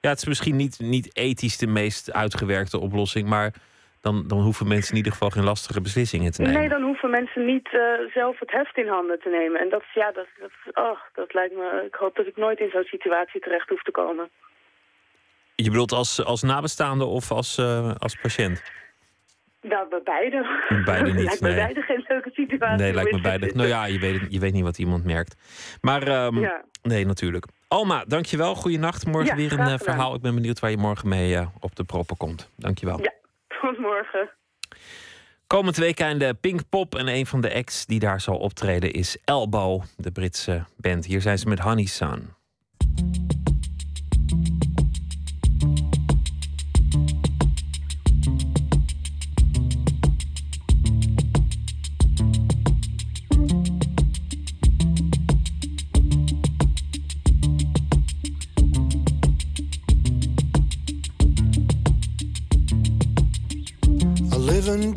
Ja, 0.00 0.08
het 0.10 0.18
is 0.18 0.24
misschien 0.24 0.56
niet, 0.56 0.78
niet 0.80 1.16
ethisch 1.16 1.56
de 1.58 1.66
meest 1.66 2.12
uitgewerkte 2.12 2.78
oplossing, 2.78 3.28
maar 3.28 3.54
dan, 4.00 4.24
dan 4.26 4.40
hoeven 4.40 4.68
mensen 4.68 4.90
in 4.90 4.96
ieder 4.96 5.12
geval 5.12 5.30
geen 5.30 5.44
lastige 5.44 5.80
beslissingen 5.80 6.32
te 6.32 6.42
nemen. 6.42 6.60
Nee, 6.60 6.68
dan 6.68 6.82
hoeven 6.82 7.10
mensen 7.10 7.44
niet 7.46 7.68
eh, 7.72 7.80
zelf 8.14 8.38
het 8.38 8.50
heft 8.50 8.76
in 8.76 8.88
handen 8.88 9.20
te 9.20 9.28
nemen. 9.28 9.60
En 9.60 9.68
dat, 9.68 9.84
ja, 9.94 10.12
dat, 10.12 10.26
dat, 10.40 10.50
oh, 10.84 10.98
dat 11.14 11.34
lijkt 11.34 11.54
me... 11.54 11.84
Ik 11.86 11.94
hoop 11.94 12.16
dat 12.16 12.26
ik 12.26 12.36
nooit 12.36 12.58
in 12.60 12.70
zo'n 12.70 12.82
situatie 12.84 13.40
terecht 13.40 13.68
hoef 13.68 13.82
te 13.82 13.90
komen. 13.90 14.28
Je 15.54 15.70
bedoelt 15.70 15.92
als, 15.92 16.24
als 16.24 16.42
nabestaande 16.42 17.04
of 17.04 17.30
als, 17.30 17.58
eh, 17.58 17.94
als 17.98 18.14
patiënt? 18.14 18.62
Nou, 19.60 19.88
bij 19.88 20.00
beide. 20.04 20.46
Beide 20.84 21.12
niet, 21.12 21.24
lijkt 21.24 21.40
me 21.40 21.48
nee. 21.48 21.56
beide 21.56 21.82
geen 21.82 22.04
leuke 22.08 22.30
situatie. 22.32 22.84
Nee, 22.84 22.94
lijkt 22.94 23.12
me 23.12 23.20
beide. 23.20 23.50
Nou 23.54 23.68
ja, 23.68 23.84
je 23.84 23.98
weet, 23.98 24.26
je 24.28 24.38
weet 24.38 24.52
niet 24.52 24.62
wat 24.62 24.78
iemand 24.78 25.04
merkt. 25.04 25.36
Maar 25.80 26.02
ehm, 26.02 26.38
Ja. 26.38 26.64
nee, 26.82 27.06
natuurlijk. 27.06 27.46
Alma, 27.68 28.04
dankjewel. 28.06 28.54
Goeienacht. 28.54 29.06
Morgen 29.06 29.30
Ja, 29.30 29.36
weer 29.36 29.52
een 29.52 29.72
eh, 29.72 29.78
verhaal. 29.78 30.14
Ik 30.14 30.20
ben 30.20 30.34
benieuwd 30.34 30.60
waar 30.60 30.70
je 30.70 30.76
morgen 30.76 31.08
mee 31.08 31.38
op 31.60 31.76
de 31.76 31.84
proppen 31.84 32.16
komt. 32.16 32.50
Dankjewel. 32.56 33.02
Ja, 33.02 33.12
tot 33.60 33.78
morgen. 33.78 34.30
Komend 35.46 35.76
de 35.76 36.34
Pinkpop. 36.40 36.94
En 36.94 37.08
een 37.08 37.26
van 37.26 37.40
de 37.40 37.54
acts 37.54 37.86
die 37.86 38.00
daar 38.00 38.20
zal 38.20 38.36
optreden 38.36 38.92
is 38.92 39.18
Elbow, 39.24 39.82
de 39.96 40.10
Britse 40.10 40.64
band. 40.76 41.04
Hier 41.04 41.20
zijn 41.20 41.38
ze 41.38 41.48
met 41.48 41.58
Honey 41.58 41.86
Sun. 41.86 42.36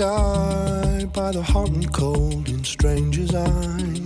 By 0.02 1.32
the 1.32 1.44
hot 1.44 1.70
and 1.70 1.94
cold 1.94 2.50
in 2.50 2.64
strangers' 2.64 3.36
eyes. 3.36 4.00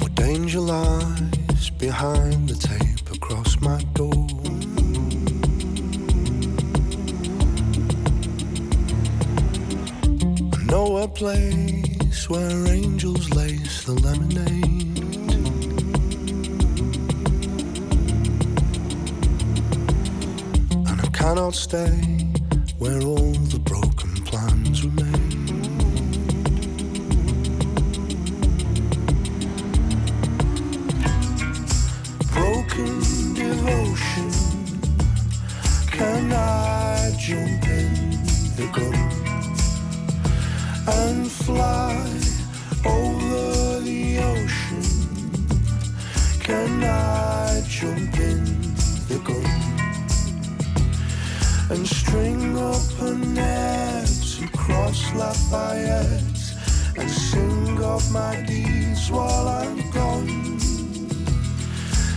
What 0.00 0.14
danger 0.14 0.60
lies 0.60 1.68
behind 1.78 2.48
the 2.48 2.54
tape 2.54 3.10
across 3.14 3.60
my 3.60 3.82
door? 3.92 4.26
I 10.54 10.64
know 10.64 10.96
a 10.96 11.08
place 11.08 12.30
where 12.30 12.66
angels 12.68 13.28
lace 13.34 13.84
the 13.84 13.92
lemonade. 13.92 14.85
Cannot 21.26 21.56
stay. 21.56 21.90
Where 22.78 23.02
all 23.02 23.25
Lafayette 55.50 56.54
and 56.96 57.10
sing 57.10 57.82
of 57.82 58.10
my 58.12 58.42
deeds 58.46 59.10
while 59.10 59.48
I'm 59.48 59.90
gone. 59.90 60.28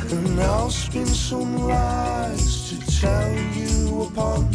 And 0.10 0.40
I'll 0.40 0.72
spin 0.72 1.06
some 1.06 1.68
lies 1.68 2.70
to 2.70 2.80
tell 3.00 3.32
you 3.54 4.04
upon 4.04 4.50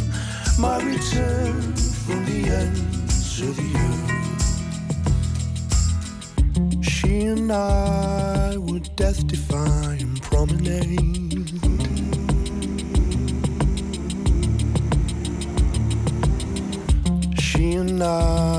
my 0.58 0.82
return 0.82 1.76
from 1.76 2.24
the 2.24 2.48
ends 2.48 3.40
of 3.42 3.56
the 3.56 3.76
earth. 3.86 4.10
She 6.84 7.26
and 7.26 7.52
I 7.52 8.56
would 8.56 8.96
death 8.96 9.22
and 9.52 10.20
promenade. 10.22 11.50
She 17.38 17.74
and 17.74 18.02
I 18.02 18.53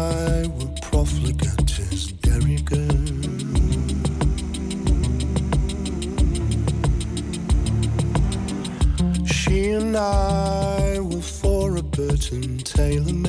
Taylor 12.75 13.24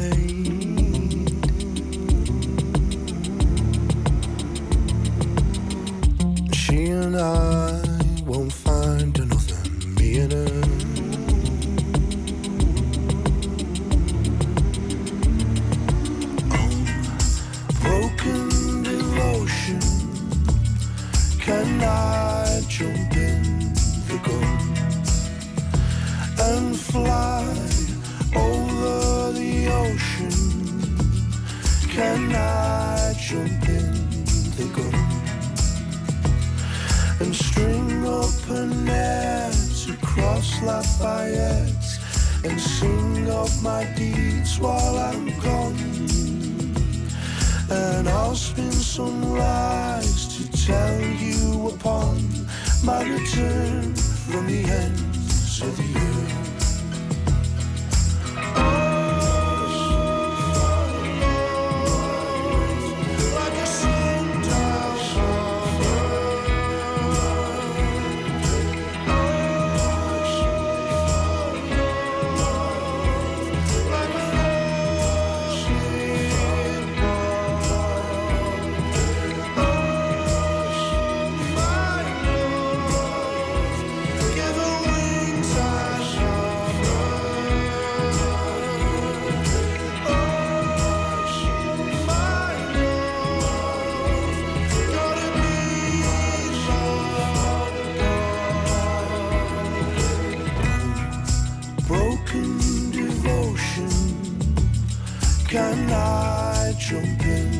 Can 105.56 105.90
I 105.90 106.74
jump 106.78 107.22
in 107.24 107.50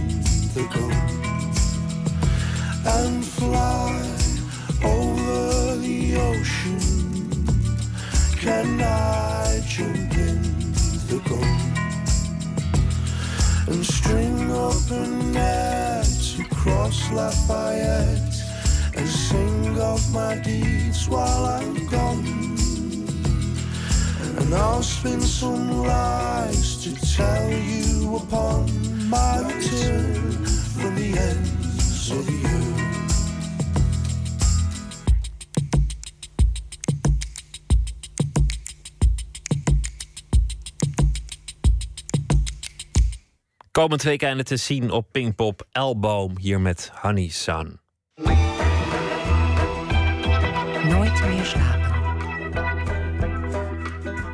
the 0.53 0.69
gun 0.75 0.93
and 2.85 3.25
fly 3.25 3.97
over 4.85 5.77
the 5.77 6.17
ocean? 6.17 6.79
Can 8.37 8.83
I 8.83 9.63
jump 9.67 10.13
in 10.13 10.43
the 11.09 11.23
gun 11.25 11.57
and 13.69 13.87
string 13.87 14.51
up 14.53 14.91
a 14.91 15.07
net 15.33 16.37
across 16.39 17.11
Lafayette 17.11 18.37
and 18.95 19.09
sing 19.09 19.81
of 19.81 20.13
my 20.13 20.37
deeds 20.37 21.09
while 21.09 21.47
I'm 21.47 21.87
gone? 21.87 22.27
And 24.39 24.55
I'll 24.55 24.83
spin 24.83 25.23
some 25.23 25.79
lies 25.79 26.76
to 26.87 27.17
tell 27.17 27.51
you 27.51 28.17
upon 28.17 28.71
my 29.09 29.41
return 29.41 30.45
from 30.79 30.95
the 30.95 31.19
ends 31.19 32.11
of 32.13 32.27
the 32.27 32.47
earth. 32.47 32.75
Komend 43.73 44.03
weekend 44.03 44.47
te 44.47 44.57
zien 44.57 44.91
op 44.91 45.07
Pinkpop 45.13 45.67
Elboom 45.73 46.39
hier 46.39 46.61
met 46.61 46.91
Honey 46.95 47.29
Sun. 47.29 47.81
Nooit 50.85 51.27
meer 51.27 51.45
slapen. 51.45 51.96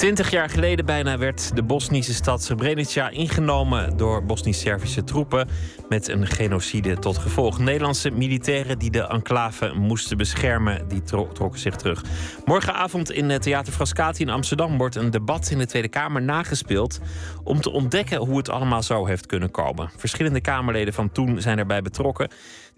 Twintig 0.02 0.30
jaar 0.30 0.48
geleden 0.48 0.86
bijna 0.86 1.18
werd 1.18 1.56
de 1.56 1.62
Bosnische 1.62 2.14
stad 2.14 2.42
Srebrenica 2.42 3.08
ingenomen 3.08 3.96
door 3.96 4.24
Bosnisch-Servische 4.24 5.04
troepen 5.04 5.48
met 5.88 6.08
een 6.08 6.26
genocide 6.26 6.98
tot 6.98 7.18
gevolg. 7.18 7.58
Nederlandse 7.58 8.10
militairen 8.10 8.78
die 8.78 8.90
de 8.90 9.06
enclave 9.06 9.72
moesten 9.74 10.16
beschermen, 10.16 10.88
die 10.88 11.02
tro- 11.02 11.32
trokken 11.32 11.60
zich 11.60 11.76
terug. 11.76 12.02
Morgenavond 12.44 13.10
in 13.10 13.38
Theater 13.40 13.72
Frascati 13.72 14.22
in 14.22 14.30
Amsterdam 14.30 14.78
wordt 14.78 14.96
een 14.96 15.10
debat 15.10 15.50
in 15.50 15.58
de 15.58 15.66
Tweede 15.66 15.88
Kamer 15.88 16.22
nagespeeld 16.22 17.00
om 17.44 17.60
te 17.60 17.70
ontdekken 17.70 18.18
hoe 18.18 18.36
het 18.36 18.48
allemaal 18.48 18.82
zo 18.82 19.06
heeft 19.06 19.26
kunnen 19.26 19.50
komen. 19.50 19.90
Verschillende 19.96 20.40
Kamerleden 20.40 20.94
van 20.94 21.12
toen 21.12 21.40
zijn 21.40 21.58
erbij 21.58 21.82
betrokken. 21.82 22.30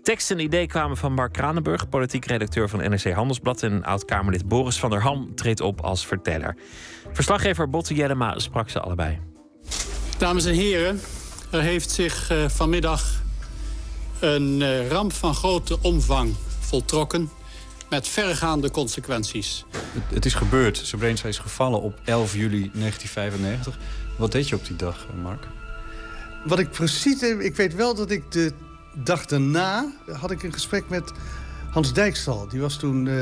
Tekst 0.04 0.30
en 0.30 0.38
idee 0.38 0.66
kwamen 0.66 0.96
van 0.96 1.12
Mark 1.12 1.32
Kranenburg, 1.32 1.88
politiek 1.88 2.24
redacteur 2.24 2.68
van 2.68 2.78
NRC 2.78 3.12
Handelsblad. 3.12 3.62
En 3.62 3.84
oud-Kamerlid 3.84 4.48
Boris 4.48 4.78
van 4.78 4.90
der 4.90 5.02
Ham 5.02 5.34
treedt 5.34 5.60
op 5.60 5.80
als 5.80 6.06
verteller. 6.06 6.56
Verslaggever 7.14 7.70
Botte 7.70 7.94
Jellema 7.94 8.38
sprak 8.38 8.70
ze 8.70 8.80
allebei. 8.80 9.18
Dames 10.18 10.44
en 10.44 10.54
heren, 10.54 11.00
er 11.50 11.60
heeft 11.60 11.90
zich 11.90 12.30
eh, 12.30 12.48
vanmiddag 12.48 13.22
een 14.20 14.62
eh, 14.62 14.88
ramp 14.88 15.12
van 15.12 15.34
grote 15.34 15.78
omvang 15.82 16.34
voltrokken 16.60 17.30
met 17.90 18.08
verregaande 18.08 18.70
consequenties. 18.70 19.64
Het, 19.70 20.02
het 20.14 20.24
is 20.24 20.34
gebeurd. 20.34 20.76
Srebrenica 20.76 21.28
is 21.28 21.38
gevallen 21.38 21.80
op 21.80 22.00
11 22.04 22.34
juli 22.34 22.70
1995. 22.72 23.78
Wat 24.16 24.32
deed 24.32 24.48
je 24.48 24.56
op 24.56 24.66
die 24.66 24.76
dag, 24.76 25.06
eh, 25.08 25.22
Mark? 25.22 25.46
Wat 26.44 26.58
ik 26.58 26.70
precies... 26.70 27.22
Ik 27.22 27.56
weet 27.56 27.74
wel 27.74 27.94
dat 27.94 28.10
ik 28.10 28.32
de 28.32 28.52
dag 28.94 29.26
daarna... 29.26 29.92
had 30.12 30.30
ik 30.30 30.42
een 30.42 30.52
gesprek 30.52 30.88
met 30.88 31.12
Hans 31.70 31.92
Dijkstal. 31.92 32.48
Die 32.48 32.60
was 32.60 32.76
toen 32.76 33.08
eh, 33.08 33.16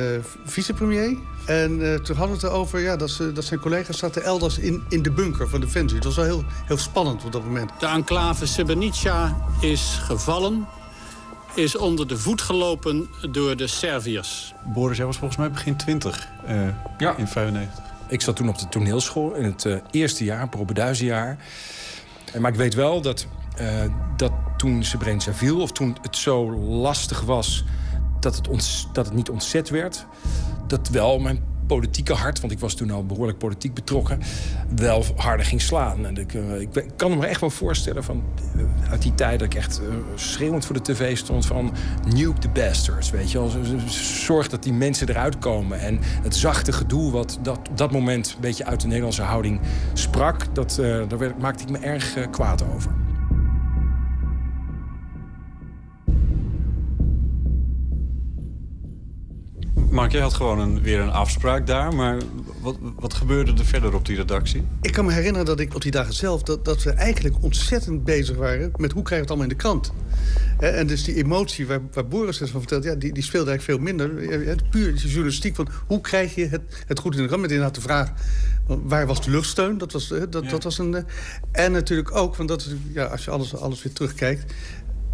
vicepremier. 0.45 1.19
En 1.47 1.93
eh, 1.93 1.99
toen 1.99 2.17
hadden 2.17 2.37
we 2.37 2.43
het 2.43 2.53
erover 2.53 2.81
ja, 2.81 2.97
dat, 2.97 3.11
ze, 3.11 3.33
dat 3.33 3.45
zijn 3.45 3.61
collega's 3.61 3.99
zaten 3.99 4.23
elders 4.25 4.59
in, 4.59 4.83
in 4.89 5.03
de 5.03 5.11
bunker 5.11 5.49
van 5.49 5.61
Defensie. 5.61 5.97
Het 5.97 6.05
was 6.05 6.17
wel 6.17 6.25
heel, 6.25 6.45
heel 6.67 6.79
spannend 6.79 7.25
op 7.25 7.33
dat 7.33 7.45
moment. 7.45 7.71
De 7.81 7.87
enclave 7.87 8.47
Srebrenica 8.47 9.37
is 9.61 9.99
gevallen, 10.01 10.67
is 11.55 11.77
onder 11.77 12.07
de 12.09 12.19
voet 12.19 12.41
gelopen 12.43 13.09
door 13.31 13.57
de 13.57 13.67
Serviërs. 13.67 14.55
Boris, 14.75 14.97
jij 14.97 15.07
was 15.07 15.17
volgens 15.19 15.39
mij 15.39 15.51
begin 15.51 15.77
20 15.77 16.29
eh, 16.47 16.57
Ja. 16.99 17.17
in 17.17 17.27
95. 17.29 17.85
Ik 18.09 18.21
zat 18.21 18.37
toen 18.37 18.49
op 18.49 18.59
de 18.59 18.69
toneelschool 18.69 19.35
in 19.35 19.45
het 19.45 19.65
eh, 19.65 19.77
eerste 19.91 20.25
jaar, 20.25 20.49
propeduizenjaar. 20.49 21.39
Eh, 22.33 22.41
Maar 22.41 22.51
ik 22.51 22.57
weet 22.57 22.75
wel 22.75 23.01
dat, 23.01 23.27
eh, 23.57 23.67
dat 24.17 24.33
toen 24.57 24.85
Srebrenica 24.85 25.33
viel... 25.33 25.61
of 25.61 25.73
toen 25.73 25.97
het 26.03 26.17
zo 26.17 26.53
lastig 26.61 27.21
was 27.21 27.65
dat 28.21 28.37
het, 28.37 28.49
ons, 28.49 28.89
dat 28.93 29.07
het 29.07 29.15
niet 29.15 29.31
ontzet 29.31 29.69
werd... 29.69 30.07
dat 30.73 30.89
wel 30.89 31.19
mijn 31.19 31.41
politieke 31.67 32.13
hart, 32.13 32.41
want 32.41 32.53
ik 32.53 32.59
was 32.59 32.75
toen 32.75 32.91
al 32.91 33.07
behoorlijk 33.07 33.39
politiek 33.39 33.75
betrokken... 33.75 34.21
wel 34.77 35.05
harder 35.17 35.47
ging 35.47 35.61
slaan. 35.61 36.07
En 36.07 36.17
ik, 36.17 36.35
eh, 36.35 36.87
kan 36.97 37.19
me 37.19 37.27
echt 37.27 37.41
wel 37.41 37.51
voorstellen 37.51 38.05
van 38.05 38.23
eh, 38.57 38.91
uit 38.91 39.03
die 39.03 39.15
tijd... 39.15 39.39
dat 39.39 39.49
ik 39.49 39.55
echt 39.55 39.81
eh, 39.81 39.95
schreeuwend 40.15 40.65
voor 40.65 40.75
de 40.75 40.83
tv 40.83 41.17
stond 41.17 41.47
van... 41.47 41.73
nuke 42.15 42.39
the 42.39 42.49
bastards, 42.49 43.11
weet 43.11 43.31
je 43.31 43.49
Zorg 44.25 44.49
dat 44.49 44.63
die 44.63 44.73
mensen 44.73 45.09
eruit 45.09 45.39
komen. 45.39 45.81
En 45.81 45.99
het 46.03 46.37
zachte 46.37 46.73
gedoe 46.73 47.11
wat 47.11 47.39
dat, 47.43 47.59
op 47.71 47.79
dat 47.79 47.93
moment... 47.93 48.33
een 48.35 48.41
beetje 48.41 48.65
uit 48.65 48.81
de 48.81 48.87
Nederlandse 48.87 49.23
houding 49.23 49.61
sprak... 49.93 50.55
Dat, 50.55 50.75
daar 51.09 51.19
werd, 51.19 51.39
maakte 51.39 51.63
ik 51.63 51.71
me 51.71 51.79
erg 51.79 52.31
kwaad 52.31 52.65
over. 52.75 52.93
Mark, 59.93 60.13
jij 60.13 60.21
had 60.21 60.35
gewoon 60.35 60.59
een, 60.59 60.83
weer 60.83 61.01
een 61.01 61.11
afspraak 61.11 61.67
daar. 61.67 61.95
Maar 61.95 62.17
wat, 62.61 62.77
wat 62.99 63.15
gebeurde 63.15 63.53
er 63.53 63.65
verder 63.65 63.95
op 63.95 64.07
die 64.07 64.17
redactie? 64.17 64.65
Ik 64.81 64.93
kan 64.93 65.05
me 65.05 65.13
herinneren 65.13 65.47
dat 65.47 65.61
ik 65.61 65.75
op 65.75 65.83
die 65.83 65.91
dagen 65.91 66.15
zelf... 66.15 66.43
dat, 66.43 66.65
dat 66.65 66.83
we 66.83 66.91
eigenlijk 66.91 67.43
ontzettend 67.43 68.05
bezig 68.05 68.37
waren 68.37 68.71
met 68.77 68.93
hoe 68.93 69.03
krijg 69.03 69.21
je 69.21 69.27
het 69.27 69.29
allemaal 69.29 69.51
in 69.51 69.57
de 69.57 69.63
krant. 69.63 69.93
En 70.59 70.87
dus 70.87 71.05
die 71.05 71.15
emotie 71.15 71.67
waar, 71.67 71.81
waar 71.93 72.07
Boris 72.07 72.39
het 72.39 72.51
van 72.51 72.61
vertelt... 72.61 72.85
Ja, 72.85 72.95
die, 72.95 73.13
die 73.13 73.23
speelde 73.23 73.51
eigenlijk 73.51 73.79
veel 73.81 73.95
minder. 73.95 74.39
Het 74.47 74.71
puur 74.71 74.95
die 74.95 75.07
journalistiek 75.09 75.55
van 75.55 75.69
hoe 75.87 76.01
krijg 76.01 76.35
je 76.35 76.47
het, 76.47 76.85
het 76.87 76.99
goed 76.99 77.15
in 77.15 77.21
de 77.21 77.27
krant. 77.27 77.43
Met 77.43 77.51
inderdaad 77.51 77.75
de 77.75 77.81
vraag, 77.81 78.13
waar 78.67 79.07
was 79.07 79.25
de 79.25 79.31
luchtsteun? 79.31 79.79
Dat 79.79 79.93
was, 79.93 80.09
dat, 80.09 80.49
dat 80.51 80.63
was 80.63 80.79
een... 80.79 80.95
eh, 80.95 81.03
En 81.53 81.73
natuurlijk 81.73 82.17
ook, 82.17 82.37
want 82.37 82.49
dat 82.49 82.61
is, 82.61 82.75
ja, 82.93 83.05
als 83.05 83.25
je 83.25 83.31
alles, 83.31 83.57
alles 83.57 83.83
weer 83.83 83.93
terugkijkt... 83.93 84.53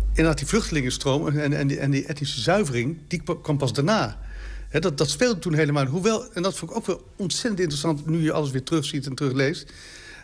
inderdaad 0.08 0.38
die 0.38 0.46
vluchtelingenstroom 0.46 1.28
en, 1.28 1.52
en, 1.52 1.66
die, 1.66 1.78
en 1.78 1.90
die 1.90 2.06
etnische 2.06 2.40
zuivering... 2.40 2.98
die 3.08 3.22
kwam 3.42 3.58
pas 3.58 3.72
daarna. 3.72 4.26
Dat, 4.70 5.10
speelde 5.10 5.38
toen 5.38 5.54
helemaal. 5.54 5.86
Hoewel, 5.86 6.32
en 6.32 6.42
dat 6.42 6.56
vond 6.56 6.70
ik 6.70 6.76
ook 6.76 6.86
wel 6.86 7.02
ontzettend 7.16 7.60
interessant... 7.60 8.06
nu 8.06 8.22
je 8.22 8.32
alles 8.32 8.50
weer 8.50 8.62
terugziet 8.62 9.06
en 9.06 9.14
terugleest... 9.14 9.72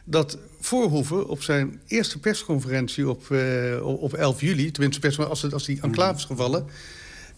dat 0.05 0.39
Voorhoeven 0.61 1.29
op 1.29 1.43
zijn 1.43 1.81
eerste 1.87 2.19
persconferentie 2.19 3.09
op, 3.09 3.31
eh, 3.31 3.87
op 3.87 4.13
11 4.13 4.41
juli... 4.41 4.71
tenminste 4.71 5.25
als, 5.27 5.43
het- 5.43 5.53
als 5.53 5.65
die 5.65 5.81
enclave 5.81 6.17
is 6.19 6.25
gevallen... 6.25 6.67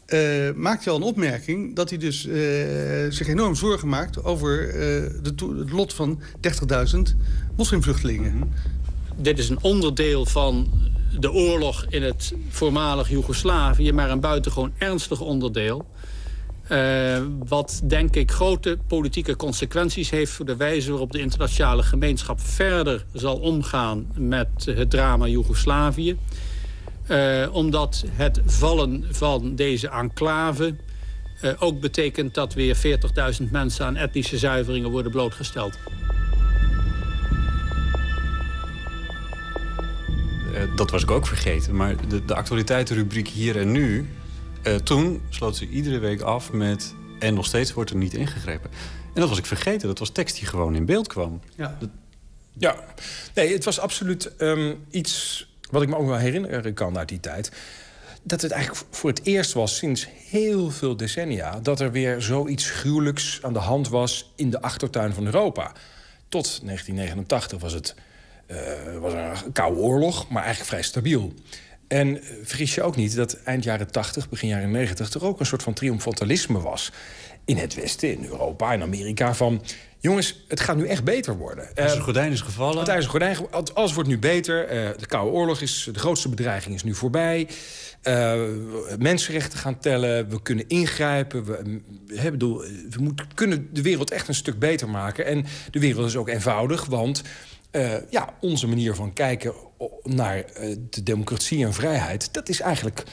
eh, 0.06 0.52
maakt 0.54 0.84
hij 0.84 0.92
al 0.92 0.98
een 0.98 1.04
opmerking 1.06 1.76
dat 1.76 1.88
hij 1.90 1.98
dus 1.98 2.26
eh, 2.26 2.34
zich 3.08 3.26
enorm 3.26 3.54
zorgen 3.54 3.88
maakt 3.88 4.24
over 4.24 4.72
de 5.22 5.32
het 5.58 5.70
lot 5.70 5.92
van 5.92 6.20
30.000 6.96 6.98
moslimvluchtelingen. 7.56 8.52
Dit 9.16 9.38
is 9.38 9.48
een 9.48 9.62
onderdeel 9.62 10.26
van 10.26 10.68
de 11.18 11.32
oorlog 11.32 11.86
in 11.88 12.02
het 12.02 12.32
voormalig 12.48 13.10
Joegoslavië... 13.10 13.92
maar 13.92 14.10
een 14.10 14.20
buitengewoon 14.20 14.72
ernstig 14.78 15.20
onderdeel. 15.20 15.86
Eh, 16.68 17.22
wat 17.48 17.80
denk 17.84 18.16
ik 18.16 18.30
grote 18.30 18.78
politieke 18.86 19.36
consequenties 19.36 20.10
heeft... 20.10 20.32
voor 20.32 20.44
de 20.44 20.56
wijze 20.56 20.90
waarop 20.90 21.12
de 21.12 21.20
internationale 21.20 21.82
gemeenschap 21.82 22.40
verder 22.40 23.04
zal 23.12 23.36
omgaan... 23.36 24.06
met 24.14 24.48
het 24.64 24.90
drama 24.90 25.26
Joegoslavië. 25.26 26.18
Eh, 27.06 27.46
omdat 27.52 28.04
het 28.10 28.40
vallen 28.44 29.04
van 29.10 29.54
deze 29.54 29.88
enclave... 29.88 30.76
eh, 31.40 31.52
ook 31.58 31.80
betekent 31.80 32.34
dat 32.34 32.54
weer 32.54 32.76
40.000 33.40 33.50
mensen 33.50 33.86
aan 33.86 33.96
etnische 33.96 34.38
zuiveringen 34.38 34.90
worden 34.90 35.12
blootgesteld. 35.12 35.78
Dat 40.76 40.90
was 40.90 41.02
ik 41.02 41.10
ook 41.10 41.26
vergeten. 41.26 41.76
Maar 41.76 42.08
de, 42.08 42.24
de 42.24 42.34
actualiteitenrubriek 42.34 43.28
hier 43.28 43.56
en 43.56 43.72
nu... 43.72 44.08
eh, 44.66 44.74
toen 44.74 45.22
sloot 45.28 45.56
ze 45.56 45.68
iedere 45.68 45.98
week 45.98 46.20
af 46.20 46.52
met... 46.52 46.94
en 47.18 47.34
nog 47.34 47.46
steeds 47.46 47.72
wordt 47.72 47.90
er 47.90 47.96
niet 47.96 48.14
ingegrepen. 48.14 48.70
En 49.14 49.20
dat 49.20 49.28
was 49.28 49.38
ik 49.38 49.46
vergeten. 49.46 49.88
Dat 49.88 49.98
was 49.98 50.10
tekst 50.10 50.36
die 50.36 50.46
gewoon 50.46 50.74
in 50.74 50.84
beeld 50.84 51.06
kwam. 51.06 51.40
Ja. 51.56 51.78
Ja, 52.58 52.84
nee, 53.34 53.52
het 53.52 53.64
was 53.64 53.80
absoluut 53.80 54.36
ehm, 54.36 54.74
iets 54.90 55.46
wat 55.70 55.82
ik 55.82 55.88
me 55.88 55.96
ook 55.96 56.06
wel 56.06 56.16
herinneren 56.16 56.74
kan 56.74 56.98
uit 56.98 57.08
die 57.08 57.20
tijd. 57.20 57.52
Dat 58.22 58.40
het 58.42 58.50
eigenlijk 58.50 58.84
voor 58.90 59.10
het 59.10 59.24
eerst 59.24 59.52
was 59.52 59.76
sinds 59.76 60.08
heel 60.28 60.70
veel 60.70 60.96
decennia... 60.96 61.60
dat 61.60 61.80
er 61.80 61.92
weer 61.92 62.22
zoiets 62.22 62.70
gruwelijks 62.70 63.38
aan 63.42 63.52
de 63.52 63.58
hand 63.58 63.88
was 63.88 64.32
in 64.36 64.50
de 64.50 64.60
achtertuin 64.60 65.12
van 65.12 65.24
Europa. 65.24 65.72
Tot 66.28 66.44
1989 66.44 67.60
was 67.60 67.72
het 67.72 67.94
eh, 68.46 68.98
was 69.00 69.12
er 69.12 69.42
een 69.44 69.52
koude 69.52 69.80
oorlog, 69.80 70.28
maar 70.28 70.42
eigenlijk 70.42 70.70
vrij 70.70 70.82
stabiel. 70.82 71.32
En 71.88 72.20
eh, 72.22 72.28
vergis 72.42 72.74
je 72.74 72.82
ook 72.82 72.96
niet 72.96 73.16
dat 73.16 73.42
eind 73.44 73.64
jaren 73.64 73.90
80, 73.90 74.28
begin 74.28 74.48
jaren 74.48 74.70
90... 74.70 75.14
er 75.14 75.24
ook 75.24 75.40
een 75.40 75.46
soort 75.46 75.62
van 75.62 75.72
triomfantalisme 75.72 76.60
was 76.60 76.92
in 77.44 77.56
het 77.56 77.74
Westen, 77.74 78.12
in 78.12 78.24
Europa, 78.24 78.72
in 78.72 78.82
Amerika... 78.82 79.34
van 79.34 79.62
jongens, 79.98 80.44
het 80.48 80.60
gaat 80.60 80.76
nu 80.76 80.86
echt 80.86 81.04
beter 81.04 81.36
worden. 81.36 81.66
Het 81.66 81.78
ijzeren 81.78 82.04
gordijn 82.04 82.32
is 82.32 82.40
gevallen. 82.40 82.78
Het 82.78 82.88
ijzeren 82.88 83.10
gordijn, 83.10 83.36
alles 83.74 83.92
wordt 83.92 84.08
nu 84.08 84.18
beter. 84.18 84.68
Eh, 84.68 84.88
de 84.96 85.06
Koude 85.06 85.30
Oorlog 85.30 85.60
is, 85.60 85.88
de 85.92 85.98
grootste 85.98 86.28
bedreiging 86.28 86.74
is 86.74 86.84
nu 86.84 86.94
voorbij. 86.94 87.48
Eh, 88.06 88.40
mensenrechten 88.98 89.58
gaan 89.58 89.78
tellen, 89.78 90.28
we 90.28 90.42
kunnen 90.42 90.68
ingrijpen. 90.68 91.44
We, 91.44 91.60
mm, 91.64 91.82
bedoel, 92.30 92.64
eh, 92.64 92.70
we 92.90 93.02
moeten, 93.02 93.26
kunnen 93.34 93.68
de 93.72 93.82
wereld 93.82 94.10
echt 94.10 94.28
een 94.28 94.34
stuk 94.34 94.58
beter 94.58 94.88
maken. 94.88 95.26
En 95.26 95.44
de 95.70 95.80
wereld 95.80 96.06
is 96.06 96.16
ook 96.16 96.28
eenvoudig, 96.28 96.84
want... 96.84 97.22
eh, 97.70 97.92
ja, 98.10 98.34
onze 98.40 98.66
manier 98.66 98.94
van 98.94 99.12
kijken 99.12 99.52
naar 100.02 100.38
eh, 100.38 100.76
de 100.90 101.02
democratie 101.02 101.64
en 101.64 101.74
vrijheid... 101.74 102.34
dat 102.34 102.48
is 102.48 102.60
eigenlijk 102.60 103.04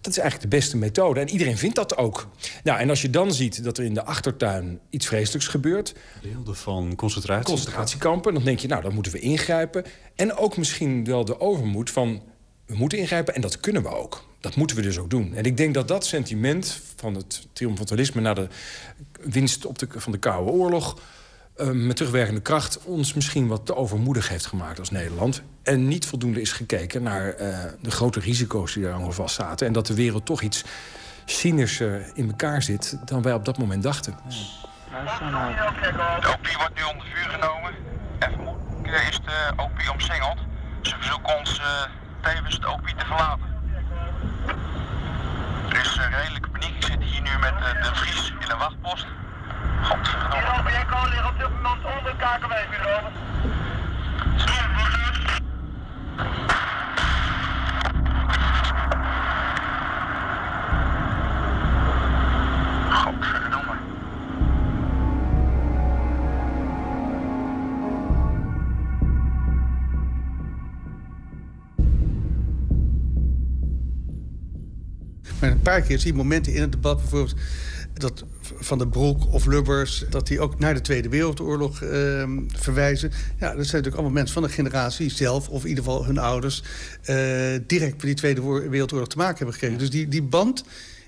dat 0.00 0.12
is 0.12 0.18
eigenlijk 0.18 0.50
de 0.50 0.56
beste 0.56 0.76
methode. 0.76 1.20
En 1.20 1.28
iedereen 1.28 1.58
vindt 1.58 1.76
dat 1.76 1.96
ook. 1.96 2.28
Nou, 2.64 2.80
en 2.80 2.90
als 2.90 3.02
je 3.02 3.10
dan 3.10 3.32
ziet 3.32 3.64
dat 3.64 3.78
er 3.78 3.84
in 3.84 3.94
de 3.94 4.04
achtertuin 4.04 4.80
iets 4.90 5.06
vreselijks 5.06 5.46
gebeurt... 5.46 5.94
Beelden 6.22 6.56
van 6.56 6.94
concentratie. 6.96 7.44
concentratiekampen, 7.44 8.34
dan 8.34 8.44
denk 8.44 8.58
je, 8.58 8.68
nou, 8.68 8.82
dan 8.82 8.94
moeten 8.94 9.12
we 9.12 9.18
ingrijpen. 9.18 9.84
En 10.14 10.36
ook 10.36 10.56
misschien 10.56 11.04
wel 11.04 11.24
de 11.24 11.40
overmoed 11.40 11.90
van... 11.90 12.22
we 12.66 12.76
moeten 12.76 12.98
ingrijpen 12.98 13.34
en 13.34 13.40
dat 13.40 13.60
kunnen 13.60 13.82
we 13.82 13.88
ook. 13.88 14.24
Dat 14.40 14.56
moeten 14.56 14.76
we 14.76 14.82
dus 14.82 14.98
ook 14.98 15.10
doen. 15.10 15.34
En 15.34 15.44
ik 15.44 15.56
denk 15.56 15.74
dat 15.74 15.88
dat 15.88 16.06
sentiment 16.06 16.80
van 16.96 17.14
het 17.14 17.46
triomfantalisme... 17.52 18.20
na 18.20 18.34
de 18.34 18.48
winst 19.20 19.66
op 19.66 19.78
de, 19.78 19.86
van 19.90 20.12
de 20.12 20.18
Koude 20.18 20.50
Oorlog... 20.50 21.00
eh, 21.60 21.70
met 21.70 21.96
terugwerkende 21.96 22.40
kracht 22.40 22.84
ons 22.84 23.14
misschien 23.14 23.46
wat 23.46 23.66
te 23.66 23.76
overmoedig 23.76 24.28
heeft 24.28 24.46
gemaakt 24.46 24.78
als 24.78 24.90
Nederland. 24.90 25.42
En 25.62 25.88
niet 25.88 26.06
voldoende 26.06 26.40
is 26.40 26.52
gekeken 26.52 27.02
naar 27.02 27.28
eh, 27.28 27.58
de 27.80 27.90
grote 27.90 28.20
risico's 28.20 28.74
die 28.74 28.82
daar 28.82 28.92
allemaal 28.92 29.12
vast 29.12 29.34
zaten. 29.34 29.66
En 29.66 29.72
dat 29.72 29.86
de 29.86 29.94
wereld 29.94 30.26
toch 30.26 30.42
iets 30.42 30.64
cynischer 31.24 32.10
in 32.14 32.28
elkaar 32.28 32.62
zit 32.62 32.98
dan 33.04 33.22
wij 33.22 33.34
op 33.34 33.44
dat 33.44 33.58
moment 33.58 33.82
dachten. 33.82 34.16
De 34.90 36.28
OP 36.28 36.46
wordt 36.58 36.74
nu 36.74 36.82
onder 36.82 37.06
vuur 37.14 37.30
genomen. 37.30 37.74
En 38.18 38.32
vermoedelijk 38.32 39.08
is 39.08 39.20
de 39.24 39.52
OP 39.56 39.90
omsingeld. 39.92 40.38
Ze 40.82 40.94
verzoeken 40.96 41.38
ons 41.38 41.58
eh, 41.58 41.66
tevens 42.20 42.60
de 42.60 42.68
OP 42.68 42.86
te 42.86 43.06
verlaten. 43.06 43.44
Er 45.68 45.80
is 45.80 45.96
eh, 45.96 46.20
redelijke 46.20 46.50
paniek. 46.50 46.74
Ik 46.76 46.84
zit 46.84 47.02
hier 47.02 47.22
nu 47.22 47.38
met 47.40 47.54
eh, 47.54 47.82
de 47.82 47.94
Vries 47.94 48.32
in 48.40 48.50
een 48.50 48.58
wachtpost. 48.58 49.06
Godverdomme. 49.82 50.40
De 50.40 50.58
OP 50.58 51.08
ligt 51.10 51.28
op 51.28 51.38
dit 51.38 51.48
moment 51.62 51.84
onder 51.98 52.14
Kakenwijkbureau. 52.18 53.02
Godverdomme. 62.90 63.74
Maar 75.40 75.50
een 75.50 75.62
paar 75.62 75.80
keer 75.80 75.98
zie 75.98 76.10
je 76.10 76.16
momenten 76.16 76.54
in 76.54 76.60
het 76.60 76.72
debat 76.72 76.96
bijvoorbeeld... 76.96 77.34
dat 77.92 78.24
Van 78.56 78.78
der 78.78 78.88
Broek 78.88 79.32
of 79.32 79.46
Lubbers... 79.46 80.04
dat 80.10 80.26
die 80.26 80.40
ook 80.40 80.58
naar 80.58 80.74
de 80.74 80.80
Tweede 80.80 81.08
Wereldoorlog 81.08 81.82
ehm, 81.82 82.38
verwijzen. 82.48 83.10
Ja, 83.10 83.16
dat 83.38 83.38
zijn 83.50 83.56
natuurlijk 83.56 83.94
allemaal 83.94 84.10
mensen 84.12 84.34
van 84.34 84.42
de 84.42 84.48
generatie 84.48 85.10
zelf... 85.10 85.48
of 85.48 85.62
in 85.62 85.68
ieder 85.68 85.84
geval 85.84 86.04
hun 86.04 86.18
ouders... 86.18 86.62
eh, 87.02 87.16
direct 87.66 87.92
met 87.92 88.00
die 88.00 88.14
Tweede 88.14 88.68
Wereldoorlog 88.68 89.08
te 89.08 89.16
maken 89.16 89.36
hebben 89.36 89.54
gekregen. 89.54 89.78
Dus 89.78 89.90
die, 89.90 90.08
die 90.08 90.22
band 90.22 90.64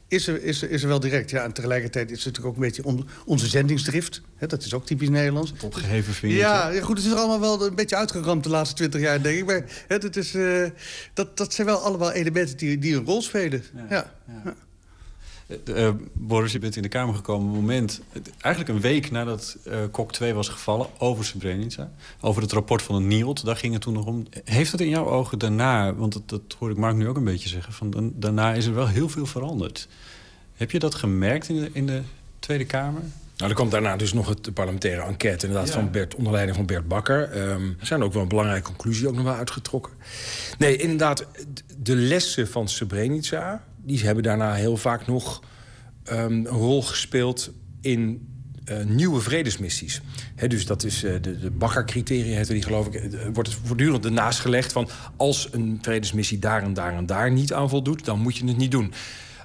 is 0.08 0.26
er, 0.26 0.42
is, 0.42 0.62
er, 0.62 0.70
is 0.70 0.82
er 0.82 0.88
wel 0.88 1.00
direct. 1.00 1.30
Ja, 1.30 1.44
en 1.44 1.52
tegelijkertijd 1.52 2.10
is 2.10 2.16
het 2.16 2.24
natuurlijk 2.24 2.54
ook 2.54 2.62
een 2.62 2.68
beetje 2.68 2.84
on- 2.84 3.08
onze 3.24 3.46
zendingsdrift. 3.46 4.20
Hè, 4.36 4.46
dat 4.46 4.64
is 4.64 4.74
ook 4.74 4.86
typisch 4.86 5.08
Nederlands. 5.08 5.52
Opgeheven 5.62 6.14
vingertje. 6.14 6.46
Ja, 6.46 6.68
ja, 6.68 6.82
goed, 6.82 6.96
het 6.96 7.06
is 7.06 7.12
er 7.12 7.18
allemaal 7.18 7.40
wel 7.40 7.66
een 7.66 7.74
beetje 7.74 7.96
uitgeramd 7.96 8.44
de 8.44 8.50
laatste 8.50 8.76
twintig 8.76 9.00
jaar, 9.00 9.22
denk 9.22 9.38
ik. 9.38 9.46
Maar 9.46 9.64
hè, 9.88 9.96
het 9.96 10.16
is, 10.16 10.34
eh, 10.34 10.64
dat, 11.14 11.36
dat 11.36 11.54
zijn 11.54 11.66
wel 11.66 11.78
allemaal 11.78 12.12
elementen 12.12 12.56
die, 12.56 12.78
die 12.78 12.96
een 12.96 13.04
rol 13.04 13.22
spelen. 13.22 13.64
Ja. 13.88 14.12
Eh, 14.26 14.52
eh, 15.64 15.90
Boris, 16.12 16.52
je 16.52 16.58
bent 16.58 16.76
in 16.76 16.82
de 16.82 16.88
Kamer 16.88 17.14
gekomen 17.14 17.48
op 17.48 17.52
het 17.52 17.60
moment... 17.60 18.02
eigenlijk 18.40 18.74
een 18.74 18.80
week 18.80 19.10
nadat 19.10 19.56
eh, 19.64 19.78
Kok 19.90 20.12
2 20.12 20.34
was 20.34 20.48
gevallen 20.48 20.86
over 20.98 21.24
Srebrenica. 21.24 21.90
Over 22.20 22.42
het 22.42 22.52
rapport 22.52 22.82
van 22.82 22.94
de 22.94 23.02
NIOD, 23.02 23.44
daar 23.44 23.56
ging 23.56 23.72
het 23.72 23.82
toen 23.82 23.92
nog 23.92 24.04
om. 24.04 24.26
Heeft 24.44 24.72
het 24.72 24.80
in 24.80 24.88
jouw 24.88 25.06
ogen 25.06 25.38
daarna, 25.38 25.94
want 25.94 26.12
dat, 26.12 26.28
dat 26.28 26.56
hoor 26.58 26.70
ik 26.70 26.76
Mark 26.76 26.96
nu 26.96 27.08
ook 27.08 27.16
een 27.16 27.24
beetje 27.24 27.48
zeggen... 27.48 27.72
Van, 27.72 28.12
daarna 28.14 28.54
is 28.54 28.66
er 28.66 28.74
wel 28.74 28.88
heel 28.88 29.08
veel 29.08 29.26
veranderd. 29.26 29.88
Heb 30.54 30.70
je 30.70 30.78
dat 30.78 30.94
gemerkt 30.94 31.48
in 31.48 31.56
de, 31.56 31.70
in 31.72 31.86
de 31.86 32.02
Tweede 32.38 32.64
Kamer? 32.64 33.02
Nou, 33.36 33.50
er 33.50 33.60
kwam 33.60 33.70
daarna 33.70 33.96
dus 33.96 34.12
nog 34.12 34.28
het, 34.28 34.54
parlementaire 34.54 35.02
enquête 35.02 35.46
inderdaad, 35.46 35.68
Ja. 35.68 35.74
van 35.74 35.90
Bert, 35.90 36.14
onder 36.14 36.32
leiding 36.32 36.56
van 36.56 36.66
Bert 36.66 36.88
Bakker. 36.88 37.30
Ehm, 37.30 37.62
er 37.80 37.86
zijn 37.86 38.02
ook 38.02 38.12
wel 38.12 38.22
een 38.22 38.28
belangrijke 38.28 38.66
conclusie 38.66 39.08
ook 39.08 39.14
nog 39.14 39.24
wel 39.24 39.34
uitgetrokken. 39.34 39.92
Nee, 40.58 40.76
inderdaad, 40.76 41.26
de 41.78 41.94
lessen 41.94 42.48
van 42.48 42.68
Srebrenica... 42.68 43.64
die 43.82 44.04
hebben 44.04 44.22
daarna 44.22 44.52
heel 44.54 44.76
vaak 44.76 45.06
nog 45.06 45.42
ehm, 46.04 46.32
een 46.32 46.46
rol 46.46 46.82
gespeeld 46.82 47.52
in 47.80 48.26
eh, 48.64 48.84
nieuwe 48.84 49.20
vredesmissies. 49.20 50.00
Dus 50.48 50.66
dat 50.66 50.84
is 50.84 51.04
eh, 51.04 51.12
de, 51.20 51.38
de 51.38 51.50
die 52.46 52.62
geloof 52.62 52.86
ik. 52.86 52.94
eh, 52.94 53.26
wordt 53.32 53.54
voortdurend 53.64 54.04
ernaast 54.04 54.40
gelegd 54.40 54.72
van... 54.72 54.88
als 55.16 55.48
een 55.50 55.78
vredesmissie 55.82 56.38
daar 56.38 56.62
en 56.62 56.74
daar 56.74 56.92
en 56.92 57.06
daar 57.06 57.30
niet 57.30 57.52
aan 57.52 57.68
voldoet... 57.68 58.04
dan 58.04 58.18
moet 58.18 58.36
je 58.36 58.46
het 58.46 58.56
niet 58.56 58.70
doen. 58.70 58.92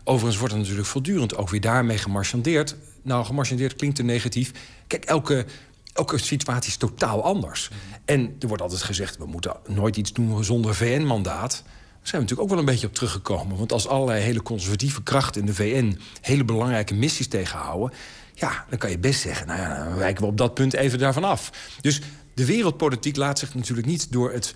Overigens 0.04 0.38
wordt 0.38 0.54
er 0.54 0.60
natuurlijk 0.60 0.88
voortdurend 0.88 1.38
ook 1.38 1.50
weer 1.50 1.62
daarmee 1.62 1.98
gemarchandeerd. 1.98 2.76
Nou, 3.02 3.26
gemarchandeerd 3.26 3.76
klinkt 3.76 3.96
te 3.96 4.04
negatief. 4.04 4.52
Kijk, 4.88 5.06
elke, 5.06 5.46
elke 5.94 6.18
situatie 6.18 6.70
is 6.70 6.78
totaal 6.78 7.24
anders. 7.24 7.70
En 8.06 8.36
er 8.40 8.48
wordt 8.48 8.64
altijd 8.64 8.84
gezegd, 8.84 9.18
we 9.18 9.26
moeten 9.26 9.56
nooit 9.68 9.98
iets 9.98 10.14
doen 10.14 10.44
zonder 10.44 10.76
VN-mandaat. 10.76 11.64
Zijn 12.08 12.22
we 12.22 12.28
natuurlijk 12.28 12.42
ook 12.42 12.56
wel 12.56 12.68
een 12.68 12.74
beetje 12.74 12.88
op 12.88 12.94
teruggekomen. 12.94 13.58
Want 13.58 13.72
als 13.72 13.88
allerlei 13.88 14.22
hele 14.22 14.42
conservatieve 14.42 15.04
krachten 15.04 15.42
in 15.42 15.48
de 15.48 15.54
VN... 15.54 16.00
hele 16.22 16.44
belangrijke 16.44 16.94
missies 16.94 17.28
tegenhouden... 17.28 17.98
ja, 18.34 18.66
dan 18.70 18.78
kan 18.78 18.90
je 18.90 19.00
best 19.00 19.22
zeggen, 19.22 19.48
nou 19.48 19.60
ja, 19.60 19.84
dan 19.84 19.96
wijken 19.96 20.24
we 20.24 20.30
op 20.30 20.38
dat 20.38 20.54
punt 20.54 20.74
even 20.74 21.00
daarvan 21.00 21.24
af. 21.24 21.52
Dus 21.82 22.02
de 22.34 22.46
wereldpolitiek 22.46 23.16
laat 23.16 23.40
zich 23.40 23.56
natuurlijk 23.56 23.88
niet 23.88 24.12
door 24.12 24.32
het 24.32 24.54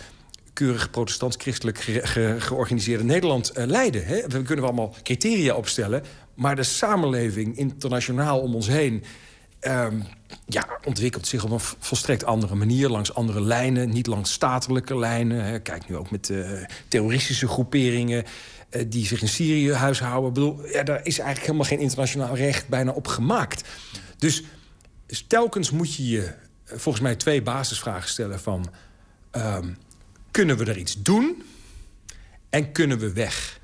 keurig 0.53 0.89
protestants-christelijk 0.89 1.79
ge- 1.79 2.07
ge- 2.07 2.35
georganiseerde 2.39 3.03
Nederland 3.03 3.49
eh, 3.49 3.65
leiden. 3.65 4.05
Hè? 4.05 4.21
We 4.27 4.41
kunnen 4.41 4.65
allemaal 4.65 4.95
criteria 5.03 5.55
opstellen... 5.55 6.03
maar 6.33 6.55
de 6.55 6.63
samenleving 6.63 7.57
internationaal 7.57 8.39
om 8.39 8.55
ons 8.55 8.67
heen... 8.67 9.03
ehm, 9.61 9.99
ja, 10.45 10.67
ontwikkelt 10.85 11.27
zich 11.27 11.43
op 11.43 11.51
een 11.51 11.59
volstrekt 11.59 12.25
andere 12.25 12.55
manier, 12.55 12.89
langs 12.89 13.13
andere 13.13 13.41
lijnen, 13.41 13.89
niet 13.89 14.07
langs 14.07 14.31
statelijke 14.31 14.97
lijnen. 14.97 15.43
Hè. 15.43 15.59
Kijk 15.59 15.89
nu 15.89 15.95
ook 15.95 16.11
met 16.11 16.29
eh, 16.29 16.49
terroristische 16.87 17.47
groeperingen 17.47 18.23
eh, 18.69 18.85
die 18.87 19.05
zich 19.05 19.21
in 19.21 19.27
Syrië 19.27 19.73
huishouden. 19.73 20.27
Ik 20.27 20.33
bedoel, 20.33 20.67
ja, 20.67 20.83
daar 20.83 21.05
is 21.05 21.19
eigenlijk 21.19 21.39
helemaal 21.39 21.67
geen 21.67 21.79
internationaal 21.79 22.35
recht 22.35 22.67
bijna 22.67 22.91
op 22.91 23.07
gemaakt. 23.07 23.69
Dus 24.17 24.43
dus 25.11 25.25
telkens 25.27 25.71
moet 25.71 25.95
je 25.95 26.07
je 26.07 26.23
eh, 26.23 26.77
volgens 26.77 27.03
mij 27.03 27.15
twee 27.15 27.41
basisvragen 27.41 28.09
stellen 28.09 28.39
van... 28.39 28.73
ehm, 29.31 29.67
kunnen 30.31 30.57
we 30.57 30.65
er 30.65 30.77
iets 30.77 31.01
doen 31.01 31.43
en 32.49 32.71
kunnen 32.71 32.99
we 32.99 33.13
weg? 33.13 33.59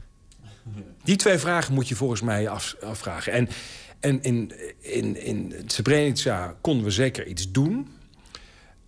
Die 1.04 1.16
twee 1.16 1.38
vragen 1.38 1.74
moet 1.74 1.88
je 1.88 1.96
volgens 1.96 2.22
mij 2.22 2.50
af, 2.50 2.76
afvragen. 2.82 3.34
En, 3.34 3.50
en 4.00 4.22
in, 4.22 4.52
in, 4.80 5.24
in 5.26 5.54
Srebrenica 5.66 6.56
konden 6.62 6.84
we 6.84 6.92
zeker 6.92 7.28
iets 7.28 7.52
doen... 7.52 7.88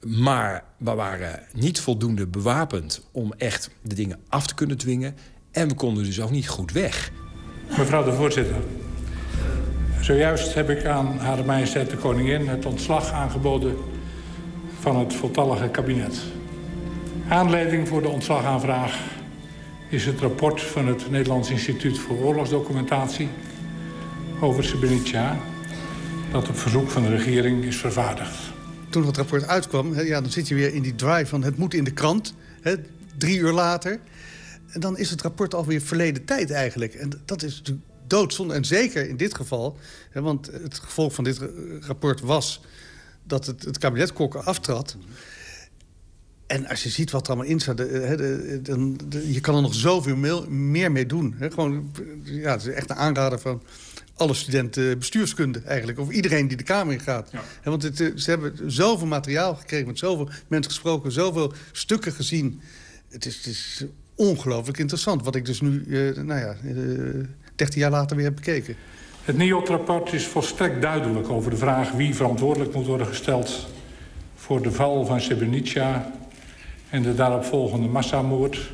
maar 0.05 0.63
we 0.77 0.93
waren 0.93 1.43
niet 1.53 1.79
voldoende 1.79 2.27
bewapend 2.27 3.07
om 3.11 3.33
echt 3.37 3.69
de 3.81 3.95
dingen 3.95 4.19
af 4.27 4.47
te 4.47 4.55
kunnen 4.55 4.77
dwingen... 4.77 5.15
en 5.51 5.67
we 5.67 5.73
konden 5.73 6.03
dus 6.03 6.21
ook 6.21 6.31
niet 6.31 6.47
goed 6.47 6.71
weg. 6.71 7.11
Mevrouw 7.77 8.03
de 8.03 8.13
voorzitter. 8.13 8.55
Zojuist 10.01 10.53
heb 10.53 10.69
ik 10.69 10.85
aan 10.85 11.17
Hare 11.17 11.43
Majesteit 11.43 11.89
de 11.89 11.97
Koningin 11.97 12.47
het 12.47 12.65
ontslag 12.65 13.11
aangeboden 13.11 13.75
van 14.79 14.95
het 14.95 15.13
voltallige 15.13 15.67
kabinet. 15.67 16.21
Aanleiding 17.27 17.87
voor 17.87 18.01
de 18.01 18.07
ontslagaanvraag 18.07 18.99
is 19.89 20.05
het 20.05 20.19
rapport 20.19 20.61
van 20.61 20.87
het 20.87 21.09
Nederlands 21.09 21.49
Instituut 21.49 21.99
voor 21.99 22.17
Oorlogsdocumentatie 22.17 23.29
over 24.41 24.63
Srebrenica, 24.63 25.39
dat 26.31 26.49
op 26.49 26.57
verzoek 26.57 26.89
van 26.89 27.03
de 27.03 27.09
regering 27.09 27.63
is 27.63 27.77
vervaardigd. 27.77 28.37
Toen 28.89 29.03
dat 29.03 29.17
rapport 29.17 29.47
uitkwam, 29.47 29.99
ja, 30.01 30.21
dan 30.21 30.31
zit 30.31 30.47
je 30.47 30.55
weer 30.55 30.73
in 30.73 30.81
die 30.81 30.95
drive 30.95 31.25
van 31.25 31.43
het 31.43 31.57
moet 31.57 31.73
in 31.73 31.83
de 31.83 31.91
krant. 31.91 32.33
Drie 33.17 33.37
uur 33.37 33.51
later. 33.51 33.99
En 34.69 34.79
dan 34.79 34.97
is 34.97 35.09
het 35.09 35.21
rapport 35.21 35.53
alweer 35.53 35.81
verleden 35.81 36.25
tijd 36.25 36.51
eigenlijk. 36.51 36.93
En 36.93 37.09
dat 37.25 37.43
is 37.43 37.57
natuurlijk 37.57 37.85
doodzonde. 38.07 38.53
En 38.53 38.65
zeker 38.65 39.09
in 39.09 39.17
dit 39.17 39.35
geval, 39.35 39.77
want 40.13 40.45
het 40.51 40.79
gevolg 40.79 41.13
van 41.13 41.23
dit 41.23 41.37
ra- 41.37 41.47
rapport 41.79 42.19
was 42.19 42.61
dat 43.23 43.45
het, 43.45 43.63
het 43.63 43.77
kabinet 43.77 44.13
aftrad. 44.45 44.97
En 46.47 46.67
als 46.67 46.83
je 46.83 46.89
ziet 46.89 47.11
wat 47.11 47.21
er 47.27 47.33
allemaal 47.33 47.51
in 47.51 47.59
de- 49.07 49.33
je 49.33 49.39
kan 49.39 49.55
er 49.55 49.61
nog 49.61 49.73
zoveel 49.73 50.15
meer 50.49 50.91
mee 50.91 51.05
doen. 51.05 51.35
Gewoon, 51.39 51.91
ja, 52.23 52.51
het 52.51 52.61
is 52.65 52.73
echt 52.73 52.89
een 52.89 52.95
aanrader 52.95 53.39
van 53.39 53.61
alle 54.19 54.33
studenten 54.33 54.97
bestuurskunde 54.99 55.61
eigenlijk. 55.65 55.99
Of 55.99 56.09
iedereen 56.09 56.47
die 56.47 56.57
de 56.57 56.63
Kamer 56.63 56.93
in 56.93 56.99
gaat. 56.99 57.31
Want 57.63 57.83
het, 57.83 58.01
eh, 58.01 58.07
ze 58.15 58.29
hebben 58.29 58.71
zoveel 58.71 59.07
materiaal 59.07 59.55
gekregen, 59.55 59.87
met 59.87 59.97
zoveel 59.97 60.29
mensen 60.47 60.71
gesproken... 60.71 61.11
zoveel 61.11 61.53
stukken 61.71 62.11
gezien. 62.11 62.61
Het 63.09 63.25
is, 63.25 63.35
het 63.35 63.45
is 63.45 63.85
ongelooflijk 64.15 64.77
interessant. 64.77 65.23
Wat 65.23 65.35
ik 65.35 65.45
dus 65.45 65.61
nu, 65.61 65.83
eh, 65.83 66.23
nou 66.23 66.39
ja, 66.39 66.55
eh, 66.63 66.75
13 67.55 67.79
jaar 67.79 67.91
later 67.91 68.15
weer 68.15 68.25
heb 68.25 68.35
bekeken. 68.35 68.75
Het 69.23 69.37
NIOT-rapport 69.37 70.13
is 70.13 70.25
volstrekt 70.25 70.81
duidelijk 70.81 71.29
over 71.29 71.51
de 71.51 71.57
vraag 71.57 71.91
wie 71.91 72.15
verantwoordelijk 72.15 72.73
moet 72.73 72.85
worden 72.85 73.07
gesteld 73.07 73.67
voor 74.35 74.61
de 74.61 74.71
val 74.71 75.05
van 75.05 75.21
Srebrenica 75.21 76.11
en 76.89 77.01
de 77.01 77.15
daaropvolgende 77.15 77.87
massamoord. 77.87 78.71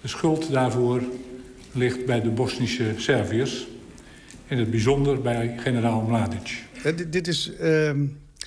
De 0.00 0.08
schuld 0.08 0.52
daarvoor 0.52 1.02
ligt 1.72 2.06
bij 2.06 2.20
de 2.20 2.28
Bosnische 2.28 2.94
Serviërs, 2.96 3.66
in 4.48 4.58
het 4.58 4.70
bijzonder 4.70 5.20
bij 5.20 5.54
generaal 5.58 6.00
Mladic. 6.00 6.62
Hè, 6.72 7.08
dit, 7.08 7.28
is 7.28 7.52
ehm, 7.56 8.04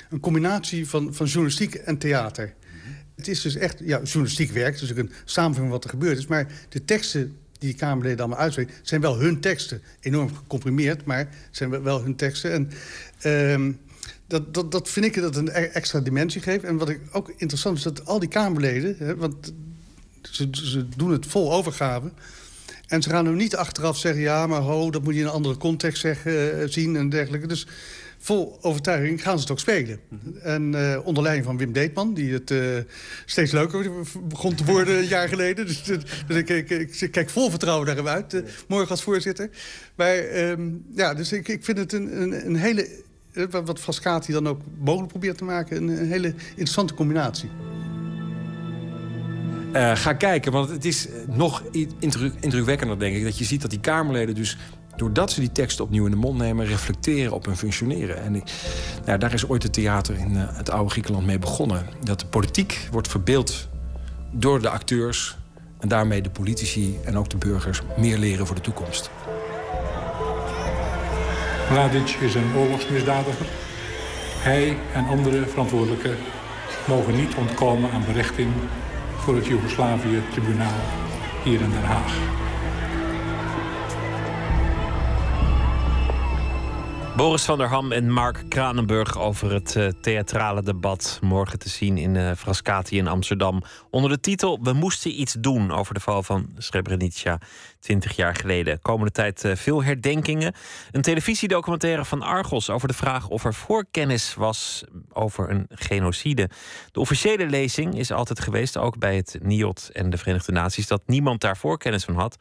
een 0.09 0.19
combinatie 0.19 0.87
van, 0.87 1.13
van 1.13 1.25
journalistiek 1.25 1.73
en 1.75 1.97
theater. 1.97 2.53
Het 3.15 3.27
is 3.27 3.41
dus 3.41 3.55
echt 3.55 3.79
ja, 3.79 4.01
journalistiek 4.03 4.51
werk, 4.51 4.79
dus 4.79 4.91
ook 4.91 4.97
een 4.97 5.11
samenvatting 5.25 5.55
van 5.55 5.69
wat 5.69 5.83
er 5.83 5.89
gebeurd 5.89 6.17
is. 6.17 6.27
Maar 6.27 6.47
de 6.69 6.85
teksten 6.85 7.35
die 7.57 7.71
de 7.71 7.77
Kamerleden 7.77 8.19
allemaal 8.19 8.37
uitspreken, 8.39 8.73
zijn 8.81 9.01
wel 9.01 9.19
hun 9.19 9.39
teksten. 9.39 9.81
Enorm 9.99 10.35
gecomprimeerd, 10.35 11.05
maar 11.05 11.29
zijn 11.51 11.83
wel- 11.83 12.03
hun 12.03 12.15
teksten. 12.15 12.51
En 12.51 12.69
ehm, 13.19 13.71
dat, 14.27 14.53
dat, 14.53 14.71
dat 14.71 14.89
vind 14.89 15.05
ik 15.05 15.15
dat 15.15 15.35
een 15.35 15.47
e- 15.47 15.51
extra 15.51 15.99
dimensie 15.99 16.41
geeft. 16.41 16.63
En 16.63 16.77
wat 16.77 16.89
ik 16.89 16.99
ook 17.11 17.33
interessant 17.37 17.77
is, 17.77 17.83
dat 17.83 18.05
al 18.05 18.19
die 18.19 18.29
Kamerleden... 18.29 18.95
Hè, 18.97 19.15
want 19.15 19.53
ze, 20.21 20.47
ze 20.51 20.89
doen 20.95 21.11
het 21.11 21.25
vol 21.25 21.53
overgave... 21.53 22.11
En 22.89 23.01
ze 23.01 23.09
gaan 23.09 23.25
nu 23.25 23.35
niet 23.35 23.55
achteraf 23.55 23.97
zeggen... 23.97 24.21
ja, 24.21 24.47
maar 24.47 24.61
ho, 24.61 24.89
dat 24.89 25.03
moet 25.03 25.13
je 25.13 25.19
in 25.19 25.25
een 25.25 25.31
andere 25.31 25.57
context 25.57 26.01
zeggen, 26.01 26.61
eh, 26.61 26.67
zien 26.67 26.95
en 26.95 27.09
dergelijke. 27.09 27.47
Dus 27.47 27.67
vol 28.17 28.57
overtuiging 28.61 29.21
gaan 29.21 29.35
ze 29.35 29.41
het 29.41 29.51
ook 29.51 29.59
spelen. 29.59 29.99
En 30.41 30.75
eh, 30.75 30.99
onder 31.03 31.23
leiding 31.23 31.45
van 31.45 31.57
Wim 31.57 31.71
Deetman... 31.71 32.13
die 32.13 32.33
het 32.33 32.51
eh, 32.51 32.59
steeds 33.25 33.51
leuker 33.51 33.91
begon 34.23 34.55
te 34.55 34.63
worden 34.63 34.97
een 34.97 35.07
jaar 35.07 35.27
geleden. 35.27 35.65
Dus, 35.69 35.83
dus 35.83 36.37
ik, 36.37 36.69
ik, 36.69 37.11
kijk 37.11 37.29
vol 37.29 37.49
vertrouwen 37.49 37.87
naar 37.87 37.95
hem 37.95 38.07
uit, 38.07 38.43
morgen 38.67 38.89
als 38.89 39.03
voorzitter. 39.03 39.49
Maar 39.95 40.17
ehm, 40.17 40.69
ja, 40.95 41.13
dus 41.13 41.31
ik, 41.31 41.47
ik 41.47 41.63
vind 41.63 41.77
het 41.77 41.93
een, 41.93 42.21
een, 42.21 42.45
een 42.45 42.55
hele... 42.55 42.87
wat- 43.49 43.79
Frascati 43.79 44.33
dan 44.33 44.47
ook 44.47 44.61
mogelijk 44.79 45.11
probeert 45.11 45.37
te 45.37 45.43
maken... 45.43 45.87
een 45.87 46.07
hele 46.07 46.33
interessante 46.49 46.93
combinatie. 46.93 47.49
Eh, 49.71 49.95
ga 49.95 50.13
kijken, 50.13 50.51
want 50.51 50.69
het 50.69 50.85
is 50.85 51.07
nog 51.27 51.63
indruk, 51.99 52.33
indrukwekkender, 52.39 52.99
denk 52.99 53.15
ik... 53.15 53.23
dat 53.23 53.37
je 53.37 53.43
ziet 53.43 53.61
dat 53.61 53.69
die 53.69 53.79
Kamerleden 53.79 54.35
dus, 54.35 54.57
doordat 54.95 55.31
ze 55.31 55.39
die 55.39 55.51
teksten 55.51 55.83
opnieuw 55.83 56.05
in 56.05 56.11
de 56.11 56.17
mond 56.17 56.37
nemen... 56.37 56.65
reflecteren 56.65 57.31
op 57.31 57.45
hun 57.45 57.57
functioneren. 57.57 58.23
En 58.23 58.43
nou, 59.05 59.19
daar 59.19 59.33
is 59.33 59.47
ooit 59.47 59.63
het 59.63 59.73
theater 59.73 60.15
in 60.17 60.37
eh, 60.37 60.43
het 60.47 60.69
oude 60.69 60.89
Griekenland 60.89 61.25
mee 61.25 61.39
begonnen. 61.39 61.85
Dat 62.03 62.19
de 62.19 62.25
politiek 62.25 62.87
wordt 62.91 63.07
verbeeld 63.07 63.67
door 64.31 64.61
de 64.61 64.69
acteurs... 64.69 65.37
en 65.79 65.87
daarmee 65.87 66.21
de 66.21 66.29
politici 66.29 66.97
en 67.05 67.17
ook 67.17 67.29
de 67.29 67.37
burgers 67.37 67.81
meer 67.97 68.17
leren 68.17 68.45
voor 68.45 68.55
de 68.55 68.61
toekomst. 68.61 69.09
Mladic 71.71 72.09
is 72.09 72.35
een 72.35 72.55
oorlogsmisdadiger. 72.55 73.45
Hij 74.39 74.77
en 74.93 75.07
andere 75.07 75.45
verantwoordelijken 75.45 76.15
mogen 76.87 77.15
niet 77.15 77.35
ontkomen 77.35 77.91
aan 77.91 78.03
berechting 78.05 78.51
voor 79.19 79.35
het 79.35 79.45
Joegoslavië-tribunaal 79.45 80.81
hier 81.43 81.61
in 81.61 81.69
Den 81.69 81.83
Haag. 81.83 82.48
Boris 87.19 87.43
van 87.43 87.57
der 87.57 87.67
Ham 87.67 87.91
en 87.91 88.11
Mark 88.11 88.43
Kranenburg 88.49 89.17
over 89.17 89.51
het 89.51 89.75
eh, 89.75 89.87
theatrale 89.87 90.63
debat. 90.63 91.19
Morgen 91.21 91.59
te 91.59 91.69
zien 91.69 91.97
in 91.97 92.15
eh 92.15 92.31
Frascati 92.37 92.97
in 92.97 93.07
Amsterdam. 93.07 93.63
Onder 93.89 94.09
de 94.09 94.19
titel 94.19 94.59
We 94.61 94.73
moesten 94.73 95.19
iets 95.19 95.33
doen 95.33 95.71
over 95.71 95.93
de 95.93 95.99
val 95.99 96.23
van 96.23 96.49
Srebrenica 96.57 97.39
20 97.79 98.15
jaar 98.15 98.35
geleden. 98.35 98.81
Komende 98.81 99.11
tijd 99.11 99.43
eh, 99.43 99.55
veel 99.55 99.83
herdenkingen. 99.83 100.53
Een 100.91 101.01
televisiedocumentaire 101.01 102.05
van 102.05 102.21
Argos 102.21 102.69
over 102.69 102.87
de 102.87 102.93
vraag 102.93 103.27
of 103.27 103.45
er 103.45 103.53
voorkennis 103.53 104.33
was 104.33 104.83
over 105.13 105.49
een 105.49 105.65
genocide. 105.69 106.49
De 106.91 106.99
officiële 106.99 107.45
lezing 107.45 107.97
is 107.97 108.11
altijd 108.11 108.39
geweest, 108.39 108.77
ook 108.77 108.97
bij 108.97 109.15
het 109.15 109.37
NIOD 109.41 109.89
en 109.93 110.09
de 110.09 110.17
Verenigde 110.17 110.51
Naties, 110.51 110.87
dat 110.87 111.01
niemand 111.05 111.41
daar 111.41 111.57
voorkennis 111.57 112.03
van 112.03 112.15
had. 112.15 112.37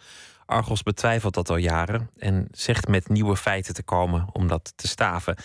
Argos 0.49 0.83
betwijfelt 0.83 1.35
dat 1.35 1.51
al 1.51 1.57
jaren 1.57 2.11
en 2.16 2.49
zegt 2.51 2.89
met 2.89 3.09
nieuwe 3.09 3.37
feiten 3.37 3.75
te 3.75 3.83
komen 3.83 4.27
om 4.33 4.47
dat 4.47 4.73
te 4.77 4.89
staven. 4.89 5.37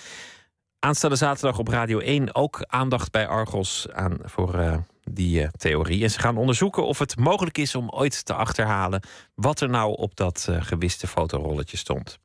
Aanstaande 0.80 1.16
zaterdag 1.16 1.60
op 1.60 1.68
Radio 1.68 2.00
1 2.00 2.36
ook 2.36 2.64
aandacht 2.68 3.12
bij 3.12 3.28
Argos 3.28 3.88
aan 3.92 4.18
voor 4.24 4.60
eh, 4.60 4.78
die 5.04 5.42
eh, 5.42 5.50
theorie. 5.50 6.04
En 6.04 6.10
ze 6.10 6.20
gaan 6.20 6.38
onderzoeken 6.38 6.86
of 6.86 7.00
het 7.00 7.18
mogelijk 7.18 7.58
is 7.58 7.76
om 7.76 7.90
ooit 7.90 8.26
te 8.26 8.34
achterhalen 8.34 9.04
wat 9.36 9.62
er 9.62 9.70
nou 9.70 9.96
op 9.96 10.16
dat 10.16 10.46
eh, 10.50 10.62
gewiste 10.62 11.08
fotorolletje 11.08 11.78
stond. 11.78 12.20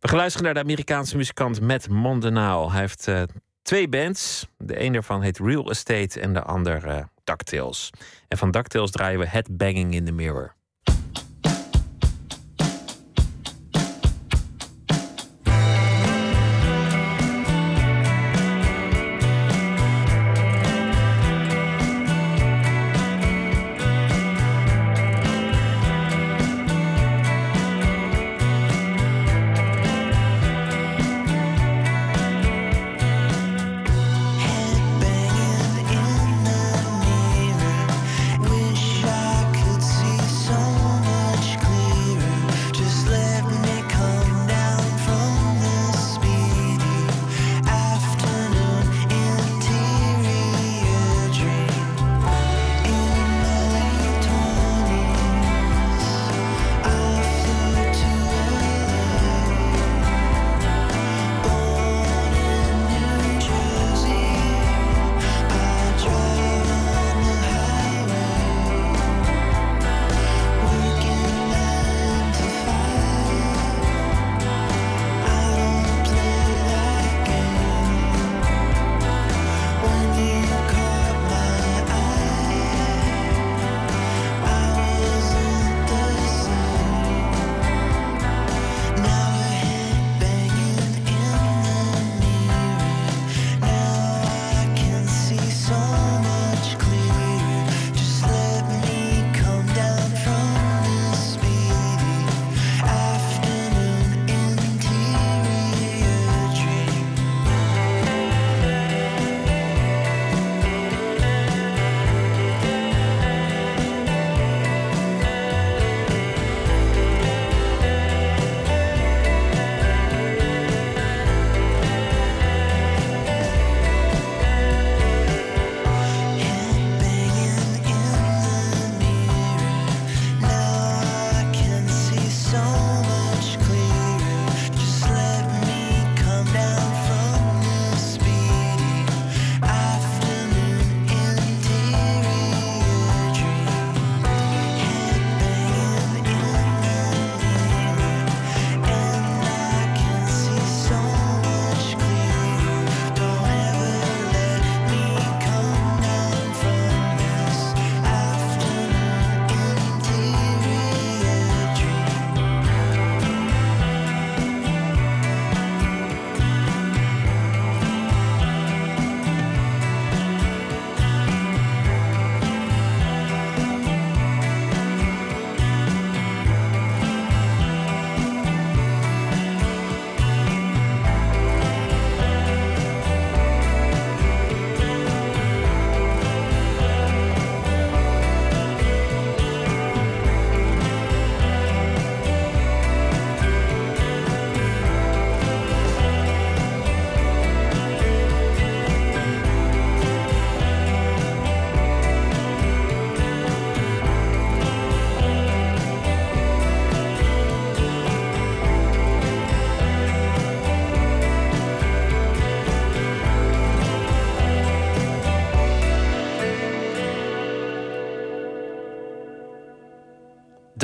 We 0.00 0.08
gaan 0.08 0.18
luisteren 0.18 0.44
naar 0.44 0.54
de 0.54 0.68
Amerikaanse 0.68 1.16
muzikant 1.16 1.60
Matt 1.60 1.88
Mondenaal. 1.88 2.70
Hij 2.70 2.80
heeft 2.80 3.08
twee 3.62 3.88
bands. 3.88 4.46
De 4.56 4.80
een 4.80 4.92
daarvan 4.92 5.22
heet 5.22 5.38
Real 5.38 5.70
Estate 5.70 6.20
en 6.20 6.32
de 6.32 6.42
ander 6.42 7.08
DuckTales. 7.24 7.90
En 8.28 8.38
van 8.38 8.50
DuckTales 8.50 8.90
draaien 8.90 9.18
we 9.18 9.26
Headbanging 9.26 9.94
in 9.94 10.04
the 10.04 10.12
Mirror. 10.12 10.56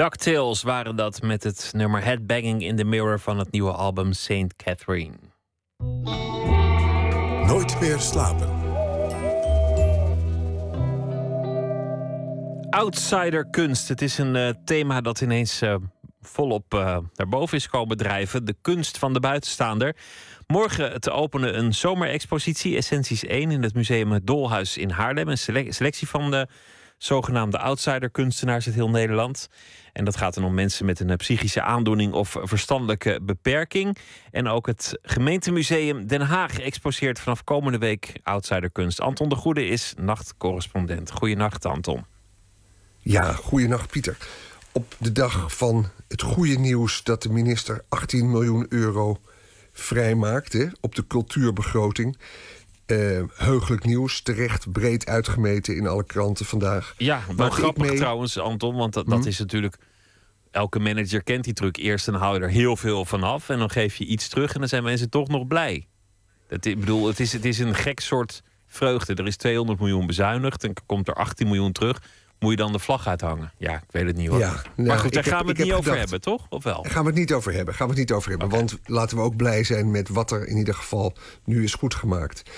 DuckTales 0.05 0.62
waren 0.62 0.97
dat 0.97 1.22
met 1.22 1.43
het 1.43 1.70
nummer 1.72 2.05
Headbanging 2.05 2.62
in 2.62 2.76
the 2.76 2.85
Mirror 2.85 3.20
van 3.20 3.39
het 3.39 3.51
nieuwe 3.51 3.72
album 3.72 4.12
Saint 4.12 4.56
Catherine. 4.56 5.16
Nooit 7.47 7.81
meer 7.81 7.98
slapen. 7.98 8.48
Outsiderkunst. 12.70 13.89
Het 13.89 14.02
is 14.02 14.18
een 14.18 14.35
uh, 14.35 14.48
thema 14.64 15.01
dat 15.01 15.20
ineens 15.20 15.62
uh, 15.62 15.74
volop 16.20 16.74
uh, 16.74 16.98
naar 17.14 17.28
boven 17.28 17.56
is 17.56 17.68
komen 17.68 17.97
drijven. 17.97 18.44
De 18.44 18.56
kunst 18.60 18.98
van 18.98 19.12
de 19.12 19.20
buitenstaander. 19.20 19.97
Morgen 20.47 21.01
te 21.01 21.10
openen 21.10 21.59
een 21.59 21.74
zomerexpositie, 21.74 22.76
Essenties 22.76 23.24
1, 23.24 23.51
in 23.51 23.62
het 23.62 23.74
museum 23.74 24.10
Het 24.10 24.26
Dolhuis 24.26 24.76
in 24.76 24.90
Haarlem. 24.90 25.28
Een 25.28 25.39
selectie 25.72 26.09
van 26.09 26.31
de 26.31 26.48
zogenaamde 26.98 27.59
outsider-kunstenaars 27.59 28.66
uit 28.66 28.74
heel 28.74 28.90
Nederland. 28.90 29.48
En 29.94 30.04
dat 30.04 30.16
gaat 30.16 30.34
dan 30.34 30.44
om 30.44 30.54
mensen 30.54 30.86
met 30.86 31.00
een 31.00 31.16
psychische 31.16 31.62
aandoening 31.62 32.12
of 32.12 32.36
verstandelijke 32.42 33.18
beperking. 33.22 33.96
En 34.30 34.48
ook 34.48 34.66
het 34.66 34.98
gemeentemuseum 35.02 36.06
Den 36.06 36.20
Haag 36.20 36.58
exposeert 36.60 37.18
vanaf 37.20 37.44
komende 37.44 37.78
week 37.78 38.20
outsiderkunst. 38.22 39.00
Anton 39.00 39.28
de 39.28 39.34
Goede 39.34 39.66
is 39.66 39.94
nachtcorrespondent. 39.96 41.10
Goedenacht, 41.12 41.64
Anton. 41.64 42.04
Ja, 42.98 43.32
goedenacht, 43.32 43.90
Pieter. 43.90 44.16
Op 44.72 44.94
de 44.98 45.12
dag 45.12 45.56
van 45.56 45.90
het 46.08 46.22
goede 46.22 46.58
nieuws 46.58 47.02
dat 47.02 47.22
de 47.22 47.28
minister 47.28 47.84
18 47.88 48.30
miljoen 48.30 48.66
euro 48.68 49.20
vrijmaakte 49.72 50.72
op 50.80 50.94
de 50.94 51.06
cultuurbegroting. 51.06 52.18
Uh, 52.86 53.23
heugelijk 53.35 53.85
nieuws, 53.85 54.23
terecht 54.23 54.73
breed 54.73 55.06
uitgemeten 55.06 55.77
in 55.77 55.86
alle 55.86 56.05
kranten 56.05 56.47
vandaag. 56.47 56.94
Ja, 56.98 57.23
wel 57.36 57.51
grappig 57.51 57.94
trouwens, 57.94 58.39
Anton, 58.39 58.74
want 58.74 58.93
dat, 58.93 59.06
dat 59.06 59.23
hm? 59.23 59.28
is 59.28 59.39
natuurlijk... 59.39 59.77
Elke 60.51 60.78
manager 60.78 61.23
kent 61.23 61.44
die 61.44 61.52
truc. 61.52 61.77
Eerst 61.77 62.06
dan 62.06 62.15
haal 62.15 62.35
je 62.35 62.40
er 62.40 62.48
heel 62.51 62.77
veel 62.77 63.05
van 63.05 63.23
af 63.23 63.48
en 63.48 63.59
dan 63.59 63.70
geef 63.70 63.97
je 63.97 64.05
iets 64.05 64.28
terug... 64.28 64.52
en 64.55 64.59
dan 64.59 64.69
zijn 64.69 64.82
mensen 64.82 65.11
toch 65.11 65.28
nog 65.28 65.47
blij. 65.47 65.86
Dat, 66.48 66.65
ik 66.65 66.81
bedoel, 66.81 67.06
het 67.06 67.20
is, 67.20 67.32
het 67.32 67.44
is 67.44 67.59
een 67.59 67.74
gek 67.74 68.01
soort 68.01 68.43
vreugde. 68.66 69.15
Er 69.15 69.27
is 69.27 69.36
200 69.36 69.78
miljoen 69.78 70.06
bezuinigd 70.06 70.65
en 70.65 70.73
komt 70.86 71.09
er 71.09 71.15
18 71.15 71.47
miljoen 71.47 71.73
terug 71.73 72.02
moet 72.44 72.58
je 72.58 72.64
dan 72.64 72.72
de 72.72 72.78
vlag 72.78 73.06
uithangen? 73.06 73.52
Ja, 73.56 73.74
ik 73.74 73.90
weet 73.90 74.06
het 74.06 74.16
niet 74.16 74.28
hoor. 74.28 74.38
Ja, 74.38 74.62
nou, 74.76 74.88
maar 74.88 74.98
goed, 74.98 75.12
daar 75.12 75.24
gaan 75.24 75.42
we 75.42 75.48
het 75.48 75.58
niet 75.58 75.72
over 75.72 75.98
hebben, 75.98 76.20
toch? 76.20 76.46
Of 76.48 76.64
wel? 76.64 76.84
Gaan 76.88 77.02
we 77.02 77.08
het 77.08 77.18
niet 77.18 77.32
over 77.32 77.52
hebben. 77.52 77.74
Gaan 77.74 77.86
we 77.86 77.92
het 77.92 78.00
niet 78.02 78.12
over 78.12 78.30
hebben. 78.30 78.48
Want 78.48 78.78
laten 78.84 79.16
we 79.16 79.22
ook 79.22 79.36
blij 79.36 79.64
zijn 79.64 79.90
met 79.90 80.08
wat 80.08 80.30
er 80.30 80.46
in 80.46 80.56
ieder 80.56 80.74
geval 80.74 81.12
nu 81.44 81.64
is 81.64 81.74
goed 81.74 81.94
gemaakt. 81.94 82.50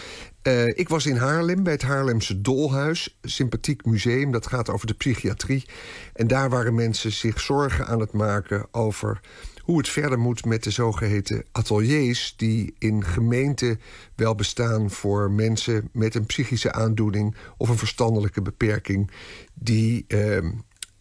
Uh, 0.42 0.66
ik 0.66 0.88
was 0.88 1.06
in 1.06 1.16
Haarlem 1.16 1.62
bij 1.62 1.72
het 1.72 1.82
Haarlemse 1.82 2.40
Dolhuis, 2.40 3.18
sympathiek 3.22 3.84
museum. 3.84 4.30
Dat 4.32 4.46
gaat 4.46 4.70
over 4.70 4.86
de 4.86 4.94
psychiatrie. 4.94 5.64
En 6.12 6.26
daar 6.26 6.50
waren 6.50 6.74
mensen 6.74 7.12
zich 7.12 7.40
zorgen 7.40 7.86
aan 7.86 8.00
het 8.00 8.12
maken 8.12 8.66
over 8.70 9.20
hoe 9.66 9.78
het 9.78 9.88
verder 9.88 10.18
moet 10.18 10.44
met 10.44 10.62
de 10.62 10.70
zogeheten 10.70 11.44
ateliers 11.52 12.34
die 12.36 12.74
in 12.78 13.04
gemeenten 13.04 13.80
wel 14.14 14.34
bestaan 14.34 14.90
voor 14.90 15.30
mensen 15.30 15.88
met 15.92 16.14
een 16.14 16.26
psychische 16.26 16.72
aandoening 16.72 17.36
of 17.56 17.68
een 17.68 17.78
verstandelijke 17.78 18.42
beperking 18.42 19.10
die, 19.54 20.04
uh, 20.08 20.50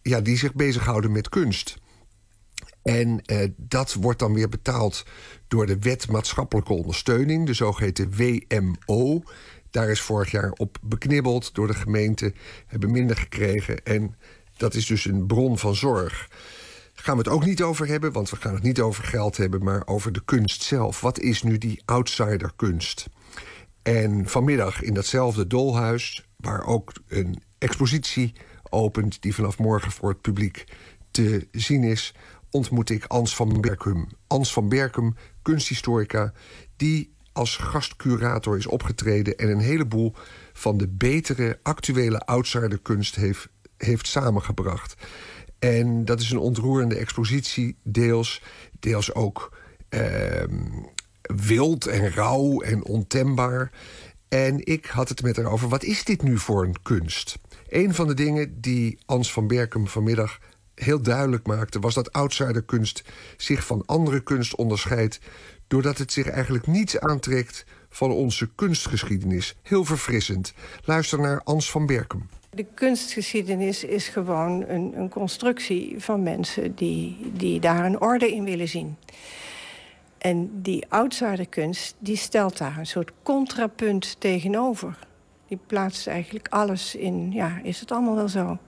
ja, 0.02 0.20
die 0.20 0.36
zich 0.36 0.54
bezighouden 0.54 1.12
met 1.12 1.28
kunst. 1.28 1.78
En 2.82 3.22
uh, 3.26 3.44
dat 3.56 3.94
wordt 3.94 4.18
dan 4.18 4.34
weer 4.34 4.48
betaald 4.48 5.04
door 5.48 5.66
de 5.66 5.78
Wet 5.78 6.08
Maatschappelijke 6.08 6.72
Ondersteuning, 6.72 7.46
de 7.46 7.54
zogeheten 7.54 8.12
WMO. 8.16 9.22
Daar 9.70 9.90
is 9.90 10.00
vorig 10.00 10.30
jaar 10.30 10.50
op 10.50 10.78
beknibbeld 10.82 11.54
door 11.54 11.66
de 11.66 11.74
gemeente, 11.74 12.32
hebben 12.66 12.90
minder 12.90 13.16
gekregen. 13.16 13.84
En 13.84 14.16
dat 14.56 14.74
is 14.74 14.86
dus 14.86 15.04
een 15.04 15.26
bron 15.26 15.58
van 15.58 15.74
zorg 15.74 16.28
gaan 17.06 17.16
we 17.16 17.22
het 17.22 17.32
ook 17.32 17.44
niet 17.44 17.62
over 17.62 17.86
hebben, 17.86 18.12
want 18.12 18.30
we 18.30 18.36
gaan 18.36 18.54
het 18.54 18.62
niet 18.62 18.80
over 18.80 19.04
geld 19.04 19.36
hebben, 19.36 19.64
maar 19.64 19.82
over 19.84 20.12
de 20.12 20.22
kunst 20.24 20.62
zelf. 20.62 21.00
Wat 21.00 21.18
is 21.18 21.42
nu 21.42 21.58
die 21.58 21.82
outsiderkunst? 21.84 23.06
En 23.82 24.28
vanmiddag 24.28 24.82
in 24.82 24.94
datzelfde 24.94 25.46
dolhuis, 25.46 26.28
waar 26.36 26.64
ook 26.64 26.92
een 27.08 27.42
expositie 27.58 28.32
opent 28.70 29.22
die 29.22 29.34
vanaf 29.34 29.58
morgen 29.58 29.90
voor 29.90 30.08
het 30.08 30.20
publiek 30.20 30.64
te 31.10 31.48
zien 31.50 31.84
is, 31.84 32.14
ontmoet 32.50 32.90
ik 32.90 33.04
Ans 33.04 33.36
van 33.36 33.60
Berkum. 33.60 34.08
Ans 34.26 34.52
van 34.52 34.68
Berkum, 34.68 35.16
kunsthistorica, 35.42 36.32
die 36.76 37.14
als 37.32 37.56
gastcurator 37.56 38.56
is 38.56 38.66
opgetreden 38.66 39.36
en 39.36 39.50
een 39.50 39.60
heleboel 39.60 40.14
van 40.52 40.76
de 40.76 40.88
betere 40.88 41.58
actuele 41.62 42.20
outsiderkunst 42.20 43.14
heeft, 43.14 43.48
heeft 43.76 44.06
samengebracht. 44.06 44.94
En 45.58 46.04
dat 46.04 46.20
is 46.20 46.30
een 46.30 46.38
ontroerende 46.38 46.96
expositie, 46.96 47.76
deels, 47.82 48.42
deels 48.80 49.14
ook 49.14 49.56
ehm, 49.88 50.64
wild 51.22 51.86
en 51.86 52.10
rauw 52.10 52.60
en 52.60 52.84
ontembaar. 52.84 53.70
En 54.28 54.66
ik 54.66 54.86
had 54.86 55.08
het 55.08 55.22
met 55.22 55.36
haar 55.36 55.46
over, 55.46 55.68
wat 55.68 55.84
is 55.84 56.04
dit 56.04 56.22
nu 56.22 56.38
voor 56.38 56.64
een 56.64 56.82
kunst? 56.82 57.38
Een 57.68 57.94
van 57.94 58.06
de 58.06 58.14
dingen 58.14 58.60
die 58.60 58.98
Ans 59.06 59.32
van 59.32 59.46
Berkem 59.46 59.86
vanmiddag 59.86 60.38
heel 60.74 61.02
duidelijk 61.02 61.46
maakte... 61.46 61.80
was 61.80 61.94
dat 61.94 62.12
outsiderkunst 62.12 63.02
zich 63.36 63.66
van 63.66 63.82
andere 63.86 64.22
kunst 64.22 64.54
onderscheidt... 64.54 65.20
doordat 65.66 65.98
het 65.98 66.12
zich 66.12 66.28
eigenlijk 66.28 66.66
niets 66.66 66.98
aantrekt 66.98 67.64
van 67.88 68.10
onze 68.10 68.50
kunstgeschiedenis. 68.54 69.56
Heel 69.62 69.84
verfrissend. 69.84 70.52
Luister 70.84 71.20
naar 71.20 71.40
Ans 71.42 71.70
van 71.70 71.86
Berkem. 71.86 72.28
De 72.56 72.66
kunstgeschiedenis 72.74 73.84
is 73.84 74.08
gewoon 74.08 74.64
een, 74.68 74.92
een 74.98 75.08
constructie 75.08 75.94
van 75.98 76.22
mensen 76.22 76.74
die, 76.74 77.32
die 77.32 77.60
daar 77.60 77.84
een 77.84 78.00
orde 78.00 78.34
in 78.34 78.44
willen 78.44 78.68
zien. 78.68 78.96
En 80.18 80.62
die 80.62 80.86
outsiderkunst 80.88 81.94
die 81.98 82.16
stelt 82.16 82.58
daar 82.58 82.78
een 82.78 82.86
soort 82.86 83.10
contrapunt 83.22 84.20
tegenover. 84.20 84.98
Die 85.48 85.58
plaatst 85.66 86.06
eigenlijk 86.06 86.48
alles 86.48 86.94
in, 86.94 87.32
ja, 87.32 87.60
is 87.62 87.80
het 87.80 87.90
allemaal 87.90 88.14
wel 88.14 88.28
zo? 88.28 88.58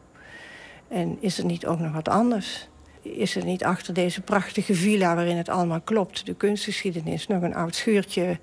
En 0.89 1.17
is 1.21 1.39
er 1.39 1.45
niet 1.45 1.67
ook 1.67 1.79
nog 1.79 1.93
wat 1.93 2.09
anders? 2.09 2.69
Is 3.03 3.37
er 3.37 3.45
niet 3.45 3.65
achter 3.65 3.95
deze 3.95 4.21
prachtige 4.21 4.75
villa 4.75 5.15
waarin 5.15 5.37
het 5.37 5.49
allemaal 5.49 5.81
klopt, 5.81 6.27
de 6.27 6.35
kunstgeschiedenis, 6.35 7.27
nog 7.27 7.43
een 7.43 7.55
oud 7.55 7.75
schuurtje 7.75 8.39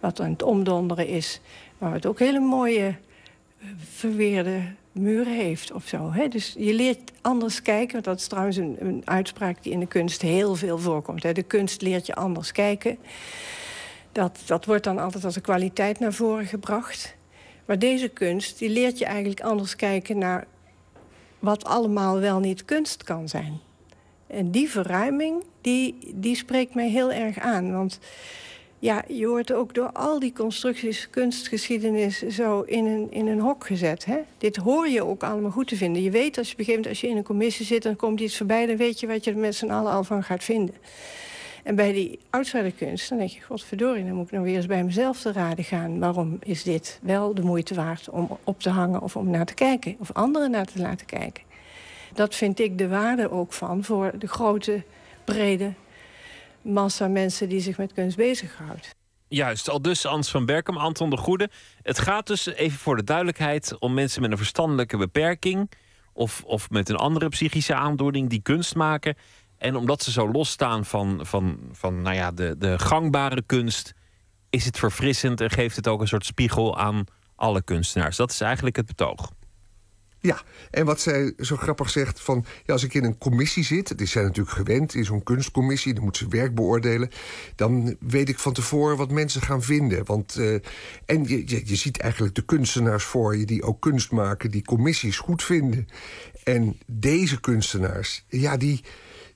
wat 0.00 0.20
aan 0.20 0.30
het 0.30 0.42
omdonderen 0.42 1.06
is, 1.06 1.40
waar 1.78 1.92
het 1.92 2.06
ook 2.06 2.18
hele 2.18 2.40
mooie 2.40 2.86
eh, 2.86 3.68
verweerde 3.78 4.60
muren 4.98 5.34
heeft 5.34 5.72
of 5.72 5.86
zo. 5.86 6.12
Hè? 6.12 6.28
Dus 6.28 6.54
je 6.58 6.74
leert 6.74 7.12
anders 7.20 7.62
kijken. 7.62 8.02
Dat 8.02 8.18
is 8.18 8.26
trouwens 8.26 8.56
een, 8.56 8.76
een 8.78 9.02
uitspraak 9.04 9.62
die 9.62 9.72
in 9.72 9.80
de 9.80 9.86
kunst 9.86 10.22
heel 10.22 10.54
veel 10.54 10.78
voorkomt. 10.78 11.22
Hè? 11.22 11.32
De 11.32 11.42
kunst 11.42 11.82
leert 11.82 12.06
je 12.06 12.14
anders 12.14 12.52
kijken. 12.52 12.98
Dat, 14.12 14.38
dat 14.46 14.64
wordt 14.64 14.84
dan 14.84 14.98
altijd 14.98 15.24
als 15.24 15.36
een 15.36 15.42
kwaliteit 15.42 15.98
naar 15.98 16.12
voren 16.12 16.46
gebracht. 16.46 17.16
Maar 17.64 17.78
deze 17.78 18.08
kunst 18.08 18.58
die 18.58 18.68
leert 18.68 18.98
je 18.98 19.04
eigenlijk 19.04 19.40
anders 19.40 19.76
kijken 19.76 20.18
naar 20.18 20.46
wat 21.38 21.64
allemaal 21.64 22.18
wel 22.18 22.38
niet 22.38 22.64
kunst 22.64 23.04
kan 23.04 23.28
zijn. 23.28 23.60
En 24.26 24.50
die 24.50 24.70
verruiming, 24.70 25.44
die, 25.60 26.12
die 26.14 26.36
spreekt 26.36 26.74
mij 26.74 26.88
heel 26.88 27.12
erg 27.12 27.38
aan. 27.38 27.72
Want 27.72 27.98
ja, 28.78 29.02
je 29.08 29.28
wordt 29.28 29.52
ook 29.52 29.74
door 29.74 29.92
al 29.92 30.18
die 30.18 30.32
constructies 30.32 31.10
kunstgeschiedenis 31.10 32.18
zo 32.18 32.60
in 32.60 32.86
een, 32.86 33.06
in 33.10 33.26
een 33.26 33.40
hok 33.40 33.66
gezet. 33.66 34.04
Hè? 34.04 34.18
Dit 34.38 34.56
hoor 34.56 34.88
je 34.88 35.04
ook 35.04 35.22
allemaal 35.22 35.50
goed 35.50 35.68
te 35.68 35.76
vinden. 35.76 36.02
Je 36.02 36.10
weet 36.10 36.38
als 36.38 36.50
je 36.50 36.56
begint, 36.56 36.88
als 36.88 37.00
je 37.00 37.08
in 37.08 37.16
een 37.16 37.22
commissie 37.22 37.66
zit... 37.66 37.84
en 37.84 37.96
komt 37.96 38.20
iets 38.20 38.36
voorbij, 38.36 38.66
dan 38.66 38.76
weet 38.76 39.00
je 39.00 39.06
wat 39.06 39.24
je 39.24 39.30
er 39.30 39.36
met 39.36 39.54
z'n 39.54 39.70
allen 39.70 39.92
al 39.92 40.04
van 40.04 40.22
gaat 40.22 40.44
vinden. 40.44 40.74
En 41.62 41.74
bij 41.74 41.92
die 41.92 42.18
outsiderkunst, 42.30 43.08
dan 43.08 43.18
denk 43.18 43.30
je... 43.30 43.40
godverdorie, 43.40 44.04
dan 44.04 44.14
moet 44.14 44.26
ik 44.26 44.32
nou 44.32 44.44
weer 44.44 44.56
eens 44.56 44.66
bij 44.66 44.84
mezelf 44.84 45.20
te 45.20 45.32
raden 45.32 45.64
gaan. 45.64 45.98
Waarom 45.98 46.38
is 46.42 46.62
dit 46.62 46.98
wel 47.02 47.34
de 47.34 47.42
moeite 47.42 47.74
waard 47.74 48.08
om 48.08 48.38
op 48.44 48.60
te 48.60 48.70
hangen 48.70 49.02
of 49.02 49.16
om 49.16 49.30
naar 49.30 49.46
te 49.46 49.54
kijken? 49.54 49.96
Of 49.98 50.12
anderen 50.12 50.50
naar 50.50 50.66
te 50.66 50.78
laten 50.80 51.06
kijken? 51.06 51.42
Dat 52.14 52.34
vind 52.34 52.58
ik 52.58 52.78
de 52.78 52.88
waarde 52.88 53.30
ook 53.30 53.52
van 53.52 53.84
voor 53.84 54.12
de 54.18 54.28
grote, 54.28 54.82
brede 55.24 55.72
massa 56.66 57.08
mensen 57.08 57.48
die 57.48 57.60
zich 57.60 57.78
met 57.78 57.92
kunst 57.92 58.16
bezighoudt. 58.16 58.94
Juist, 59.28 59.68
al 59.68 59.82
dus 59.82 60.06
Ans 60.06 60.30
van 60.30 60.46
Berkem, 60.46 60.76
Anton 60.76 61.10
de 61.10 61.16
Goede. 61.16 61.50
Het 61.82 61.98
gaat 61.98 62.26
dus, 62.26 62.46
even 62.46 62.78
voor 62.78 62.96
de 62.96 63.04
duidelijkheid, 63.04 63.78
om 63.78 63.94
mensen 63.94 64.22
met 64.22 64.30
een 64.30 64.36
verstandelijke 64.36 64.96
beperking... 64.96 65.70
of, 66.12 66.42
of 66.44 66.70
met 66.70 66.88
een 66.88 66.96
andere 66.96 67.28
psychische 67.28 67.74
aandoening 67.74 68.30
die 68.30 68.42
kunst 68.42 68.74
maken. 68.74 69.16
En 69.58 69.76
omdat 69.76 70.02
ze 70.02 70.10
zo 70.10 70.30
losstaan 70.30 70.84
van, 70.84 71.20
van, 71.22 71.58
van 71.72 72.02
nou 72.02 72.16
ja, 72.16 72.32
de, 72.32 72.54
de 72.58 72.78
gangbare 72.78 73.42
kunst... 73.46 73.94
is 74.50 74.64
het 74.64 74.78
verfrissend 74.78 75.40
en 75.40 75.50
geeft 75.50 75.76
het 75.76 75.88
ook 75.88 76.00
een 76.00 76.08
soort 76.08 76.26
spiegel 76.26 76.78
aan 76.78 77.04
alle 77.36 77.62
kunstenaars. 77.62 78.16
Dat 78.16 78.30
is 78.30 78.40
eigenlijk 78.40 78.76
het 78.76 78.86
betoog. 78.86 79.30
Ja, 80.26 80.42
en 80.70 80.84
wat 80.84 81.00
zij 81.00 81.32
zo 81.38 81.56
grappig 81.56 81.90
zegt 81.90 82.20
van... 82.20 82.44
Ja, 82.64 82.72
als 82.72 82.84
ik 82.84 82.94
in 82.94 83.04
een 83.04 83.18
commissie 83.18 83.64
zit, 83.64 83.98
die 83.98 84.06
zijn 84.06 84.24
natuurlijk 84.24 84.56
gewend... 84.56 84.94
in 84.94 85.04
zo'n 85.04 85.22
kunstcommissie, 85.22 85.94
dan 85.94 86.02
moeten 86.02 86.24
ze 86.24 86.36
werk 86.36 86.54
beoordelen... 86.54 87.10
dan 87.54 87.96
weet 88.00 88.28
ik 88.28 88.38
van 88.38 88.52
tevoren 88.52 88.96
wat 88.96 89.10
mensen 89.10 89.42
gaan 89.42 89.62
vinden. 89.62 90.04
Want, 90.04 90.36
uh, 90.38 90.54
en 91.04 91.24
je, 91.24 91.42
je, 91.46 91.62
je 91.64 91.76
ziet 91.76 91.98
eigenlijk 91.98 92.34
de 92.34 92.44
kunstenaars 92.44 93.04
voor 93.04 93.36
je... 93.36 93.46
die 93.46 93.62
ook 93.62 93.80
kunst 93.80 94.10
maken, 94.10 94.50
die 94.50 94.64
commissies 94.64 95.18
goed 95.18 95.42
vinden. 95.42 95.88
En 96.44 96.78
deze 96.86 97.40
kunstenaars, 97.40 98.24
ja, 98.28 98.56
die, 98.56 98.84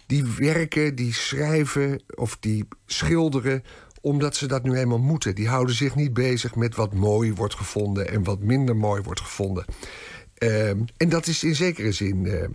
die 0.07 0.25
werken, 0.25 0.95
die 0.95 1.15
schrijven 1.15 2.03
of 2.15 2.37
die 2.41 2.69
schilderen 2.87 3.63
omdat 4.01 4.37
ze 4.37 4.47
dat 4.47 4.63
nu 4.63 4.75
eenmaal 4.75 4.99
moeten. 4.99 5.35
Die 5.35 5.49
houden 5.49 5.75
zich 5.75 5.95
niet 5.95 6.15
bezig 6.15 6.55
met 6.55 6.75
wat 6.75 6.95
mooi 6.95 7.35
wordt 7.35 7.55
gevonden 7.55 8.09
en 8.09 8.25
wat 8.25 8.41
minder 8.41 8.77
mooi 8.77 9.03
wordt 9.03 9.21
gevonden. 9.21 9.65
Ehm, 10.41 10.79
en 10.97 11.09
dat 11.09 11.27
is 11.27 11.45
in 11.45 11.55
zekere 11.55 11.93
zin 11.93 12.27
eh, 12.27 12.49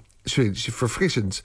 verfrissend. 0.53 1.43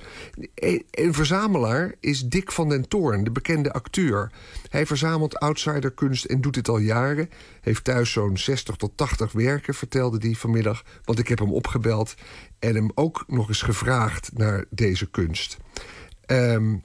Een 0.90 1.14
verzamelaar 1.14 1.94
is 2.00 2.22
Dick 2.22 2.52
van 2.52 2.68
den 2.68 2.88
Toorn, 2.88 3.24
de 3.24 3.30
bekende 3.30 3.72
acteur. 3.72 4.32
Hij 4.68 4.86
verzamelt 4.86 5.38
outsiderkunst 5.38 6.24
en 6.24 6.40
doet 6.40 6.54
dit 6.54 6.68
al 6.68 6.78
jaren. 6.78 7.30
Heeft 7.60 7.84
thuis 7.84 8.12
zo'n 8.12 8.38
60 8.38 8.76
tot 8.76 8.92
80 8.96 9.32
werken, 9.32 9.74
vertelde 9.74 10.18
hij 10.20 10.34
vanmiddag. 10.34 10.84
Want 11.04 11.18
ik 11.18 11.28
heb 11.28 11.38
hem 11.38 11.52
opgebeld 11.52 12.14
en 12.58 12.74
hem 12.74 12.90
ook 12.94 13.24
nog 13.26 13.48
eens 13.48 13.62
gevraagd 13.62 14.30
naar 14.34 14.64
deze 14.70 15.10
kunst. 15.10 15.56
Ehm, 16.26 16.76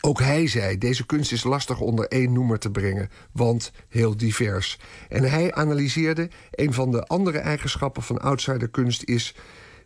ook 0.00 0.20
hij 0.20 0.46
zei, 0.46 0.78
deze 0.78 1.06
kunst 1.06 1.32
is 1.32 1.44
lastig 1.44 1.80
onder 1.80 2.08
één 2.08 2.32
noemer 2.32 2.58
te 2.58 2.70
brengen, 2.70 3.08
want 3.32 3.72
heel 3.88 4.16
divers. 4.16 4.78
En 5.08 5.22
hij 5.22 5.52
analyseerde, 5.52 6.30
een 6.50 6.72
van 6.72 6.90
de 6.90 7.02
andere 7.02 7.38
eigenschappen 7.38 8.02
van 8.02 8.18
outsiderkunst 8.18 9.02
is 9.02 9.34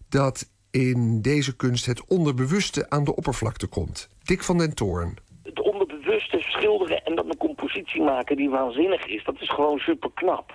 dat 0.08 0.52
in 0.70 1.22
deze 1.22 1.56
kunst 1.56 1.86
het 1.86 2.06
onderbewuste 2.06 2.90
aan 2.90 3.04
de 3.04 3.16
oppervlakte 3.16 3.66
komt. 3.66 4.08
Dick 4.22 4.42
van 4.42 4.58
den 4.58 4.74
Toorn. 4.74 5.16
Het 5.42 5.60
onderbewuste 5.60 6.38
schilderen 6.40 7.04
en 7.04 7.14
dan 7.14 7.28
een 7.28 7.36
compositie 7.36 8.02
maken 8.02 8.36
die 8.36 8.50
waanzinnig 8.50 9.06
is, 9.06 9.24
dat 9.24 9.40
is 9.40 9.50
gewoon 9.50 9.78
super 9.78 10.10
knap. 10.14 10.54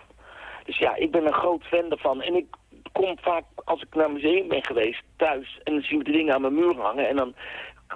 Dus 0.66 0.78
ja, 0.78 0.96
ik 0.96 1.12
ben 1.12 1.26
een 1.26 1.34
groot 1.34 1.64
fan 1.64 1.90
daarvan. 1.90 2.22
En 2.22 2.36
ik 2.36 2.46
kom 2.92 3.18
vaak, 3.22 3.44
als 3.56 3.82
ik 3.82 3.96
naar 3.96 4.06
een 4.06 4.14
museum 4.14 4.48
ben 4.48 4.66
geweest, 4.66 5.04
thuis... 5.18 5.60
en 5.64 5.74
dan 5.74 5.82
zien 5.82 5.98
we 5.98 6.04
de 6.04 6.12
dingen 6.12 6.34
aan 6.34 6.42
mijn 6.42 6.56
muur 6.56 6.76
hangen... 6.76 7.10
en 7.10 7.16
dan 7.16 7.34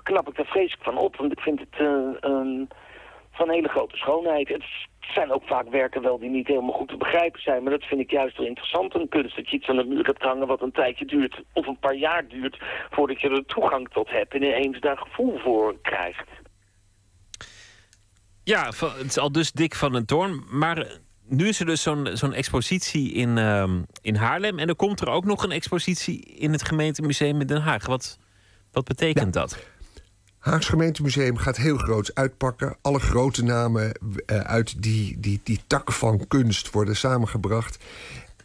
knap 0.04 0.28
ik 0.28 0.36
daar 0.36 0.46
vreselijk 0.46 0.84
van 0.84 0.98
op. 0.98 1.16
Want 1.16 1.32
ik 1.32 1.40
vind 1.40 1.60
het 1.60 1.80
uh, 1.80 2.32
um, 2.32 2.68
van 3.32 3.50
hele 3.50 3.68
grote 3.68 3.98
schoonheid. 3.98 4.48
Het 4.48 4.64
zijn 5.00 5.32
ook 5.32 5.44
vaak 5.44 5.70
werken 5.70 6.02
wel 6.02 6.20
die 6.20 6.30
niet 6.30 6.48
helemaal 6.48 6.74
goed 6.74 6.88
te 6.88 6.98
begrijpen 6.98 7.42
zijn. 7.42 7.64
Maar 7.64 7.72
dat 7.72 7.84
vind 7.84 8.02
ik 8.02 8.12
juist 8.12 8.38
wel 8.38 8.48
interessant 8.48 8.96
een 8.96 9.10
kunst. 9.10 9.36
Dat 9.36 9.50
je 9.50 9.58
iets 9.58 9.68
aan 9.68 9.76
de 9.76 9.84
muur 9.84 10.06
hebt 10.06 10.22
hangen 10.22 10.48
wat 10.48 10.62
een 10.62 10.72
tijdje 10.72 11.06
duurt. 11.06 11.42
Of 11.54 11.68
een 11.68 11.80
paar 11.80 11.96
jaar 11.96 12.28
duurt 12.28 12.58
voordat 12.90 13.22
je 13.22 13.30
er 13.30 13.46
toegang 13.46 13.90
tot 13.90 14.10
hebt. 14.10 14.34
En 14.34 14.44
ineens 14.44 14.80
daar 14.80 14.98
gevoel 14.98 15.38
voor 15.38 15.76
krijgt. 15.82 16.30
Ja, 18.44 18.66
het 18.66 19.06
is 19.06 19.18
al 19.18 19.32
dus 19.32 19.52
dik 19.52 19.76
van 19.76 19.94
een 19.96 20.06
toorn. 20.06 20.44
Maar 20.52 20.88
nu 21.28 21.48
is 21.48 21.60
er 21.60 21.66
dus 21.66 21.82
zo'n 21.82 22.10
zo'n 22.14 22.34
expositie 22.34 23.14
in, 23.14 23.38
uh, 23.38 23.72
in 24.02 24.16
Haarlem. 24.16 24.60
En 24.60 24.68
er 24.68 24.76
komt 24.76 25.02
er 25.02 25.10
ook 25.10 25.26
nog 25.26 25.44
een 25.44 25.52
expositie 25.52 26.20
in 26.20 26.52
het 26.52 26.64
gemeentemuseum 26.64 27.42
in 27.42 27.48
Den 27.48 27.62
Haag. 27.62 27.86
Wat, 27.86 28.20
wat 28.72 28.84
betekent 28.84 29.34
dat? 29.34 29.73
Haags 30.44 30.68
gemeentemuseum 30.68 31.38
gaat 31.38 31.58
heel 31.58 31.78
groot 31.78 32.16
uitpakken. 32.16 32.76
Alle 32.82 33.00
grote 33.00 33.44
namen 33.44 33.92
uh, 34.26 34.40
uit 34.40 34.84
die, 34.84 35.20
die, 35.20 35.40
die 35.44 35.60
tak 35.68 35.92
van 35.92 36.28
kunst 36.28 36.72
worden 36.72 36.96
samengebracht. 36.96 37.84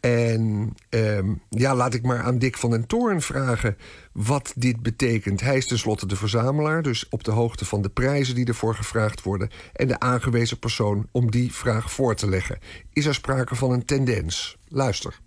En 0.01 0.75
uh, 0.91 1.19
ja, 1.49 1.75
laat 1.75 1.95
ik 1.95 2.03
maar 2.03 2.23
aan 2.23 2.39
Dick 2.39 2.57
van 2.57 2.71
den 2.71 2.87
Toorn 2.87 3.23
vragen 3.23 3.77
wat 4.13 4.53
dit 4.57 4.83
betekent. 4.83 5.41
Hij 5.41 5.57
is 5.57 5.67
tenslotte 5.67 6.07
de 6.07 6.17
verzamelaar, 6.17 6.83
dus 6.83 7.09
op 7.09 7.25
de 7.25 7.31
hoogte 7.31 7.65
van 7.65 7.83
de 7.83 7.89
prijzen 7.89 8.35
die 8.35 8.47
ervoor 8.47 8.75
gevraagd 8.75 9.23
worden. 9.23 9.51
En 9.73 9.89
de 9.89 10.01
aangewezen 10.01 10.59
persoon 10.59 11.09
om 11.11 11.31
die 11.31 11.53
vraag 11.53 11.93
voor 11.93 12.15
te 12.15 12.29
leggen. 12.29 12.59
Is 12.93 13.07
er 13.07 13.15
sprake 13.15 13.55
van 13.55 13.73
een 13.73 13.85
tendens? 13.85 14.59
Luister 14.69 15.19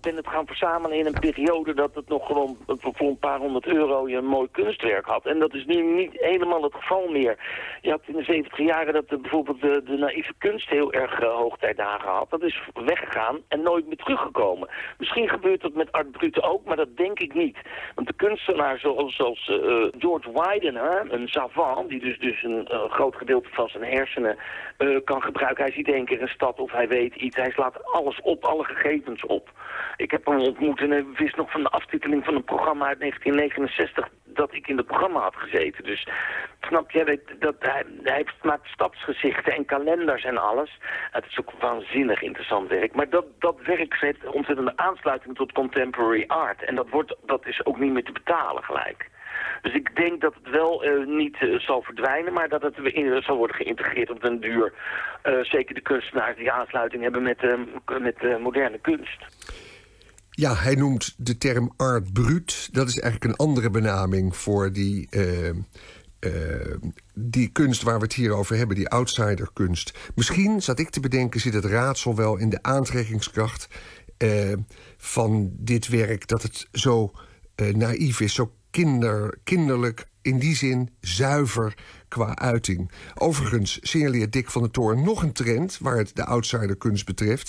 ben 0.00 0.16
het 0.16 0.28
gaan 0.28 0.46
verzamelen 0.46 0.98
in 0.98 1.06
een 1.06 1.20
periode 1.20 1.74
dat 1.74 1.94
het 1.94 2.08
nog 2.08 2.26
gewoon 2.26 2.56
voor 2.66 3.08
een 3.08 3.18
paar 3.18 3.38
honderd 3.38 3.66
euro 3.66 4.08
je 4.08 4.16
een 4.16 4.26
mooi 4.26 4.48
kunstwerk 4.50 5.06
had. 5.06 5.26
En 5.26 5.38
dat 5.38 5.54
is 5.54 5.64
nu 5.64 5.82
niet 5.82 6.12
helemaal 6.12 6.62
het 6.62 6.74
geval 6.74 7.08
meer. 7.08 7.36
Je 7.82 7.90
had 7.90 8.02
in 8.06 8.16
de 8.16 8.24
70 8.24 8.58
jaren 8.58 8.92
dat 8.92 9.22
bijvoorbeeld 9.22 9.60
de, 9.60 9.96
naïeve 9.98 10.32
kunst 10.38 10.68
heel 10.68 10.92
erg 10.92 11.20
uh, 11.20 11.34
hoogtijdagen 11.34 12.08
had. 12.08 12.30
Dat 12.30 12.42
is 12.42 12.62
weggegaan 12.74 13.40
en 13.48 13.62
nooit 13.62 13.86
meer 13.86 13.96
teruggekomen. 13.96 14.68
Misschien 14.98 15.28
gebeurt 15.28 15.60
dat 15.60 15.74
met 15.74 15.92
Art 15.92 16.10
Brute 16.10 16.42
ook, 16.42 16.64
maar 16.64 16.76
dat 16.76 16.96
denk 16.96 17.18
ik 17.20 17.34
niet. 17.34 17.58
Want 17.94 18.06
de 18.06 18.14
kunstenaar 18.14 18.78
zoals, 18.78 19.16
zoals 19.16 19.48
uh, 19.48 19.86
George 19.98 20.30
Widener, 20.32 21.06
een 21.12 21.28
savant, 21.28 21.88
die 21.88 22.00
dus, 22.00 22.18
dus 22.18 22.42
een 22.42 22.68
groot 22.88 23.16
gedeelte 23.16 23.48
van 23.52 23.68
zijn 23.68 23.84
hersenen 23.84 24.36
kan 25.04 25.22
gebruiken. 25.22 25.64
Hij 25.64 25.72
ziet 25.72 25.88
één 25.88 26.04
keer 26.04 26.22
een 26.22 26.28
stad 26.28 26.58
of 26.58 26.72
hij 26.72 26.88
weet 26.88 27.14
iets. 27.14 27.36
Hij 27.36 27.50
slaat 27.50 27.84
alles 27.84 28.20
op, 28.20 28.44
alle 28.44 28.64
gegevens 28.64 29.26
op. 29.26 29.50
Ik 29.96 30.10
heb 30.10 30.26
hem 30.26 30.40
ontmoet 30.40 30.80
en 30.80 30.90
hij 30.90 31.04
wist 31.16 31.36
nog 31.36 31.50
van 31.50 31.62
de 31.62 31.68
aftiteling 31.68 32.24
van 32.24 32.34
een 32.34 32.44
programma 32.44 32.86
uit 32.86 33.00
1969 33.00 34.08
dat 34.24 34.54
ik 34.54 34.68
in 34.68 34.76
het 34.76 34.86
programma 34.86 35.20
had 35.20 35.36
gezeten. 35.36 35.84
Dus 35.84 36.06
snap 36.60 36.90
je, 36.90 37.20
dat, 37.38 37.54
hij, 37.58 37.84
hij 38.02 38.26
maakt 38.42 38.66
stapsgezichten 38.66 39.52
en 39.52 39.64
kalenders 39.64 40.24
en 40.24 40.38
alles. 40.38 40.78
Het 41.10 41.24
is 41.28 41.38
ook 41.38 41.52
waanzinnig 41.60 42.22
interessant 42.22 42.68
werk. 42.68 42.94
Maar 42.94 43.08
dat, 43.08 43.24
dat 43.38 43.56
werk 43.64 43.94
zet 43.94 44.16
ontzettende 44.26 44.76
aansluiting 44.76 45.36
tot 45.36 45.52
contemporary 45.52 46.24
art. 46.26 46.64
En 46.64 46.74
dat, 46.74 46.88
wordt, 46.88 47.16
dat 47.26 47.46
is 47.46 47.64
ook 47.64 47.78
niet 47.78 47.92
meer 47.92 48.04
te 48.04 48.12
betalen 48.12 48.62
gelijk. 48.62 49.08
Dus 49.62 49.74
ik 49.74 49.96
denk 49.96 50.20
dat 50.20 50.34
het 50.34 50.50
wel 50.52 50.84
uh, 50.84 51.06
niet 51.06 51.40
uh, 51.40 51.58
zal 51.58 51.82
verdwijnen, 51.82 52.32
maar 52.32 52.48
dat 52.48 52.62
het 52.62 52.76
in, 52.78 53.22
zal 53.22 53.36
worden 53.36 53.56
geïntegreerd 53.56 54.10
op 54.10 54.20
den 54.20 54.40
duur. 54.40 54.72
Zeker 55.42 55.74
de 55.74 55.80
kunstenaars 55.80 56.36
die 56.36 56.52
aansluiting 56.52 57.02
hebben 57.02 57.22
met, 57.22 57.42
met 58.00 58.40
moderne 58.40 58.78
kunst. 58.78 59.24
Ja, 60.30 60.54
hij 60.54 60.74
noemt 60.74 61.14
de 61.18 61.38
term 61.38 61.72
art 61.76 62.12
brut. 62.12 62.68
Dat 62.72 62.88
is 62.88 63.00
eigenlijk 63.00 63.32
een 63.32 63.46
andere 63.46 63.70
benaming 63.70 64.36
voor 64.36 64.72
die, 64.72 65.08
die 67.14 67.48
kunst 67.52 67.82
waar 67.82 67.98
we 67.98 68.04
het 68.04 68.14
hier 68.14 68.32
over 68.32 68.56
hebben, 68.56 68.76
die 68.76 68.88
outsiderkunst. 68.88 70.12
Misschien, 70.14 70.62
zat 70.62 70.78
ik 70.78 70.90
te 70.90 71.00
bedenken, 71.00 71.40
zit 71.40 71.54
het 71.54 71.64
raadsel 71.64 72.16
wel 72.16 72.36
in 72.36 72.50
de 72.50 72.62
aantrekkingskracht 72.62 73.68
van 74.96 75.50
dit 75.52 75.88
werk. 75.88 76.28
Dat 76.28 76.42
het 76.42 76.68
zo 76.72 77.12
naïef 77.72 78.20
is, 78.20 78.34
zo 78.34 78.52
kinder, 78.76 79.38
kinderlijk, 79.44 80.04
in 80.22 80.38
die 80.38 80.54
zin 80.54 80.88
zuiver 81.00 81.74
qua 82.08 82.34
uiting. 82.34 82.90
Overigens 83.18 83.78
signaleert 83.90 84.32
Dick 84.32 84.50
van 84.50 84.62
der 84.62 84.70
Toorn 84.70 85.04
nog 85.04 85.22
een 85.22 85.32
trend 85.32 85.78
waar 85.78 85.96
het 85.96 86.16
de 86.16 86.24
outsiderkunst 86.24 87.06
betreft. 87.06 87.48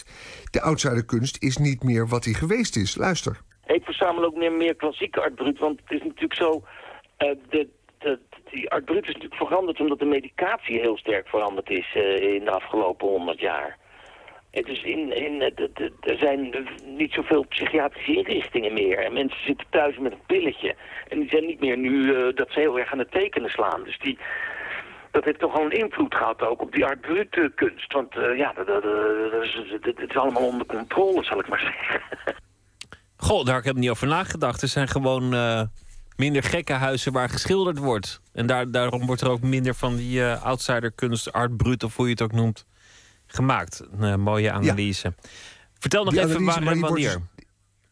De 0.51 0.61
outsiderkunst 0.61 1.43
is 1.43 1.57
niet 1.57 1.83
meer 1.83 2.07
wat 2.07 2.23
hij 2.25 2.33
geweest 2.33 2.75
is. 2.75 2.95
Luister. 2.95 3.41
Ik 3.65 3.83
verzamel 3.83 4.23
ook 4.23 4.35
meer, 4.35 4.51
meer 4.51 4.75
klassieke 4.75 5.21
art 5.21 5.35
brut, 5.35 5.59
want 5.59 5.79
het 5.79 5.91
is 5.91 6.03
natuurlijk 6.03 6.39
zo... 6.43 6.51
Uh, 6.53 7.35
de, 7.49 7.67
de, 7.97 8.19
die 8.51 8.69
art 8.69 8.85
brut 8.85 9.07
is 9.07 9.13
natuurlijk 9.13 9.41
veranderd 9.41 9.79
omdat 9.79 9.99
de 9.99 10.05
medicatie 10.05 10.79
heel 10.79 10.97
sterk 10.97 11.27
veranderd 11.27 11.69
is 11.69 11.95
uh, 11.95 12.33
in 12.35 12.43
de 12.45 12.51
afgelopen 12.51 13.07
honderd 13.07 13.39
jaar. 13.39 13.77
Dus 14.65 14.83
in, 14.83 15.15
in, 15.15 15.41
er 15.99 16.17
zijn 16.17 16.67
niet 16.85 17.13
zoveel 17.13 17.45
psychiatrische 17.45 18.15
inrichtingen 18.15 18.73
meer. 18.73 18.99
En 18.99 19.13
mensen 19.13 19.43
zitten 19.45 19.67
thuis 19.69 19.97
met 19.97 20.11
een 20.11 20.25
pilletje. 20.25 20.75
En 21.07 21.19
die 21.19 21.29
zijn 21.29 21.45
niet 21.45 21.59
meer 21.59 21.77
nu 21.77 21.89
uh, 21.89 22.35
dat 22.35 22.47
ze 22.51 22.59
heel 22.59 22.79
erg 22.79 22.91
aan 22.91 22.99
het 22.99 23.11
tekenen 23.11 23.49
slaan. 23.49 23.83
Dus 23.83 23.99
die, 23.99 24.17
dat 25.11 25.23
heeft 25.23 25.39
toch 25.39 25.51
gewoon 25.51 25.71
invloed 25.71 26.15
gehad 26.15 26.41
ook 26.41 26.61
op 26.61 26.71
die 26.71 26.85
art 26.85 27.01
brute 27.01 27.51
kunst. 27.55 27.93
Want 27.93 28.15
uh, 28.15 28.37
ja, 28.37 28.53
dat, 28.53 28.67
dat, 28.67 29.43
is, 29.43 29.61
het 29.81 30.09
is 30.09 30.15
allemaal 30.15 30.47
onder 30.47 30.67
controle, 30.67 31.23
zal 31.23 31.39
ik 31.39 31.47
maar 31.47 31.59
zeggen. 31.59 32.01
Goh, 33.27 33.45
daar 33.45 33.55
heb 33.63 33.75
ik 33.75 33.79
niet 33.79 33.89
over 33.89 34.07
nagedacht. 34.07 34.61
Er 34.61 34.67
zijn 34.67 34.87
gewoon 34.87 35.33
minder 36.17 36.43
gekke 36.43 36.73
huizen 36.73 37.13
waar 37.13 37.29
geschilderd 37.29 37.77
wordt. 37.77 38.21
En 38.33 38.45
daar, 38.47 38.71
daarom 38.71 39.05
wordt 39.05 39.21
er 39.21 39.29
ook 39.29 39.41
minder 39.41 39.75
van 39.75 39.95
die 39.95 40.19
uh, 40.19 40.45
outsiderkunst, 40.45 41.33
art 41.33 41.57
brut 41.57 41.83
of 41.83 41.95
hoe 41.95 42.05
je 42.05 42.11
het 42.11 42.21
ook 42.21 42.31
noemt, 42.31 42.65
gemaakt. 43.27 43.83
Een 43.97 44.21
mooie 44.21 44.51
analyse. 44.51 45.13
Ja. 45.17 45.29
Vertel 45.79 46.03
nog 46.03 46.13
die 46.13 46.23
even 46.23 46.43
waar 46.43 46.57
en 46.57 46.79
wanneer. 46.79 46.81
Wordt 46.89 47.27
dus, 47.35 47.45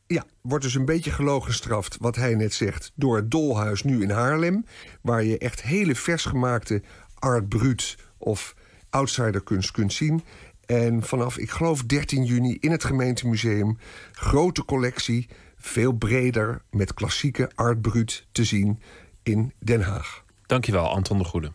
ja, 0.08 0.24
wordt 0.42 0.64
dus 0.64 0.76
een 0.76 0.86
beetje 0.86 1.12
gelogen 1.12 1.50
gestraft, 1.50 1.98
wat 2.00 2.16
hij 2.16 2.36
net 2.36 2.54
zegt, 2.54 2.92
door 2.96 3.16
het 3.16 3.32
Dolhuis 3.32 3.84
nu 3.84 4.02
in 4.02 4.10
Haarlem. 4.10 4.66
Waar 5.02 5.24
je 5.24 5.38
echt 5.38 5.62
hele 5.62 5.96
vers 5.96 6.26
gemaakte 6.26 6.82
art 7.20 7.50
brut 7.50 7.98
of 8.18 8.56
outsiderkunst 8.90 9.72
kunt 9.72 9.94
zien. 9.94 10.24
En 10.66 11.04
vanaf, 11.04 11.38
ik 11.38 11.50
geloof 11.50 11.84
13 11.84 12.24
juni 12.24 12.58
in 12.60 12.72
het 12.72 12.84
gemeentemuseum, 12.84 13.78
grote 14.12 14.66
collectie, 14.66 15.30
veel 15.58 15.92
breder, 15.92 16.62
met 16.72 16.94
klassieke 16.94 17.52
art 17.56 17.82
brut 17.82 18.28
te 18.32 18.44
zien 18.44 18.82
in 19.24 19.54
Den 19.60 19.82
Haag. 19.82 20.24
Dankjewel, 20.46 20.90
Anton 20.90 21.18
de 21.18 21.24
Goede. 21.24 21.52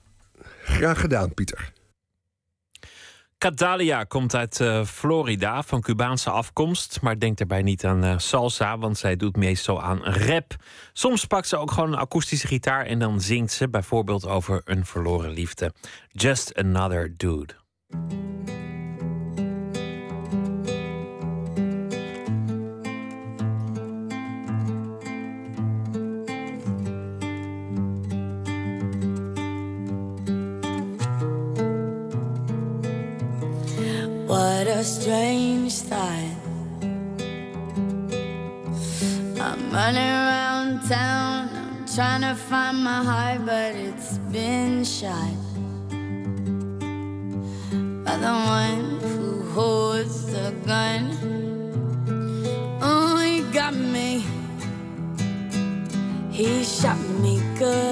Graag 0.62 1.01
gedaan, 1.01 1.35
Pieter. 1.35 1.73
Cadalia 3.41 4.05
komt 4.05 4.35
uit 4.35 4.61
uh, 4.61 4.85
Florida, 4.85 5.62
van 5.62 5.81
Cubaanse 5.81 6.31
afkomst, 6.31 7.01
maar 7.01 7.19
denkt 7.19 7.39
daarbij 7.39 7.62
niet 7.62 7.85
aan 7.85 8.05
uh, 8.05 8.19
salsa, 8.19 8.79
want 8.79 8.99
zij 8.99 9.17
doet 9.17 9.37
meestal 9.37 9.83
aan 9.83 10.05
rap. 10.05 10.57
Soms 10.93 11.25
pakt 11.25 11.49
ze 11.49 11.57
ook 11.57 11.71
gewoon 11.71 11.93
een 11.93 11.99
akoestische 11.99 12.47
gitaar 12.47 12.87
en 12.87 12.99
dan 12.99 13.21
zingt 13.21 13.53
ze 13.53 13.69
bijvoorbeeld 13.69 14.27
over 14.27 14.62
een 14.65 14.87
verloren 14.87 15.31
liefde. 15.31 15.73
Just 16.09 16.55
Another 16.55 17.15
Dude. 17.17 17.55
A 34.81 34.82
strange 34.82 35.74
thought. 35.90 36.36
I'm 39.39 39.62
running 39.70 40.12
around 40.23 40.89
town, 40.89 41.51
I'm 41.52 41.85
trying 41.86 42.23
to 42.23 42.35
find 42.35 42.82
my 42.82 43.05
heart, 43.05 43.44
but 43.44 43.74
it's 43.74 44.16
been 44.32 44.82
shot 44.82 45.36
by 48.07 48.16
the 48.24 48.35
one 48.62 48.86
who 49.01 49.43
holds 49.51 50.32
the 50.32 50.55
gun. 50.65 51.02
Oh, 52.81 53.19
he 53.19 53.43
got 53.52 53.74
me. 53.74 54.24
He 56.31 56.65
shot 56.65 56.98
me 57.20 57.43
good. 57.59 57.90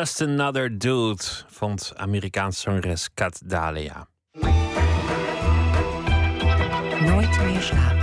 Just 0.00 0.22
Another 0.22 0.70
Dude 0.70 1.22
vond 1.48 1.92
Amerikaanse 1.96 2.60
zangeres 2.60 3.08
Kat 3.14 3.40
Dahlia. 3.44 4.06
Nooit 7.00 7.44
meer 7.44 7.60
slapen. 7.60 7.99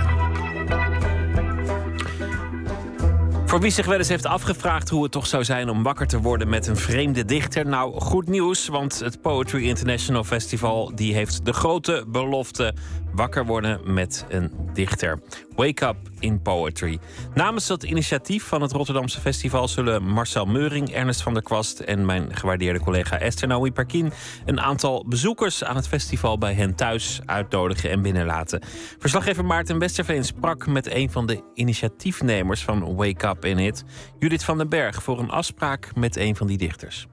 Voor 3.48 3.60
wie 3.60 3.70
zich 3.70 3.86
wel 3.86 3.98
eens 3.98 4.08
heeft 4.08 4.26
afgevraagd 4.26 4.88
hoe 4.88 5.02
het 5.02 5.12
toch 5.12 5.26
zou 5.26 5.44
zijn 5.44 5.68
om 5.68 5.82
wakker 5.82 6.06
te 6.06 6.20
worden 6.20 6.48
met 6.48 6.66
een 6.66 6.76
vreemde 6.76 7.24
dichter. 7.24 7.66
Nou, 7.66 8.00
goed 8.00 8.28
nieuws, 8.28 8.68
want 8.68 8.98
het 8.98 9.20
Poetry 9.20 9.68
International 9.68 10.24
Festival 10.24 10.92
die 10.94 11.14
heeft 11.14 11.44
de 11.44 11.52
grote 11.52 12.04
belofte 12.08 12.74
wakker 13.12 13.46
worden 13.46 13.92
met 13.94 14.26
een 14.28 14.50
dichter. 14.72 15.20
Wake 15.56 15.86
Up 15.86 15.96
in 16.18 16.42
Poetry. 16.42 16.98
Namens 17.34 17.66
dat 17.66 17.82
initiatief 17.82 18.44
van 18.44 18.62
het 18.62 18.72
Rotterdamse 18.72 19.20
festival 19.20 19.68
zullen 19.68 20.02
Marcel 20.02 20.46
Meuring, 20.46 20.90
Ernest 20.90 21.22
van 21.22 21.34
der 21.34 21.42
Kwast 21.42 21.80
en 21.80 22.06
mijn 22.06 22.36
gewaardeerde 22.36 22.80
collega 22.80 23.18
Esther 23.18 23.48
Naoui 23.48 23.72
Perkin 23.72 24.12
een 24.46 24.60
aantal 24.60 25.04
bezoekers 25.08 25.64
aan 25.64 25.76
het 25.76 25.88
festival 25.88 26.38
bij 26.38 26.54
hen 26.54 26.74
thuis 26.74 27.20
uitnodigen 27.24 27.90
en 27.90 28.02
binnenlaten. 28.02 28.62
Verslaggever 28.98 29.44
Maarten 29.44 29.78
Westerveen 29.78 30.24
sprak 30.24 30.66
met 30.66 30.94
een 30.94 31.10
van 31.10 31.26
de 31.26 31.42
initiatiefnemers 31.54 32.64
van 32.64 32.96
Wake 32.96 33.26
Up 33.26 33.37
in 33.44 33.58
It, 33.58 33.84
Judith 34.18 34.44
van 34.44 34.58
den 34.58 34.68
Berg, 34.68 35.02
voor 35.02 35.18
een 35.18 35.30
afspraak 35.30 35.94
met 35.94 36.16
een 36.16 36.36
van 36.36 36.46
die 36.46 36.58
dichters. 36.58 37.08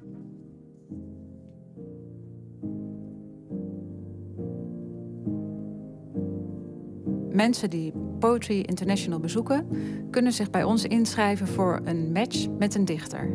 Mensen 7.32 7.70
die 7.70 7.94
Poetry 8.20 8.60
International 8.60 9.20
bezoeken, 9.20 9.68
kunnen 10.12 10.32
zich 10.32 10.50
bij 10.50 10.64
ons 10.64 10.84
inschrijven 10.84 11.48
voor 11.48 11.82
een 11.84 12.12
match 12.12 12.48
met 12.60 12.76
een 12.76 12.86
dichter. 12.86 13.30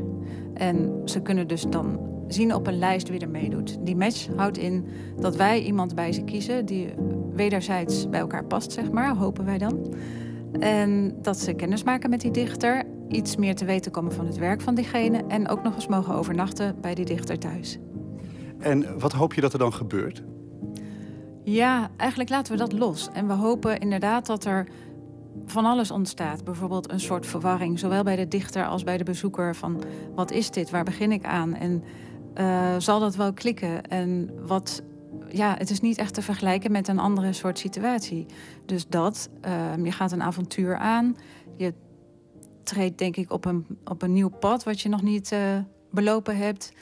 En 0.55 1.03
ze 1.05 1.23
kunnen 1.23 1.49
dus 1.49 1.63
dan 1.63 2.09
zien 2.29 2.55
op 2.55 2.67
een 2.67 2.79
lijst 2.79 3.09
wie 3.09 3.21
er 3.21 3.31
meedoet. 3.31 3.79
Die 3.81 3.97
match 3.97 4.29
houdt 4.37 4.59
in 4.59 4.87
dat 5.21 5.37
wij 5.37 5.63
iemand 5.63 5.95
bij 5.95 6.13
ze 6.13 6.23
kiezen 6.23 6.67
die 6.67 6.95
wederzijds 7.33 8.09
bij 8.09 8.21
elkaar 8.21 8.45
past, 8.45 8.73
zeg 8.73 8.91
maar, 8.91 9.17
hopen 9.17 9.45
wij 9.45 9.59
dan. 9.59 9.95
En 10.59 11.17
dat 11.23 11.39
ze 11.39 11.53
kennis 11.53 11.83
maken 11.83 12.11
met 12.11 12.21
die 12.21 12.31
dichter, 12.31 12.85
iets 13.09 13.37
meer 13.37 13.55
te 13.55 13.65
weten 13.65 13.93
komen 13.93 14.13
van 14.13 14.27
het 14.27 14.37
werk 14.37 14.61
van 14.61 14.75
diegene 14.75 15.25
en 15.29 15.49
ook 15.49 15.63
nog 15.63 15.75
eens 15.75 15.87
mogen 15.87 16.15
overnachten 16.15 16.77
bij 16.81 16.95
die 16.95 17.05
dichter 17.05 17.39
thuis. 17.39 17.79
En 18.59 18.99
wat 18.99 19.13
hoop 19.13 19.35
je 19.35 19.41
dat 19.41 19.53
er 19.53 19.59
dan 19.59 19.73
gebeurt? 19.73 20.23
Ja, 21.45 21.91
eigenlijk 21.97 22.31
laten 22.31 22.53
we 22.53 22.59
dat 22.59 22.73
los. 22.73 23.09
En 23.13 23.27
we 23.27 23.33
hopen 23.33 23.79
inderdaad 23.79 24.27
dat 24.27 24.45
er 24.45 24.69
van 25.47 25.65
alles 25.65 25.91
ontstaat. 25.91 26.45
Bijvoorbeeld 26.45 26.93
een 26.93 27.01
soort 27.01 27.27
verwarring, 27.27 27.79
zowel 27.79 28.03
bij 28.03 28.17
de 28.17 28.29
dichter 28.29 28.67
als 28.67 28.85
bij 28.85 28.97
de 28.97 29.05
bezoeker. 29.05 29.57
Van 29.57 29.83
wat 30.15 30.31
is 30.31 30.51
dit? 30.51 30.71
Waar 30.71 30.85
begin 30.85 31.13
ik 31.13 31.25
aan? 31.25 31.55
En 31.55 31.85
eh, 32.35 32.75
zal 32.79 33.01
dat 33.01 33.17
wel 33.17 33.33
klikken? 33.33 33.83
En 33.83 34.31
wat. 34.47 34.83
Ja, 35.33 35.55
het 35.59 35.71
is 35.71 35.81
niet 35.81 35.99
echt 35.99 36.15
te 36.15 36.23
vergelijken 36.23 36.73
met 36.73 36.89
een 36.89 36.99
andere 36.99 37.33
soort 37.33 37.59
situatie. 37.59 38.27
Dus 38.67 38.89
dat, 38.89 39.31
eh, 39.41 39.77
je 39.83 39.93
gaat 39.93 40.13
een 40.13 40.23
avontuur 40.23 40.77
aan. 40.77 41.17
Je 41.57 41.75
treedt 42.63 42.99
denk 42.99 43.17
ik 43.17 43.33
op 43.33 43.45
een, 43.45 43.67
op 43.85 44.03
een 44.03 44.13
nieuw 44.13 44.29
pad 44.29 44.65
wat 44.65 44.81
je 44.81 44.89
nog 44.89 45.03
niet 45.03 45.33
eh, 45.33 45.59
belopen 45.91 46.37
hebt. 46.37 46.73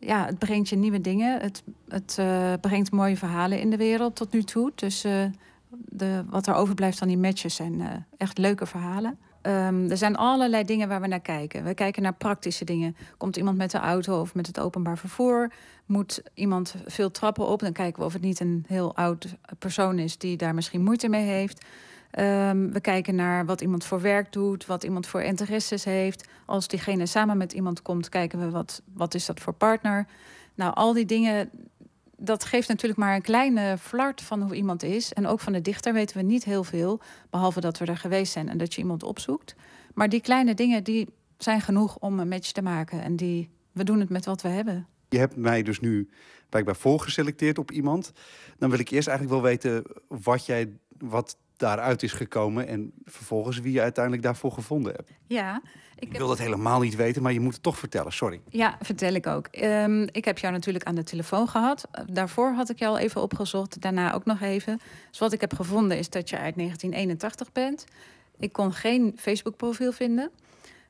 Ja, 0.00 0.26
het 0.26 0.38
brengt 0.38 0.68
je 0.68 0.76
nieuwe 0.76 1.00
dingen. 1.00 1.40
Het, 1.40 1.62
het 1.88 2.16
eh, 2.18 2.52
brengt 2.60 2.92
mooie 2.92 3.16
verhalen 3.16 3.60
in 3.60 3.70
de 3.70 3.76
wereld 3.76 4.16
tot 4.16 4.32
nu 4.32 4.42
toe. 4.42 4.72
Dus 4.74 5.04
eh, 5.04 5.24
de, 5.68 6.24
wat 6.28 6.46
er 6.46 6.54
overblijft 6.54 6.98
van 6.98 7.08
die 7.08 7.18
matches 7.18 7.54
zijn 7.54 8.06
echt 8.16 8.38
leuke 8.38 8.66
verhalen. 8.66 9.18
Ehm, 9.42 9.90
er 9.90 9.96
zijn 9.96 10.16
allerlei 10.16 10.64
dingen 10.64 10.88
waar 10.88 11.00
we 11.00 11.06
naar 11.06 11.20
kijken. 11.20 11.64
We 11.64 11.74
kijken 11.74 12.02
naar 12.02 12.14
praktische 12.14 12.64
dingen. 12.64 12.96
Komt 13.16 13.36
iemand 13.36 13.56
met 13.56 13.70
de 13.70 13.78
auto 13.78 14.20
of 14.20 14.34
met 14.34 14.46
het 14.46 14.60
openbaar 14.60 14.98
vervoer? 14.98 15.52
Moet 15.86 16.22
iemand 16.34 16.74
veel 16.86 17.10
trappen 17.10 17.46
op? 17.46 17.60
Dan 17.60 17.72
kijken 17.72 18.00
we 18.00 18.06
of 18.06 18.12
het 18.12 18.22
niet 18.22 18.40
een 18.40 18.64
heel 18.68 18.96
oud 18.96 19.36
persoon 19.58 19.98
is 19.98 20.18
die 20.18 20.36
daar 20.36 20.54
misschien 20.54 20.82
moeite 20.82 21.08
mee 21.08 21.24
heeft. 21.24 21.64
Ehm, 22.10 22.70
we 22.70 22.80
kijken 22.80 23.14
naar 23.14 23.46
wat 23.46 23.60
iemand 23.60 23.84
voor 23.84 24.00
werk 24.00 24.32
doet, 24.32 24.66
wat 24.66 24.84
iemand 24.84 25.06
voor 25.06 25.22
interesses 25.22 25.84
heeft. 25.84 26.28
Als 26.46 26.68
diegene 26.68 27.06
samen 27.06 27.36
met 27.36 27.52
iemand 27.52 27.82
komt, 27.82 28.08
kijken 28.08 28.38
we 28.38 28.50
wat, 28.50 28.82
wat 28.92 29.14
is 29.14 29.26
dat 29.26 29.40
voor 29.40 29.52
partner. 29.52 30.06
Nou, 30.54 30.74
al 30.74 30.92
die 30.92 31.04
dingen, 31.04 31.50
dat 32.16 32.44
geeft 32.44 32.68
natuurlijk 32.68 33.00
maar 33.00 33.14
een 33.14 33.22
kleine 33.22 33.78
flart 33.78 34.22
van 34.22 34.42
hoe 34.42 34.54
iemand 34.54 34.82
is. 34.82 35.12
En 35.12 35.26
ook 35.26 35.40
van 35.40 35.52
de 35.52 35.60
dichter 35.60 35.92
weten 35.92 36.16
we 36.16 36.22
niet 36.22 36.44
heel 36.44 36.64
veel, 36.64 37.00
behalve 37.30 37.60
dat 37.60 37.78
we 37.78 37.84
er 37.84 37.96
geweest 37.96 38.32
zijn 38.32 38.48
en 38.48 38.58
dat 38.58 38.74
je 38.74 38.80
iemand 38.80 39.02
opzoekt. 39.02 39.54
Maar 39.94 40.08
die 40.08 40.20
kleine 40.20 40.54
dingen, 40.54 40.84
die 40.84 41.08
zijn 41.38 41.60
genoeg 41.60 41.96
om 41.98 42.18
een 42.18 42.28
match 42.28 42.52
te 42.52 42.62
maken. 42.62 43.02
En 43.02 43.16
die, 43.16 43.50
we 43.72 43.84
doen 43.84 44.00
het 44.00 44.08
met 44.08 44.24
wat 44.24 44.42
we 44.42 44.48
hebben. 44.48 44.86
Je 45.14 45.20
hebt 45.20 45.36
mij 45.36 45.62
dus 45.62 45.80
nu 45.80 46.08
blijkbaar 46.48 46.76
voorgeselecteerd 46.76 47.58
op 47.58 47.70
iemand. 47.70 48.12
Dan 48.58 48.70
wil 48.70 48.78
ik 48.78 48.88
eerst 48.88 49.08
eigenlijk 49.08 49.40
wel 49.40 49.50
weten 49.50 49.84
wat 50.08 50.46
jij, 50.46 50.72
wat 50.98 51.36
daaruit 51.56 52.02
is 52.02 52.12
gekomen 52.12 52.66
en 52.66 52.92
vervolgens 53.04 53.60
wie 53.60 53.72
je 53.72 53.80
uiteindelijk 53.80 54.24
daarvoor 54.24 54.52
gevonden 54.52 54.92
hebt. 54.92 55.10
Ja, 55.26 55.62
Ik 55.98 56.16
wil 56.16 56.28
dat 56.28 56.38
helemaal 56.38 56.80
niet 56.80 56.96
weten, 56.96 57.22
maar 57.22 57.32
je 57.32 57.40
moet 57.40 57.52
het 57.52 57.62
toch 57.62 57.78
vertellen. 57.78 58.12
Sorry. 58.12 58.40
Ja, 58.48 58.78
vertel 58.80 59.14
ik 59.14 59.26
ook. 59.26 59.46
Ehm, 59.46 60.02
ik 60.12 60.24
heb 60.24 60.38
jou 60.38 60.52
natuurlijk 60.52 60.84
aan 60.84 60.94
de 60.94 61.02
telefoon 61.02 61.48
gehad. 61.48 61.88
Daarvoor 62.06 62.52
had 62.52 62.70
ik 62.70 62.78
jou 62.78 62.92
al 62.92 62.98
even 62.98 63.20
opgezocht, 63.20 63.80
daarna 63.80 64.14
ook 64.14 64.24
nog 64.24 64.40
even. 64.40 64.80
Dus 65.10 65.18
wat 65.18 65.32
ik 65.32 65.40
heb 65.40 65.54
gevonden 65.54 65.98
is 65.98 66.10
dat 66.10 66.30
je 66.30 66.38
uit 66.38 66.56
1981 66.56 67.52
bent. 67.52 67.84
Ik 68.38 68.52
kon 68.52 68.72
geen 68.72 69.12
Facebook-profiel 69.16 69.92
vinden. 69.92 70.30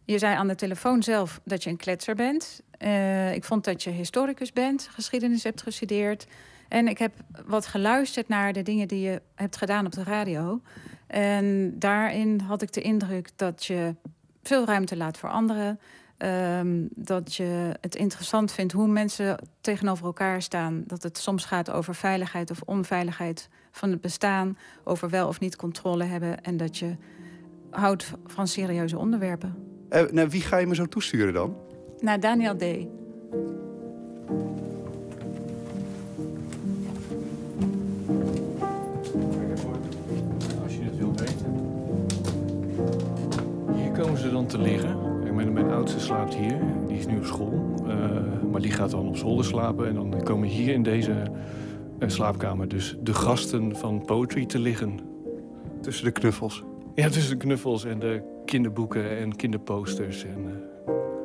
Je 0.05 0.18
zei 0.18 0.36
aan 0.36 0.48
de 0.48 0.55
telefoon 0.55 1.02
zelf 1.02 1.40
dat 1.44 1.62
je 1.64 1.70
een 1.70 1.76
kletser 1.76 2.14
bent. 2.14 2.62
Eh, 2.78 3.34
ik 3.34 3.44
vond 3.44 3.64
dat 3.64 3.82
je 3.82 3.90
historicus 3.90 4.52
bent, 4.52 4.88
geschiedenis 4.92 5.42
hebt 5.42 5.62
gestudeerd. 5.62 6.26
En 6.68 6.88
ik 6.88 6.98
heb 6.98 7.12
wat 7.46 7.66
geluisterd 7.66 8.28
naar 8.28 8.52
de 8.52 8.62
dingen 8.62 8.88
die 8.88 9.01
je 9.01 9.22
hebt 9.34 9.56
gedaan 9.56 9.86
op 9.86 9.92
de 9.92 10.02
radio. 10.02 10.60
En 11.06 11.78
daarin 11.78 12.40
had 12.40 12.62
ik 12.62 12.72
de 12.72 12.80
indruk 12.80 13.30
dat 13.36 13.64
je 13.64 13.94
veel 14.42 14.64
ruimte 14.64 14.96
laat 14.96 15.18
voor 15.18 15.30
anderen. 15.30 15.80
Ehm, 16.16 16.86
dat 16.90 17.34
je 17.34 17.76
het 17.80 17.94
interessant 17.94 18.52
vindt 18.52 18.72
hoe 18.72 18.86
mensen 18.86 19.38
tegenover 19.60 20.05
elkaar 20.05 20.42
staan. 20.42 20.84
Dat 20.86 21.02
het 21.02 21.18
soms 21.18 21.44
gaat 21.44 21.70
over 21.70 21.94
veiligheid 21.94 22.51
of 22.51 22.60
onveiligheid 22.64 23.48
van 23.70 23.90
het 23.90 24.01
bestaan. 24.01 24.59
Over 24.84 25.10
wel 25.10 25.28
of 25.28 25.40
niet 25.40 25.56
controle 25.56 26.05
hebben. 26.05 26.42
En 26.42 26.56
dat 26.56 26.78
je 26.78 26.96
houdt 27.70 28.12
van 28.26 28.48
serieuze 28.48 28.98
onderwerpen. 28.98 29.55
Eh, 29.88 30.02
nou, 30.10 30.28
wie 30.28 30.40
ga 30.40 30.56
je 30.56 30.66
me 30.66 30.74
zo 30.74 30.86
toesturen 30.86 31.34
dan? 31.34 31.56
Naar 32.05 32.20
Daniel 32.20 32.56
D. 32.56 32.62
Als 40.62 40.74
je 40.74 40.82
het 40.82 40.97
wilt 40.98 41.20
weten. 41.20 41.55
Hier 43.74 43.90
komen 43.93 44.18
ze 44.18 44.31
dan 44.31 44.47
te 44.47 44.59
liggen. 44.59 44.89
En 45.26 45.35
Mijn, 45.35 45.52
mijn 45.52 45.70
oudste 45.70 46.01
slaapt 46.01 46.35
hier. 46.35 46.59
Die 46.86 46.98
is 46.98 47.06
nu 47.06 47.16
op 47.16 47.24
school. 47.24 47.74
Eh, 47.89 47.97
maar 48.51 48.60
die 48.60 48.72
gaat 48.72 48.90
dan 48.90 49.09
op 49.09 49.16
zolder 49.16 49.44
slapen. 49.44 49.89
En 49.89 49.94
dan 49.94 50.22
komen 50.22 50.48
hier 50.48 50.74
in 50.74 50.82
deze 50.82 51.12
eh, 51.98 52.09
slaapkamer 52.09 52.68
dus 52.68 52.97
de 53.02 53.14
gasten 53.14 53.76
van 53.76 54.05
Poetry 54.05 54.47
te 54.47 54.59
liggen. 54.59 54.98
Tussen 55.81 56.05
de 56.05 56.12
knuffels? 56.12 56.64
Ja, 56.94 57.09
tussen 57.09 57.39
de 57.39 57.44
knuffels 57.44 57.85
en 57.85 57.98
de 57.98 58.22
kinderboeken 58.44 59.18
en 59.18 59.36
kinderposters. 59.36 60.24
En, 60.24 60.47
eh, 60.47 60.73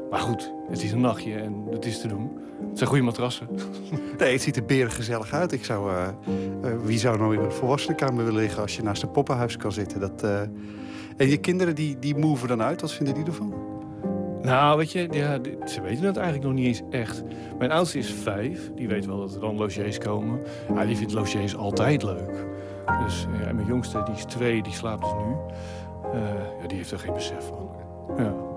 Maar 0.10 0.20
goed, 0.20 0.54
het 0.70 0.84
is 0.84 0.92
een 0.92 1.02
nachtje 1.02 1.36
en 1.36 1.64
het 1.72 1.86
is 1.86 2.02
te 2.02 2.08
doen. 2.08 2.38
Het 2.70 2.78
zijn 2.78 2.90
goede 2.90 3.04
matrassen. 3.04 3.48
Nee, 4.18 4.32
het 4.32 4.42
ziet 4.42 4.56
er 4.56 4.66
beren 4.66 4.92
gezellig 4.92 5.34
uit. 5.34 5.52
Ik 5.52 5.66
zou, 5.66 5.92
eh, 5.92 6.08
eh, 6.08 6.80
wie 6.84 7.00
zou 7.00 7.18
nou 7.18 7.36
in 7.36 7.42
een 7.42 7.52
volwassenenkamer 7.52 8.26
willen 8.26 8.42
liggen 8.42 8.62
als 8.62 8.76
je 8.76 8.84
naast 8.84 9.04
een 9.04 9.12
poppenhuis 9.12 9.58
kan 9.58 9.72
zitten? 9.72 10.00
Dat, 10.00 10.24
eh, 10.24 10.42
En 11.18 11.30
je 11.30 11.38
kinderen 11.38 11.76
die, 11.76 12.00
die 12.00 12.16
moven 12.16 12.48
dan 12.48 12.62
uit. 12.62 12.82
Wat 12.82 12.92
vinden 12.92 13.14
die 13.14 13.26
ervan? 13.26 13.54
Nou, 14.42 14.78
weet 14.78 14.92
je, 14.92 15.08
ja, 15.12 15.40
ze 15.66 15.82
weten 15.82 16.06
het 16.06 16.18
eigenlijk 16.18 16.46
nog 16.46 16.54
niet 16.54 16.66
eens 16.66 16.82
echt. 16.90 17.24
Mijn 17.58 17.72
oudste 17.72 17.98
is 17.98 18.14
vijf. 18.14 18.72
Die 18.76 18.88
weet 18.88 19.06
wel 19.06 19.20
dat 19.20 19.34
er 19.34 19.40
dan 19.40 19.58
logiers 19.58 19.98
komen. 19.98 20.40
Ja, 20.76 20.86
die 20.86 20.98
vindt 20.98 21.14
logiers 21.14 21.56
altijd 21.56 22.04
leuk. 22.04 22.46
Dus 23.06 23.28
ja, 23.40 23.48
en 23.48 23.56
mijn 23.56 23.68
jongste, 23.68 24.04
die 24.04 24.16
is 24.16 24.24
twee, 24.26 24.64
die 24.64 24.74
slaapt 24.74 25.02
dus 25.02 25.12
nu. 25.12 25.36
Ja, 26.62 26.68
die 26.68 26.78
heeft 26.78 26.92
er 26.92 27.00
geen 27.00 27.14
besef 27.14 27.48
van. 27.48 27.70
Ja. 28.18 28.49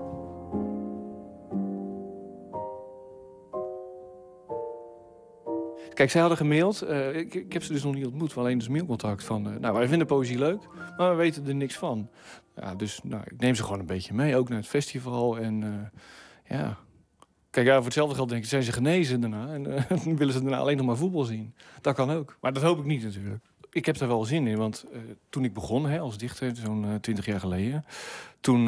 Kijk, 5.93 6.11
zij 6.11 6.19
hadden 6.19 6.37
gemaild. 6.39 6.81
eh, 6.81 7.15
ik, 7.15 7.33
ik 7.33 7.53
heb 7.53 7.63
ze 7.63 7.73
dus 7.73 7.83
nog 7.83 7.93
niet 7.93 8.05
ontmoet, 8.05 8.37
alleen 8.37 8.57
dus 8.57 8.67
mailcontact 8.67 9.23
van... 9.23 9.51
eh, 9.51 9.59
nou, 9.59 9.73
wij 9.73 9.87
vinden 9.87 10.07
poëzie 10.07 10.37
leuk, 10.37 10.61
maar 10.97 11.09
we 11.09 11.15
weten 11.15 11.47
er 11.47 11.55
niks 11.55 11.75
van. 11.75 12.09
Ja, 12.55 12.75
dus 12.75 12.99
nou, 13.03 13.23
ik 13.25 13.39
neem 13.39 13.55
ze 13.55 13.63
gewoon 13.63 13.79
een 13.79 13.85
beetje 13.85 14.13
mee, 14.13 14.35
ook 14.35 14.49
naar 14.49 14.57
het 14.57 14.67
festival. 14.67 15.37
En 15.37 15.63
eh, 15.63 16.57
ja... 16.57 16.77
Kijk, 17.49 17.65
ja, 17.65 17.75
voor 17.75 17.83
hetzelfde 17.83 18.15
geld 18.15 18.29
denk 18.29 18.43
ik, 18.43 18.49
zijn 18.49 18.63
ze 18.63 18.71
genezen 18.71 19.21
daarna. 19.21 19.53
En 19.53 19.63
willen 20.17 20.33
ze 20.33 20.41
daarna 20.41 20.57
alleen 20.57 20.77
nog 20.77 20.85
maar 20.85 20.97
voetbal 20.97 21.23
zien. 21.23 21.55
Dat 21.81 21.95
kan 21.95 22.11
ook. 22.11 22.37
Maar 22.41 22.53
dat 22.53 22.63
hoop 22.63 22.79
ik 22.79 22.85
niet 22.85 23.03
natuurlijk. 23.03 23.43
Ik 23.71 23.85
heb 23.85 23.97
daar 23.97 24.07
wel 24.07 24.25
zin 24.25 24.47
in, 24.47 24.57
want 24.57 24.85
toen 25.29 25.43
ik 25.43 25.53
begon 25.53 25.85
hè, 25.85 25.99
als 25.99 26.17
dichter, 26.17 26.55
zo'n 26.55 26.97
twintig 27.01 27.25
jaar 27.25 27.39
geleden... 27.39 27.85
toen 28.39 28.67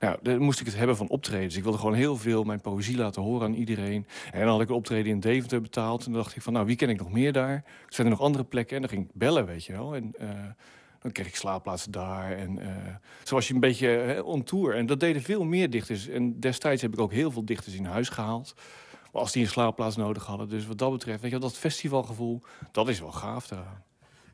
nou, 0.00 0.18
dan 0.22 0.38
moest 0.38 0.60
ik 0.60 0.66
het 0.66 0.76
hebben 0.76 0.96
van 0.96 1.08
optredens. 1.08 1.56
Ik 1.56 1.62
wilde 1.62 1.78
gewoon 1.78 1.94
heel 1.94 2.16
veel 2.16 2.44
mijn 2.44 2.60
poëzie 2.60 2.96
laten 2.96 3.22
horen 3.22 3.46
aan 3.46 3.54
iedereen. 3.54 4.06
En 4.32 4.40
dan 4.40 4.48
had 4.48 4.60
ik 4.60 4.68
een 4.68 4.74
optreden 4.74 5.12
in 5.12 5.20
Deventer 5.20 5.60
betaald. 5.60 6.06
En 6.06 6.12
dan 6.12 6.22
dacht 6.22 6.36
ik 6.36 6.42
van, 6.42 6.52
nou, 6.52 6.66
wie 6.66 6.76
ken 6.76 6.88
ik 6.88 6.98
nog 6.98 7.12
meer 7.12 7.32
daar? 7.32 7.64
Zijn 7.88 8.06
er 8.06 8.12
nog 8.12 8.22
andere 8.22 8.44
plekken? 8.44 8.76
En 8.76 8.82
dan 8.82 8.90
ging 8.90 9.04
ik 9.04 9.10
bellen, 9.14 9.46
weet 9.46 9.64
je 9.64 9.72
wel. 9.72 9.94
En 9.94 10.14
eh, 10.18 10.28
dan 11.00 11.12
kreeg 11.12 11.26
ik 11.26 11.36
slaapplaatsen 11.36 11.92
daar. 11.92 12.32
En 12.32 12.58
eh, 12.58 12.94
zo 13.24 13.34
was 13.34 13.48
je 13.48 13.54
een 13.54 13.60
beetje 13.60 14.22
on 14.24 14.42
tour. 14.42 14.74
En 14.74 14.86
dat 14.86 15.00
deden 15.00 15.22
veel 15.22 15.44
meer 15.44 15.70
dichters. 15.70 16.08
En 16.08 16.40
destijds 16.40 16.82
heb 16.82 16.92
ik 16.92 17.00
ook 17.00 17.12
heel 17.12 17.30
veel 17.30 17.44
dichters 17.44 17.74
in 17.74 17.84
huis 17.84 18.08
gehaald. 18.08 18.54
Maar 19.12 19.22
als 19.22 19.32
die 19.32 19.42
een 19.42 19.50
slaapplaats 19.50 19.96
nodig 19.96 20.26
hadden. 20.26 20.48
Dus 20.48 20.66
wat 20.66 20.78
dat 20.78 20.92
betreft, 20.92 21.20
weet 21.20 21.30
je 21.30 21.38
wel, 21.38 21.48
dat 21.48 21.58
festivalgevoel, 21.58 22.42
dat 22.72 22.88
is 22.88 23.00
wel 23.00 23.12
gaaf 23.12 23.46
daaraan. 23.46 23.82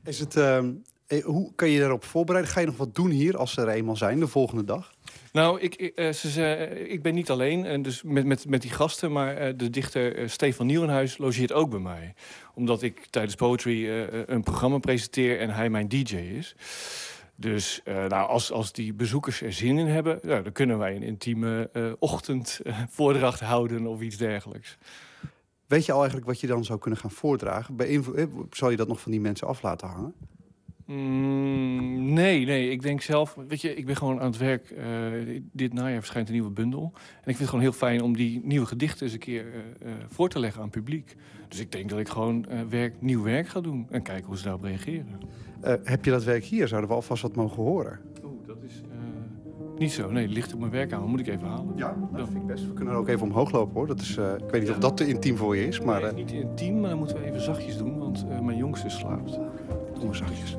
Is 0.05 0.19
het, 0.19 0.37
ehm, 0.37 0.67
eh, 0.67 0.92
hoe 1.21 1.53
kan 1.55 1.69
je 1.71 1.79
daarop 1.81 2.05
voorbereiden? 2.05 2.53
Ga 2.53 2.61
je 2.61 2.67
nog 2.67 2.77
wat 2.77 2.95
doen 2.95 3.11
hier 3.11 3.37
als 3.37 3.53
ze 3.53 3.61
er 3.61 3.69
eenmaal 3.69 3.97
zijn, 3.97 4.21
de 4.21 4.27
volgende 4.27 4.65
dag? 4.65 4.95
Nou, 5.33 5.61
ik, 5.61 5.75
ik, 5.75 5.95
eh, 5.95 6.13
ze, 6.13 6.31
ze- 6.31 6.85
ik 6.89 7.03
ben 7.03 7.15
niet 7.15 7.31
alleen 7.31 7.65
en 7.65 7.83
dus 7.83 8.03
met, 8.03 8.27
met, 8.27 8.49
met 8.49 8.63
die 8.63 8.71
gasten, 8.71 9.13
maar 9.13 9.37
eh, 9.37 9.53
de 9.57 9.71
dichter 9.71 10.17
eh, 10.17 10.29
Stefan 10.29 10.67
Nieuwenhuis 10.67 11.19
logeert 11.19 11.53
ook 11.53 11.71
bij 11.71 11.79
mij. 11.79 12.15
Omdat 12.55 12.83
ik 12.83 13.07
tijdens 13.11 13.35
Poetry 13.35 13.85
eh, 13.89 14.03
eh, 14.03 14.23
een 14.27 14.43
programma 14.43 14.79
presenteer 14.79 15.39
en 15.41 15.51
hij 15.51 15.71
mijn 15.71 15.89
DJ 15.89 16.15
is. 16.17 16.55
Dus 17.37 17.81
eh, 17.85 17.95
nou, 18.07 18.29
als, 18.29 18.53
als 18.53 18.73
die 18.73 18.93
bezoekers 18.95 19.43
er 19.43 19.53
zin 19.53 19.79
in 19.79 19.87
hebben, 19.87 20.19
nou, 20.23 20.43
dan 20.43 20.53
kunnen 20.53 20.79
wij 20.79 20.97
een 20.97 21.03
intieme 21.03 21.71
eh 21.73 21.93
ochtendvoordracht 21.99 23.41
houden 23.41 23.87
of 23.87 24.01
iets 24.01 24.17
dergelijks. 24.17 24.77
Weet 25.67 25.87
je 25.87 25.93
al 25.93 25.99
eigenlijk 25.99 26.27
wat 26.29 26.41
je 26.41 26.47
dan 26.47 26.65
zou 26.65 26.79
kunnen 26.79 26.99
gaan 27.01 27.11
voordragen? 27.11 27.79
Eh, 27.79 27.99
zal 28.51 28.71
je 28.71 28.77
dat 28.77 28.89
nog 28.89 29.01
van 29.01 29.11
die 29.11 29.21
mensen 29.21 29.47
af 29.47 29.63
laten 29.63 29.89
hangen? 29.89 30.15
Mm, 30.87 32.13
nee, 32.13 32.45
nee. 32.45 32.71
Ik 32.71 32.83
denk 32.83 33.01
zelf, 33.01 33.37
weet 33.49 33.61
je, 33.61 33.75
ik 33.75 33.87
ben 33.87 33.97
gewoon 33.97 34.21
aan 34.21 34.27
het 34.27 34.37
werk. 34.37 34.71
eh, 34.71 35.41
dit 35.53 35.73
najaar 35.73 35.99
verschijnt 35.99 36.29
een 36.29 36.35
nieuwe 36.35 36.51
bundel. 36.51 36.91
En 36.95 37.01
ik 37.19 37.23
vind 37.25 37.39
het 37.39 37.49
gewoon 37.49 37.65
heel 37.65 37.73
fijn 37.73 38.03
om 38.03 38.17
die 38.17 38.41
nieuwe 38.45 38.67
gedichten 38.67 39.05
eens 39.05 39.13
een 39.13 39.19
keer 39.19 39.47
eh, 39.47 39.89
eh, 39.89 39.95
voor 40.09 40.29
te 40.29 40.39
leggen 40.39 40.61
aan 40.61 40.67
het 40.67 40.77
publiek. 40.77 41.17
Dus 41.49 41.61
ik 41.61 41.73
denk 41.73 41.89
dat 41.89 41.99
ik 41.99 42.09
gewoon 42.09 42.47
werk, 42.69 42.95
nieuw 42.99 43.23
werk 43.23 43.49
ga 43.49 43.61
doen 43.61 43.87
en 43.91 44.03
kijken 44.03 44.27
hoe 44.27 44.37
ze 44.37 44.43
daarop 44.43 44.63
reageren. 44.63 45.07
Heb 45.85 46.05
je 46.05 46.11
dat 46.11 46.25
werk 46.25 46.45
hier? 46.45 46.69
Zouden 46.69 46.91
we 46.91 46.97
alvast 46.97 47.23
wat 47.23 47.37
mogen 47.37 47.63
horen? 47.63 48.01
Oeh, 48.25 48.47
dat 48.47 48.63
is 48.63 48.83
niet 49.79 49.93
zo. 49.93 50.11
Nee, 50.11 50.23
het 50.23 50.33
ligt 50.33 50.53
op 50.55 50.61
mijn 50.61 50.73
werk 50.73 50.93
aan. 50.93 51.01
Dat 51.01 51.09
moet 51.09 51.21
ik 51.21 51.27
even 51.27 51.47
halen. 51.49 51.73
Ja, 51.77 51.97
dat 52.13 52.29
vind 52.29 52.41
ik 52.41 52.47
best. 52.47 52.67
We 52.67 52.73
kunnen 52.73 52.95
er 52.95 53.01
ook 53.01 53.09
even 53.09 53.23
omhoog 53.27 53.53
lopen 53.53 53.75
hoor. 53.75 53.87
Dat 53.87 54.01
is, 54.01 54.11
ik 54.17 54.51
weet 54.51 54.61
niet 54.61 54.71
of 54.71 54.79
dat 54.79 54.97
te 54.97 55.07
intiem 55.07 55.37
voor 55.37 55.57
je 55.57 55.67
is, 55.67 55.81
maar... 55.81 56.01
Nee, 56.01 56.11
eh, 56.11 56.17
niet 56.17 56.31
intiem, 56.31 56.81
maar 56.81 56.91
dan 56.91 56.99
moeten 56.99 57.17
we 57.17 57.25
even 57.25 57.41
zachtjes 57.41 57.77
doen, 57.77 57.99
want 57.99 58.43
mijn 58.43 58.57
jongste 58.57 58.89
slaapt. 58.89 59.39
Doe 60.03 60.11
maar 60.11 60.21
zachtjes. 60.21 60.57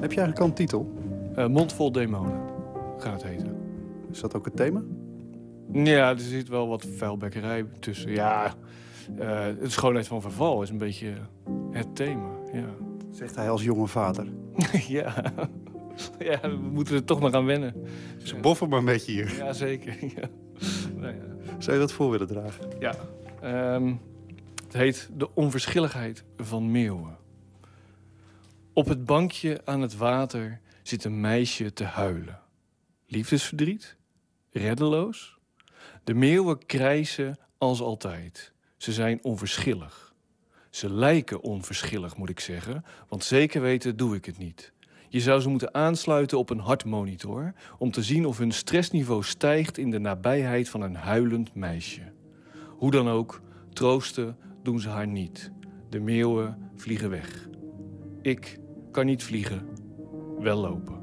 Heb 0.00 0.12
je 0.12 0.20
eigenlijk 0.20 0.38
al 0.38 0.46
een 0.46 0.52
titel? 0.54 0.92
Eh, 1.34 1.46
Mondvol 1.46 1.92
demonen 1.92 2.40
gaat 2.98 3.12
het 3.12 3.30
heten. 3.30 3.56
Is 4.10 4.20
dat 4.20 4.34
ook 4.34 4.44
het 4.44 4.56
thema? 4.56 4.82
Ja, 5.72 6.10
er 6.10 6.18
zit 6.18 6.48
wel 6.48 6.68
wat 6.68 6.86
vuilbekkerij 6.96 7.64
tussen. 7.78 8.10
Ja, 8.10 8.54
eh 9.18 9.46
de 9.60 9.70
schoonheid 9.70 10.06
van 10.06 10.22
verval 10.22 10.62
is 10.62 10.70
een 10.70 10.78
beetje 10.78 11.12
het 11.70 11.96
thema. 11.96 12.28
Ja. 12.52 12.68
Zegt 13.10 13.36
hij 13.36 13.50
als 13.50 13.62
jonge 13.62 13.86
vader. 13.86 14.26
ja. 14.88 15.14
ja, 16.18 16.40
we 16.40 16.58
moeten 16.72 16.94
er 16.94 17.04
toch 17.04 17.20
maar 17.20 17.34
aan 17.34 17.46
wennen. 17.46 17.74
Ze 18.22 18.36
boffen 18.36 18.68
maar 18.68 18.78
een 18.78 18.84
beetje 18.84 19.12
hier. 19.12 19.36
Ja, 19.36 19.52
zeker. 19.52 19.96
Ja. 20.16 20.28
Nou 20.96 21.14
ja. 21.14 21.54
Zou 21.58 21.72
je 21.72 21.82
dat 21.82 21.92
voor 21.92 22.10
willen 22.10 22.26
dragen? 22.26 22.64
Ja. 22.78 22.94
ehm, 23.40 23.94
het 24.72 24.80
heet 24.80 25.08
De 25.12 25.34
onverschilligheid 25.34 26.24
van 26.36 26.70
meeuwen. 26.70 27.16
Op 28.72 28.86
het 28.86 29.04
bankje 29.04 29.60
aan 29.64 29.80
het 29.80 29.96
water 29.96 30.60
zit 30.82 31.04
een 31.04 31.20
meisje 31.20 31.72
te 31.72 31.84
huilen. 31.84 32.40
Liefdesverdriet? 33.06 33.96
Reddeloos? 34.50 35.38
De 36.04 36.14
meeuwen 36.14 36.66
krijsen 36.66 37.38
als 37.58 37.80
altijd. 37.80 38.52
Ze 38.76 38.92
zijn 38.92 39.24
onverschillig. 39.24 40.14
Ze 40.70 40.90
lijken 40.90 41.42
onverschillig, 41.42 42.16
moet 42.16 42.28
ik 42.28 42.40
zeggen, 42.40 42.84
want 43.08 43.24
zeker 43.24 43.60
weten 43.60 43.96
doe 43.96 44.16
ik 44.16 44.24
het 44.24 44.38
niet. 44.38 44.72
Je 45.08 45.20
zou 45.20 45.40
ze 45.40 45.48
moeten 45.48 45.74
aansluiten 45.74 46.38
op 46.38 46.50
een 46.50 46.58
hartmonitor 46.58 47.54
om 47.78 47.90
te 47.90 48.02
zien 48.02 48.26
of 48.26 48.38
hun 48.38 48.52
stressniveau 48.52 49.22
stijgt 49.22 49.78
in 49.78 49.90
de 49.90 49.98
nabijheid 49.98 50.68
van 50.68 50.80
een 50.80 50.96
huilend 50.96 51.54
meisje. 51.54 52.12
Hoe 52.76 52.90
dan 52.90 53.08
ook, 53.08 53.40
troosten 53.72 54.36
doen 54.62 54.80
ze 54.80 54.88
haar 54.88 55.06
niet. 55.06 55.52
De 55.88 56.00
meeuwen 56.00 56.70
vliegen 56.74 57.10
weg. 57.10 57.48
Ik 58.22 58.58
kan 58.90 59.06
niet 59.06 59.24
vliegen, 59.24 59.66
wel 60.38 60.60
lopen. 60.60 61.00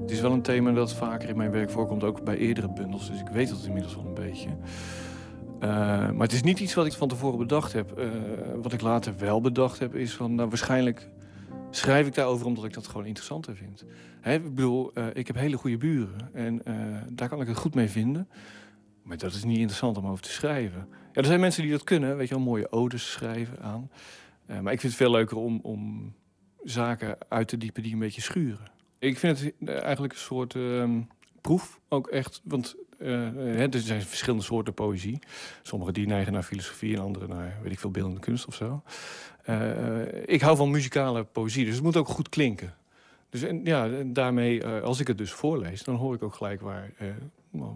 Het 0.00 0.10
is 0.10 0.20
wel 0.20 0.32
een 0.32 0.42
thema 0.42 0.72
dat 0.72 0.94
vaker 0.94 1.28
in 1.28 1.36
mijn 1.36 1.50
werk 1.50 1.70
voorkomt, 1.70 2.04
ook 2.04 2.24
bij 2.24 2.36
eerdere 2.36 2.72
bundels. 2.72 3.10
Dus 3.10 3.20
ik 3.20 3.28
weet 3.28 3.48
dat 3.48 3.64
inmiddels 3.66 3.94
wel 3.96 4.06
een 4.06 4.14
beetje. 4.14 4.48
Eh, 5.60 5.68
maar 6.10 6.26
het 6.26 6.32
is 6.32 6.42
niet 6.42 6.60
iets 6.60 6.74
wat 6.74 6.86
ik 6.86 6.92
van 6.92 7.08
tevoren 7.08 7.38
bedacht 7.38 7.72
heb. 7.72 7.98
Eh, 7.98 8.08
wat 8.62 8.72
ik 8.72 8.80
later 8.80 9.14
wel 9.18 9.40
bedacht 9.40 9.78
heb, 9.78 9.94
is 9.94 10.14
van 10.14 10.34
nou, 10.34 10.48
waarschijnlijk 10.48 11.08
schrijf 11.70 12.06
ik 12.06 12.14
daarover 12.14 12.46
omdat 12.46 12.64
ik 12.64 12.72
dat 12.72 12.86
gewoon 12.86 13.06
interessanter 13.06 13.56
vind. 13.56 13.84
Hè, 14.20 14.34
ik 14.34 14.54
bedoel, 14.54 14.92
eh, 14.92 15.06
ik 15.12 15.26
heb 15.26 15.36
hele 15.36 15.56
goede 15.56 15.76
buren 15.76 16.34
en 16.34 16.64
eh, 16.64 16.74
daar 17.12 17.28
kan 17.28 17.40
ik 17.40 17.48
het 17.48 17.56
goed 17.56 17.74
mee 17.74 17.88
vinden. 17.88 18.28
Maar 19.02 19.16
dat 19.16 19.32
is 19.32 19.44
niet 19.44 19.58
interessant 19.58 19.96
om 19.96 20.06
over 20.06 20.22
te 20.22 20.30
schrijven. 20.30 20.88
Ja, 20.90 21.20
er 21.20 21.24
zijn 21.24 21.40
mensen 21.40 21.62
die 21.62 21.70
dat 21.70 21.84
kunnen, 21.84 22.16
weet 22.16 22.28
je 22.28 22.34
wel, 22.34 22.44
mooie 22.44 22.72
odes 22.72 23.10
schrijven 23.10 23.62
aan. 23.62 23.90
Eh, 24.46 24.60
maar 24.60 24.72
ik 24.72 24.80
vind 24.80 24.92
het 24.92 25.02
veel 25.02 25.10
leuker 25.10 25.36
om, 25.36 25.60
om 25.62 26.12
zaken 26.62 27.16
uit 27.28 27.48
te 27.48 27.56
diepen 27.56 27.82
die 27.82 27.92
een 27.92 27.98
beetje 27.98 28.20
schuren. 28.20 28.70
Ik 28.98 29.18
vind 29.18 29.40
het 29.40 29.68
eigenlijk 29.68 30.12
een 30.12 30.18
soort 30.18 30.54
ehm, 30.54 31.00
proef 31.40 31.80
ook 31.88 32.06
echt. 32.06 32.40
Want 32.44 32.76
er 32.98 33.70
zijn 33.70 34.02
verschillende 34.02 34.44
soorten 34.44 34.74
poëzie. 34.74 35.18
Sommige 35.62 35.92
die 35.92 36.06
neigen 36.06 36.32
naar 36.32 36.42
filosofie 36.42 36.96
en 36.96 37.02
andere 37.02 37.26
naar, 37.26 37.58
weet 37.62 37.72
ik 37.72 37.78
veel, 37.78 37.90
beeldende 37.90 38.20
kunst 38.20 38.46
of 38.46 38.54
zo. 38.54 38.82
Eh, 39.46 40.02
ik 40.24 40.40
hou 40.40 40.56
van 40.56 40.70
muzikale 40.70 41.24
poëzie, 41.24 41.64
dus 41.64 41.74
het 41.74 41.82
moet 41.82 41.96
ook 41.96 42.08
goed 42.08 42.28
klinken. 42.28 42.74
Dus 43.30 43.42
en, 43.42 43.64
ja, 43.64 43.88
daarmee, 44.06 44.62
eh, 44.62 44.82
als 44.82 45.00
ik 45.00 45.06
het 45.06 45.18
dus 45.18 45.32
voorlees, 45.32 45.84
dan 45.84 45.94
hoor 45.94 46.14
ik 46.14 46.22
ook 46.22 46.34
gelijk 46.34 46.60
waar 46.60 46.92
eh, 46.96 47.08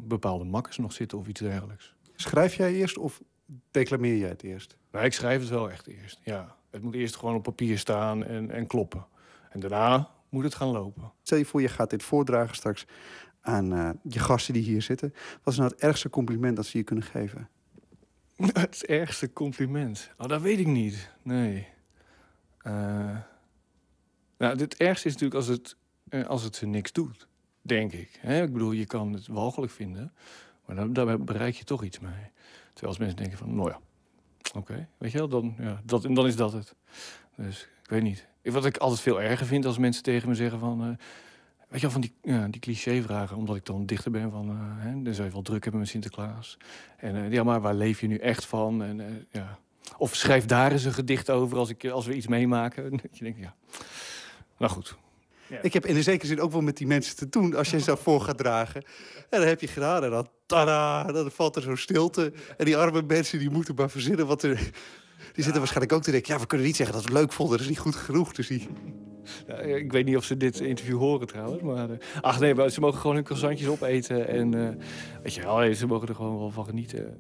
bepaalde 0.03 0.45
makkers 0.45 0.79
nog 0.79 0.93
zitten 0.93 1.19
of 1.19 1.27
iets 1.27 1.41
dergelijks. 1.41 1.95
Schrijf 2.17 2.55
jij 2.55 2.75
eerst 2.75 2.99
of 2.99 3.21
declameer 3.71 4.17
jij 4.17 4.29
het 4.29 4.43
eerst? 4.43 4.77
Nou, 4.93 5.05
ik 5.05 5.13
schrijf 5.13 5.41
het 5.41 5.49
wel 5.49 5.71
echt 5.71 5.87
eerst, 5.87 6.21
ja. 6.25 6.57
Het 6.71 6.83
moet 6.83 6.95
eerst 6.95 7.17
gewoon 7.17 7.35
op 7.35 7.43
papier 7.43 7.79
staan 7.79 8.25
en, 8.25 8.51
en 8.51 8.67
kloppen. 8.67 9.07
En 9.51 9.61
daarna 9.61 10.11
moet 10.29 10.45
het 10.45 10.55
gaan 10.55 10.69
lopen. 10.69 11.13
Stel 11.23 11.39
je 11.39 11.45
voor, 11.45 11.61
je 11.61 11.69
gaat 11.69 11.91
dit 11.91 12.03
voordragen 12.03 12.57
straks 12.57 12.87
aan 13.41 13.99
je 14.03 14.19
gasten 14.19 14.55
die 14.55 14.63
hier 14.63 14.83
zitten. 14.83 15.15
Wat 15.43 15.53
is 15.53 15.59
nou 15.59 15.71
het 15.71 15.81
ergste 15.81 16.11
compliment 16.11 16.57
dat 16.57 16.67
ze 16.67 16.79
je 16.79 16.85
kunnen 16.85 17.05
geven? 17.05 17.49
Het 18.53 18.87
ergste 18.87 19.33
compliment? 19.33 20.11
Oh, 20.19 20.27
dat 20.27 20.41
weet 20.41 20.59
ik 20.59 20.67
niet. 20.67 21.11
Nee. 21.23 21.69
Eh, 22.59 23.17
nou, 24.39 24.59
het 24.59 24.77
ergste 24.77 25.09
is 25.09 25.13
natuurlijk 25.13 25.41
als 25.41 25.47
het, 25.47 25.77
eh, 26.09 26.27
als 26.27 26.43
het 26.43 26.57
ze 26.57 26.67
niks 26.67 26.93
doet. 26.93 27.29
Denk 27.63 27.93
ik. 27.93 28.21
Ik 28.23 28.53
bedoel, 28.53 28.73
je 28.73 28.87
kan 28.87 29.13
het 29.13 29.27
walgelijk 29.27 29.73
vinden. 29.73 30.13
Maar 30.67 30.77
dan, 30.77 30.93
daarbij 30.93 31.19
bereik 31.19 31.55
je 31.55 31.65
toch 31.65 31.85
iets 31.85 31.99
mee. 31.99 32.31
Terwijl 32.73 32.87
als 32.89 32.99
mensen 32.99 33.17
denken 33.17 33.39
van, 33.39 33.55
nou 33.55 33.71
ja, 33.71 33.81
oké. 34.55 34.89
Weet 34.99 35.13
je 35.13 35.19
wel, 35.19 35.29
dan, 35.29 35.55
ja, 35.59 35.81
dat, 35.85 36.03
dan 36.03 36.27
is 36.27 36.37
dat 36.37 36.53
het. 36.53 36.75
Dus 37.37 37.69
ik 37.83 37.91
weet 37.91 38.03
niet. 38.03 38.27
Wat 38.43 38.67
ik 38.67 38.77
altijd 38.77 39.01
veel 39.01 39.23
erger 39.23 39.47
vind 39.47 39.65
als 39.65 39.79
mensen 39.79 40.03
tegen 40.03 40.29
me 40.29 40.35
zeggen 40.35 40.59
van... 40.59 40.83
eh, 40.83 40.97
weet 41.71 41.81
je 41.81 41.87
wel, 41.87 41.91
van 41.91 42.01
die, 42.01 42.13
ja, 42.23 42.49
die 42.49 42.61
cliché-vragen. 42.61 43.37
Omdat 43.37 43.57
ik 43.57 43.67
dan 43.67 43.87
dichter 43.87 44.11
ben 44.11 44.31
van... 44.31 44.49
eh, 44.51 44.85
hè, 44.85 45.03
dan 45.03 45.15
zou 45.15 45.27
je 45.27 45.33
wel 45.33 45.43
druk 45.43 45.63
hebben 45.63 45.81
met 45.81 45.91
Sinterklaas. 45.91 46.57
En 46.97 47.17
eh, 47.17 47.33
ja, 47.33 47.43
maar 47.43 47.61
waar 47.61 47.75
leef 47.75 48.01
je 48.01 48.07
nu 48.07 48.17
echt 48.17 48.45
van? 48.45 48.83
En, 48.83 49.01
eh, 49.01 49.07
ja. 49.31 49.59
Of 49.99 50.15
schrijf 50.15 50.47
daar 50.47 50.73
eens 50.73 50.85
een 50.85 50.93
gedicht 50.93 51.31
over 51.31 51.59
als, 51.59 51.69
ik, 51.69 51.89
als 51.89 52.07
we 52.07 52.15
iets 52.15 52.27
meemaken. 52.27 52.91
Dat 53.03 53.19
je 53.19 53.25
denkt, 53.25 53.39
ja... 53.39 53.55
Nou 54.59 54.73
goed. 54.73 54.97
Ik 55.63 55.73
heb 55.73 55.87
in 55.87 55.95
de 55.95 56.03
zekere 56.03 56.27
zin 56.27 56.41
ook 56.41 56.53
wel 56.53 56.61
met 56.61 56.77
die 56.77 56.87
mensen 56.87 57.17
te 57.17 57.29
doen 57.29 57.55
als 57.55 57.71
je 57.71 57.81
ze 57.81 57.97
voor 57.97 58.21
gaat 58.21 58.39
dragen. 58.39 58.83
En 59.31 59.39
dan 59.39 59.49
heb 59.49 59.61
je 59.61 59.67
gedaan 59.67 60.05
en 60.05 60.11
dan, 60.11 60.29
tada, 60.47 61.05
dan 61.13 61.31
valt 61.31 61.57
er 61.57 61.63
zo'n 61.63 61.77
stilte. 61.77 62.33
En 62.57 62.65
die 62.65 62.77
arme 62.77 63.03
mensen 63.03 63.39
die 63.39 63.51
moeten 63.51 63.75
maar 63.75 63.91
verzinnen 63.91 64.27
wat 64.27 64.43
er... 64.43 64.71
Die 65.33 65.45
zitten 65.45 65.59
waarschijnlijk 65.59 65.93
ook 65.93 66.03
te 66.03 66.11
denken, 66.11 66.35
ja, 66.35 66.41
we 66.41 66.47
kunnen 66.47 66.67
niet 66.67 66.77
zeggen 66.77 66.95
dat 66.95 67.05
we 67.05 67.11
het 67.11 67.21
leuk 67.21 67.33
vonden. 67.33 67.57
Dat 67.57 67.65
is 67.67 67.73
niet 67.73 67.83
goed 67.83 67.97
genoeg. 67.97 68.33
Dus 68.33 68.47
die... 68.47 68.69
Ja, 69.47 69.55
ik 69.57 69.93
weet 69.93 70.05
niet 70.05 70.17
of 70.17 70.25
ze 70.25 70.37
dit 70.37 70.61
interview 70.61 70.99
horen 70.99 71.27
trouwens. 71.27 71.63
Maar, 71.63 71.91
eh, 71.91 71.97
ach 72.21 72.41
nee, 72.41 72.71
ze 72.71 72.81
mogen 72.81 73.01
gewoon 73.01 73.17
hun 73.17 73.25
croissantjes 73.25 73.69
opeten. 73.69 74.29
En 74.29 74.55
eh, 74.55 74.69
weet 75.23 75.35
je 75.35 75.75
ze 75.75 75.87
mogen 75.87 76.09
er 76.09 76.15
gewoon 76.15 76.39
wel 76.39 76.51
van 76.51 76.65
genieten. 76.65 77.17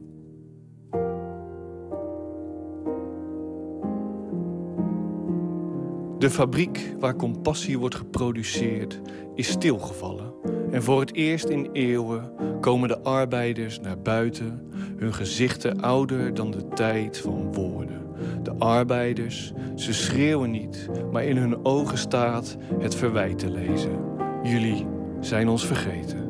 De 6.19 6.31
fabriek 6.31 6.95
waar 6.99 7.17
compassie 7.17 7.79
wordt 7.79 7.95
geproduceerd 7.95 9.01
is 9.35 9.49
stilgevallen. 9.49 10.33
En 10.71 10.83
voor 10.83 11.01
het 11.01 11.15
eerst 11.15 11.49
in 11.49 11.69
eeuwen 11.73 12.33
komen 12.61 12.89
de 12.89 13.01
arbeiders 13.01 13.81
naar 13.81 13.99
buiten, 13.99 14.71
hun 14.97 15.15
gezichten 15.15 15.81
ouder 15.81 16.35
dan 16.35 16.51
de 16.51 16.69
tijd 16.69 17.19
van 17.19 17.53
woorden. 17.53 18.00
De 18.43 18.53
arbeiders, 18.59 19.53
ze 19.75 19.93
schreeuwen 19.93 20.51
niet, 20.51 20.89
maar 21.13 21.25
in 21.25 21.37
hun 21.37 21.65
ogen 21.65 21.99
staat 21.99 22.57
het 22.79 22.95
verwijt 22.95 23.39
te 23.39 23.51
lezen. 23.51 23.99
Jullie 24.43 24.87
zijn 25.21 25.49
ons 25.49 25.67
vergeten. 25.67 26.30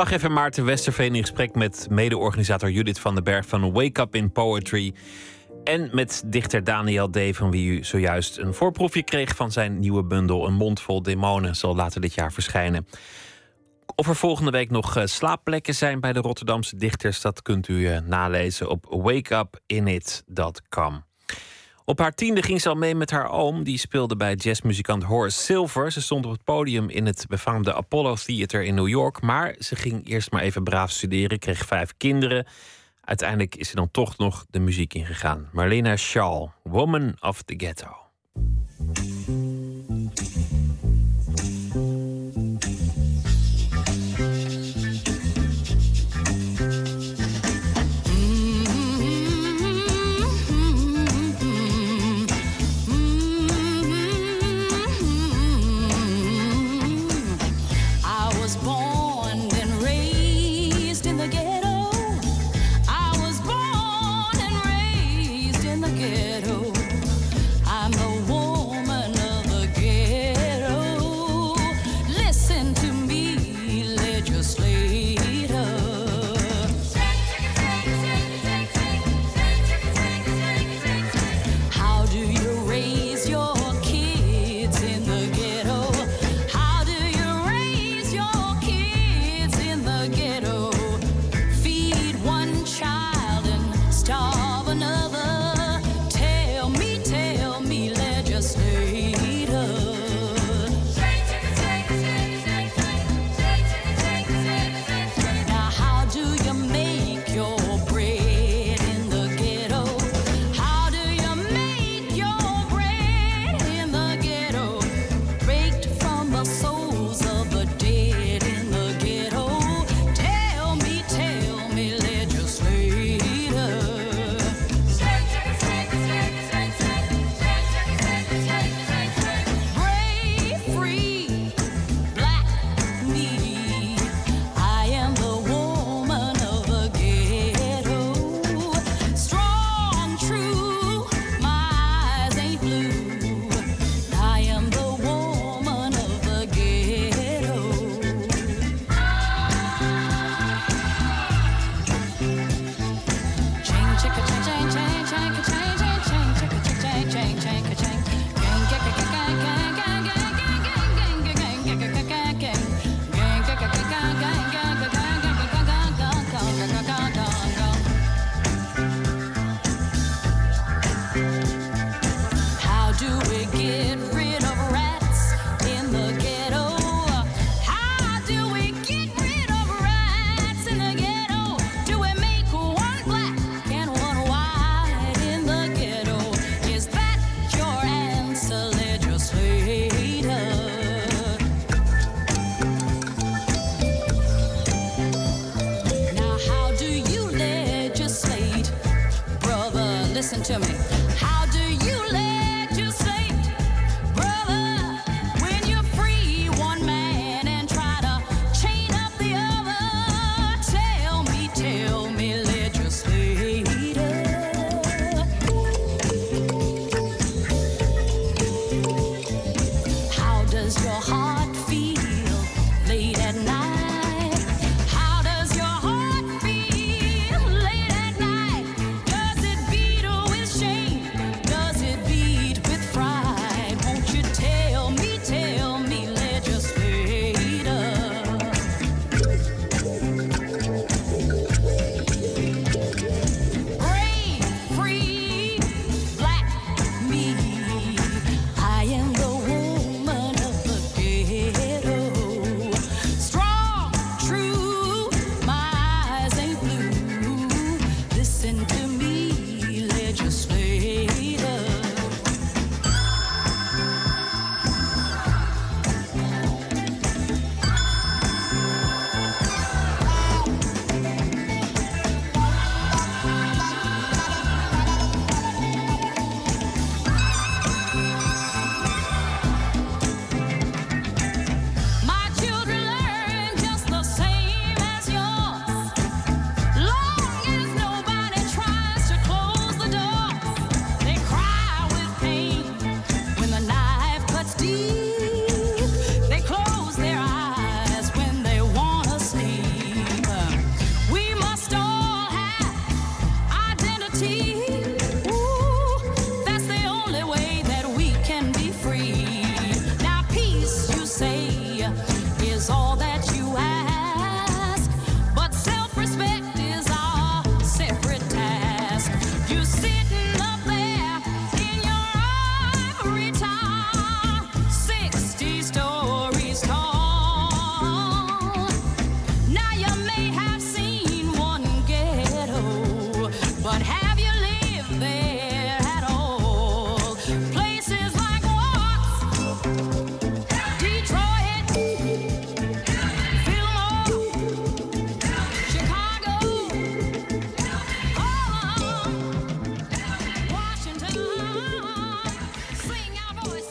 Verslaggever 0.00 0.36
Maarten 0.36 0.64
Westerveen 0.64 1.14
in 1.14 1.20
gesprek 1.20 1.54
met 1.54 1.86
mede-organisator 1.90 2.70
Judith 2.70 2.98
van 2.98 3.14
den 3.14 3.24
Berg 3.24 3.46
van 3.46 3.72
Wake 3.72 4.00
Up 4.00 4.14
in 4.14 4.32
Poetry. 4.32 4.94
En 5.64 5.90
met 5.92 6.22
dichter 6.26 6.64
Daniel 6.64 7.10
D., 7.10 7.18
van 7.30 7.50
wie 7.50 7.70
u 7.70 7.84
zojuist 7.84 8.38
een 8.38 8.54
voorproefje 8.54 9.02
kreeg 9.02 9.36
van 9.36 9.52
zijn 9.52 9.78
nieuwe 9.78 10.04
bundel 10.04 10.46
Een 10.46 10.54
Mond 10.54 10.80
Vol 10.80 11.02
Demonen, 11.02 11.56
zal 11.56 11.74
later 11.74 12.00
dit 12.00 12.14
jaar 12.14 12.32
verschijnen. 12.32 12.86
Of 13.94 14.08
er 14.08 14.16
volgende 14.16 14.50
week 14.50 14.70
nog 14.70 14.96
eh, 14.96 15.06
slaapplekken 15.06 15.74
zijn 15.74 16.00
bij 16.00 16.12
de 16.12 16.20
Rotterdamse 16.20 16.76
dichters, 16.76 17.20
dat 17.20 17.42
kunt 17.42 17.68
u 17.68 17.88
eh, 17.88 18.00
nalezen 18.00 18.70
op 18.70 18.86
wakeupinit.com. 18.88 21.09
Op 21.90 21.98
haar 21.98 22.14
tiende 22.14 22.42
ging 22.42 22.60
ze 22.60 22.68
al 22.68 22.74
mee 22.74 22.94
met 22.94 23.10
haar 23.10 23.30
oom. 23.30 23.62
Die 23.62 23.78
speelde 23.78 24.16
bij 24.16 24.34
jazzmuzikant 24.34 25.02
Horace 25.02 25.38
Silver. 25.38 25.92
Ze 25.92 26.00
stond 26.00 26.24
op 26.24 26.32
het 26.32 26.44
podium 26.44 26.88
in 26.88 27.06
het 27.06 27.24
befaamde 27.28 27.74
Apollo 27.74 28.14
Theater 28.14 28.62
in 28.62 28.74
New 28.74 28.88
York. 28.88 29.20
Maar 29.20 29.54
ze 29.58 29.76
ging 29.76 30.08
eerst 30.08 30.30
maar 30.30 30.42
even 30.42 30.64
braaf 30.64 30.90
studeren, 30.90 31.38
kreeg 31.38 31.66
vijf 31.66 31.94
kinderen. 31.96 32.46
Uiteindelijk 33.00 33.56
is 33.56 33.68
ze 33.68 33.74
dan 33.74 33.90
toch 33.90 34.18
nog 34.18 34.46
de 34.50 34.58
muziek 34.58 34.94
ingegaan. 34.94 35.48
Marlena 35.52 35.96
Shaw, 35.96 36.48
Woman 36.62 37.16
of 37.20 37.42
the 37.42 37.54
Ghetto. 37.56 37.96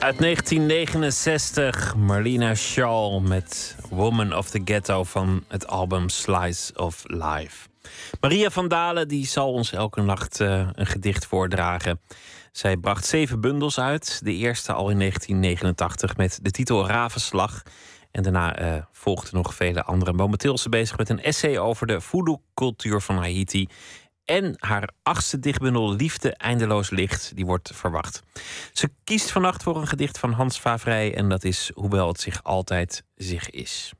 Uit 0.09 0.19
1969, 0.19 1.95
Marlena 1.95 2.55
Shaw 2.55 3.27
met 3.27 3.75
Woman 3.89 4.35
of 4.35 4.49
the 4.49 4.61
Ghetto 4.65 5.03
van 5.03 5.43
het 5.47 5.67
album 5.67 6.09
Slice 6.09 6.73
of 6.75 7.03
Life. 7.07 7.67
Maria 8.19 8.49
van 8.49 8.67
Dalen 8.67 9.07
die 9.07 9.25
zal 9.25 9.51
ons 9.51 9.71
elke 9.71 10.01
nacht 10.01 10.39
eh, 10.39 10.67
een 10.73 10.85
gedicht 10.85 11.25
voordragen. 11.25 11.99
Zij 12.51 12.77
bracht 12.77 13.05
zeven 13.05 13.41
bundels 13.41 13.79
uit. 13.79 14.19
De 14.23 14.33
eerste 14.33 14.73
al 14.73 14.89
in 14.89 14.99
1989 14.99 16.17
met 16.17 16.39
de 16.41 16.51
titel 16.51 16.87
Ravenslag. 16.87 17.63
En 18.11 18.23
daarna 18.23 18.55
eh, 18.55 18.83
volgden 18.91 19.35
nog 19.35 19.53
vele 19.53 19.83
andere. 19.83 20.13
Momenteel 20.13 20.53
is 20.53 20.61
ze 20.61 20.69
bezig 20.69 20.97
met 20.97 21.09
een 21.09 21.23
essay 21.23 21.57
over 21.57 21.87
de 21.87 22.01
voodoo-cultuur 22.01 23.01
van 23.01 23.17
Haiti. 23.17 23.67
En 24.29 24.55
haar 24.57 24.89
achtste 25.03 25.39
dichtbundel 25.39 25.95
Liefde 25.95 26.33
Eindeloos 26.33 26.89
Licht, 26.89 27.31
die 27.35 27.45
wordt 27.45 27.71
verwacht. 27.73 28.21
Ze 28.73 28.89
kiest 29.03 29.31
vannacht 29.31 29.63
voor 29.63 29.77
een 29.77 29.87
gedicht 29.87 30.19
van 30.19 30.31
Hans 30.31 30.59
Favrij. 30.59 31.15
En 31.15 31.29
dat 31.29 31.43
is 31.43 31.71
Hoewel 31.73 32.07
het 32.07 32.19
zich 32.19 32.43
altijd 32.43 33.03
zich 33.15 33.49
is. 33.49 33.91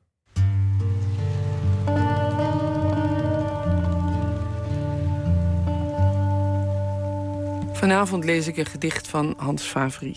Vanavond 7.72 8.24
lees 8.24 8.46
ik 8.46 8.56
een 8.56 8.66
gedicht 8.66 9.08
van 9.08 9.34
Hans 9.36 9.62
Favry. 9.62 10.16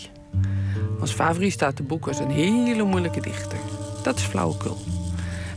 Hans 0.97 1.11
Favry 1.11 1.49
staat 1.49 1.75
te 1.75 1.83
boek 1.83 2.07
als 2.07 2.19
een 2.19 2.31
hele 2.31 2.83
moeilijke 2.83 3.21
dichter. 3.21 3.57
Dat 4.03 4.17
is 4.17 4.23
flauwekul. 4.23 4.77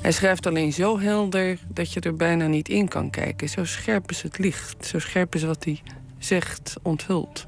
Hij 0.07 0.15
schrijft 0.15 0.47
alleen 0.47 0.73
zo 0.73 0.99
helder 0.99 1.59
dat 1.69 1.93
je 1.93 2.01
er 2.01 2.17
bijna 2.17 2.47
niet 2.47 2.69
in 2.69 2.89
kan 2.89 3.11
kijken. 3.11 3.49
Zo 3.49 3.65
scherp 3.65 4.11
is 4.11 4.23
het 4.23 4.39
licht, 4.39 4.87
zo 4.87 4.99
scherp 4.99 5.35
is 5.35 5.43
wat 5.43 5.65
hij 5.65 5.83
zegt, 6.19 6.75
onthult. 6.83 7.47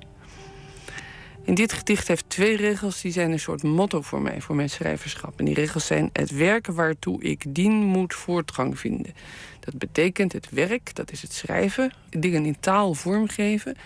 In 1.43 1.55
dit 1.55 1.73
gedicht 1.73 2.09
heeft 2.09 2.25
twee 2.29 2.57
regels 2.57 3.01
die 3.01 3.13
zijn 3.13 3.33
een 3.33 3.41
soort 3.41 3.63
motto 3.63 4.03
voor 4.03 4.21
mij, 4.21 4.41
voor 4.41 4.55
mijn 4.55 4.71
schrijverschap. 4.71 5.39
En 5.39 5.45
die 5.45 5.55
regels 5.55 5.87
zijn: 5.87 6.11
het 6.13 6.31
werk 6.31 6.67
waartoe 6.67 7.23
ik 7.23 7.55
dien 7.55 7.73
moet 7.73 8.15
voortgang 8.15 8.79
vinden. 8.79 9.15
Dat 9.61 9.79
betekent 9.79 10.33
het 10.33 10.51
werk, 10.51 10.95
dat 10.95 11.13
is 11.13 11.23
het 11.23 11.33
schrijven, 11.33 11.93
dingen 12.11 12.45
in 12.45 12.61
taal 12.61 12.95
vormgeven. 12.95 13.77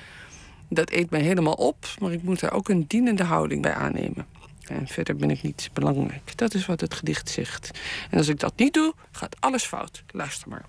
Dat 0.69 0.91
eet 0.91 1.11
mij 1.11 1.23
helemaal 1.23 1.55
op, 1.55 1.87
maar 2.01 2.13
ik 2.13 2.23
moet 2.23 2.41
daar 2.41 2.53
ook 2.53 2.69
een 2.69 2.85
dienende 2.87 3.25
houding 3.25 3.63
bij 3.63 3.75
aannemen. 3.75 4.27
En 4.73 4.87
verder 4.87 5.17
ben 5.17 5.31
ik 5.31 5.43
niet 5.43 5.71
belangrijk. 5.73 6.37
Dat 6.37 6.55
is 6.55 6.67
wat 6.67 6.81
het 6.81 6.95
gedicht 6.95 7.29
zegt. 7.29 7.71
En 8.11 8.19
als 8.19 8.29
ik 8.29 8.41
dat 8.41 8.57
niet 8.57 8.75
doe, 8.75 8.95
gaat 9.11 9.41
alles 9.41 9.65
fout. 9.65 10.05
Luister 10.11 10.49
maar. 10.49 10.65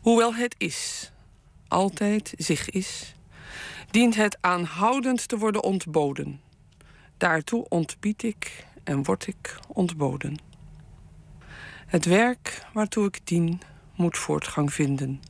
Hoewel 0.00 0.34
het 0.34 0.54
is, 0.58 1.10
altijd 1.68 2.34
zich 2.36 2.70
is, 2.70 3.14
dient 3.90 4.14
het 4.14 4.38
aanhoudend 4.40 5.28
te 5.28 5.38
worden 5.38 5.62
ontboden. 5.62 6.40
Daartoe 7.16 7.68
ontbied 7.68 8.22
ik 8.22 8.66
en 8.84 9.02
word 9.02 9.26
ik 9.26 9.58
ontboden. 9.68 10.38
Het 11.86 12.04
werk 12.04 12.66
waartoe 12.72 13.06
ik 13.06 13.20
dien 13.24 13.60
moet 13.94 14.18
voortgang 14.18 14.72
vinden. 14.72 15.20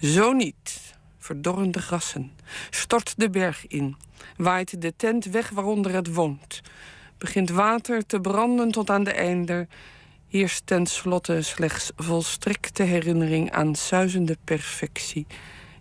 Zo 0.00 0.32
niet, 0.32 0.87
verdorrende 1.28 1.80
grassen, 1.80 2.32
stort 2.70 3.14
de 3.16 3.30
berg 3.30 3.66
in, 3.66 3.96
waait 4.36 4.82
de 4.82 4.96
tent 4.96 5.24
weg 5.24 5.50
waaronder 5.50 5.92
het 5.92 6.14
woont, 6.14 6.60
begint 7.18 7.50
water 7.50 8.06
te 8.06 8.20
branden 8.20 8.70
tot 8.70 8.90
aan 8.90 9.04
de 9.04 9.12
einder, 9.12 9.66
heerst 10.28 10.66
ten 10.66 10.86
slotte 10.86 11.42
slechts 11.42 11.92
volstrekte 11.96 12.82
herinnering 12.82 13.50
aan 13.50 13.74
suizende 13.74 14.36
perfectie, 14.44 15.26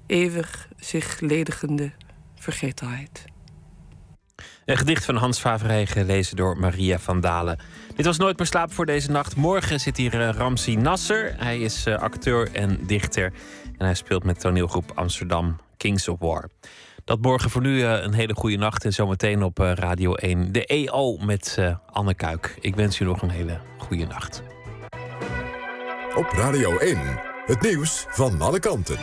eeuwig 0.07 0.67
zich 0.79 1.19
ledigende 1.19 1.91
vergetelheid. 2.35 3.25
Een 4.65 4.77
gedicht 4.77 5.05
van 5.05 5.15
Hans 5.15 5.39
Favrij, 5.39 5.85
gelezen 5.85 6.35
door 6.35 6.57
Maria 6.57 6.99
van 6.99 7.21
Dalen. 7.21 7.59
Dit 7.95 8.05
was 8.05 8.17
Nooit 8.17 8.37
meer 8.37 8.47
slapen 8.47 8.75
voor 8.75 8.85
deze 8.85 9.11
nacht. 9.11 9.35
Morgen 9.35 9.79
zit 9.79 9.97
hier 9.97 10.13
uh, 10.13 10.29
Ramsi 10.29 10.75
Nasser. 10.75 11.35
Hij 11.37 11.59
is 11.59 11.87
uh, 11.87 11.97
acteur 11.97 12.49
en 12.53 12.79
dichter. 12.87 13.33
En 13.77 13.85
hij 13.85 13.93
speelt 13.93 14.23
met 14.23 14.39
toneelgroep 14.39 14.91
Amsterdam 14.95 15.55
Kings 15.77 16.07
of 16.07 16.19
War. 16.19 16.49
Dat 17.03 17.21
morgen 17.21 17.49
voor 17.49 17.61
nu 17.61 17.77
uh, 17.77 18.01
een 18.01 18.13
hele 18.13 18.33
goede 18.33 18.57
nacht. 18.57 18.85
En 18.85 18.93
zometeen 18.93 19.43
op 19.43 19.57
Radio 19.57 20.13
1 20.13 20.51
de 20.51 20.65
EO 20.65 21.17
met 21.17 21.57
Anne 21.91 22.13
Kuik. 22.13 22.57
Ik 22.61 22.75
wens 22.75 22.99
u 22.99 23.05
nog 23.05 23.21
een 23.21 23.29
hele 23.29 23.59
goede 23.77 24.05
nacht. 24.05 24.43
Op 26.15 26.29
Radio 26.29 26.77
1 26.77 26.97
het 27.45 27.61
nieuws 27.61 28.05
van 28.09 28.41
alle 28.41 28.59
kanten. 28.59 28.97